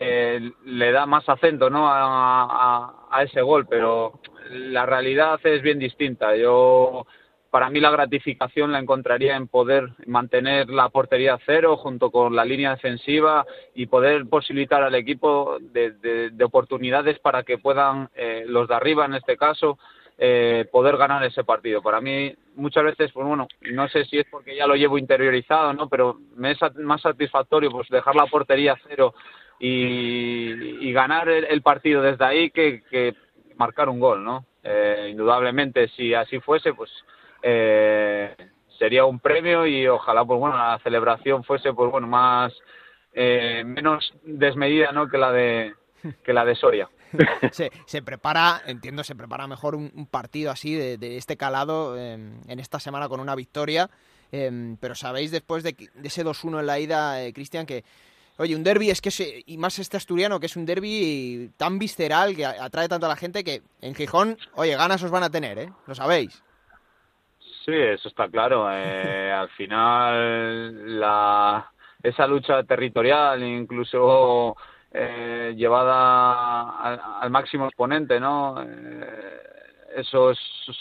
le 0.00 0.92
da 0.92 1.04
más 1.04 1.28
acento, 1.28 1.68
¿no? 1.68 1.86
A, 1.86 3.06
a, 3.10 3.22
ese 3.22 3.42
gol, 3.42 3.66
pero 3.68 4.20
la 4.50 4.86
realidad 4.86 5.38
es 5.44 5.60
bien 5.60 5.78
distinta. 5.78 6.34
Yo 6.34 7.06
para 7.50 7.68
mí 7.68 7.80
la 7.80 7.90
gratificación 7.90 8.72
la 8.72 8.78
encontraría 8.78 9.36
en 9.36 9.48
poder 9.48 9.90
mantener 10.06 10.70
la 10.70 10.88
portería 10.88 11.38
cero 11.44 11.76
junto 11.76 12.10
con 12.10 12.34
la 12.36 12.44
línea 12.44 12.70
defensiva 12.70 13.44
y 13.74 13.86
poder 13.86 14.26
posibilitar 14.28 14.82
al 14.82 14.94
equipo 14.94 15.58
de, 15.60 16.32
oportunidades 16.44 17.18
para 17.18 17.42
que 17.42 17.58
puedan 17.58 18.08
eh, 18.14 18.44
los 18.46 18.68
de 18.68 18.74
arriba 18.74 19.04
en 19.04 19.14
este 19.14 19.36
caso 19.36 19.78
eh, 20.22 20.66
poder 20.70 20.96
ganar 20.96 21.24
ese 21.24 21.44
partido. 21.44 21.80
Para 21.80 22.00
mí 22.00 22.34
muchas 22.54 22.84
veces, 22.84 23.10
pues 23.10 23.26
bueno, 23.26 23.48
no 23.72 23.88
sé 23.88 24.04
si 24.04 24.18
es 24.18 24.26
porque 24.30 24.54
ya 24.54 24.66
lo 24.66 24.74
llevo 24.74 24.98
interiorizado, 24.98 25.72
¿no? 25.72 25.88
Pero 25.88 26.18
me 26.36 26.50
es 26.50 26.58
más 26.76 27.00
satisfactorio 27.00 27.70
pues 27.70 27.88
dejar 27.88 28.14
la 28.14 28.26
portería 28.26 28.76
cero 28.86 29.14
y, 29.58 30.92
ganar 30.92 31.28
el, 31.28 31.62
partido 31.62 32.02
desde 32.02 32.24
ahí 32.24 32.50
que, 32.50 33.14
marcar 33.56 33.88
un 33.88 33.98
gol, 33.98 34.22
¿no? 34.22 34.44
Eh, 34.62 35.08
indudablemente, 35.10 35.88
si 35.88 36.12
así 36.12 36.38
fuese, 36.40 36.74
pues 36.74 36.90
eh, 37.42 38.34
sería 38.78 39.04
un 39.04 39.18
premio 39.18 39.66
y 39.66 39.86
ojalá 39.86 40.24
pues 40.24 40.38
bueno 40.38 40.56
la 40.56 40.78
celebración 40.82 41.44
fuese 41.44 41.72
pues 41.72 41.90
bueno 41.90 42.06
más 42.06 42.52
eh, 43.12 43.62
menos 43.64 44.12
desmedida 44.24 44.92
no 44.92 45.08
que 45.08 45.18
la 45.18 45.32
de 45.32 45.74
que 46.24 46.32
la 46.32 46.44
de 46.44 46.54
Soria 46.54 46.88
se, 47.52 47.70
se 47.86 48.02
prepara 48.02 48.62
entiendo 48.66 49.04
se 49.04 49.14
prepara 49.14 49.46
mejor 49.46 49.74
un, 49.74 50.06
partido 50.10 50.50
así 50.50 50.74
de, 50.74 51.16
este 51.16 51.36
calado 51.36 51.98
en 51.98 52.60
esta 52.60 52.80
semana 52.80 53.08
con 53.08 53.20
una 53.20 53.34
victoria 53.34 53.90
em, 54.32 54.76
pero 54.76 54.94
sabéis 54.94 55.30
después 55.30 55.62
de, 55.62 55.76
ese 56.02 56.24
2-1 56.24 56.60
en 56.60 56.66
la 56.66 56.78
ida 56.78 57.22
eh, 57.22 57.32
Cristian 57.32 57.66
que 57.66 57.84
Oye, 58.40 58.56
un 58.56 58.64
derby 58.64 58.88
es 58.88 59.02
que, 59.02 59.42
y 59.44 59.58
más 59.58 59.78
este 59.78 59.98
asturiano, 59.98 60.40
que 60.40 60.46
es 60.46 60.56
un 60.56 60.64
derby 60.64 61.50
tan 61.58 61.78
visceral 61.78 62.34
que 62.34 62.46
atrae 62.46 62.88
tanto 62.88 63.04
a 63.04 63.10
la 63.10 63.16
gente 63.16 63.44
que 63.44 63.60
en 63.82 63.94
Gijón, 63.94 64.38
oye, 64.54 64.74
ganas 64.76 65.02
os 65.02 65.10
van 65.10 65.24
a 65.24 65.28
tener, 65.28 65.58
¿eh? 65.58 65.70
Lo 65.86 65.94
sabéis. 65.94 66.42
Sí, 67.70 67.76
eso 67.76 68.08
está 68.08 68.28
claro. 68.28 68.68
Eh, 68.72 69.32
al 69.32 69.48
final, 69.50 70.98
la, 71.00 71.70
esa 72.02 72.26
lucha 72.26 72.64
territorial, 72.64 73.42
incluso 73.42 74.56
eh, 74.92 75.54
llevada 75.56 77.20
al, 77.20 77.30
máximo 77.30 77.66
exponente, 77.66 78.18
¿no? 78.18 78.60
Eh, 78.60 79.42
eso 79.96 80.32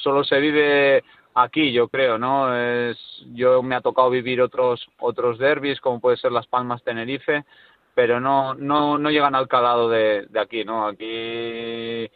solo 0.02 0.24
se 0.24 0.40
vive 0.40 1.04
aquí, 1.36 1.72
yo 1.72 1.90
creo, 1.90 2.18
¿no? 2.18 2.56
Es, 2.56 2.98
yo 3.34 3.62
me 3.62 3.76
ha 3.76 3.82
tocado 3.82 4.10
vivir 4.10 4.42
otros 4.42 4.88
otros 5.00 5.38
derbis, 5.38 5.80
como 5.80 6.00
puede 6.00 6.18
ser 6.18 6.32
Las 6.32 6.48
Palmas, 6.48 6.84
Tenerife, 6.84 7.46
pero 7.94 8.20
no 8.20 8.56
no 8.56 8.98
no 8.98 9.12
llegan 9.12 9.36
al 9.36 9.48
calado 9.48 9.90
de, 9.90 10.26
de 10.30 10.40
aquí, 10.40 10.64
¿no? 10.66 10.88
Aquí 10.88 11.06
eh, 11.06 12.10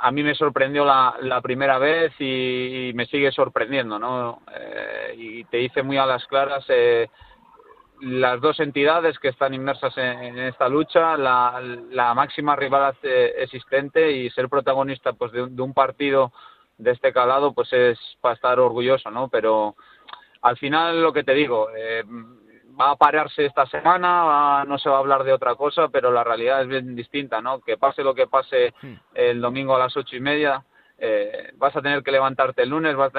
a 0.00 0.10
mí 0.10 0.22
me 0.22 0.34
sorprendió 0.34 0.84
la, 0.84 1.16
la 1.22 1.40
primera 1.40 1.78
vez 1.78 2.12
y, 2.20 2.92
me 2.94 3.06
sigue 3.06 3.32
sorprendiendo, 3.32 3.98
¿no? 3.98 4.42
Eh, 4.54 5.14
y 5.16 5.44
te 5.44 5.60
hice 5.60 5.82
muy 5.82 5.96
a 5.96 6.06
las 6.06 6.26
claras 6.26 6.64
eh, 6.68 7.08
las 8.00 8.40
dos 8.40 8.60
entidades 8.60 9.18
que 9.18 9.28
están 9.28 9.54
inmersas 9.54 9.96
en, 9.98 10.38
esta 10.38 10.68
lucha, 10.68 11.16
la, 11.16 11.60
la, 11.90 12.14
máxima 12.14 12.54
rival 12.54 12.96
existente 13.02 14.12
y 14.12 14.30
ser 14.30 14.48
protagonista 14.48 15.12
pues 15.14 15.32
de, 15.32 15.42
un 15.42 15.74
partido 15.74 16.32
de 16.76 16.92
este 16.92 17.12
calado 17.12 17.52
pues 17.52 17.72
es 17.72 17.98
para 18.20 18.34
estar 18.34 18.60
orgulloso, 18.60 19.10
¿no? 19.10 19.28
Pero 19.28 19.74
al 20.42 20.56
final 20.56 21.02
lo 21.02 21.12
que 21.12 21.24
te 21.24 21.34
digo, 21.34 21.70
eh, 21.76 22.04
va 22.78 22.90
a 22.90 22.96
pararse 22.96 23.46
esta 23.46 23.66
semana, 23.66 24.64
no 24.66 24.78
se 24.78 24.88
va 24.88 24.96
a 24.96 25.00
hablar 25.00 25.24
de 25.24 25.32
otra 25.32 25.54
cosa, 25.54 25.88
pero 25.88 26.10
la 26.10 26.24
realidad 26.24 26.62
es 26.62 26.68
bien 26.68 26.94
distinta, 26.94 27.40
¿no? 27.40 27.60
Que 27.60 27.76
pase 27.76 28.02
lo 28.02 28.14
que 28.14 28.26
pase 28.26 28.72
hmm. 28.80 28.94
el 29.14 29.40
domingo 29.40 29.74
a 29.74 29.78
las 29.78 29.96
ocho 29.96 30.16
y 30.16 30.20
media, 30.20 30.64
eh, 30.98 31.52
vas 31.56 31.74
a 31.76 31.82
tener 31.82 32.02
que 32.02 32.10
levantarte 32.10 32.62
el 32.62 32.70
lunes, 32.70 32.96
vas 32.96 33.12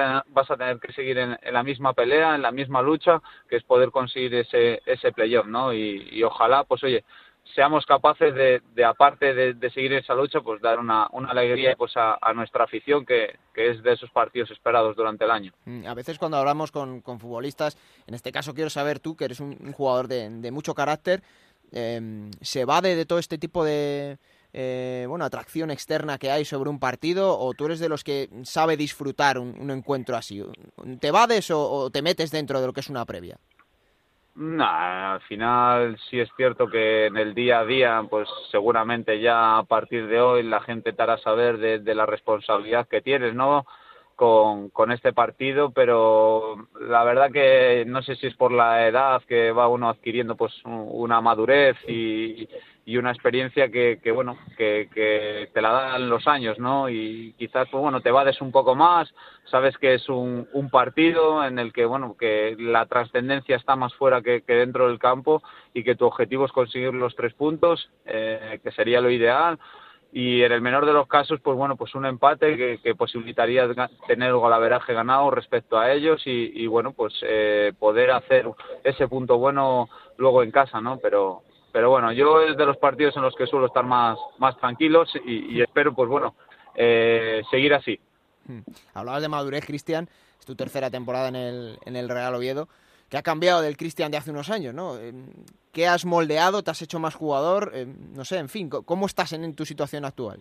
a 0.50 0.56
tener, 0.56 0.78
que 0.78 0.92
seguir 0.92 1.18
en, 1.18 1.38
la 1.50 1.62
misma 1.62 1.94
pelea, 1.94 2.34
en 2.34 2.42
la 2.42 2.52
misma 2.52 2.82
lucha, 2.82 3.20
que 3.48 3.56
es 3.56 3.64
poder 3.64 3.90
conseguir 3.90 4.34
ese, 4.34 4.82
ese 4.84 5.12
playoff, 5.12 5.46
¿no? 5.46 5.72
y 5.72 6.22
ojalá, 6.22 6.64
pues 6.64 6.82
oye, 6.84 7.04
seamos 7.54 7.84
capaces 7.86 8.34
de, 8.34 8.62
de 8.74 8.84
aparte 8.84 9.34
de, 9.34 9.54
de, 9.54 9.70
seguir 9.70 9.92
esa 9.92 10.14
lucha, 10.14 10.40
pues 10.40 10.60
dar 10.60 10.78
una, 10.78 11.04
alegría 11.28 11.74
pues 11.76 11.92
a, 11.96 12.18
nuestra 12.34 12.64
afición 12.64 13.04
que, 13.04 13.38
que, 13.54 13.70
es 13.70 13.82
de 13.82 13.92
esos 13.92 14.10
partidos 14.10 14.50
esperados 14.50 14.96
durante 14.96 15.24
el 15.24 15.30
año. 15.30 15.52
Mm, 15.64 15.86
a 15.86 15.94
veces 15.94 16.18
cuando 16.18 16.36
hablamos 16.36 16.70
con, 16.70 17.00
con 17.00 17.18
futbolistas, 17.18 17.76
en 18.06 18.14
este 18.14 18.32
caso 18.32 18.54
quiero 18.54 18.70
saber 18.70 19.00
tú, 19.00 19.16
que 19.16 19.24
eres 19.24 19.40
un, 19.40 19.72
jugador 19.72 20.08
de, 20.08 20.28
de, 20.30 20.50
mucho 20.50 20.74
carácter, 20.74 21.22
em, 21.72 22.30
¿se 22.40 22.64
va 22.64 22.80
de, 22.80 23.04
todo 23.06 23.18
este 23.18 23.38
tipo 23.38 23.64
de 23.64 24.18
eh, 24.52 25.04
bueno 25.08 25.24
atracción 25.24 25.70
externa 25.70 26.18
que 26.18 26.30
hay 26.30 26.44
sobre 26.44 26.70
un 26.70 26.80
partido 26.80 27.38
o 27.38 27.54
tú 27.54 27.66
eres 27.66 27.78
de 27.78 27.88
los 27.88 28.02
que 28.02 28.28
sabe 28.42 28.76
disfrutar 28.76 29.38
un, 29.38 29.56
un 29.60 29.70
encuentro 29.70 30.16
así? 30.16 30.44
¿Te 31.00 31.10
vades 31.10 31.50
o, 31.50 31.70
o 31.70 31.90
te 31.90 32.02
metes 32.02 32.30
dentro 32.30 32.60
de 32.60 32.66
lo 32.66 32.72
que 32.72 32.80
es 32.80 32.88
una 32.88 33.04
previa? 33.04 33.38
Nah, 34.40 35.12
al 35.16 35.20
final 35.22 35.98
sí 36.08 36.18
es 36.18 36.30
cierto 36.34 36.66
que 36.66 37.04
en 37.04 37.18
el 37.18 37.34
día 37.34 37.58
a 37.58 37.66
día, 37.66 38.02
pues 38.08 38.26
seguramente 38.50 39.20
ya 39.20 39.58
a 39.58 39.64
partir 39.64 40.06
de 40.06 40.18
hoy 40.18 40.42
la 40.42 40.62
gente 40.62 40.94
te 40.94 41.02
hará 41.02 41.18
saber 41.18 41.58
de, 41.58 41.94
la 41.94 42.06
responsabilidad 42.06 42.88
que 42.88 43.02
tienes, 43.02 43.34
¿no? 43.34 43.66
Con, 44.16 44.70
con, 44.70 44.92
este 44.92 45.12
partido, 45.12 45.72
pero 45.72 46.68
la 46.80 47.04
verdad 47.04 47.30
que 47.30 47.84
no 47.86 48.00
sé 48.00 48.16
si 48.16 48.28
es 48.28 48.36
por 48.36 48.50
la 48.50 48.86
edad 48.88 49.20
que 49.28 49.52
va 49.52 49.68
uno 49.68 49.90
adquiriendo 49.90 50.36
pues 50.36 50.54
una 50.64 51.20
madurez 51.20 51.76
y, 51.86 52.48
y 52.90 52.96
una 52.96 53.12
experiencia 53.12 53.70
que, 53.70 54.00
que 54.02 54.10
bueno, 54.10 54.36
que, 54.58 54.88
que, 54.92 55.48
te 55.54 55.62
la 55.62 55.70
dan 55.70 56.08
los 56.10 56.26
años, 56.26 56.58
¿no? 56.58 56.88
Y 56.88 57.36
quizás, 57.38 57.68
pues 57.70 57.80
bueno, 57.80 58.00
te 58.00 58.10
vades 58.10 58.40
un 58.40 58.50
poco 58.50 58.74
más, 58.74 59.08
sabes 59.44 59.78
que 59.78 59.94
es 59.94 60.08
un, 60.08 60.48
un 60.54 60.70
partido 60.70 61.44
en 61.44 61.60
el 61.60 61.72
que, 61.72 61.84
bueno, 61.84 62.16
que 62.18 62.56
la 62.58 62.86
trascendencia 62.86 63.54
está 63.54 63.76
más 63.76 63.94
fuera 63.94 64.22
que, 64.22 64.42
que, 64.42 64.54
dentro 64.54 64.88
del 64.88 64.98
campo 64.98 65.40
y 65.72 65.84
que 65.84 65.94
tu 65.94 66.04
objetivo 66.04 66.46
es 66.46 66.50
conseguir 66.50 66.92
los 66.92 67.14
tres 67.14 67.32
puntos, 67.34 67.88
eh, 68.06 68.58
que 68.60 68.72
sería 68.72 69.00
lo 69.00 69.10
ideal. 69.10 69.60
Y 70.12 70.42
en 70.42 70.50
el 70.50 70.60
menor 70.60 70.84
de 70.84 70.92
los 70.92 71.06
casos, 71.06 71.38
pues 71.40 71.56
bueno, 71.56 71.76
pues 71.76 71.94
un 71.94 72.06
empate 72.06 72.56
que, 72.56 72.80
que 72.82 72.96
posibilitaría 72.96 73.68
tener 74.08 74.30
el 74.30 74.36
golaveraje 74.36 74.94
ganado 74.94 75.30
respecto 75.30 75.78
a 75.78 75.92
ellos 75.92 76.26
y, 76.26 76.50
y 76.60 76.66
bueno, 76.66 76.90
pues 76.90 77.14
eh, 77.22 77.72
poder 77.78 78.10
hacer 78.10 78.46
ese 78.82 79.06
punto 79.06 79.38
bueno 79.38 79.88
luego 80.16 80.42
en 80.42 80.50
casa, 80.50 80.80
¿no? 80.80 80.98
Pero, 80.98 81.44
pero 81.72 81.90
bueno, 81.90 82.12
yo 82.12 82.40
es 82.42 82.56
de 82.56 82.66
los 82.66 82.76
partidos 82.76 83.16
en 83.16 83.22
los 83.22 83.34
que 83.34 83.46
suelo 83.46 83.66
estar 83.66 83.84
más, 83.84 84.18
más 84.38 84.56
tranquilos 84.58 85.10
y, 85.24 85.60
espero, 85.60 85.94
pues 85.94 86.08
bueno, 86.08 86.34
eh, 86.74 87.42
seguir 87.50 87.74
así. 87.74 87.98
Hmm. 88.46 88.60
Hablabas 88.94 89.22
de 89.22 89.28
madurez, 89.28 89.64
Cristian, 89.64 90.08
es 90.38 90.46
tu 90.46 90.54
tercera 90.56 90.90
temporada 90.90 91.28
en 91.28 91.36
el, 91.36 91.78
en 91.84 91.96
el 91.96 92.08
Real 92.08 92.34
Oviedo, 92.34 92.68
que 93.08 93.18
ha 93.18 93.22
cambiado 93.22 93.60
del 93.60 93.76
Cristian 93.76 94.10
de 94.10 94.16
hace 94.16 94.30
unos 94.30 94.50
años, 94.50 94.74
¿no? 94.74 94.96
Eh, 94.98 95.12
¿Qué 95.72 95.86
has 95.86 96.04
moldeado? 96.04 96.62
¿Te 96.62 96.70
has 96.70 96.82
hecho 96.82 96.98
más 96.98 97.14
jugador? 97.14 97.70
Eh, 97.74 97.86
no 97.86 98.24
sé, 98.24 98.38
en 98.38 98.48
fin, 98.48 98.68
¿cómo 98.68 99.06
estás 99.06 99.32
en, 99.32 99.54
tu 99.54 99.64
situación 99.64 100.04
actual? 100.04 100.40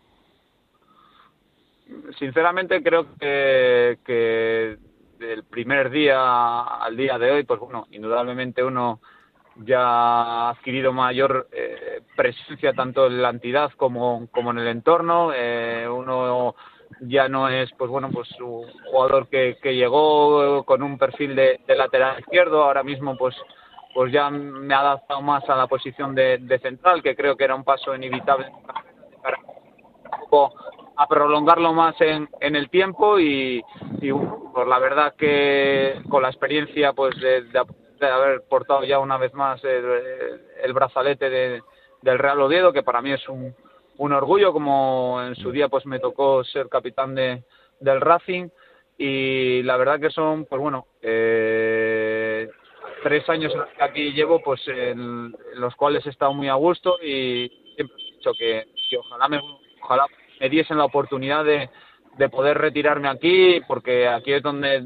Sinceramente 2.17 2.82
creo 2.84 3.07
que, 3.19 3.99
que 4.05 4.77
del 5.19 5.43
primer 5.43 5.89
día 5.89 6.61
al 6.61 6.95
día 6.95 7.17
de 7.17 7.32
hoy, 7.32 7.43
pues 7.43 7.59
bueno, 7.59 7.88
indudablemente 7.91 8.63
uno 8.63 8.99
ya 9.66 9.82
ha 9.82 10.49
adquirido 10.49 10.93
mayor 10.93 11.47
eh, 11.51 12.01
presencia 12.16 12.74
tanto 12.74 13.07
en 13.07 13.22
la 13.22 13.30
entidad 13.30 13.72
como, 13.78 14.28
como 14.32 14.51
en 14.51 14.60
el 14.60 14.68
entorno. 14.68 15.32
Eh, 15.34 15.88
uno 15.89 16.55
ya 17.01 17.28
no 17.28 17.49
es, 17.49 17.70
pues 17.78 17.89
bueno, 17.89 18.10
pues 18.12 18.30
un 18.39 18.66
jugador 18.91 19.28
que, 19.28 19.57
que 19.62 19.76
llegó 19.76 20.64
con 20.66 20.84
un 20.84 20.97
perfil 20.97 21.36
de, 21.36 21.60
lateral 21.68 22.20
izquierdo. 22.20 22.64
Ahora 22.64 22.84
mismo, 22.84 23.18
pues 23.18 23.36
pues 23.93 24.14
ya 24.14 24.30
me 24.30 24.74
ha 24.76 24.82
adaptado 24.82 25.22
más 25.22 25.49
a 25.49 25.55
la 25.55 25.66
posición 25.66 26.14
de, 26.14 26.38
de 26.38 26.60
central, 26.60 27.01
que 27.01 27.16
creo 27.16 27.36
que 27.36 27.43
era 27.43 27.55
un 27.55 27.64
paso 27.64 27.95
inevitable 27.95 28.47
para 29.22 29.38
a 30.95 31.07
prolongarlo 31.07 31.74
más 31.74 31.95
en, 32.01 32.30
en 32.41 32.55
el 32.55 32.70
tiempo 32.70 33.20
y, 33.20 33.64
y 34.01 34.12
pues 34.12 34.68
la 34.68 34.80
verdad 34.80 35.16
que 35.18 36.01
con 36.10 36.22
la 36.22 36.30
experiencia 36.30 36.93
pues 36.93 37.20
de 37.20 37.43
de 38.00 38.08
haber 38.08 38.41
portado 38.43 38.84
ya 38.84 39.00
una 39.00 39.18
vez 39.18 39.34
más 39.34 39.62
el, 39.64 40.74
brazalete 40.74 41.30
de, 41.30 41.62
del 42.02 42.20
Real 42.20 42.41
Oviedo, 42.41 42.74
que 42.74 42.84
para 42.84 43.02
mí 43.02 43.12
es 43.12 43.28
un, 43.30 43.56
un, 43.97 44.14
orgullo, 44.14 44.54
como 44.54 45.22
en 45.22 45.36
su 45.36 45.52
día 45.52 45.68
pues 45.68 45.86
me 45.86 46.00
tocó 46.00 46.43
ser 46.43 46.70
capitán 46.70 47.16
de, 47.16 47.43
del 47.80 48.02
Racing. 48.02 48.50
Y 48.97 49.64
la 49.64 49.78
verdad 49.78 50.00
que 50.00 50.10
son, 50.10 50.45
pues 50.45 50.62
bueno, 50.62 50.88
eh, 51.02 52.50
tres 53.04 53.30
años 53.30 53.54
que 53.54 53.84
aquí 53.84 54.12
llevo, 54.12 54.41
pues 54.41 54.62
en, 54.68 55.34
los 55.56 55.76
cuales 55.76 56.06
he 56.06 56.10
estado 56.10 56.34
muy 56.34 56.50
a 56.50 56.56
gusto 56.56 56.97
y 57.02 57.50
siempre 57.76 57.95
he 57.97 58.16
dicho 58.16 58.32
que, 58.38 58.68
que 58.89 58.97
ojalá 58.97 59.30
me, 59.30 59.39
ojalá 59.82 60.06
me 60.39 60.50
diesen 60.50 60.78
la 60.78 60.86
oportunidad 60.86 61.45
de, 61.45 61.70
de 62.18 62.30
poder 62.30 62.58
retirarme 62.58 63.08
aquí, 63.08 63.62
porque 63.68 64.08
aquí 64.08 64.34
es 64.34 64.43
donde 64.43 64.86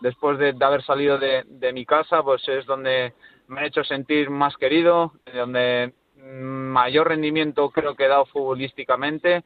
después 0.00 0.38
de, 0.38 0.54
haber 0.60 0.82
salido 0.82 1.18
de, 1.18 1.72
mi 1.72 1.84
casa, 1.84 2.22
pues 2.22 2.46
es 2.48 2.66
donde 2.66 3.12
me 3.48 3.62
he 3.62 3.66
hecho 3.66 3.84
sentir 3.84 4.30
más 4.30 4.56
querido, 4.56 5.12
donde 5.32 5.92
mayor 6.16 7.08
rendimiento 7.08 7.70
creo 7.70 7.94
que 7.94 8.04
he 8.04 8.08
dado 8.08 8.26
futbolísticamente 8.26 9.44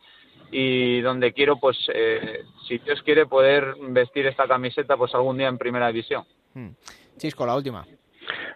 y 0.50 1.00
donde 1.00 1.32
quiero, 1.32 1.58
pues, 1.58 1.76
eh, 1.92 2.44
si 2.66 2.78
Dios 2.78 3.02
quiere, 3.02 3.26
poder 3.26 3.74
vestir 3.90 4.26
esta 4.26 4.46
camiseta, 4.46 4.96
pues 4.96 5.14
algún 5.14 5.38
día 5.38 5.48
en 5.48 5.58
primera 5.58 5.88
división. 5.88 6.24
Hmm. 6.54 6.70
Chisco, 7.16 7.44
la 7.44 7.56
última. 7.56 7.84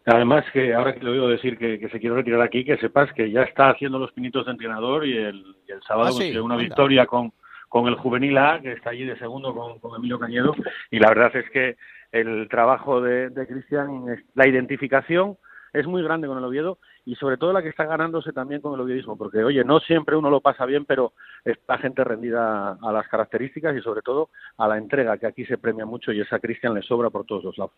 Además, 0.07 0.45
que 0.53 0.75
ahora 0.75 0.95
que 0.95 1.05
le 1.05 1.11
oigo 1.11 1.29
decir 1.29 1.59
que, 1.59 1.79
se 1.89 2.01
quiere 2.01 2.17
retirar 2.17 2.41
aquí, 2.41 2.65
que 2.65 2.77
sepas 2.79 3.13
que 3.13 3.31
ya 3.31 3.43
está 3.43 3.71
haciendo 3.71 3.99
los 3.99 4.13
pinitos 4.13 4.47
de 4.47 4.53
entrenador 4.53 5.07
y 5.07 5.17
el, 5.17 5.45
sábado 5.87 6.09
ah, 6.09 6.11
consiguió 6.11 6.45
una 6.45 6.57
victoria 6.57 7.07
con, 7.07 7.33
con 7.73 7.89
el 7.89 7.95
Juvenil 7.95 8.37
A, 8.37 8.61
que 8.61 8.73
está 8.73 8.91
allí 8.91 9.07
de 9.07 9.17
segundo 9.17 9.55
con, 9.55 9.97
Emilio 9.97 10.19
Cañedo. 10.19 10.55
Y 10.91 10.99
la 10.99 11.09
verdad 11.09 11.35
es 11.35 11.49
que 11.49 11.79
el 12.13 12.47
trabajo 12.51 13.01
de, 13.01 13.31
de 13.31 13.47
Cristian, 13.47 14.05
la 14.35 14.47
identificación, 14.47 15.39
es 15.73 15.87
muy 15.87 16.03
grande 16.03 16.29
con 16.29 16.37
el 16.37 16.45
Oviedo 16.45 16.77
y 17.07 17.15
sobre 17.15 17.39
todo 17.39 17.55
la 17.55 17.63
que 17.63 17.71
está 17.71 17.87
ganándose 17.87 18.35
también 18.35 18.61
con 18.61 18.75
el 18.75 18.81
oviedismo, 18.83 19.17
porque 19.17 19.43
oye, 19.43 19.65
no 19.65 19.81
siempre 19.81 20.17
uno 20.17 20.29
lo 20.29 20.43
pasa 20.43 20.67
bien, 20.67 20.85
pero 20.85 21.15
está 21.47 21.79
gente 21.79 22.05
rendida 22.05 22.73
a 22.73 22.93
las 22.93 23.09
características 23.09 23.75
y 23.75 23.81
sobre 23.81 24.03
todo 24.03 24.29
a 24.59 24.69
la 24.69 24.77
entrega, 24.77 25.17
que 25.17 25.27
aquí 25.27 25.47
se 25.47 25.57
premia 25.57 25.87
mucho 25.87 26.13
y 26.13 26.21
esa 26.21 26.41
Cristian 26.41 26.75
le 26.75 26.83
sobra 26.83 27.09
por 27.09 27.25
todos 27.25 27.43
los 27.43 27.57
lados. 27.57 27.73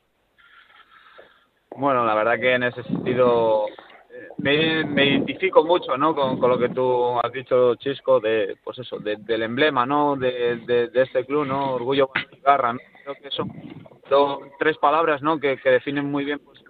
Bueno, 1.77 2.05
la 2.05 2.17
verdad 2.17 2.41
que 2.41 2.53
en 2.53 2.65
ese 2.65 2.83
sentido 2.83 3.67
me, 4.39 5.07
identifico 5.07 5.65
mucho, 5.65 5.97
¿no? 5.97 6.15
Con, 6.15 6.41
lo 6.41 6.59
que 6.59 6.69
tú 6.69 7.19
has 7.21 7.33
dicho, 7.33 7.75
Chisco, 7.77 8.21
de, 8.21 8.57
pues 8.63 8.79
eso, 8.79 8.99
del 8.99 9.43
emblema, 9.43 9.87
¿no? 9.87 10.17
De, 10.17 10.57
de, 10.59 10.91
este 10.95 11.25
club, 11.25 11.47
¿no? 11.47 11.75
Orgullo, 11.75 12.11
garra, 12.43 12.73
¿no? 12.73 12.81
Creo 13.03 13.15
que 13.17 13.31
son 13.31 13.51
tres 14.59 14.79
palabras, 14.79 15.23
¿no? 15.23 15.39
Que, 15.39 15.59
definen 15.65 16.11
muy 16.11 16.25
bien 16.25 16.41
pues, 16.41 16.63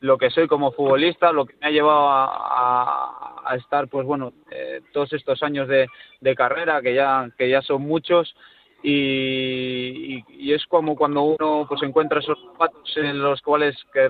lo 0.00 0.18
que 0.18 0.30
soy 0.30 0.46
como 0.46 0.72
futbolista, 0.72 1.32
lo 1.32 1.46
que 1.46 1.54
me 1.60 1.68
ha 1.68 1.70
llevado 1.70 2.08
a, 2.08 3.42
a, 3.44 3.56
estar, 3.56 3.88
pues 3.88 4.06
bueno, 4.06 4.32
eh, 4.50 4.80
todos 4.92 5.12
estos 5.12 5.42
años 5.42 5.68
de, 5.68 5.86
de, 6.20 6.34
carrera, 6.34 6.80
que 6.82 6.94
ya, 6.94 7.28
que 7.36 7.48
ya 7.48 7.62
son 7.62 7.82
muchos, 7.82 8.34
y, 8.82 10.22
y, 10.28 10.52
es 10.52 10.64
como 10.66 10.94
cuando 10.94 11.22
uno 11.22 11.66
pues 11.68 11.82
encuentra 11.82 12.20
esos 12.20 12.38
zapatos 12.52 12.96
en 12.96 13.20
los 13.20 13.42
cuales 13.42 13.76
que 13.92 14.08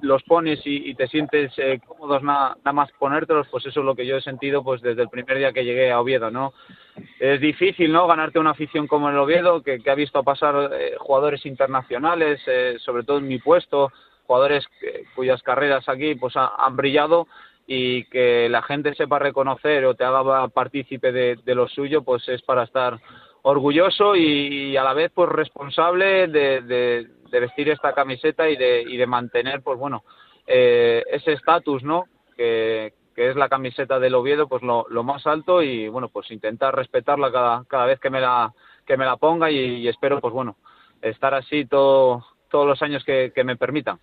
los 0.00 0.22
pones 0.24 0.60
y, 0.64 0.94
te 0.94 1.06
sientes 1.08 1.52
eh, 1.58 1.80
cómodos 1.86 2.22
nada, 2.22 2.56
más 2.72 2.90
ponértelos, 2.98 3.46
pues 3.50 3.64
eso 3.66 3.80
es 3.80 3.86
lo 3.86 3.94
que 3.94 4.06
yo 4.06 4.16
he 4.16 4.20
sentido 4.20 4.62
pues 4.62 4.82
desde 4.82 5.02
el 5.02 5.08
primer 5.08 5.38
día 5.38 5.52
que 5.52 5.64
llegué 5.64 5.90
a 5.90 6.00
Oviedo, 6.00 6.30
¿no? 6.30 6.52
Es 7.18 7.40
difícil, 7.40 7.92
¿no? 7.92 8.06
Ganarte 8.06 8.38
una 8.38 8.50
afición 8.50 8.86
como 8.86 9.08
el 9.08 9.18
Oviedo, 9.18 9.62
que, 9.62 9.80
ha 9.86 9.94
visto 9.94 10.22
pasar 10.22 10.70
eh, 10.72 10.94
jugadores 10.98 11.46
internacionales, 11.46 12.40
eh, 12.46 12.76
sobre 12.80 13.04
todo 13.04 13.18
en 13.18 13.28
mi 13.28 13.38
puesto, 13.38 13.90
jugadores 14.26 14.66
cuyas 15.14 15.42
carreras 15.42 15.88
aquí 15.88 16.16
pues 16.16 16.34
han 16.36 16.76
brillado 16.76 17.28
y 17.66 18.04
que 18.04 18.48
la 18.48 18.62
gente 18.62 18.94
sepa 18.94 19.18
reconocer 19.18 19.84
o 19.84 19.94
te 19.94 20.04
haga 20.04 20.48
partícipe 20.48 21.12
de, 21.12 21.54
lo 21.54 21.68
suyo, 21.68 22.02
pues 22.02 22.28
es 22.28 22.42
para 22.42 22.62
estar 22.62 22.98
orgulloso 23.42 24.14
y, 24.16 24.76
a 24.76 24.84
la 24.84 24.94
vez 24.94 25.10
pues 25.14 25.28
responsable 25.30 26.28
de, 26.28 27.08
vestir 27.30 27.68
esta 27.70 27.92
camiseta 27.92 28.48
y 28.48 28.56
de, 28.56 28.82
y 28.82 28.96
de 28.96 29.06
mantener 29.06 29.62
pues 29.62 29.78
bueno 29.78 30.04
eh, 30.46 31.02
ese 31.10 31.32
estatus 31.32 31.82
no 31.82 32.04
que, 32.36 32.94
que, 33.14 33.30
es 33.30 33.36
la 33.36 33.48
camiseta 33.48 33.98
del 33.98 34.14
Oviedo 34.14 34.48
pues 34.48 34.62
lo, 34.62 34.86
lo, 34.88 35.02
más 35.02 35.26
alto 35.26 35.62
y 35.62 35.88
bueno 35.88 36.08
pues 36.08 36.30
intentar 36.30 36.74
respetarla 36.74 37.32
cada, 37.32 37.64
cada 37.64 37.86
vez 37.86 37.98
que 38.00 38.10
me 38.10 38.20
la 38.20 38.52
que 38.86 38.96
me 38.96 39.04
la 39.04 39.16
ponga 39.16 39.50
y 39.50 39.88
espero 39.88 40.20
pues 40.20 40.32
bueno 40.32 40.56
estar 41.02 41.34
así 41.34 41.66
todo 41.66 42.24
todos 42.50 42.66
los 42.66 42.80
años 42.82 43.04
que, 43.04 43.32
me 43.44 43.56
permitan. 43.56 43.98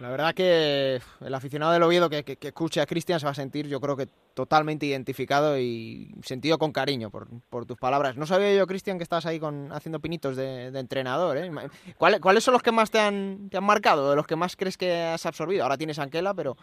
La 0.00 0.10
verdad 0.10 0.34
que 0.34 1.00
el 1.20 1.34
aficionado 1.34 1.72
del 1.72 1.82
Oviedo 1.82 2.10
que, 2.10 2.24
que, 2.24 2.48
escuche 2.48 2.80
a 2.80 2.86
Cristian 2.86 3.20
se 3.20 3.26
va 3.26 3.32
a 3.32 3.34
sentir, 3.34 3.66
yo 3.66 3.80
creo 3.80 3.96
que 3.96 4.08
totalmente 4.34 4.86
identificado 4.86 5.58
y 5.58 6.14
sentido 6.22 6.58
con 6.58 6.72
cariño 6.72 7.10
por, 7.10 7.66
tus 7.66 7.78
palabras. 7.78 8.16
No 8.16 8.26
sabía 8.26 8.54
yo, 8.54 8.66
Cristian, 8.66 8.98
que 8.98 9.04
estás 9.04 9.26
ahí 9.26 9.38
con, 9.38 9.72
haciendo 9.72 10.00
pinitos 10.00 10.36
de, 10.36 10.66
entrenador. 10.78 11.36
¿eh? 11.36 11.50
¿Cuáles 11.96 12.44
son 12.44 12.52
los 12.52 12.62
que 12.62 12.72
más 12.72 12.90
te 12.90 12.98
han, 12.98 13.48
te 13.48 13.56
han 13.56 13.64
marcado, 13.64 14.10
de 14.10 14.16
los 14.16 14.26
que 14.26 14.36
más 14.36 14.56
crees 14.56 14.76
que 14.76 14.92
has 14.92 15.24
absorbido? 15.26 15.62
Ahora 15.62 15.78
tienes 15.78 15.98
Anquela, 15.98 16.34
pero... 16.34 16.56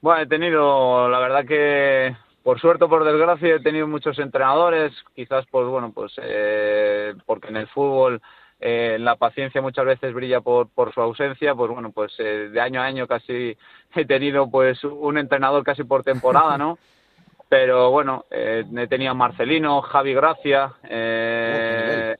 Bueno, 0.00 0.22
he 0.22 0.26
tenido, 0.26 1.08
la 1.08 1.18
verdad 1.18 1.44
que 1.44 2.14
por 2.42 2.60
suerte 2.60 2.84
o 2.84 2.88
por 2.88 3.04
desgracia 3.04 3.56
he 3.56 3.60
tenido 3.60 3.86
muchos 3.86 4.18
entrenadores, 4.18 4.92
quizás 5.14 5.44
pues 5.50 5.66
bueno, 5.66 5.92
pues 5.92 6.12
eh, 6.22 7.14
porque 7.26 7.48
en 7.48 7.56
el 7.56 7.68
fútbol 7.68 8.22
eh, 8.60 8.96
la 8.98 9.16
paciencia 9.16 9.62
muchas 9.62 9.86
veces 9.86 10.12
brilla 10.12 10.40
por, 10.40 10.68
por 10.68 10.92
su 10.92 11.00
ausencia, 11.00 11.54
pues 11.54 11.70
bueno, 11.70 11.92
pues 11.92 12.12
eh, 12.18 12.48
de 12.50 12.60
año 12.60 12.80
a 12.80 12.84
año 12.84 13.06
casi 13.06 13.56
he 13.94 14.04
tenido 14.04 14.50
pues 14.50 14.82
un 14.84 15.18
entrenador 15.18 15.62
casi 15.62 15.84
por 15.84 16.02
temporada, 16.02 16.58
¿no? 16.58 16.78
Pero 17.48 17.90
bueno, 17.90 18.26
eh, 18.30 18.64
he 18.76 18.86
tenido 18.88 19.12
a 19.12 19.14
Marcelino, 19.14 19.80
Javi 19.80 20.12
Gracia, 20.12 20.74
eh, 20.84 22.14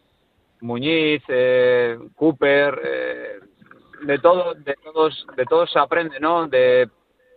Muñiz, 0.63 1.23
eh, 1.29 1.99
Cooper, 2.17 2.81
eh, 2.83 3.39
de 4.03 4.19
todo, 4.21 4.55
de 4.55 4.75
todos, 4.83 5.27
de 5.37 5.45
todos 5.45 5.71
se 5.71 5.79
aprende, 5.79 6.19
¿no? 6.19 6.49
De, 6.49 6.89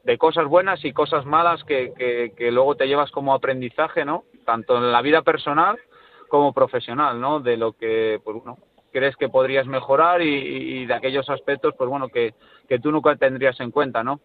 de 0.05 0.17
cosas 0.17 0.45
buenas 0.45 0.85
y 0.85 0.93
cosas 0.93 1.25
malas 1.25 1.63
que, 1.65 1.91
que, 1.97 2.33
que 2.37 2.51
luego 2.51 2.75
te 2.75 2.87
llevas 2.87 3.11
como 3.11 3.33
aprendizaje, 3.33 4.05
¿no? 4.05 4.23
Tanto 4.45 4.77
en 4.77 4.91
la 4.91 5.01
vida 5.01 5.21
personal 5.21 5.77
como 6.29 6.53
profesional, 6.53 7.19
¿no? 7.19 7.41
De 7.41 7.57
lo 7.57 7.73
que, 7.73 8.21
pues 8.23 8.37
bueno, 8.37 8.57
crees 8.91 9.15
que 9.15 9.29
podrías 9.29 9.65
mejorar 9.67 10.21
y, 10.21 10.85
de 10.85 10.93
aquellos 10.93 11.29
aspectos, 11.29 11.73
pues 11.77 11.89
bueno, 11.89 12.09
que, 12.09 12.33
que, 12.67 12.79
tú 12.79 12.91
nunca 12.91 13.15
tendrías 13.15 13.59
en 13.59 13.71
cuenta, 13.71 14.03
¿no? 14.03 14.19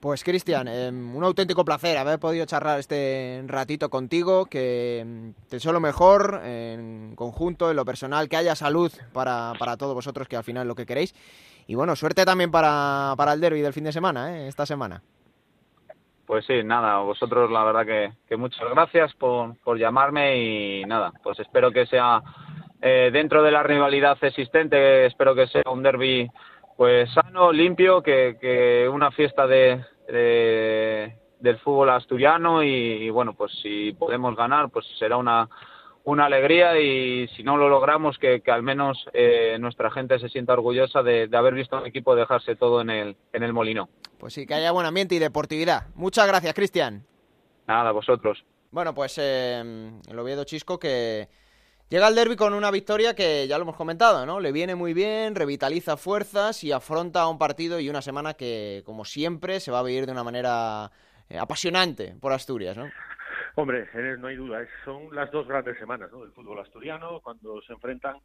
Pues 0.00 0.22
Cristian, 0.22 0.68
em, 0.68 1.16
un 1.16 1.24
auténtico 1.24 1.64
placer 1.64 1.96
haber 1.96 2.18
podido 2.18 2.44
charlar 2.46 2.78
este 2.78 3.42
ratito 3.46 3.88
contigo, 3.88 4.46
que 4.46 5.00
em, 5.00 5.32
te 5.48 5.56
deseo 5.56 5.72
lo 5.72 5.80
mejor 5.80 6.42
en 6.44 7.14
conjunto, 7.16 7.70
en 7.70 7.76
lo 7.76 7.84
personal, 7.84 8.28
que 8.28 8.36
haya 8.36 8.54
salud 8.54 8.92
para, 9.12 9.52
para 9.58 9.76
todos 9.76 9.94
vosotros, 9.94 10.28
que 10.28 10.36
al 10.36 10.44
final 10.44 10.62
es 10.62 10.68
lo 10.68 10.74
que 10.74 10.86
queréis. 10.86 11.14
Y 11.66 11.74
bueno, 11.74 11.96
suerte 11.96 12.24
también 12.24 12.50
para, 12.50 13.14
para 13.16 13.32
el 13.32 13.40
derby 13.40 13.60
del 13.60 13.72
fin 13.72 13.84
de 13.84 13.92
semana, 13.92 14.36
¿eh? 14.38 14.48
esta 14.48 14.66
semana. 14.66 15.02
Pues 16.26 16.44
sí, 16.44 16.62
nada, 16.64 16.98
vosotros 16.98 17.50
la 17.50 17.64
verdad 17.64 17.86
que, 17.86 18.12
que 18.28 18.36
muchas 18.36 18.68
gracias 18.70 19.14
por, 19.14 19.56
por 19.58 19.78
llamarme 19.78 20.36
y 20.36 20.84
nada, 20.84 21.12
pues 21.22 21.38
espero 21.38 21.70
que 21.70 21.86
sea 21.86 22.20
eh, 22.82 23.10
dentro 23.12 23.42
de 23.42 23.50
la 23.50 23.62
rivalidad 23.62 24.18
existente, 24.22 25.06
espero 25.06 25.34
que 25.34 25.46
sea 25.46 25.62
un 25.70 25.82
derby 25.82 26.30
pues 26.76 27.10
sano, 27.12 27.52
limpio, 27.52 28.02
que, 28.02 28.88
una 28.92 29.10
fiesta 29.10 29.46
de, 29.46 29.82
del 31.40 31.58
fútbol 31.60 31.90
asturiano 31.90 32.62
y, 32.62 33.08
bueno, 33.10 33.32
pues 33.34 33.52
si 33.62 33.92
podemos 33.92 34.36
ganar, 34.36 34.68
pues 34.68 34.84
será 34.98 35.16
una, 35.16 35.48
una 36.04 36.26
alegría 36.26 36.78
y 36.78 37.28
si 37.28 37.42
no 37.42 37.56
lo 37.56 37.68
logramos, 37.68 38.18
que, 38.18 38.42
al 38.46 38.62
menos 38.62 39.08
eh, 39.14 39.56
nuestra 39.58 39.90
gente 39.90 40.18
se 40.18 40.28
sienta 40.28 40.52
orgullosa 40.52 41.02
de, 41.02 41.28
haber 41.32 41.54
visto 41.54 41.76
a 41.76 41.80
un 41.80 41.86
equipo 41.86 42.14
dejarse 42.14 42.56
todo 42.56 42.82
en 42.82 42.90
el, 42.90 43.16
en 43.32 43.42
el 43.42 43.54
molino. 43.54 43.88
Pues 44.18 44.34
sí, 44.34 44.46
que 44.46 44.54
haya 44.54 44.72
buen 44.72 44.86
ambiente 44.86 45.14
y 45.14 45.18
deportividad. 45.18 45.86
Muchas 45.94 46.26
gracias, 46.26 46.54
Cristian. 46.54 47.04
Nada, 47.66 47.90
vosotros. 47.90 48.44
Bueno, 48.70 48.94
pues 48.94 49.16
eh, 49.18 49.62
el 50.08 50.18
Oviedo 50.18 50.44
Chisco 50.44 50.78
que 50.78 51.28
Llega 51.88 52.08
al 52.08 52.16
derby 52.16 52.34
con 52.34 52.52
una 52.52 52.72
victoria 52.72 53.14
que 53.14 53.46
ya 53.46 53.58
lo 53.58 53.62
hemos 53.62 53.76
comentado, 53.76 54.26
¿no? 54.26 54.40
Le 54.40 54.50
viene 54.50 54.74
muy 54.74 54.92
bien, 54.92 55.36
revitaliza 55.36 55.96
fuerzas 55.96 56.64
y 56.64 56.72
afronta 56.72 57.28
un 57.28 57.38
partido 57.38 57.78
y 57.78 57.88
una 57.88 58.02
semana 58.02 58.34
que, 58.34 58.82
como 58.84 59.04
siempre, 59.04 59.60
se 59.60 59.70
va 59.70 59.78
a 59.78 59.84
vivir 59.84 60.04
de 60.04 60.10
una 60.10 60.24
manera 60.24 60.90
eh, 61.28 61.38
apasionante 61.38 62.16
por 62.20 62.32
Asturias, 62.32 62.76
¿no? 62.76 62.90
Hombre, 63.54 63.88
no 64.18 64.26
hay 64.26 64.34
duda, 64.34 64.66
son 64.84 65.14
las 65.14 65.30
dos 65.30 65.46
grandes 65.46 65.78
semanas 65.78 66.10
¿no? 66.10 66.22
del 66.22 66.32
fútbol 66.32 66.58
asturiano, 66.58 67.20
cuando 67.20 67.62
se 67.62 67.72
enfrentan 67.72 68.16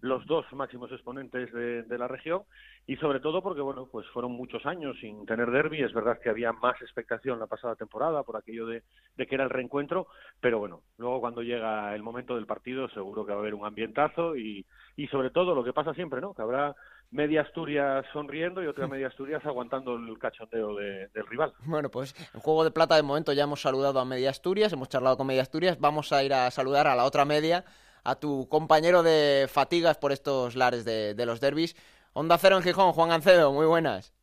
los 0.00 0.26
dos 0.26 0.44
máximos 0.52 0.90
exponentes 0.92 1.52
de, 1.52 1.98
la 1.98 2.08
región 2.08 2.42
y 2.86 2.96
sobre 2.96 3.20
todo 3.20 3.42
porque 3.42 3.60
bueno 3.60 3.88
pues 3.90 4.06
fueron 4.08 4.32
muchos 4.32 4.64
años 4.66 4.96
sin 5.00 5.24
tener 5.26 5.50
derby. 5.50 5.82
Es 5.82 5.92
verdad 5.92 6.18
que 6.22 6.30
había 6.30 6.52
más 6.52 6.80
expectación 6.82 7.38
la 7.38 7.46
pasada 7.46 7.74
temporada 7.74 8.22
por 8.22 8.36
aquello 8.36 8.66
de, 8.66 8.82
que 9.16 9.34
era 9.34 9.44
el 9.44 9.50
reencuentro 9.50 10.08
pero 10.40 10.58
bueno 10.58 10.82
luego 10.98 11.20
cuando 11.20 11.42
llega 11.42 11.94
el 11.94 12.02
momento 12.02 12.34
del 12.34 12.46
partido 12.46 12.88
seguro 12.90 13.24
que 13.24 13.32
va 13.32 13.38
a 13.38 13.40
haber 13.40 13.54
un 13.54 13.66
ambientazo 13.66 14.36
y, 14.36 14.66
y 14.96 15.06
sobre 15.08 15.30
todo 15.30 15.54
lo 15.54 15.64
que 15.64 15.72
pasa 15.72 15.94
siempre 15.94 16.20
no 16.20 16.34
que 16.34 16.42
habrá 16.42 16.74
media 17.10 17.42
Asturias 17.42 18.04
sonriendo 18.12 18.62
y 18.62 18.66
otra 18.66 18.86
media 18.88 19.08
Asturias 19.08 19.44
aguantando 19.44 19.96
el 19.96 20.18
cachondeo 20.18 20.74
del 20.74 21.26
rival. 21.28 21.52
Bueno, 21.64 21.90
pues 21.90 22.14
en 22.34 22.40
Juego 22.40 22.64
de 22.64 22.70
Plata 22.70 22.96
de 22.96 23.02
momento 23.02 23.32
ya 23.32 23.44
hemos 23.44 23.60
saludado 23.60 24.00
a 24.00 24.04
media 24.04 24.30
Asturias, 24.30 24.72
hemos 24.72 24.88
charlado 24.88 25.16
con 25.16 25.26
media 25.26 25.42
Asturias, 25.42 25.78
vamos 25.78 26.12
a 26.12 26.22
ir 26.22 26.32
a 26.34 26.50
saludar 26.50 26.86
a 26.86 26.94
la 26.94 27.04
otra 27.04 27.24
media 27.24 27.64
a 28.06 28.14
tu 28.14 28.48
compañero 28.48 29.02
de 29.02 29.48
fatigas 29.48 29.98
por 29.98 30.12
estos 30.12 30.54
lares 30.54 30.84
de, 30.84 31.26
los 31.26 31.40
derbis. 31.40 31.74
Onda 32.12 32.38
Cero 32.38 32.56
en 32.56 32.62
Gijón, 32.62 32.92
Juan 32.92 33.10
Ancedo, 33.10 33.52
muy 33.52 33.66
buenas. 33.66 34.14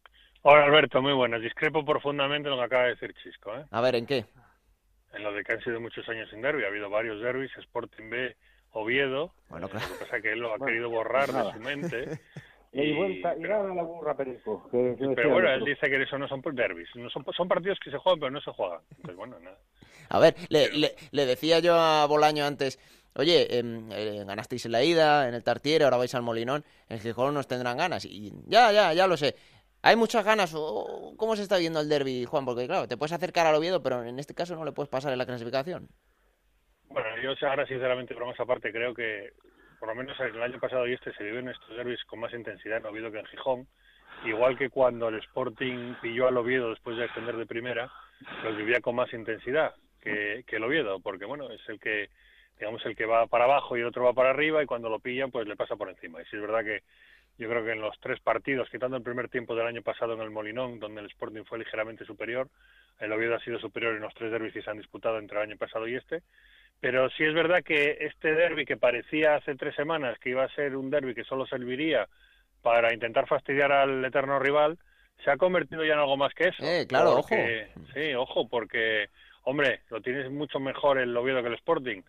Hola 0.41 0.63
Alberto, 0.63 1.01
muy 1.01 1.13
buenas. 1.13 1.41
Discrepo 1.41 1.85
profundamente 1.85 2.47
en 2.47 2.55
lo 2.55 2.61
que 2.61 2.65
acaba 2.65 2.83
de 2.83 2.89
decir 2.91 3.13
Chisco. 3.21 3.53
¿eh? 3.55 3.65
A 3.69 3.81
ver, 3.81 3.95
¿en 3.95 4.05
qué? 4.05 4.25
En 5.13 5.23
lo 5.23 5.33
de 5.33 5.43
que 5.43 5.53
han 5.53 5.61
sido 5.61 5.79
muchos 5.81 6.07
años 6.07 6.29
sin 6.29 6.41
derby. 6.41 6.63
Ha 6.63 6.67
habido 6.67 6.89
varios 6.89 7.21
derbis, 7.21 7.51
Sporting 7.57 8.09
B, 8.09 8.35
Oviedo. 8.71 9.33
Bueno, 9.49 9.67
claro. 9.67 9.85
Lo 9.85 9.93
que 9.93 9.99
pasa 10.05 10.17
es 10.17 10.23
que 10.23 10.31
él 10.31 10.39
lo 10.39 10.53
ha 10.53 10.65
querido 10.65 10.89
borrar 10.89 11.31
de 11.31 11.51
su 11.51 11.59
mente. 11.59 12.19
Y, 12.75 12.91
vuelta, 12.93 13.35
y 13.37 13.43
gana 13.43 13.71
la 13.71 13.83
burra 13.83 14.17
Perico. 14.17 14.67
pero 14.71 15.29
bueno, 15.29 15.47
él 15.51 15.63
dice 15.63 15.87
que 15.87 16.01
eso 16.01 16.17
no 16.17 16.27
son 16.27 16.41
derbis. 16.55 16.89
No 16.95 17.07
son, 17.11 17.23
son 17.37 17.47
partidos 17.47 17.77
que 17.79 17.91
se 17.91 17.99
juegan, 17.99 18.19
pero 18.19 18.31
no 18.31 18.41
se 18.41 18.51
juegan. 18.51 18.79
Entonces, 18.89 19.15
bueno, 19.15 19.39
nada. 19.39 19.59
A 20.09 20.17
ver, 20.17 20.33
le, 20.49 20.71
le, 20.71 20.95
le 21.11 21.25
decía 21.27 21.59
yo 21.59 21.75
a 21.75 22.07
Bolaño 22.07 22.43
antes, 22.43 22.79
oye, 23.15 23.59
em, 23.59 23.91
eh, 23.91 24.23
ganasteis 24.25 24.65
en 24.65 24.71
la 24.71 24.83
ida, 24.83 25.27
en 25.27 25.33
el 25.33 25.43
Tartiere, 25.43 25.85
ahora 25.85 25.97
vais 25.97 26.13
al 26.15 26.21
Molinón, 26.21 26.63
en 26.89 26.99
Gijón 26.99 27.33
nos 27.33 27.47
tendrán 27.47 27.77
ganas. 27.77 28.05
Y 28.05 28.31
ya, 28.45 28.71
ya, 28.71 28.93
ya 28.93 29.07
lo 29.07 29.17
sé. 29.17 29.35
Hay 29.81 29.95
muchas 29.97 30.23
ganas. 30.23 30.53
¿Cómo 30.53 31.35
se 31.35 31.43
está 31.43 31.57
viendo 31.57 31.81
el 31.81 31.89
derby, 31.89 32.23
Juan? 32.25 32.45
Porque 32.45 32.67
claro, 32.67 32.87
te 32.87 32.95
puedes 32.95 33.11
acercar 33.11 33.45
al 33.45 33.55
Oviedo, 33.55 33.83
pero 33.83 34.03
en 34.03 34.17
este 34.17 34.33
caso 34.33 34.55
no 34.55 34.63
le 34.63 34.71
puedes 34.71 34.89
pasar 34.89 35.11
en 35.11 35.17
la 35.17 35.25
clasificación. 35.25 35.89
Bueno, 36.89 37.09
yo 37.21 37.47
ahora 37.47 37.65
sinceramente, 37.65 38.13
bromas 38.13 38.39
aparte, 38.39 38.71
creo 38.71 38.93
que 38.93 39.33
por 39.79 39.89
lo 39.89 39.95
menos 39.95 40.17
el 40.21 40.41
año 40.41 40.59
pasado 40.61 40.87
y 40.87 40.93
este 40.93 41.11
se 41.13 41.25
viven 41.25 41.49
estos 41.49 41.75
derbis 41.75 42.01
con 42.05 42.19
más 42.19 42.33
intensidad 42.33 42.77
en 42.77 42.85
Oviedo 42.85 43.11
que 43.11 43.19
en 43.19 43.25
Gijón. 43.25 43.67
Igual 44.23 44.57
que 44.57 44.69
cuando 44.69 45.09
el 45.09 45.15
Sporting 45.15 45.95
pilló 46.01 46.29
al 46.29 46.37
Oviedo 46.37 46.69
después 46.69 46.95
de 46.95 47.03
ascender 47.03 47.35
de 47.35 47.45
primera, 47.45 47.91
los 48.43 48.55
vivía 48.55 48.79
con 48.79 48.95
más 48.95 49.11
intensidad 49.11 49.73
que, 49.99 50.45
que 50.47 50.55
el 50.55 50.63
Oviedo, 50.63 51.01
porque 51.01 51.25
bueno, 51.25 51.51
es 51.51 51.59
el 51.67 51.81
que 51.81 52.09
digamos 52.59 52.85
el 52.85 52.95
que 52.95 53.05
va 53.05 53.27
para 53.27 53.45
abajo 53.45 53.77
y 53.77 53.81
el 53.81 53.87
otro 53.87 54.03
va 54.03 54.13
para 54.13 54.29
arriba 54.29 54.63
y 54.63 54.65
cuando 54.65 54.89
lo 54.89 54.99
pillan 54.99 55.31
pues 55.31 55.47
le 55.47 55.55
pasa 55.55 55.75
por 55.75 55.89
encima. 55.89 56.21
Y 56.21 56.25
si 56.25 56.35
es 56.35 56.41
verdad 56.41 56.63
que 56.63 56.83
yo 57.37 57.49
creo 57.49 57.63
que 57.63 57.71
en 57.71 57.81
los 57.81 57.99
tres 57.99 58.19
partidos, 58.19 58.69
quitando 58.69 58.97
el 58.97 59.03
primer 59.03 59.27
tiempo 59.29 59.55
del 59.55 59.67
año 59.67 59.81
pasado 59.81 60.13
en 60.13 60.21
el 60.21 60.29
Molinón, 60.29 60.79
donde 60.79 61.01
el 61.01 61.07
Sporting 61.07 61.43
fue 61.45 61.59
ligeramente 61.59 62.05
superior, 62.05 62.47
el 62.99 63.11
Oviedo 63.11 63.35
ha 63.35 63.39
sido 63.39 63.59
superior 63.59 63.95
en 63.95 64.01
los 64.01 64.13
tres 64.13 64.31
derbis 64.31 64.53
que 64.53 64.61
se 64.61 64.69
han 64.69 64.77
disputado 64.77 65.17
entre 65.17 65.37
el 65.37 65.49
año 65.49 65.57
pasado 65.57 65.87
y 65.87 65.95
este. 65.95 66.21
Pero 66.79 67.09
sí 67.11 67.23
es 67.23 67.33
verdad 67.33 67.63
que 67.63 67.97
este 68.01 68.33
derby 68.33 68.65
que 68.65 68.77
parecía 68.77 69.35
hace 69.35 69.55
tres 69.55 69.75
semanas 69.75 70.19
que 70.19 70.29
iba 70.29 70.43
a 70.43 70.53
ser 70.53 70.75
un 70.75 70.89
derby 70.89 71.15
que 71.15 71.23
solo 71.23 71.45
serviría 71.45 72.07
para 72.61 72.93
intentar 72.93 73.27
fastidiar 73.27 73.71
al 73.71 74.03
eterno 74.05 74.37
rival, 74.37 74.77
se 75.23 75.31
ha 75.31 75.37
convertido 75.37 75.83
ya 75.83 75.93
en 75.93 75.99
algo 75.99 76.17
más 76.17 76.33
que 76.33 76.49
eso. 76.49 76.63
Eh, 76.63 76.85
claro, 76.87 77.17
ojo. 77.17 77.35
Sí, 77.93 78.13
ojo, 78.13 78.47
porque, 78.47 79.09
hombre, 79.43 79.81
lo 79.89 80.01
tienes 80.01 80.29
mucho 80.29 80.59
mejor 80.59 80.97
el 80.97 81.15
Oviedo 81.15 81.41
que 81.41 81.49
el 81.49 81.55
Sporting 81.55 82.01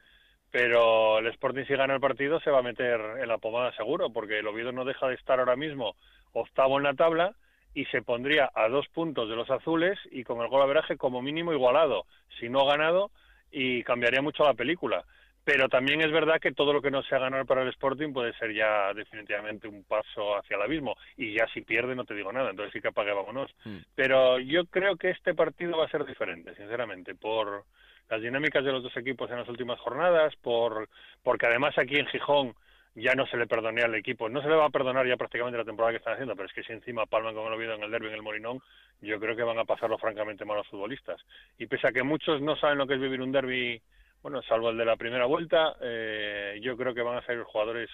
pero 0.54 1.18
el 1.18 1.26
Sporting 1.26 1.64
si 1.64 1.74
gana 1.74 1.94
el 1.94 2.00
partido 2.00 2.38
se 2.38 2.48
va 2.52 2.60
a 2.60 2.62
meter 2.62 3.00
en 3.20 3.26
la 3.26 3.38
pomada 3.38 3.72
seguro, 3.72 4.10
porque 4.10 4.38
el 4.38 4.46
Oviedo 4.46 4.70
no 4.70 4.84
deja 4.84 5.08
de 5.08 5.16
estar 5.16 5.40
ahora 5.40 5.56
mismo 5.56 5.96
octavo 6.32 6.78
en 6.78 6.84
la 6.84 6.94
tabla 6.94 7.34
y 7.74 7.86
se 7.86 8.02
pondría 8.02 8.52
a 8.54 8.68
dos 8.68 8.86
puntos 8.86 9.28
de 9.28 9.34
los 9.34 9.50
azules 9.50 9.98
y 10.12 10.22
con 10.22 10.40
el 10.40 10.46
gol 10.46 10.62
averaje 10.62 10.96
como 10.96 11.22
mínimo 11.22 11.52
igualado, 11.52 12.06
si 12.38 12.48
no 12.48 12.64
ganado, 12.66 13.10
y 13.50 13.82
cambiaría 13.82 14.22
mucho 14.22 14.44
la 14.44 14.54
película. 14.54 15.04
Pero 15.42 15.68
también 15.68 16.02
es 16.02 16.12
verdad 16.12 16.40
que 16.40 16.52
todo 16.52 16.72
lo 16.72 16.80
que 16.80 16.92
no 16.92 17.02
sea 17.02 17.18
ganar 17.18 17.46
para 17.46 17.62
el 17.62 17.70
Sporting 17.70 18.12
puede 18.12 18.32
ser 18.34 18.54
ya 18.54 18.94
definitivamente 18.94 19.66
un 19.66 19.82
paso 19.82 20.36
hacia 20.36 20.54
el 20.54 20.62
abismo. 20.62 20.94
Y 21.16 21.34
ya 21.36 21.48
si 21.52 21.62
pierde 21.62 21.96
no 21.96 22.04
te 22.04 22.14
digo 22.14 22.32
nada, 22.32 22.50
entonces 22.50 22.72
sí 22.72 22.80
que 22.80 22.88
apague, 22.88 23.12
vámonos. 23.12 23.50
Mm. 23.64 23.78
Pero 23.96 24.38
yo 24.38 24.66
creo 24.66 24.94
que 24.94 25.10
este 25.10 25.34
partido 25.34 25.76
va 25.78 25.86
a 25.86 25.90
ser 25.90 26.04
diferente, 26.06 26.54
sinceramente, 26.54 27.16
por 27.16 27.64
las 28.08 28.20
dinámicas 28.20 28.64
de 28.64 28.72
los 28.72 28.82
dos 28.82 28.96
equipos 28.96 29.30
en 29.30 29.38
las 29.38 29.48
últimas 29.48 29.78
jornadas, 29.80 30.34
por, 30.36 30.88
porque 31.22 31.46
además 31.46 31.76
aquí 31.78 31.96
en 31.96 32.06
Gijón 32.06 32.54
ya 32.94 33.14
no 33.14 33.26
se 33.26 33.36
le 33.36 33.46
perdonía 33.46 33.86
al 33.86 33.94
equipo, 33.94 34.28
no 34.28 34.40
se 34.40 34.48
le 34.48 34.54
va 34.54 34.66
a 34.66 34.70
perdonar 34.70 35.06
ya 35.06 35.16
prácticamente 35.16 35.58
la 35.58 35.64
temporada 35.64 35.92
que 35.92 35.98
están 35.98 36.14
haciendo, 36.14 36.36
pero 36.36 36.48
es 36.48 36.54
que 36.54 36.62
si 36.62 36.72
encima 36.72 37.06
palman 37.06 37.34
con 37.34 37.46
el 37.46 37.52
Oviedo 37.52 37.74
en 37.74 37.82
el 37.82 37.90
derby 37.90 38.08
en 38.08 38.14
el 38.14 38.22
Morinón, 38.22 38.60
yo 39.00 39.18
creo 39.18 39.34
que 39.34 39.42
van 39.42 39.58
a 39.58 39.64
pasarlo 39.64 39.98
francamente 39.98 40.44
mal 40.44 40.58
los 40.58 40.68
futbolistas. 40.68 41.20
Y 41.58 41.66
pese 41.66 41.88
a 41.88 41.92
que 41.92 42.04
muchos 42.04 42.40
no 42.40 42.56
saben 42.56 42.78
lo 42.78 42.86
que 42.86 42.94
es 42.94 43.00
vivir 43.00 43.20
un 43.20 43.32
derby, 43.32 43.82
bueno, 44.22 44.42
salvo 44.42 44.70
el 44.70 44.76
de 44.76 44.84
la 44.84 44.96
primera 44.96 45.26
vuelta, 45.26 45.74
eh, 45.80 46.58
yo 46.62 46.76
creo 46.76 46.94
que 46.94 47.02
van 47.02 47.18
a 47.18 47.26
ser 47.26 47.42
jugadores 47.42 47.90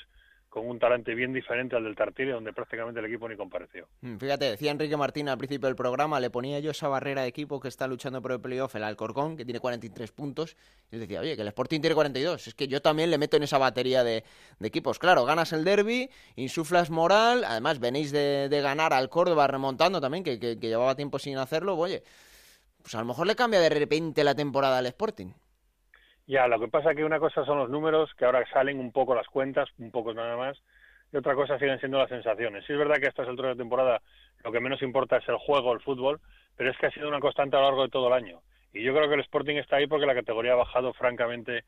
con 0.51 0.69
un 0.69 0.81
talante 0.81 1.15
bien 1.15 1.33
diferente 1.33 1.77
al 1.77 1.85
del 1.85 1.95
Tartiere, 1.95 2.33
donde 2.33 2.53
prácticamente 2.53 2.99
el 2.99 3.07
equipo 3.07 3.29
ni 3.29 3.37
compareció. 3.37 3.87
Mm, 4.01 4.17
fíjate, 4.17 4.47
decía 4.47 4.73
Enrique 4.73 4.97
Martín 4.97 5.29
al 5.29 5.39
principio 5.39 5.69
del 5.69 5.77
programa, 5.77 6.19
le 6.19 6.29
ponía 6.29 6.59
yo 6.59 6.73
esa 6.73 6.89
barrera 6.89 7.23
de 7.23 7.29
equipo 7.29 7.61
que 7.61 7.69
está 7.69 7.87
luchando 7.87 8.21
por 8.21 8.33
el 8.33 8.41
playoff, 8.41 8.75
el 8.75 8.83
Alcorcón, 8.83 9.37
que 9.37 9.45
tiene 9.45 9.61
43 9.61 10.11
puntos, 10.11 10.57
y 10.91 10.97
él 10.97 11.03
decía, 11.03 11.21
oye, 11.21 11.37
que 11.37 11.43
el 11.43 11.49
Sporting 11.49 11.81
tiene 11.81 11.95
42, 11.95 12.49
es 12.49 12.55
que 12.55 12.67
yo 12.67 12.83
también 12.83 13.11
le 13.11 13.19
meto 13.19 13.37
en 13.37 13.45
esa 13.45 13.59
batería 13.59 14.03
de, 14.03 14.25
equipos. 14.61 14.99
Claro, 14.99 15.25
ganas 15.25 15.53
el 15.53 15.65
derby, 15.65 16.11
insuflas 16.35 16.91
moral, 16.91 17.45
además 17.45 17.79
venís 17.79 18.11
de, 18.11 18.49
ganar 18.61 18.93
al 18.93 19.09
Córdoba 19.09 19.47
remontando 19.47 20.01
también, 20.01 20.25
que, 20.25 20.41
que 20.41 20.57
llevaba 20.57 20.97
tiempo 20.97 21.21
sin 21.21 21.39
hacerlo, 21.39 21.79
oye, 21.79 22.03
pues 22.83 22.95
a 22.97 22.99
lo 22.99 23.05
mejor 23.05 23.29
le 23.29 23.37
cambia 23.37 23.61
de 23.61 23.69
repente 23.69 24.25
la 24.25 24.35
temporada 24.35 24.79
al 24.79 24.87
Sporting. 24.87 25.33
Ya, 26.31 26.47
lo 26.47 26.61
que 26.61 26.69
pasa 26.69 26.93
es 26.93 26.97
que 26.97 27.03
una 27.05 27.19
cosa 27.19 27.45
son 27.45 27.59
los 27.59 27.71
números, 27.71 28.15
que 28.15 28.25
ahora 28.25 28.47
salen 28.53 28.79
un 28.79 28.93
poco 28.93 29.17
las 29.17 29.27
cuentas, 29.27 29.69
un 29.79 29.91
poco 29.91 30.15
nada 30.15 30.37
más, 30.37 30.57
y 31.13 31.17
otra 31.17 31.35
cosa 31.35 31.59
siguen 31.59 31.81
siendo 31.81 31.99
las 31.99 32.09
sensaciones. 32.09 32.65
Sí 32.65 32.73
es 32.73 32.79
verdad 32.79 32.99
que 33.01 33.07
a 33.07 33.09
estas 33.09 33.27
alturas 33.27 33.57
de 33.57 33.65
temporada 33.65 34.01
lo 34.45 34.53
que 34.53 34.61
menos 34.61 34.81
importa 34.81 35.17
es 35.17 35.29
el 35.29 35.39
juego, 35.39 35.73
el 35.73 35.81
fútbol, 35.81 36.21
pero 36.57 36.71
es 36.71 36.79
que 36.79 36.87
ha 36.87 36.93
sido 36.93 37.09
una 37.09 37.19
constante 37.19 37.57
a 37.57 37.59
lo 37.59 37.65
largo 37.67 37.83
de 37.83 37.89
todo 37.89 38.07
el 38.07 38.13
año. 38.13 38.43
Y 38.73 38.85
yo 38.85 38.95
creo 38.95 39.09
que 39.09 39.17
el 39.17 39.23
Sporting 39.23 39.57
está 39.57 39.79
ahí 39.79 39.89
porque 39.89 40.07
la 40.07 40.15
categoría 40.15 40.53
ha 40.53 40.55
bajado 40.55 40.93
francamente 40.93 41.65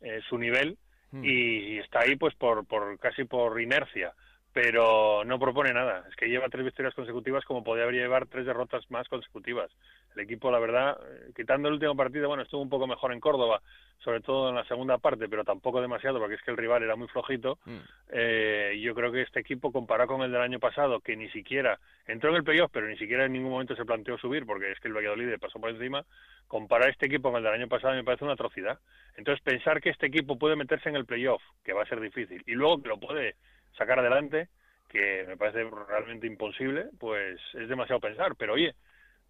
eh, 0.00 0.22
su 0.30 0.38
nivel 0.38 0.78
hmm. 1.10 1.22
y, 1.22 1.78
está 1.80 2.00
ahí 2.00 2.16
pues 2.16 2.34
por, 2.36 2.66
por 2.66 2.98
casi 2.98 3.24
por 3.24 3.60
inercia 3.60 4.14
pero 4.56 5.22
no 5.26 5.38
propone 5.38 5.74
nada. 5.74 6.06
Es 6.08 6.16
que 6.16 6.30
lleva 6.30 6.48
tres 6.48 6.64
victorias 6.64 6.94
consecutivas 6.94 7.44
como 7.44 7.62
podría 7.62 7.90
llevar 7.90 8.26
tres 8.26 8.46
derrotas 8.46 8.90
más 8.90 9.06
consecutivas. 9.06 9.70
El 10.14 10.22
equipo, 10.22 10.50
la 10.50 10.58
verdad, 10.58 10.98
eh, 10.98 11.30
quitando 11.36 11.68
el 11.68 11.74
último 11.74 11.94
partido, 11.94 12.28
bueno, 12.28 12.42
estuvo 12.42 12.62
un 12.62 12.70
poco 12.70 12.86
mejor 12.86 13.12
en 13.12 13.20
Córdoba, 13.20 13.60
sobre 13.98 14.22
todo 14.22 14.48
en 14.48 14.54
la 14.54 14.64
segunda 14.64 14.96
parte, 14.96 15.28
pero 15.28 15.44
tampoco 15.44 15.82
demasiado, 15.82 16.18
porque 16.18 16.36
es 16.36 16.40
que 16.40 16.52
el 16.52 16.56
rival 16.56 16.82
era 16.82 16.96
muy 16.96 17.06
flojito. 17.08 17.58
Mm. 17.66 17.76
Eh, 18.08 18.80
yo 18.82 18.94
creo 18.94 19.12
que 19.12 19.20
este 19.20 19.40
equipo, 19.40 19.70
comparado 19.72 20.08
con 20.08 20.22
el 20.22 20.32
del 20.32 20.40
año 20.40 20.58
pasado, 20.58 21.00
que 21.00 21.16
ni 21.16 21.28
siquiera 21.28 21.78
entró 22.06 22.30
en 22.30 22.36
el 22.36 22.44
playoff, 22.44 22.70
pero 22.72 22.88
ni 22.88 22.96
siquiera 22.96 23.26
en 23.26 23.34
ningún 23.34 23.50
momento 23.50 23.76
se 23.76 23.84
planteó 23.84 24.16
subir, 24.16 24.46
porque 24.46 24.72
es 24.72 24.80
que 24.80 24.88
el 24.88 24.94
Valladolid 24.94 25.28
le 25.28 25.38
pasó 25.38 25.60
por 25.60 25.68
encima, 25.68 26.02
comparar 26.48 26.88
este 26.88 27.04
equipo 27.04 27.30
con 27.30 27.36
el 27.36 27.44
del 27.44 27.60
año 27.60 27.68
pasado 27.68 27.92
me 27.92 28.04
parece 28.04 28.24
una 28.24 28.32
atrocidad. 28.32 28.78
Entonces, 29.18 29.44
pensar 29.44 29.82
que 29.82 29.90
este 29.90 30.06
equipo 30.06 30.38
puede 30.38 30.56
meterse 30.56 30.88
en 30.88 30.96
el 30.96 31.04
playoff, 31.04 31.42
que 31.62 31.74
va 31.74 31.82
a 31.82 31.86
ser 31.86 32.00
difícil, 32.00 32.42
y 32.46 32.52
luego 32.52 32.80
que 32.82 32.88
lo 32.88 32.98
puede 32.98 33.36
sacar 33.76 33.98
adelante, 33.98 34.48
que 34.88 35.24
me 35.26 35.36
parece 35.36 35.68
realmente 35.88 36.26
imposible, 36.26 36.86
pues 36.98 37.40
es 37.54 37.68
demasiado 37.68 38.00
pensar. 38.00 38.34
Pero 38.36 38.54
oye, 38.54 38.74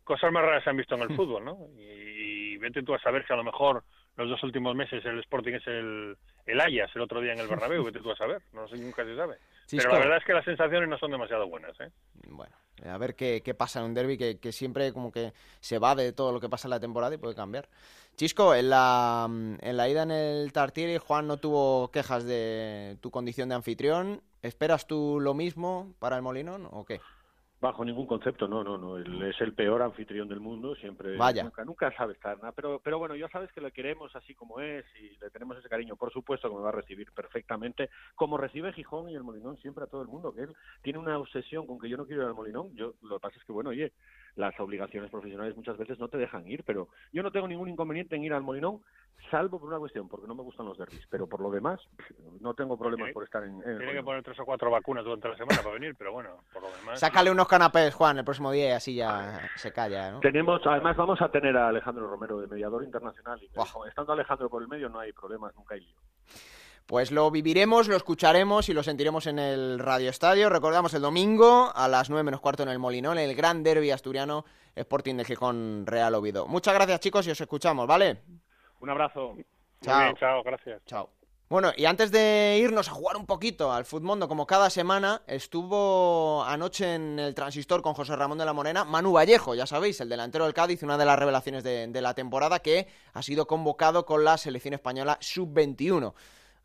cosas 0.04 0.32
más 0.32 0.42
raras 0.42 0.64
se 0.64 0.70
han 0.70 0.76
visto 0.76 0.94
en 0.94 1.02
el 1.02 1.08
fútbol, 1.16 1.44
¿no? 1.44 1.68
Y, 1.78 2.56
vete 2.58 2.82
tú 2.82 2.94
a 2.94 2.98
saber 2.98 3.26
si 3.26 3.32
a 3.34 3.36
lo 3.36 3.44
mejor 3.44 3.84
los 4.16 4.30
dos 4.30 4.42
últimos 4.42 4.74
meses 4.74 5.04
el 5.04 5.20
Sporting 5.20 5.52
es 5.52 5.66
el, 5.66 6.16
el 6.46 6.60
Ayas 6.60 6.90
el 6.96 7.02
otro 7.02 7.20
día 7.20 7.34
en 7.34 7.38
el 7.38 7.48
Bernabéu, 7.48 7.84
vete 7.84 8.00
tú 8.00 8.10
a 8.10 8.16
saber, 8.16 8.40
no 8.54 8.66
sé, 8.66 8.78
nunca 8.78 9.04
se 9.04 9.14
sabe. 9.14 9.36
Pero 9.70 9.92
la 9.92 9.98
verdad 9.98 10.16
es 10.16 10.24
que 10.24 10.32
las 10.32 10.44
sensaciones 10.44 10.88
no 10.88 10.96
son 10.96 11.10
demasiado 11.10 11.46
buenas, 11.48 11.78
¿eh? 11.80 11.90
Bueno, 12.28 12.56
a 12.84 12.96
ver 12.96 13.14
qué, 13.14 13.42
qué 13.44 13.52
pasa 13.52 13.80
en 13.80 13.86
un 13.86 13.94
derby 13.94 14.16
que, 14.16 14.38
que, 14.38 14.52
siempre 14.52 14.92
como 14.92 15.12
que 15.12 15.32
se 15.60 15.78
va 15.78 15.94
de 15.94 16.12
todo 16.12 16.32
lo 16.32 16.40
que 16.40 16.48
pasa 16.48 16.66
en 16.66 16.70
la 16.70 16.80
temporada 16.80 17.14
y 17.14 17.18
puede 17.18 17.34
cambiar. 17.34 17.68
Chisco, 18.16 18.54
en 18.54 18.70
la, 18.70 19.28
en 19.28 19.76
la 19.76 19.88
ida 19.90 20.02
en 20.02 20.10
el 20.10 20.50
Tartiere, 20.50 20.98
Juan 20.98 21.26
no 21.26 21.36
tuvo 21.36 21.90
quejas 21.90 22.24
de 22.24 22.96
tu 23.02 23.10
condición 23.10 23.50
de 23.50 23.56
anfitrión. 23.56 24.22
¿Esperas 24.40 24.86
tú 24.86 25.18
lo 25.20 25.34
mismo 25.34 25.92
para 25.98 26.16
el 26.16 26.22
Molinón 26.22 26.66
o 26.70 26.86
qué? 26.86 26.98
Bajo 27.60 27.84
ningún 27.84 28.06
concepto, 28.06 28.48
no, 28.48 28.64
no, 28.64 28.78
no. 28.78 28.96
Él 28.96 29.22
es 29.22 29.38
el 29.42 29.52
peor 29.52 29.82
anfitrión 29.82 30.28
del 30.28 30.40
mundo, 30.40 30.74
siempre. 30.76 31.16
Vaya. 31.16 31.42
Nunca, 31.42 31.64
nunca 31.64 31.94
sabe 31.94 32.14
estar 32.14 32.38
nada. 32.38 32.52
Pero, 32.52 32.80
pero 32.82 32.98
bueno, 32.98 33.16
ya 33.16 33.28
sabes 33.28 33.52
que 33.52 33.60
le 33.60 33.72
queremos 33.72 34.14
así 34.16 34.34
como 34.34 34.60
es 34.60 34.84
y 34.98 35.18
le 35.18 35.30
tenemos 35.30 35.58
ese 35.58 35.68
cariño. 35.68 35.96
Por 35.96 36.10
supuesto 36.10 36.48
que 36.48 36.54
me 36.54 36.62
va 36.62 36.68
a 36.70 36.72
recibir 36.72 37.12
perfectamente, 37.12 37.90
como 38.14 38.38
recibe 38.38 38.72
Gijón 38.72 39.10
y 39.10 39.14
el 39.14 39.24
Molinón 39.24 39.58
siempre 39.58 39.84
a 39.84 39.88
todo 39.88 40.00
el 40.00 40.08
mundo. 40.08 40.34
Que 40.34 40.42
él 40.42 40.54
tiene 40.82 40.98
una 40.98 41.18
obsesión 41.18 41.66
con 41.66 41.78
que 41.78 41.88
yo 41.88 41.98
no 41.98 42.06
quiero 42.06 42.22
ir 42.22 42.28
al 42.28 42.34
Molinón. 42.34 42.74
Yo, 42.76 42.94
lo 43.02 43.16
que 43.16 43.22
pasa 43.22 43.38
es 43.38 43.44
que, 43.44 43.52
bueno, 43.52 43.70
oye, 43.70 43.92
las 44.36 44.58
obligaciones 44.60 45.10
profesionales 45.10 45.56
muchas 45.56 45.76
veces 45.76 45.98
no 45.98 46.08
te 46.08 46.18
dejan 46.18 46.46
ir, 46.46 46.62
pero 46.64 46.88
yo 47.12 47.22
no 47.22 47.32
tengo 47.32 47.48
ningún 47.48 47.68
inconveniente 47.68 48.16
en 48.16 48.24
ir 48.24 48.32
al 48.32 48.42
Molinón, 48.42 48.82
salvo 49.30 49.58
por 49.58 49.68
una 49.68 49.78
cuestión, 49.78 50.08
porque 50.08 50.26
no 50.26 50.34
me 50.34 50.42
gustan 50.42 50.66
los 50.66 50.78
derbis. 50.78 51.06
Pero 51.10 51.26
por 51.26 51.40
lo 51.40 51.50
demás, 51.50 51.80
no 52.40 52.54
tengo 52.54 52.78
problemas 52.78 53.12
por 53.12 53.24
estar 53.24 53.42
en. 53.42 53.60
Tiene 53.62 53.92
que 53.92 54.02
poner 54.02 54.22
tres 54.22 54.38
o 54.38 54.44
cuatro 54.44 54.70
vacunas 54.70 55.04
durante 55.04 55.28
la 55.28 55.36
semana 55.36 55.62
para 55.62 55.74
venir, 55.74 55.94
pero 55.96 56.12
bueno, 56.12 56.44
por 56.52 56.62
lo 56.62 56.70
demás. 56.70 57.00
Sácale 57.00 57.30
unos 57.30 57.48
canapés, 57.48 57.94
Juan, 57.94 58.18
el 58.18 58.24
próximo 58.24 58.52
día 58.52 58.68
y 58.68 58.72
así 58.72 58.94
ya 58.94 59.40
se 59.56 59.72
calla, 59.72 60.12
¿no? 60.12 60.20
Tenemos, 60.20 60.60
además, 60.66 60.96
vamos 60.96 61.20
a 61.22 61.30
tener 61.30 61.56
a 61.56 61.68
Alejandro 61.68 62.06
Romero 62.06 62.38
de 62.38 62.46
mediador 62.46 62.84
internacional. 62.84 63.42
Y 63.42 63.50
estando 63.88 64.12
Alejandro 64.12 64.48
por 64.48 64.62
el 64.62 64.68
medio, 64.68 64.88
no 64.88 64.98
hay 64.98 65.12
problemas, 65.12 65.54
nunca 65.56 65.74
hay 65.74 65.80
lío. 65.80 65.96
Pues 66.86 67.10
lo 67.10 67.32
viviremos, 67.32 67.88
lo 67.88 67.96
escucharemos 67.96 68.68
y 68.68 68.72
lo 68.72 68.84
sentiremos 68.84 69.26
en 69.26 69.40
el 69.40 69.80
Radio 69.80 70.08
Estadio. 70.08 70.48
Recordamos 70.48 70.94
el 70.94 71.02
domingo 71.02 71.72
a 71.74 71.88
las 71.88 72.10
9 72.10 72.22
menos 72.22 72.40
cuarto 72.40 72.62
en 72.62 72.68
el 72.68 72.78
Molinón, 72.78 73.18
el 73.18 73.34
gran 73.34 73.64
derby 73.64 73.90
asturiano 73.90 74.44
Sporting 74.76 75.16
de 75.16 75.24
Gijón 75.24 75.84
Real 75.84 76.14
Oviedo. 76.14 76.46
Muchas 76.46 76.74
gracias 76.74 77.00
chicos 77.00 77.26
y 77.26 77.32
os 77.32 77.40
escuchamos, 77.40 77.88
¿vale? 77.88 78.22
Un 78.78 78.90
abrazo. 78.90 79.34
Chao. 79.80 80.14
chao, 80.14 80.44
gracias. 80.44 80.80
Chao. 80.86 81.10
Bueno, 81.48 81.72
y 81.76 81.86
antes 81.86 82.12
de 82.12 82.60
irnos 82.62 82.88
a 82.88 82.92
jugar 82.92 83.16
un 83.16 83.26
poquito 83.26 83.72
al 83.72 83.84
Futmundo, 83.84 84.28
como 84.28 84.46
cada 84.46 84.70
semana, 84.70 85.22
estuvo 85.26 86.44
anoche 86.44 86.94
en 86.94 87.18
el 87.18 87.34
transistor 87.34 87.82
con 87.82 87.94
José 87.94 88.14
Ramón 88.14 88.38
de 88.38 88.44
la 88.44 88.52
Morena 88.52 88.84
Manu 88.84 89.12
Vallejo, 89.12 89.56
ya 89.56 89.66
sabéis, 89.66 90.00
el 90.00 90.08
delantero 90.08 90.44
del 90.44 90.54
Cádiz, 90.54 90.84
una 90.84 90.98
de 90.98 91.04
las 91.04 91.18
revelaciones 91.18 91.64
de, 91.64 91.88
de 91.88 92.00
la 92.00 92.14
temporada 92.14 92.60
que 92.60 92.86
ha 93.12 93.22
sido 93.22 93.48
convocado 93.48 94.06
con 94.06 94.22
la 94.22 94.36
selección 94.38 94.74
española 94.74 95.18
sub-21. 95.20 96.14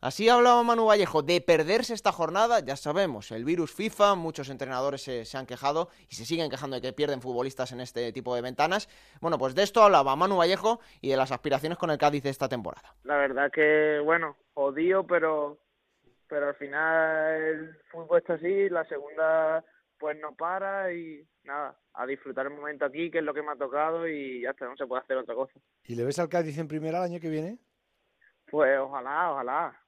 Así 0.02 0.28
hablaba 0.28 0.64
Manu 0.64 0.86
Vallejo 0.86 1.22
de 1.22 1.40
perderse 1.40 1.94
esta 1.94 2.10
jornada, 2.10 2.58
ya 2.58 2.74
sabemos, 2.74 3.30
el 3.30 3.44
virus 3.44 3.72
FIFA, 3.72 4.16
muchos 4.16 4.50
entrenadores 4.50 5.00
se, 5.00 5.24
se, 5.24 5.38
han 5.38 5.46
quejado 5.46 5.90
y 6.10 6.16
se 6.16 6.24
siguen 6.24 6.50
quejando 6.50 6.74
de 6.74 6.82
que 6.82 6.92
pierden 6.92 7.22
futbolistas 7.22 7.70
en 7.70 7.80
este 7.80 8.12
tipo 8.12 8.34
de 8.34 8.42
ventanas. 8.42 8.88
Bueno, 9.20 9.38
pues 9.38 9.54
de 9.54 9.62
esto 9.62 9.80
hablaba 9.80 10.16
Manu 10.16 10.38
Vallejo 10.38 10.80
y 11.00 11.10
de 11.10 11.16
las 11.16 11.30
aspiraciones 11.30 11.78
con 11.78 11.90
el 11.90 11.98
Cádiz 11.98 12.24
de 12.24 12.30
esta 12.30 12.48
temporada. 12.48 12.96
La 13.04 13.16
verdad 13.16 13.48
que, 13.52 14.00
bueno, 14.04 14.36
odio, 14.54 15.06
pero, 15.06 15.58
pero 16.26 16.48
al 16.48 16.56
final 16.56 17.40
el 17.40 17.78
fútbol 17.92 18.18
está 18.18 18.34
así, 18.34 18.68
la 18.70 18.84
segunda 18.86 19.64
pues 19.98 20.18
no 20.18 20.34
para 20.34 20.92
y 20.92 21.24
nada, 21.44 21.78
a 21.94 22.06
disfrutar 22.06 22.46
el 22.46 22.54
momento 22.54 22.86
aquí, 22.86 23.08
que 23.08 23.18
es 23.18 23.24
lo 23.24 23.32
que 23.32 23.42
me 23.42 23.52
ha 23.52 23.56
tocado 23.56 24.08
y 24.08 24.42
ya 24.42 24.50
está, 24.50 24.64
no 24.64 24.76
se 24.76 24.84
puede 24.84 25.02
hacer 25.02 25.16
otra 25.16 25.36
cosa. 25.36 25.60
¿Y 25.84 25.94
le 25.94 26.04
ves 26.04 26.18
al 26.18 26.28
Cádiz 26.28 26.58
en 26.58 26.66
primera 26.66 26.98
el 26.98 27.04
año 27.04 27.20
que 27.20 27.30
viene? 27.30 27.58
Pues 28.50 28.76
ojalá, 28.80 29.30
ojalá 29.30 29.81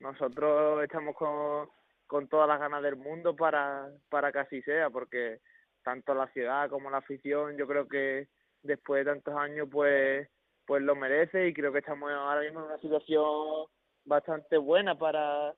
nosotros 0.00 0.82
estamos 0.82 1.14
con, 1.14 1.68
con 2.06 2.28
todas 2.28 2.48
las 2.48 2.58
ganas 2.58 2.82
del 2.82 2.96
mundo 2.96 3.36
para, 3.36 3.88
para 4.08 4.32
que 4.32 4.40
así 4.40 4.62
sea, 4.62 4.90
porque 4.90 5.40
tanto 5.84 6.14
la 6.14 6.26
ciudad 6.28 6.68
como 6.68 6.90
la 6.90 6.98
afición, 6.98 7.56
yo 7.56 7.66
creo 7.66 7.86
que 7.86 8.28
después 8.62 9.04
de 9.04 9.12
tantos 9.12 9.34
años, 9.36 9.68
pues, 9.70 10.28
pues 10.66 10.82
lo 10.82 10.96
merece 10.96 11.48
y 11.48 11.54
creo 11.54 11.72
que 11.72 11.78
estamos 11.78 12.10
ahora 12.10 12.40
mismo 12.40 12.60
en 12.60 12.66
una 12.66 12.78
situación 12.78 13.66
bastante 14.04 14.56
buena 14.56 14.98
para, 14.98 15.54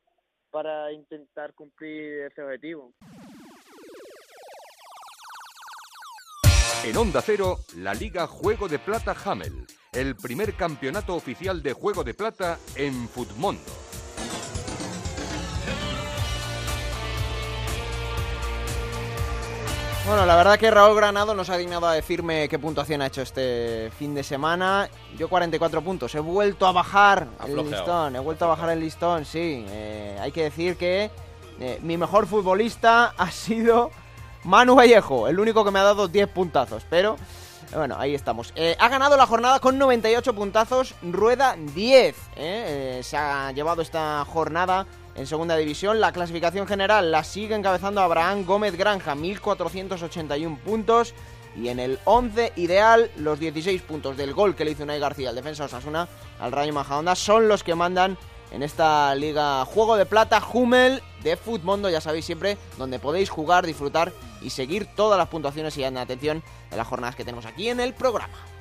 para 0.50 0.92
intentar 0.92 1.54
cumplir 1.54 2.22
ese 2.22 2.42
objetivo. 2.42 2.92
En 6.84 6.96
Onda 6.96 7.20
Cero, 7.22 7.58
la 7.76 7.94
Liga 7.94 8.26
Juego 8.26 8.66
de 8.66 8.80
Plata 8.80 9.14
Hamel, 9.24 9.66
el 9.92 10.16
primer 10.16 10.54
campeonato 10.54 11.14
oficial 11.14 11.62
de 11.62 11.74
Juego 11.74 12.02
de 12.02 12.12
Plata 12.12 12.58
en 12.74 13.08
Futmundo. 13.08 13.91
Bueno, 20.12 20.26
la 20.26 20.36
verdad 20.36 20.58
que 20.58 20.70
Raúl 20.70 20.94
Granado 20.94 21.34
nos 21.34 21.48
ha 21.48 21.56
dignado 21.56 21.86
a 21.86 21.94
decirme 21.94 22.46
qué 22.46 22.58
puntuación 22.58 23.00
ha 23.00 23.06
hecho 23.06 23.22
este 23.22 23.90
fin 23.98 24.14
de 24.14 24.22
semana. 24.22 24.90
Yo 25.16 25.26
44 25.26 25.80
puntos. 25.80 26.14
He 26.14 26.20
vuelto 26.20 26.66
a 26.66 26.72
bajar 26.72 27.28
el 27.46 27.56
listón. 27.56 28.14
He 28.14 28.18
vuelto 28.18 28.44
a 28.44 28.48
bajar 28.48 28.68
el 28.68 28.80
listón, 28.80 29.24
sí. 29.24 29.64
Eh, 29.70 30.18
hay 30.20 30.30
que 30.30 30.42
decir 30.42 30.76
que 30.76 31.10
eh, 31.58 31.78
mi 31.80 31.96
mejor 31.96 32.26
futbolista 32.26 33.14
ha 33.16 33.30
sido 33.30 33.90
Manu 34.44 34.74
Vallejo, 34.74 35.28
el 35.28 35.40
único 35.40 35.64
que 35.64 35.70
me 35.70 35.78
ha 35.78 35.84
dado 35.84 36.08
10 36.08 36.28
puntazos. 36.28 36.84
Pero 36.90 37.16
bueno, 37.74 37.96
ahí 37.98 38.14
estamos. 38.14 38.52
Eh, 38.54 38.76
ha 38.78 38.90
ganado 38.90 39.16
la 39.16 39.24
jornada 39.26 39.60
con 39.60 39.78
98 39.78 40.34
puntazos, 40.34 40.94
Rueda 41.00 41.56
10. 41.56 42.16
se 43.00 43.16
ha 43.16 43.50
llevado 43.52 43.80
esta 43.80 44.26
jornada 44.26 44.86
en 45.14 45.26
segunda 45.26 45.56
división, 45.56 46.00
la 46.00 46.12
clasificación 46.12 46.66
general 46.66 47.10
la 47.10 47.22
sigue 47.22 47.54
encabezando 47.54 48.00
Abraham 48.00 48.44
Gómez 48.46 48.76
Granja, 48.76 49.14
1481 49.14 50.58
puntos. 50.64 51.14
Y 51.54 51.68
en 51.68 51.78
el 51.78 51.98
11 52.04 52.54
ideal, 52.56 53.10
los 53.18 53.38
16 53.38 53.82
puntos 53.82 54.16
del 54.16 54.32
gol 54.32 54.54
que 54.54 54.64
le 54.64 54.70
hizo 54.70 54.84
Unai 54.84 54.98
García 54.98 55.28
al 55.28 55.34
defensa 55.34 55.64
Osasuna, 55.64 56.08
al 56.40 56.50
Rayo 56.50 56.72
Majadahonda, 56.72 57.14
son 57.14 57.46
los 57.46 57.62
que 57.62 57.74
mandan 57.74 58.16
en 58.52 58.62
esta 58.62 59.14
liga 59.14 59.64
Juego 59.66 59.96
de 59.96 60.06
Plata 60.06 60.42
Hummel 60.52 61.02
de 61.22 61.36
Futmundo, 61.36 61.90
ya 61.90 62.00
sabéis 62.00 62.24
siempre, 62.24 62.56
donde 62.78 62.98
podéis 62.98 63.28
jugar, 63.28 63.66
disfrutar 63.66 64.12
y 64.40 64.48
seguir 64.48 64.86
todas 64.96 65.18
las 65.18 65.28
puntuaciones 65.28 65.76
y 65.76 65.84
atención 65.84 66.42
de 66.70 66.76
las 66.76 66.86
jornadas 66.86 67.16
que 67.16 67.24
tenemos 67.24 67.44
aquí 67.44 67.68
en 67.68 67.80
el 67.80 67.92
programa. 67.92 68.51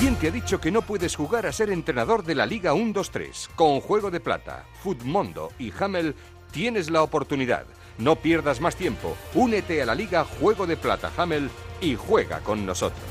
¿Quién 0.00 0.16
te 0.16 0.28
ha 0.28 0.30
dicho 0.30 0.58
que 0.58 0.70
no 0.70 0.80
puedes 0.80 1.14
jugar 1.14 1.44
a 1.44 1.52
ser 1.52 1.68
entrenador 1.68 2.24
de 2.24 2.34
la 2.34 2.46
Liga 2.46 2.72
1-2-3? 2.72 3.50
Con 3.54 3.82
Juego 3.82 4.10
de 4.10 4.18
Plata, 4.18 4.64
Futmundo 4.82 5.52
y 5.58 5.70
Hamel 5.78 6.14
tienes 6.52 6.88
la 6.88 7.02
oportunidad. 7.02 7.66
No 7.98 8.16
pierdas 8.16 8.62
más 8.62 8.76
tiempo. 8.76 9.14
Únete 9.34 9.82
a 9.82 9.84
la 9.84 9.94
Liga 9.94 10.24
Juego 10.24 10.66
de 10.66 10.78
Plata 10.78 11.12
Hamel 11.18 11.50
y 11.82 11.96
juega 11.96 12.40
con 12.40 12.64
nosotros. 12.64 13.04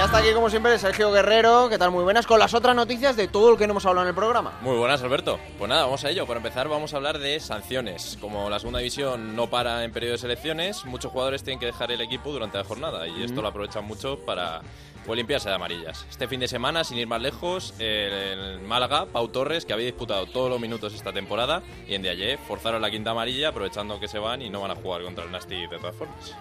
Ya 0.00 0.06
está 0.06 0.16
aquí 0.16 0.32
como 0.32 0.48
siempre 0.48 0.78
Sergio 0.78 1.12
Guerrero, 1.12 1.68
¿qué 1.68 1.76
tal? 1.76 1.90
Muy 1.90 2.02
buenas, 2.02 2.26
con 2.26 2.38
las 2.38 2.54
otras 2.54 2.74
noticias 2.74 3.16
de 3.16 3.28
todo 3.28 3.50
lo 3.50 3.58
que 3.58 3.66
no 3.66 3.72
hemos 3.74 3.84
hablado 3.84 4.06
en 4.06 4.08
el 4.08 4.14
programa. 4.14 4.58
Muy 4.62 4.78
buenas, 4.78 5.02
Alberto. 5.02 5.38
Pues 5.58 5.68
nada, 5.68 5.84
vamos 5.84 6.02
a 6.02 6.08
ello. 6.08 6.26
Para 6.26 6.38
empezar 6.38 6.68
vamos 6.68 6.94
a 6.94 6.96
hablar 6.96 7.18
de 7.18 7.38
sanciones. 7.38 8.16
Como 8.18 8.48
la 8.48 8.58
segunda 8.58 8.78
división 8.78 9.36
no 9.36 9.50
para 9.50 9.84
en 9.84 9.92
periodo 9.92 10.12
de 10.12 10.18
selecciones, 10.18 10.86
muchos 10.86 11.12
jugadores 11.12 11.42
tienen 11.42 11.60
que 11.60 11.66
dejar 11.66 11.92
el 11.92 12.00
equipo 12.00 12.32
durante 12.32 12.56
la 12.56 12.64
jornada 12.64 13.06
y 13.08 13.22
esto 13.22 13.42
lo 13.42 13.48
aprovechan 13.48 13.84
mucho 13.84 14.18
para 14.20 14.62
pues, 15.04 15.18
limpiarse 15.18 15.50
de 15.50 15.56
amarillas. 15.56 16.06
Este 16.08 16.26
fin 16.26 16.40
de 16.40 16.48
semana, 16.48 16.82
sin 16.82 16.96
ir 16.96 17.06
más 17.06 17.20
lejos, 17.20 17.74
el 17.78 18.58
Málaga, 18.60 19.04
Pau 19.04 19.28
Torres, 19.28 19.66
que 19.66 19.74
había 19.74 19.84
disputado 19.84 20.24
todos 20.24 20.48
los 20.48 20.58
minutos 20.58 20.94
esta 20.94 21.12
temporada, 21.12 21.62
y 21.86 21.94
en 21.94 22.00
de 22.00 22.08
ayer 22.08 22.38
forzaron 22.48 22.80
la 22.80 22.90
quinta 22.90 23.10
amarilla 23.10 23.50
aprovechando 23.50 24.00
que 24.00 24.08
se 24.08 24.18
van 24.18 24.40
y 24.40 24.48
no 24.48 24.62
van 24.62 24.70
a 24.70 24.76
jugar 24.76 25.02
contra 25.02 25.24
el 25.24 25.30
Nasty 25.30 25.66
de 25.66 25.78
todas 25.78 25.94
formas. 25.94 26.34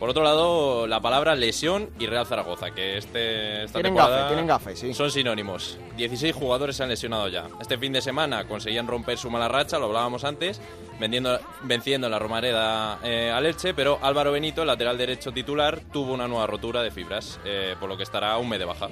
Por 0.00 0.08
otro 0.08 0.24
lado, 0.24 0.86
la 0.86 1.00
palabra 1.00 1.34
lesión 1.34 1.90
y 1.98 2.06
Real 2.06 2.26
Zaragoza, 2.26 2.70
que 2.70 2.96
este, 2.96 3.64
esta 3.64 3.74
tienen 3.74 3.92
temporada 3.92 4.22
gafe, 4.22 4.28
tienen 4.28 4.46
gafe, 4.46 4.74
sí. 4.74 4.94
son 4.94 5.10
sinónimos. 5.10 5.78
16 5.98 6.34
jugadores 6.34 6.76
se 6.76 6.82
han 6.82 6.88
lesionado 6.88 7.28
ya. 7.28 7.48
Este 7.60 7.76
fin 7.76 7.92
de 7.92 8.00
semana 8.00 8.48
conseguían 8.48 8.86
romper 8.86 9.18
su 9.18 9.30
mala 9.30 9.46
racha, 9.46 9.78
lo 9.78 9.84
hablábamos 9.84 10.24
antes, 10.24 10.58
vendiendo, 10.98 11.38
venciendo 11.64 12.08
la 12.08 12.18
Romareda 12.18 12.98
eh, 13.04 13.30
al 13.30 13.44
Elche, 13.44 13.74
pero 13.74 13.98
Álvaro 14.00 14.32
Benito, 14.32 14.62
el 14.62 14.68
lateral 14.68 14.96
derecho 14.96 15.32
titular, 15.32 15.80
tuvo 15.92 16.14
una 16.14 16.26
nueva 16.26 16.46
rotura 16.46 16.82
de 16.82 16.90
fibras, 16.90 17.38
eh, 17.44 17.76
por 17.78 17.90
lo 17.90 17.98
que 17.98 18.04
estará 18.04 18.38
un 18.38 18.48
mes 18.48 18.58
de 18.58 18.64
baja. 18.64 18.88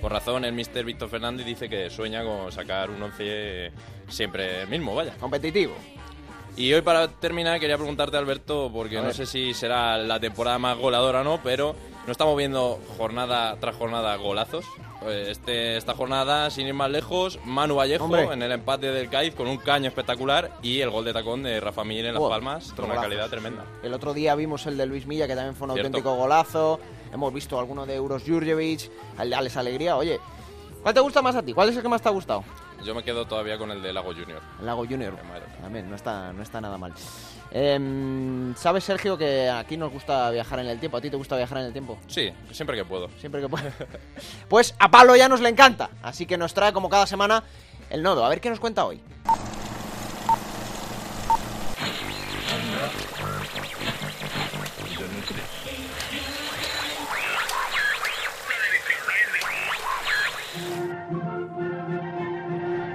Por 0.00 0.10
razón, 0.10 0.44
el 0.44 0.54
mister 0.54 0.84
Víctor 0.84 1.08
Fernández 1.08 1.46
dice 1.46 1.68
que 1.68 1.88
sueña 1.88 2.24
con 2.24 2.50
sacar 2.50 2.90
un 2.90 3.00
once 3.00 3.70
siempre 4.08 4.62
el 4.62 4.68
mismo, 4.68 4.92
vaya. 4.92 5.14
Competitivo. 5.20 5.76
Y 6.58 6.72
hoy 6.74 6.82
para 6.82 7.06
terminar 7.06 7.60
quería 7.60 7.76
preguntarte 7.76 8.16
Alberto, 8.16 8.68
porque 8.72 9.00
no 9.00 9.12
sé 9.12 9.26
si 9.26 9.54
será 9.54 9.96
la 9.96 10.18
temporada 10.18 10.58
más 10.58 10.76
goleadora 10.76 11.20
o 11.20 11.24
no, 11.24 11.40
pero 11.42 11.76
no 12.04 12.10
estamos 12.10 12.36
viendo 12.36 12.80
jornada 12.96 13.56
tras 13.60 13.76
jornada 13.76 14.16
golazos. 14.16 14.64
Eh, 15.06 15.26
Este, 15.30 15.76
esta 15.76 15.94
jornada, 15.94 16.50
sin 16.50 16.66
ir 16.66 16.74
más 16.74 16.90
lejos, 16.90 17.38
Manu 17.44 17.76
Vallejo 17.76 18.06
Hombre. 18.06 18.24
en 18.32 18.42
el 18.42 18.50
empate 18.50 18.90
del 18.90 19.08
Cádiz 19.08 19.36
con 19.36 19.46
un 19.46 19.58
caño 19.58 19.86
espectacular 19.86 20.50
y 20.60 20.80
el 20.80 20.90
gol 20.90 21.04
de 21.04 21.12
tacón 21.12 21.44
de 21.44 21.60
Rafa 21.60 21.84
Mir 21.84 22.04
en 22.06 22.14
Las 22.14 22.20
Buah, 22.20 22.30
Palmas, 22.30 22.66
de 22.68 22.72
una 22.82 22.82
golazos. 22.88 23.02
calidad 23.04 23.28
tremenda. 23.30 23.64
El 23.84 23.94
otro 23.94 24.12
día 24.12 24.34
vimos 24.34 24.66
el 24.66 24.76
de 24.76 24.86
Luis 24.86 25.06
Milla, 25.06 25.28
que 25.28 25.36
también 25.36 25.54
fue 25.54 25.68
un 25.68 25.74
Cierto. 25.74 25.86
auténtico 25.88 26.16
golazo. 26.16 26.80
Hemos 27.12 27.32
visto 27.32 27.56
alguno 27.60 27.86
de 27.86 27.94
Euros 27.94 28.24
Jurjevic, 28.26 28.90
el 29.20 29.30
de 29.30 29.36
Alex 29.36 29.56
Alegría. 29.56 29.96
Oye, 29.96 30.18
¿cuál 30.82 30.92
te 30.92 30.98
gusta 31.00 31.22
más 31.22 31.36
a 31.36 31.42
ti? 31.42 31.52
¿Cuál 31.52 31.68
es 31.68 31.76
el 31.76 31.82
que 31.82 31.88
más 31.88 32.02
te 32.02 32.08
ha 32.08 32.12
gustado? 32.12 32.42
Yo 32.84 32.94
me 32.94 33.02
quedo 33.02 33.26
todavía 33.26 33.58
con 33.58 33.70
el 33.70 33.82
de 33.82 33.92
Lago 33.92 34.12
Junior. 34.14 34.40
Lago 34.62 34.86
Junior. 34.86 35.16
También, 35.60 35.90
no 35.90 35.96
está, 35.96 36.32
no 36.32 36.42
está 36.42 36.60
nada 36.60 36.78
mal. 36.78 36.92
Em, 37.50 38.54
Sabes, 38.54 38.84
Sergio, 38.84 39.18
que 39.18 39.48
aquí 39.50 39.76
nos 39.76 39.92
gusta 39.92 40.30
viajar 40.30 40.60
en 40.60 40.66
el 40.68 40.78
tiempo. 40.78 40.96
¿A 40.96 41.00
ti 41.00 41.10
te 41.10 41.16
gusta 41.16 41.36
viajar 41.36 41.58
en 41.58 41.64
el 41.64 41.72
tiempo? 41.72 41.98
Sí, 42.06 42.32
siempre 42.52 42.76
que 42.76 42.84
puedo. 42.84 43.08
Siempre 43.18 43.40
que 43.40 43.48
pueda. 43.48 43.72
Pues 44.48 44.74
a 44.78 44.90
Pablo 44.90 45.16
ya 45.16 45.28
nos 45.28 45.40
le 45.40 45.48
encanta. 45.48 45.90
Así 46.02 46.24
que 46.26 46.38
nos 46.38 46.54
trae 46.54 46.72
como 46.72 46.88
cada 46.88 47.06
semana 47.06 47.42
el 47.90 48.02
nodo. 48.02 48.24
A 48.24 48.28
ver 48.28 48.40
qué 48.40 48.48
nos 48.50 48.60
cuenta 48.60 48.84
hoy. 48.84 49.00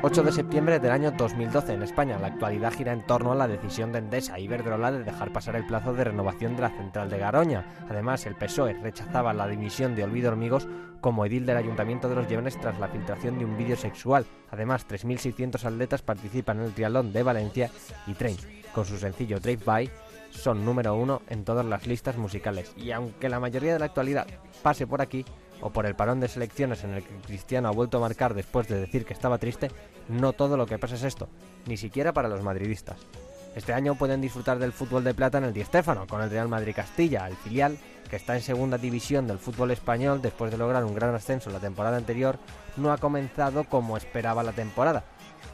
...8 0.03 0.21
de 0.21 0.33
septiembre 0.33 0.81
del 0.81 0.91
año 0.91 1.11
2012 1.11 1.75
en 1.75 1.81
España. 1.81 2.19
La 2.19 2.27
actualidad 2.27 2.73
gira 2.73 2.91
en 2.91 3.05
torno 3.05 3.31
a 3.31 3.35
la 3.35 3.47
decisión 3.47 3.93
de 3.93 3.99
Endesa 3.99 4.37
y 4.37 4.43
Iberdrola 4.43 4.91
de 4.91 5.05
dejar 5.05 5.31
pasar 5.31 5.55
el 5.55 5.65
plazo 5.65 5.93
de 5.93 6.03
renovación 6.03 6.57
de 6.57 6.63
la 6.63 6.71
central 6.71 7.09
de 7.09 7.19
Garoña. 7.19 7.63
Además, 7.89 8.25
el 8.25 8.35
PSOE 8.35 8.73
rechazaba 8.73 9.31
la 9.31 9.47
dimisión 9.47 9.95
de 9.95 10.03
Olvido 10.03 10.29
Hormigos 10.29 10.67
como 10.99 11.25
edil 11.25 11.45
del 11.45 11.55
Ayuntamiento 11.55 12.09
de 12.09 12.15
los 12.15 12.27
Llevanes 12.27 12.59
tras 12.59 12.77
la 12.79 12.89
filtración 12.89 13.39
de 13.39 13.45
un 13.45 13.57
vídeo 13.57 13.77
sexual. 13.77 14.25
Además, 14.51 14.85
3.600 14.89 15.63
atletas 15.63 16.01
participan 16.01 16.59
en 16.59 16.65
el 16.65 16.73
triatlón 16.73 17.13
de 17.13 17.23
Valencia 17.23 17.71
y 18.05 18.13
Train, 18.13 18.35
con 18.75 18.83
su 18.83 18.97
sencillo 18.97 19.39
Drive 19.39 19.63
By, 19.63 19.89
son 20.31 20.65
número 20.65 20.95
uno 20.95 21.21
en 21.29 21.45
todas 21.45 21.65
las 21.65 21.87
listas 21.87 22.17
musicales. 22.17 22.73
Y 22.75 22.91
aunque 22.91 23.29
la 23.29 23.39
mayoría 23.39 23.71
de 23.71 23.79
la 23.79 23.85
actualidad 23.85 24.27
pase 24.61 24.85
por 24.85 25.01
aquí, 25.01 25.23
o 25.63 25.69
por 25.69 25.85
el 25.85 25.95
parón 25.95 26.19
de 26.19 26.27
selecciones 26.27 26.83
en 26.83 26.93
el 26.93 27.03
que 27.03 27.15
Cristiano 27.25 27.69
ha 27.69 27.71
vuelto 27.71 27.97
a 27.97 28.01
marcar 28.01 28.33
después 28.33 28.67
de 28.67 28.77
decir 28.77 29.05
que 29.05 29.13
estaba 29.13 29.37
triste, 29.37 29.69
no 30.09 30.33
todo 30.33 30.57
lo 30.57 30.65
que 30.65 30.79
pasa 30.79 30.95
es 30.95 31.03
esto, 31.03 31.29
ni 31.65 31.77
siquiera 31.77 32.13
para 32.13 32.29
los 32.29 32.43
madridistas. 32.43 32.97
Este 33.55 33.73
año 33.73 33.95
pueden 33.95 34.21
disfrutar 34.21 34.57
del 34.57 34.73
fútbol 34.73 35.03
de 35.03 35.13
plata 35.13 35.37
en 35.37 35.43
el 35.43 35.53
Di 35.53 35.63
Stéfano, 35.63 36.07
con 36.07 36.21
el 36.21 36.29
Real 36.29 36.47
Madrid 36.47 36.73
Castilla, 36.75 37.27
el 37.27 37.35
filial, 37.35 37.77
que 38.09 38.15
está 38.15 38.35
en 38.35 38.41
segunda 38.41 38.77
división 38.77 39.27
del 39.27 39.37
fútbol 39.37 39.71
español 39.71 40.21
después 40.21 40.51
de 40.51 40.57
lograr 40.57 40.83
un 40.83 40.95
gran 40.95 41.13
ascenso 41.13 41.49
la 41.51 41.59
temporada 41.59 41.97
anterior, 41.97 42.39
no 42.77 42.91
ha 42.91 42.97
comenzado 42.97 43.63
como 43.65 43.95
esperaba 43.95 44.43
la 44.43 44.53
temporada. 44.53 45.03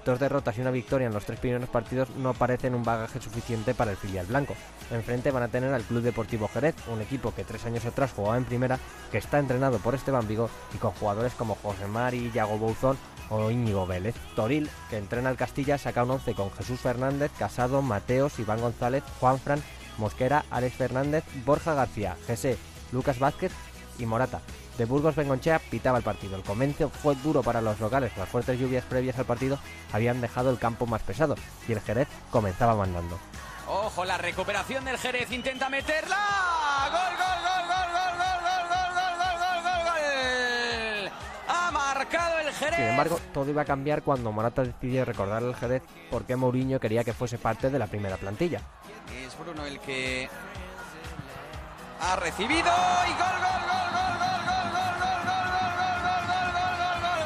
Dos 0.06 0.20
derrotas 0.20 0.58
y 0.58 0.62
una 0.62 0.72
victoria 0.72 1.08
en 1.08 1.14
los 1.14 1.26
tres 1.26 1.40
primeros 1.40 1.68
partidos 1.68 2.10
no 2.12 2.34
parecen 2.34 2.74
un 2.74 2.84
bagaje 2.84 3.20
suficiente 3.20 3.74
para 3.74 3.92
el 3.92 3.98
filial 3.98 4.26
blanco. 4.28 4.56
Enfrente 4.92 5.32
van 5.32 5.44
a 5.44 5.50
tener 5.50 5.74
al 5.74 5.84
Club 5.84 6.02
Deportivo 6.02 6.48
Jerez, 6.48 6.76
un 6.88 7.02
equipo 7.02 7.34
que 7.34 7.44
tres 7.44 7.66
años 7.66 7.86
atrás 7.86 8.14
jugaba 8.16 8.38
en 8.38 8.46
primera, 8.46 8.80
que 9.12 9.18
está 9.18 9.40
entrenado 9.40 9.78
por 9.80 9.96
Esteban 9.96 10.28
Vigo 10.28 10.50
y 10.74 10.78
con 10.78 10.92
jugadores 10.92 11.34
como 11.34 11.56
José 11.56 11.86
Mari, 11.88 12.32
Yago 12.34 12.58
Bouzón 12.58 12.98
o 13.30 13.52
Íñigo 13.52 13.86
Vélez. 13.86 14.16
Toril, 14.36 14.70
que 14.90 14.98
entrena 14.98 15.30
al 15.30 15.38
Castilla, 15.38 15.78
saca 15.78 16.04
un 16.04 16.12
once 16.12 16.34
con 16.34 16.52
Jesús 16.52 16.80
Fernández, 16.80 17.32
Casado, 17.38 17.82
Mateos, 17.82 18.40
Iván 18.40 18.62
González, 18.62 19.04
Juanfran, 19.20 19.64
Mosquera, 19.98 20.46
Alex 20.50 20.76
Fernández, 20.76 21.24
Borja 21.46 21.74
García, 21.74 22.18
José, 22.28 22.58
Lucas 22.92 23.20
Vázquez 23.20 23.52
y 23.98 24.06
Morata. 24.06 24.42
De 24.78 24.86
Burgos 24.86 25.16
Bengonchea 25.16 25.60
pitaba 25.60 25.98
el 25.98 26.06
partido. 26.06 26.38
El 26.38 26.44
comienzo 26.44 26.90
fue 26.90 27.14
duro 27.16 27.44
para 27.44 27.60
los 27.62 27.80
locales. 27.82 28.16
Las 28.16 28.30
fuertes 28.30 28.58
lluvias 28.58 28.86
previas 28.86 29.20
al 29.20 29.26
partido 29.26 29.60
habían 29.92 30.22
dejado 30.22 30.50
el 30.52 30.58
campo 30.58 30.86
más 30.86 31.02
pesado 31.04 31.36
y 31.68 31.74
el 31.74 31.82
Jerez 31.82 32.08
comenzaba 32.32 32.76
mandando. 32.76 33.20
Ojo, 33.68 34.06
la 34.06 34.18
recuperación 34.18 34.86
del 34.86 34.98
Jerez 34.98 35.30
intenta 35.32 35.70
meterla. 35.70 36.18
Gol, 36.90 37.18
gol, 37.18 37.40
gol, 37.44 37.68
gol, 37.68 37.92
gol, 37.92 38.18
gol, 38.18 38.39
el 42.50 42.56
Jerez. 42.56 42.76
Sin 42.76 42.86
embargo, 42.86 43.20
todo 43.34 43.50
iba 43.50 43.62
a 43.62 43.66
cambiar 43.66 44.04
cuando 44.04 44.32
Morata 44.32 44.64
decidió 44.64 45.06
recordar 45.06 45.44
al 45.44 45.56
Jerez 45.56 45.84
por 46.10 46.26
qué 46.26 46.36
Mourinho 46.36 46.80
quería 46.80 47.04
que 47.04 47.14
fuese 47.14 47.38
parte 47.38 47.70
de 47.70 47.80
la 47.80 47.88
primera 47.88 48.18
plantilla. 48.18 48.62
Es 49.26 49.38
Bruno 49.38 49.66
el 49.66 49.80
que 49.80 50.30
ha 52.02 52.16
recibido 52.18 52.60
y 52.60 53.12
gol, 53.12 53.40
gol, 53.40 53.62
gol, 53.70 53.90
gol, 53.94 54.16
gol, 54.20 54.42
gol, 54.46 54.70
gol, 54.70 54.90
gol, 55.00 55.24
gol, 55.26 55.50
gol, 55.66 55.84
gol, 56.06 56.24
gol, 56.26 56.52
gol, 56.54 56.78
gol, 56.78 57.00
gol, 57.02 57.24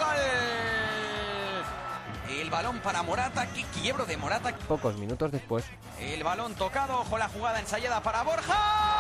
gol. 2.28 2.40
El 2.40 2.50
balón 2.50 2.80
para 2.80 3.04
Morata, 3.04 3.48
qué 3.54 3.64
quiebro 3.80 4.06
de 4.06 4.18
Morata. 4.18 4.56
Pocos 4.68 4.98
minutos 4.98 5.32
después, 5.32 5.66
El 6.00 6.24
balón 6.24 6.56
tocado, 6.56 7.00
ojo 7.00 7.18
la 7.18 7.30
jugada 7.30 7.60
ensayada 7.60 8.02
para 8.02 8.24
Borja. 8.24 8.93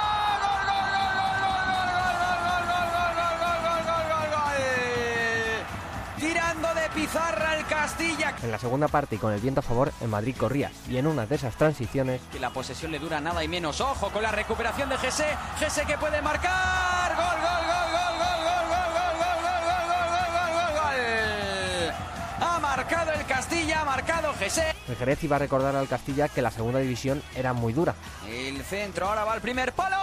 Pizarra 6.93 7.57
el 7.57 7.65
Castilla. 7.65 8.35
en 8.41 8.51
la 8.51 8.59
segunda 8.59 8.87
parte 8.87 9.15
y 9.15 9.17
con 9.17 9.33
el 9.33 9.39
viento 9.39 9.59
a 9.59 9.63
favor, 9.63 9.91
en 10.01 10.09
Madrid 10.09 10.35
corría 10.37 10.71
y 10.87 10.97
en 10.97 11.07
una 11.07 11.25
de 11.25 11.35
esas 11.35 11.55
transiciones 11.55 12.21
Que 12.31 12.39
la 12.39 12.49
posesión 12.51 12.91
le 12.91 12.99
dura 12.99 13.19
nada 13.19 13.43
y 13.43 13.47
menos. 13.47 13.81
Ojo 13.81 14.09
con 14.09 14.21
la 14.23 14.31
recuperación 14.31 14.89
de 14.89 14.97
Gese. 14.97 15.25
Gese 15.59 15.85
que 15.85 15.97
puede 15.97 16.21
marcar. 16.21 17.15
Gol, 17.15 17.25
gol, 17.25 17.65
gol, 17.67 17.91
gol, 17.93 18.13
gol, 18.19 18.43
gol, 18.43 18.63
gol, 18.63 18.73
gol, 18.73 18.93
gol, 18.93 19.15
gol, 19.19 19.43
gol, 19.53 19.63
gol, 19.67 20.07
gol, 20.13 20.29
gol, 20.33 20.51
gol, 20.53 20.73
gol. 20.81 21.93
Ha 22.41 22.59
marcado 22.59 23.11
el 23.13 23.25
Castilla, 23.25 23.81
ha 23.81 23.85
marcado 23.85 24.33
Gese. 24.35 24.75
el 24.87 24.95
Jerez 24.95 25.23
iba 25.23 25.35
a 25.35 25.39
recordar 25.39 25.75
al 25.75 25.87
Castilla 25.87 26.27
que 26.27 26.41
la 26.41 26.51
segunda 26.51 26.79
división 26.79 27.21
era 27.35 27.53
muy 27.53 27.73
dura. 27.73 27.95
El 28.27 28.61
centro 28.63 29.07
ahora 29.07 29.23
va 29.23 29.33
al 29.33 29.41
primer 29.41 29.73
palo 29.73 29.97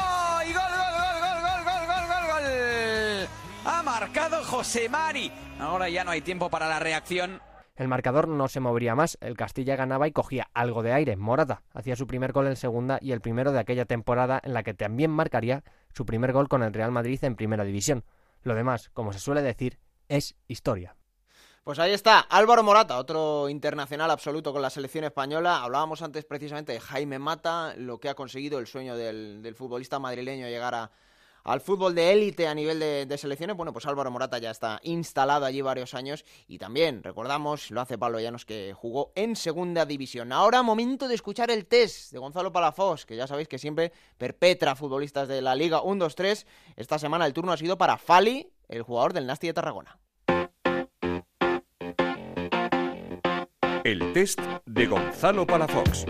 Ha 3.65 3.83
marcado 3.83 4.43
José 4.43 4.89
Mari. 4.89 5.31
Ahora 5.59 5.89
ya 5.91 6.03
no 6.03 6.11
hay 6.11 6.23
tiempo 6.23 6.49
para 6.49 6.69
la 6.69 6.79
reacción. 6.79 7.43
El 7.77 7.89
marcador 7.89 8.29
no 8.29 8.49
se 8.49 8.61
movería 8.61 8.95
más, 8.95 9.17
el 9.21 9.37
Castilla 9.37 9.77
ganaba 9.77 10.07
y 10.07 10.13
cogía 10.13 10.49
algo 10.53 10.83
de 10.83 10.93
aire. 10.93 11.17
Morata 11.17 11.63
hacía 11.73 11.97
su 11.97 12.07
primer 12.07 12.33
gol 12.33 12.47
en 12.47 12.57
segunda 12.57 12.99
y 13.01 13.13
el 13.13 13.21
primero 13.21 13.53
de 13.53 13.59
aquella 13.59 13.87
temporada 13.87 14.41
en 14.43 14.55
la 14.55 14.63
que 14.63 14.75
también 14.75 15.11
marcaría 15.11 15.63
su 15.95 16.05
primer 16.05 16.33
gol 16.33 16.49
con 16.49 16.63
el 16.63 16.75
Real 16.75 16.91
Madrid 16.91 17.23
en 17.23 17.37
primera 17.37 17.65
división. 17.65 18.05
Lo 18.43 18.55
demás, 18.55 18.91
como 18.93 19.13
se 19.13 19.19
suele 19.19 19.43
decir, 19.43 19.79
es 20.09 20.37
historia. 20.47 20.97
Pues 21.65 21.79
ahí 21.79 21.93
está, 21.93 22.21
Álvaro 22.21 22.63
Morata, 22.63 22.99
otro 22.99 23.49
internacional 23.49 24.11
absoluto 24.11 24.53
con 24.53 24.63
la 24.63 24.71
selección 24.71 25.05
española. 25.05 25.63
Hablábamos 25.63 26.03
antes 26.03 26.25
precisamente 26.25 26.73
de 26.73 26.81
Jaime 26.81 27.19
Mata, 27.19 27.75
lo 27.77 27.99
que 27.99 28.09
ha 28.09 28.15
conseguido 28.15 28.59
el 28.59 28.67
sueño 28.67 28.97
del, 28.97 29.43
del 29.43 29.55
futbolista 29.55 29.99
madrileño 29.99 30.49
llegar 30.49 30.75
a, 30.75 30.91
al 31.45 31.61
fútbol 31.61 31.95
de 31.95 32.13
élite 32.13 32.47
a 32.47 32.55
nivel 32.55 32.79
de, 32.81 33.19
selecciones. 33.19 33.57
Bueno, 33.57 33.73
pues 33.73 33.87
Álvaro 33.87 34.11
Morata 34.11 34.39
ya 34.39 34.51
está 34.51 34.81
instalado 34.83 35.47
allí 35.47 35.61
varios 35.61 35.95
años 35.95 36.25
y 36.47 36.59
también, 36.59 37.03
recordamos, 37.03 37.71
lo 37.71 37.81
hace 37.81 37.99
Pablo 37.99 38.21
Llanos 38.21 38.45
que 38.45 38.73
jugó 38.75 39.13
en 39.15 39.37
segunda 39.37 39.87
división. 39.87 40.33
Ahora 40.33 40.63
momento 40.63 41.09
de 41.09 41.15
escuchar 41.15 41.51
el 41.51 41.67
test 41.67 42.13
de 42.13 42.19
Gonzalo 42.19 42.53
Palafós, 42.53 43.07
que 43.07 43.17
ya 43.17 43.27
sabéis 43.27 43.49
que 43.49 43.59
siempre 43.59 43.93
perpetra 44.19 44.75
futbolistas 44.75 45.29
de 45.29 45.43
la 45.43 45.55
Liga 45.55 45.83
1-2-3. 45.83 46.47
Esta 46.77 46.99
semana 46.99 47.27
el 47.27 47.33
turno 47.33 47.53
ha 47.53 47.57
sido 47.57 47.79
para 47.79 47.99
Fali, 47.99 48.53
el 48.69 48.83
jugador 48.83 49.13
del 49.13 49.27
Nasti 49.27 49.47
de 49.49 49.55
Tarragona. 49.55 49.99
El 53.83 54.13
test 54.13 54.41
de 54.67 54.87
Gonzalo 54.87 55.47
Palafox. 55.47 56.05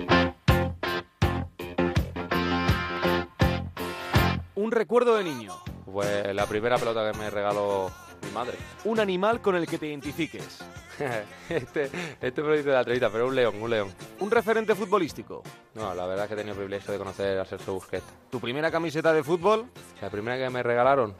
Un 4.70 4.76
recuerdo 4.76 5.16
de 5.16 5.24
niño. 5.24 5.52
Pues 5.84 6.32
la 6.32 6.47
primera 6.47 6.78
pelota 6.78 7.10
que 7.10 7.18
me 7.18 7.28
regaló 7.28 7.90
mi 8.22 8.30
madre. 8.30 8.56
Un 8.84 9.01
animal 9.01 9.40
con 9.40 9.56
el 9.56 9.66
que 9.66 9.78
te 9.78 9.88
identifiques. 9.88 10.60
este, 11.48 11.90
este 12.20 12.40
me 12.40 12.51
lo 12.51 12.55
dice 12.55 12.68
de 12.68 12.74
la 12.74 12.78
entrevista, 12.78 13.10
pero 13.10 13.26
un 13.26 13.34
león, 13.34 13.60
un 13.60 13.68
león. 13.68 13.92
Un 14.20 14.30
referente 14.30 14.76
futbolístico. 14.76 15.42
No, 15.74 15.92
la 15.92 16.06
verdad 16.06 16.26
es 16.26 16.28
que 16.28 16.34
he 16.34 16.36
tenido 16.36 16.52
el 16.52 16.59
privilegio 16.59 16.92
de 16.92 16.98
conocer 16.98 17.40
a 17.40 17.44
Sergio 17.44 17.74
Busquets. 17.74 18.05
¿Tu 18.30 18.38
primera 18.38 18.70
camiseta 18.70 19.12
de 19.12 19.24
fútbol? 19.24 19.66
La 20.01 20.09
primera 20.09 20.38
que 20.38 20.48
me 20.51 20.62
regalaron 20.62 21.16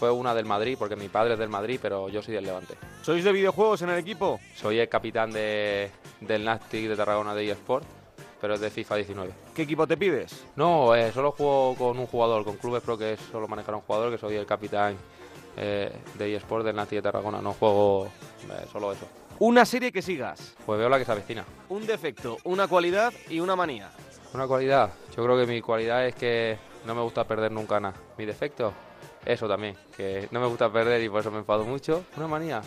fue 0.00 0.10
una 0.10 0.34
del 0.34 0.46
Madrid, 0.46 0.76
porque 0.78 0.96
mi 0.96 1.10
padre 1.10 1.34
es 1.34 1.38
del 1.38 1.50
Madrid, 1.50 1.78
pero 1.82 2.08
yo 2.08 2.22
soy 2.22 2.32
del 2.32 2.46
Levante. 2.46 2.76
¿Sois 3.02 3.22
de 3.22 3.32
videojuegos 3.32 3.82
en 3.82 3.90
el 3.90 3.98
equipo? 3.98 4.40
Soy 4.54 4.78
el 4.78 4.88
capitán 4.88 5.30
de, 5.30 5.90
del 6.22 6.42
Nastic 6.42 6.88
de 6.88 6.96
Tarragona 6.96 7.34
de 7.34 7.50
eSport, 7.50 7.84
pero 8.44 8.56
es 8.56 8.60
de 8.60 8.68
FIFA 8.68 8.96
19. 8.96 9.32
¿Qué 9.54 9.62
equipo 9.62 9.86
te 9.86 9.96
pides? 9.96 10.44
No, 10.54 10.94
eh, 10.94 11.10
solo 11.12 11.32
juego 11.32 11.74
con 11.76 11.98
un 11.98 12.06
jugador, 12.06 12.44
con 12.44 12.58
Clubes 12.58 12.82
Pro 12.82 12.98
que 12.98 13.16
solo 13.32 13.48
manejar 13.48 13.74
un 13.74 13.80
jugador, 13.80 14.12
que 14.12 14.18
soy 14.18 14.36
el 14.36 14.44
capitán 14.44 14.98
eh, 15.56 15.90
de 16.18 16.36
eSport 16.36 16.62
del 16.62 16.76
Nastic 16.76 16.98
de 16.98 17.02
Tarragona. 17.04 17.40
No 17.40 17.54
juego 17.54 18.04
eh, 18.04 18.66
solo 18.70 18.92
eso. 18.92 19.08
Una 19.38 19.64
serie 19.64 19.90
que 19.90 20.02
sigas. 20.02 20.56
Pues 20.66 20.78
veo 20.78 20.90
la 20.90 20.98
que 20.98 21.06
se 21.06 21.12
avecina. 21.12 21.42
Un 21.70 21.86
defecto, 21.86 22.36
una 22.44 22.68
cualidad 22.68 23.14
y 23.30 23.40
una 23.40 23.56
manía. 23.56 23.90
Una 24.34 24.46
cualidad. 24.46 24.92
Yo 25.16 25.24
creo 25.24 25.38
que 25.38 25.46
mi 25.46 25.62
cualidad 25.62 26.06
es 26.06 26.14
que 26.14 26.58
no 26.84 26.94
me 26.94 27.00
gusta 27.00 27.26
perder 27.26 27.50
nunca 27.50 27.80
nada. 27.80 27.96
Mi 28.18 28.26
defecto, 28.26 28.74
eso 29.24 29.48
también, 29.48 29.74
que 29.96 30.28
no 30.32 30.40
me 30.40 30.48
gusta 30.48 30.70
perder 30.70 31.02
y 31.02 31.08
por 31.08 31.20
eso 31.20 31.30
me 31.30 31.38
enfado 31.38 31.64
mucho. 31.64 32.04
Una 32.18 32.26
manía. 32.26 32.60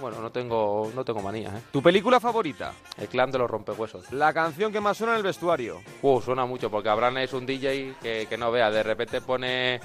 Bueno, 0.00 0.20
no 0.20 0.30
tengo, 0.30 0.90
no 0.94 1.04
tengo 1.04 1.20
manías, 1.20 1.54
¿eh? 1.54 1.62
¿Tu 1.70 1.82
película 1.82 2.18
favorita? 2.18 2.72
El 2.96 3.08
clan 3.08 3.30
de 3.30 3.38
los 3.38 3.50
rompehuesos. 3.50 4.10
La 4.12 4.32
canción 4.32 4.72
que 4.72 4.80
más 4.80 4.96
suena 4.96 5.12
en 5.12 5.18
el 5.18 5.22
vestuario. 5.22 5.82
Uh, 6.00 6.20
suena 6.22 6.46
mucho, 6.46 6.70
porque 6.70 6.88
Abraham 6.88 7.18
es 7.18 7.32
un 7.34 7.44
DJ 7.44 7.96
que, 8.00 8.26
que 8.26 8.38
no 8.38 8.50
vea. 8.50 8.70
De 8.70 8.82
repente 8.82 9.20
pone 9.20 9.78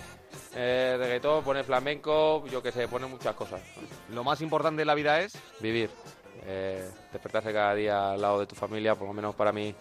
eh, 0.56 0.96
reggaetón, 0.98 1.44
pone 1.44 1.64
flamenco, 1.64 2.46
yo 2.48 2.64
que 2.64 2.72
sé, 2.72 2.88
pone 2.88 3.08
muchas 3.08 3.36
cosas. 3.36 3.62
Lo 4.14 4.24
más 4.24 4.40
importante 4.42 4.82
de 4.82 4.86
la 4.86 4.96
vida 4.96 5.20
es 5.20 5.38
vivir. 5.60 5.90
Eh, 6.46 6.88
despertarse 7.12 7.52
cada 7.52 7.74
día 7.76 8.12
al 8.12 8.22
lado 8.22 8.40
de 8.40 8.46
tu 8.46 8.56
familia, 8.56 8.96
por 8.96 9.08
lo 9.08 9.14
menos 9.14 9.36
para 9.36 9.52
mí 9.52 9.76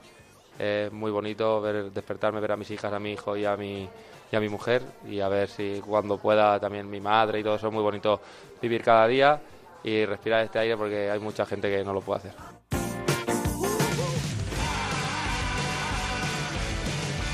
es 0.59 0.90
muy 0.90 1.11
bonito 1.11 1.61
ver, 1.61 1.93
despertarme, 1.93 2.40
ver 2.40 2.52
a 2.52 2.56
mis 2.56 2.70
hijas, 2.70 2.93
a 2.93 2.98
mi 2.98 3.12
hijo 3.12 3.36
y 3.36 3.44
a 3.44 3.56
mi, 3.56 3.89
y 4.32 4.36
a 4.36 4.40
mi 4.40 4.48
mujer 4.48 4.82
y 5.06 5.20
a 5.20 5.28
ver 5.28 5.48
si 5.48 5.81
cuando 5.85 6.19
pueda 6.19 6.59
también 6.59 6.89
mi 6.89 7.01
madre 7.01 7.40
y 7.40 7.43
todo 7.43 7.56
eso 7.56 7.69
es 7.69 7.73
muy 7.73 7.82
bonito 7.82 8.20
vivir 8.62 8.82
cada 8.82 9.06
día 9.06 9.40
y 9.85 10.05
respirar 10.06 10.44
este 10.44 10.59
aire 10.59 10.77
porque 10.77 11.11
hay 11.11 11.20
mucha 11.20 11.47
gente 11.47 11.70
que 11.70 11.85
no 11.85 11.93
lo 11.93 12.01
puede 12.01 12.20
hacer. 12.20 12.32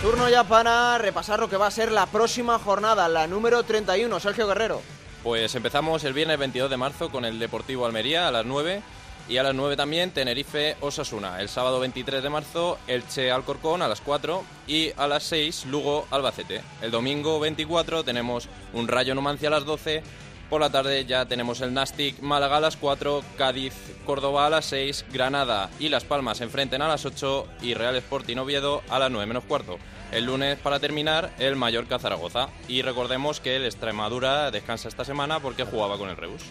Turno 0.03 0.29
ya 0.31 0.45
para 0.45 0.97
repasar 0.99 1.41
lo 1.41 1.49
que 1.51 1.59
va 1.59 1.67
a 1.67 1.71
ser 1.71 1.93
la 1.93 2.07
próxima 2.07 2.59
jornada, 2.59 3.07
la 3.09 3.27
número 3.27 3.63
31. 3.63 4.19
Sergio 4.19 4.47
Guerrero. 4.47 4.81
Pues 5.23 5.55
empezamos 5.55 6.03
el 6.05 6.15
viernes 6.15 6.39
22 6.39 6.71
de 6.71 6.77
marzo 6.79 7.11
con 7.11 7.27
el 7.27 7.39
Deportivo 7.39 7.85
Almería 7.85 8.27
a 8.27 8.31
las 8.31 8.47
9 8.47 8.83
y 9.29 9.37
a 9.37 9.43
las 9.43 9.55
9 9.55 9.77
también 9.77 10.11
Tenerife 10.11 10.77
Osasuna. 10.81 11.41
El 11.41 11.51
sábado 11.51 11.79
23 11.81 12.23
de 12.23 12.31
marzo 12.31 12.79
Elche 12.87 13.31
Alcorcón 13.31 13.83
a 13.83 13.89
las 13.89 14.01
4 14.01 14.43
y 14.67 14.91
a 14.97 15.07
las 15.07 15.25
6 15.25 15.67
Lugo 15.67 16.07
Albacete. 16.11 16.63
El 16.81 16.91
domingo 16.91 17.39
24 17.39 18.03
tenemos 18.03 18.49
un 18.73 18.89
Rayo 18.89 19.15
Numancia 19.15 19.49
a 19.49 19.53
las 19.53 19.67
12. 19.67 20.03
Por 20.51 20.61
la 20.61 20.71
tarde 20.71 21.05
ya 21.05 21.27
tenemos 21.27 21.61
el 21.61 21.73
Nastic 21.73 22.21
Málaga 22.21 22.57
a 22.57 22.61
las 22.61 22.77
4, 22.77 23.23
Cádiz 23.39 23.73
Córdoba 24.05 24.47
a 24.47 24.51
las 24.51 24.67
6, 24.67 25.05
Granada 25.13 25.71
y 25.79 25.89
Las 25.89 26.03
Palmas 26.03 26.39
se 26.39 26.45
enfrenten 26.45 26.83
a 26.83 26.89
las 26.89 27.05
8 27.07 27.47
y 27.63 27.75
Real 27.75 27.95
Sporting 27.95 28.37
Oviedo 28.37 28.83
a 28.89 28.99
las 28.99 29.13
9 29.13 29.27
menos 29.27 29.45
cuarto. 29.45 29.79
El 30.11 30.25
lunes, 30.25 30.59
para 30.59 30.81
terminar, 30.81 31.31
el 31.39 31.55
Mallorca 31.55 32.01
Zaragoza. 32.01 32.49
Y 32.67 32.83
recordemos 32.83 33.39
que 33.39 33.55
el 33.55 33.65
Extremadura 33.65 34.51
descansa 34.51 34.89
esta 34.89 35.05
semana 35.05 35.39
porque 35.39 35.63
jugaba 35.63 35.97
con 35.97 36.09
el 36.09 36.17
Reus. 36.17 36.43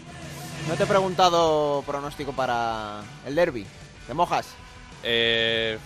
No 0.66 0.76
te 0.76 0.84
he 0.84 0.86
preguntado 0.86 1.82
pronóstico 1.86 2.32
para 2.32 3.02
el 3.26 3.34
derby. 3.34 3.66
¿Te 4.06 4.14
mojas? 4.14 4.46
Eh, 5.02 5.78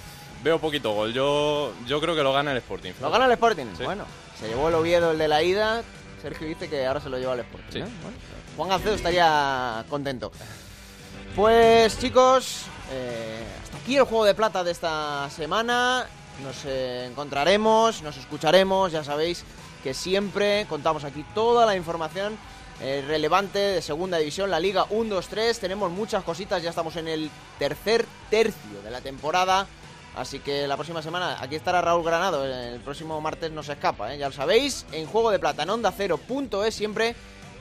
Veo 0.45 0.61
poquito 0.61 0.93
gol. 0.93 1.13
Yo, 1.13 1.73
yo 1.87 2.01
creo 2.01 2.15
que 2.15 2.23
lo 2.23 2.33
gana 2.33 2.53
el 2.53 2.59
Sporting. 2.59 2.93
¿Lo 3.01 3.11
gana 3.11 3.25
el 3.25 3.33
Sporting? 3.33 3.65
Sí. 3.77 3.83
Bueno, 3.83 4.05
se 4.39 4.47
llevó 4.47 4.69
el 4.69 4.75
Oviedo 4.75 5.11
el 5.13 5.19
de 5.19 5.27
la 5.27 5.43
ida. 5.43 5.83
Sergio 6.25 6.49
dice 6.49 6.71
que 6.71 6.87
ahora 6.87 7.01
se 7.03 7.11
lo 7.11 7.19
lleva 7.19 7.35
al 7.35 7.41
Sporting. 7.41 7.71
Sí. 7.71 7.79
¿eh? 7.81 7.85
Bueno, 8.03 8.17
Juan 8.57 8.69
Gancedo 8.71 8.95
estaría 8.95 9.85
contento. 9.91 10.33
Pues 11.37 11.99
chicos, 11.99 12.63
eh, 12.91 13.45
hasta 13.63 13.77
aquí 13.77 13.99
el 13.99 14.05
juego 14.05 14.25
de 14.25 14.35
plata 14.35 14.65
de 14.65 14.71
esta 14.71 15.29
semana. 15.29 16.07
Nos 16.43 16.65
eh, 16.65 17.09
encontraremos, 17.11 18.01
nos 18.01 18.17
escucharemos, 18.17 18.91
ya 18.91 19.05
sabéis 19.05 19.45
que 19.83 19.93
siempre 19.93 20.65
contamos 20.67 21.05
aquí 21.05 21.27
toda 21.35 21.67
la 21.67 21.77
información 21.77 22.39
eh, 22.81 23.05
relevante 23.07 23.59
de 23.59 23.83
segunda 23.83 24.17
división, 24.17 24.51
la 24.51 24.61
Liga 24.61 24.87
1-2-3. 24.87 25.59
Tenemos 25.59 25.91
muchas 25.91 26.25
cositas, 26.25 26.63
ya 26.63 26.71
estamos 26.71 26.97
en 26.97 27.07
el 27.07 27.31
tercer 27.59 28.07
tercio 28.31 28.81
de 28.83 28.91
la 28.91 29.03
temporada. 29.03 29.67
Así 30.17 30.39
que 30.39 30.69
la 30.69 30.77
próxima 30.77 31.03
semana 31.03 31.39
aquí 31.41 31.57
estará 31.57 31.81
Raúl 31.81 32.05
Granado. 32.05 32.45
El 32.45 32.81
próximo 32.81 33.21
martes 33.21 33.51
no 33.51 33.63
se 33.63 33.73
escapa, 33.73 34.15
¿eh? 34.15 34.19
ya 34.19 34.29
lo 34.29 34.35
sabéis. 34.35 34.87
En 34.93 35.07
Juego 35.07 35.31
de 35.31 35.39
Plata, 35.39 35.65
en 35.65 35.71
Onda 35.71 35.93
es 36.65 36.75
siempre 36.75 37.17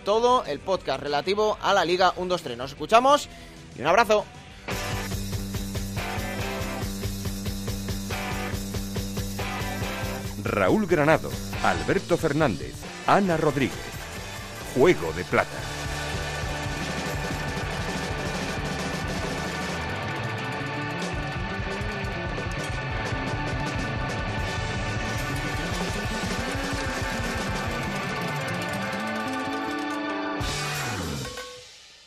todo 0.05 0.45
el 0.45 0.59
podcast 0.59 1.01
relativo 1.01 1.57
a 1.61 1.73
la 1.73 1.85
Liga 1.85 2.13
1-2-3. 2.15 2.57
Nos 2.57 2.71
escuchamos 2.71 3.29
y 3.75 3.81
un 3.81 3.87
abrazo. 3.87 4.25
Raúl 10.43 10.85
Granado, 10.85 11.31
Alberto 11.63 12.17
Fernández, 12.17 12.75
Ana 13.07 13.37
Rodríguez. 13.37 13.79
Juego 14.75 15.13
de 15.13 15.23
Plata. 15.23 15.82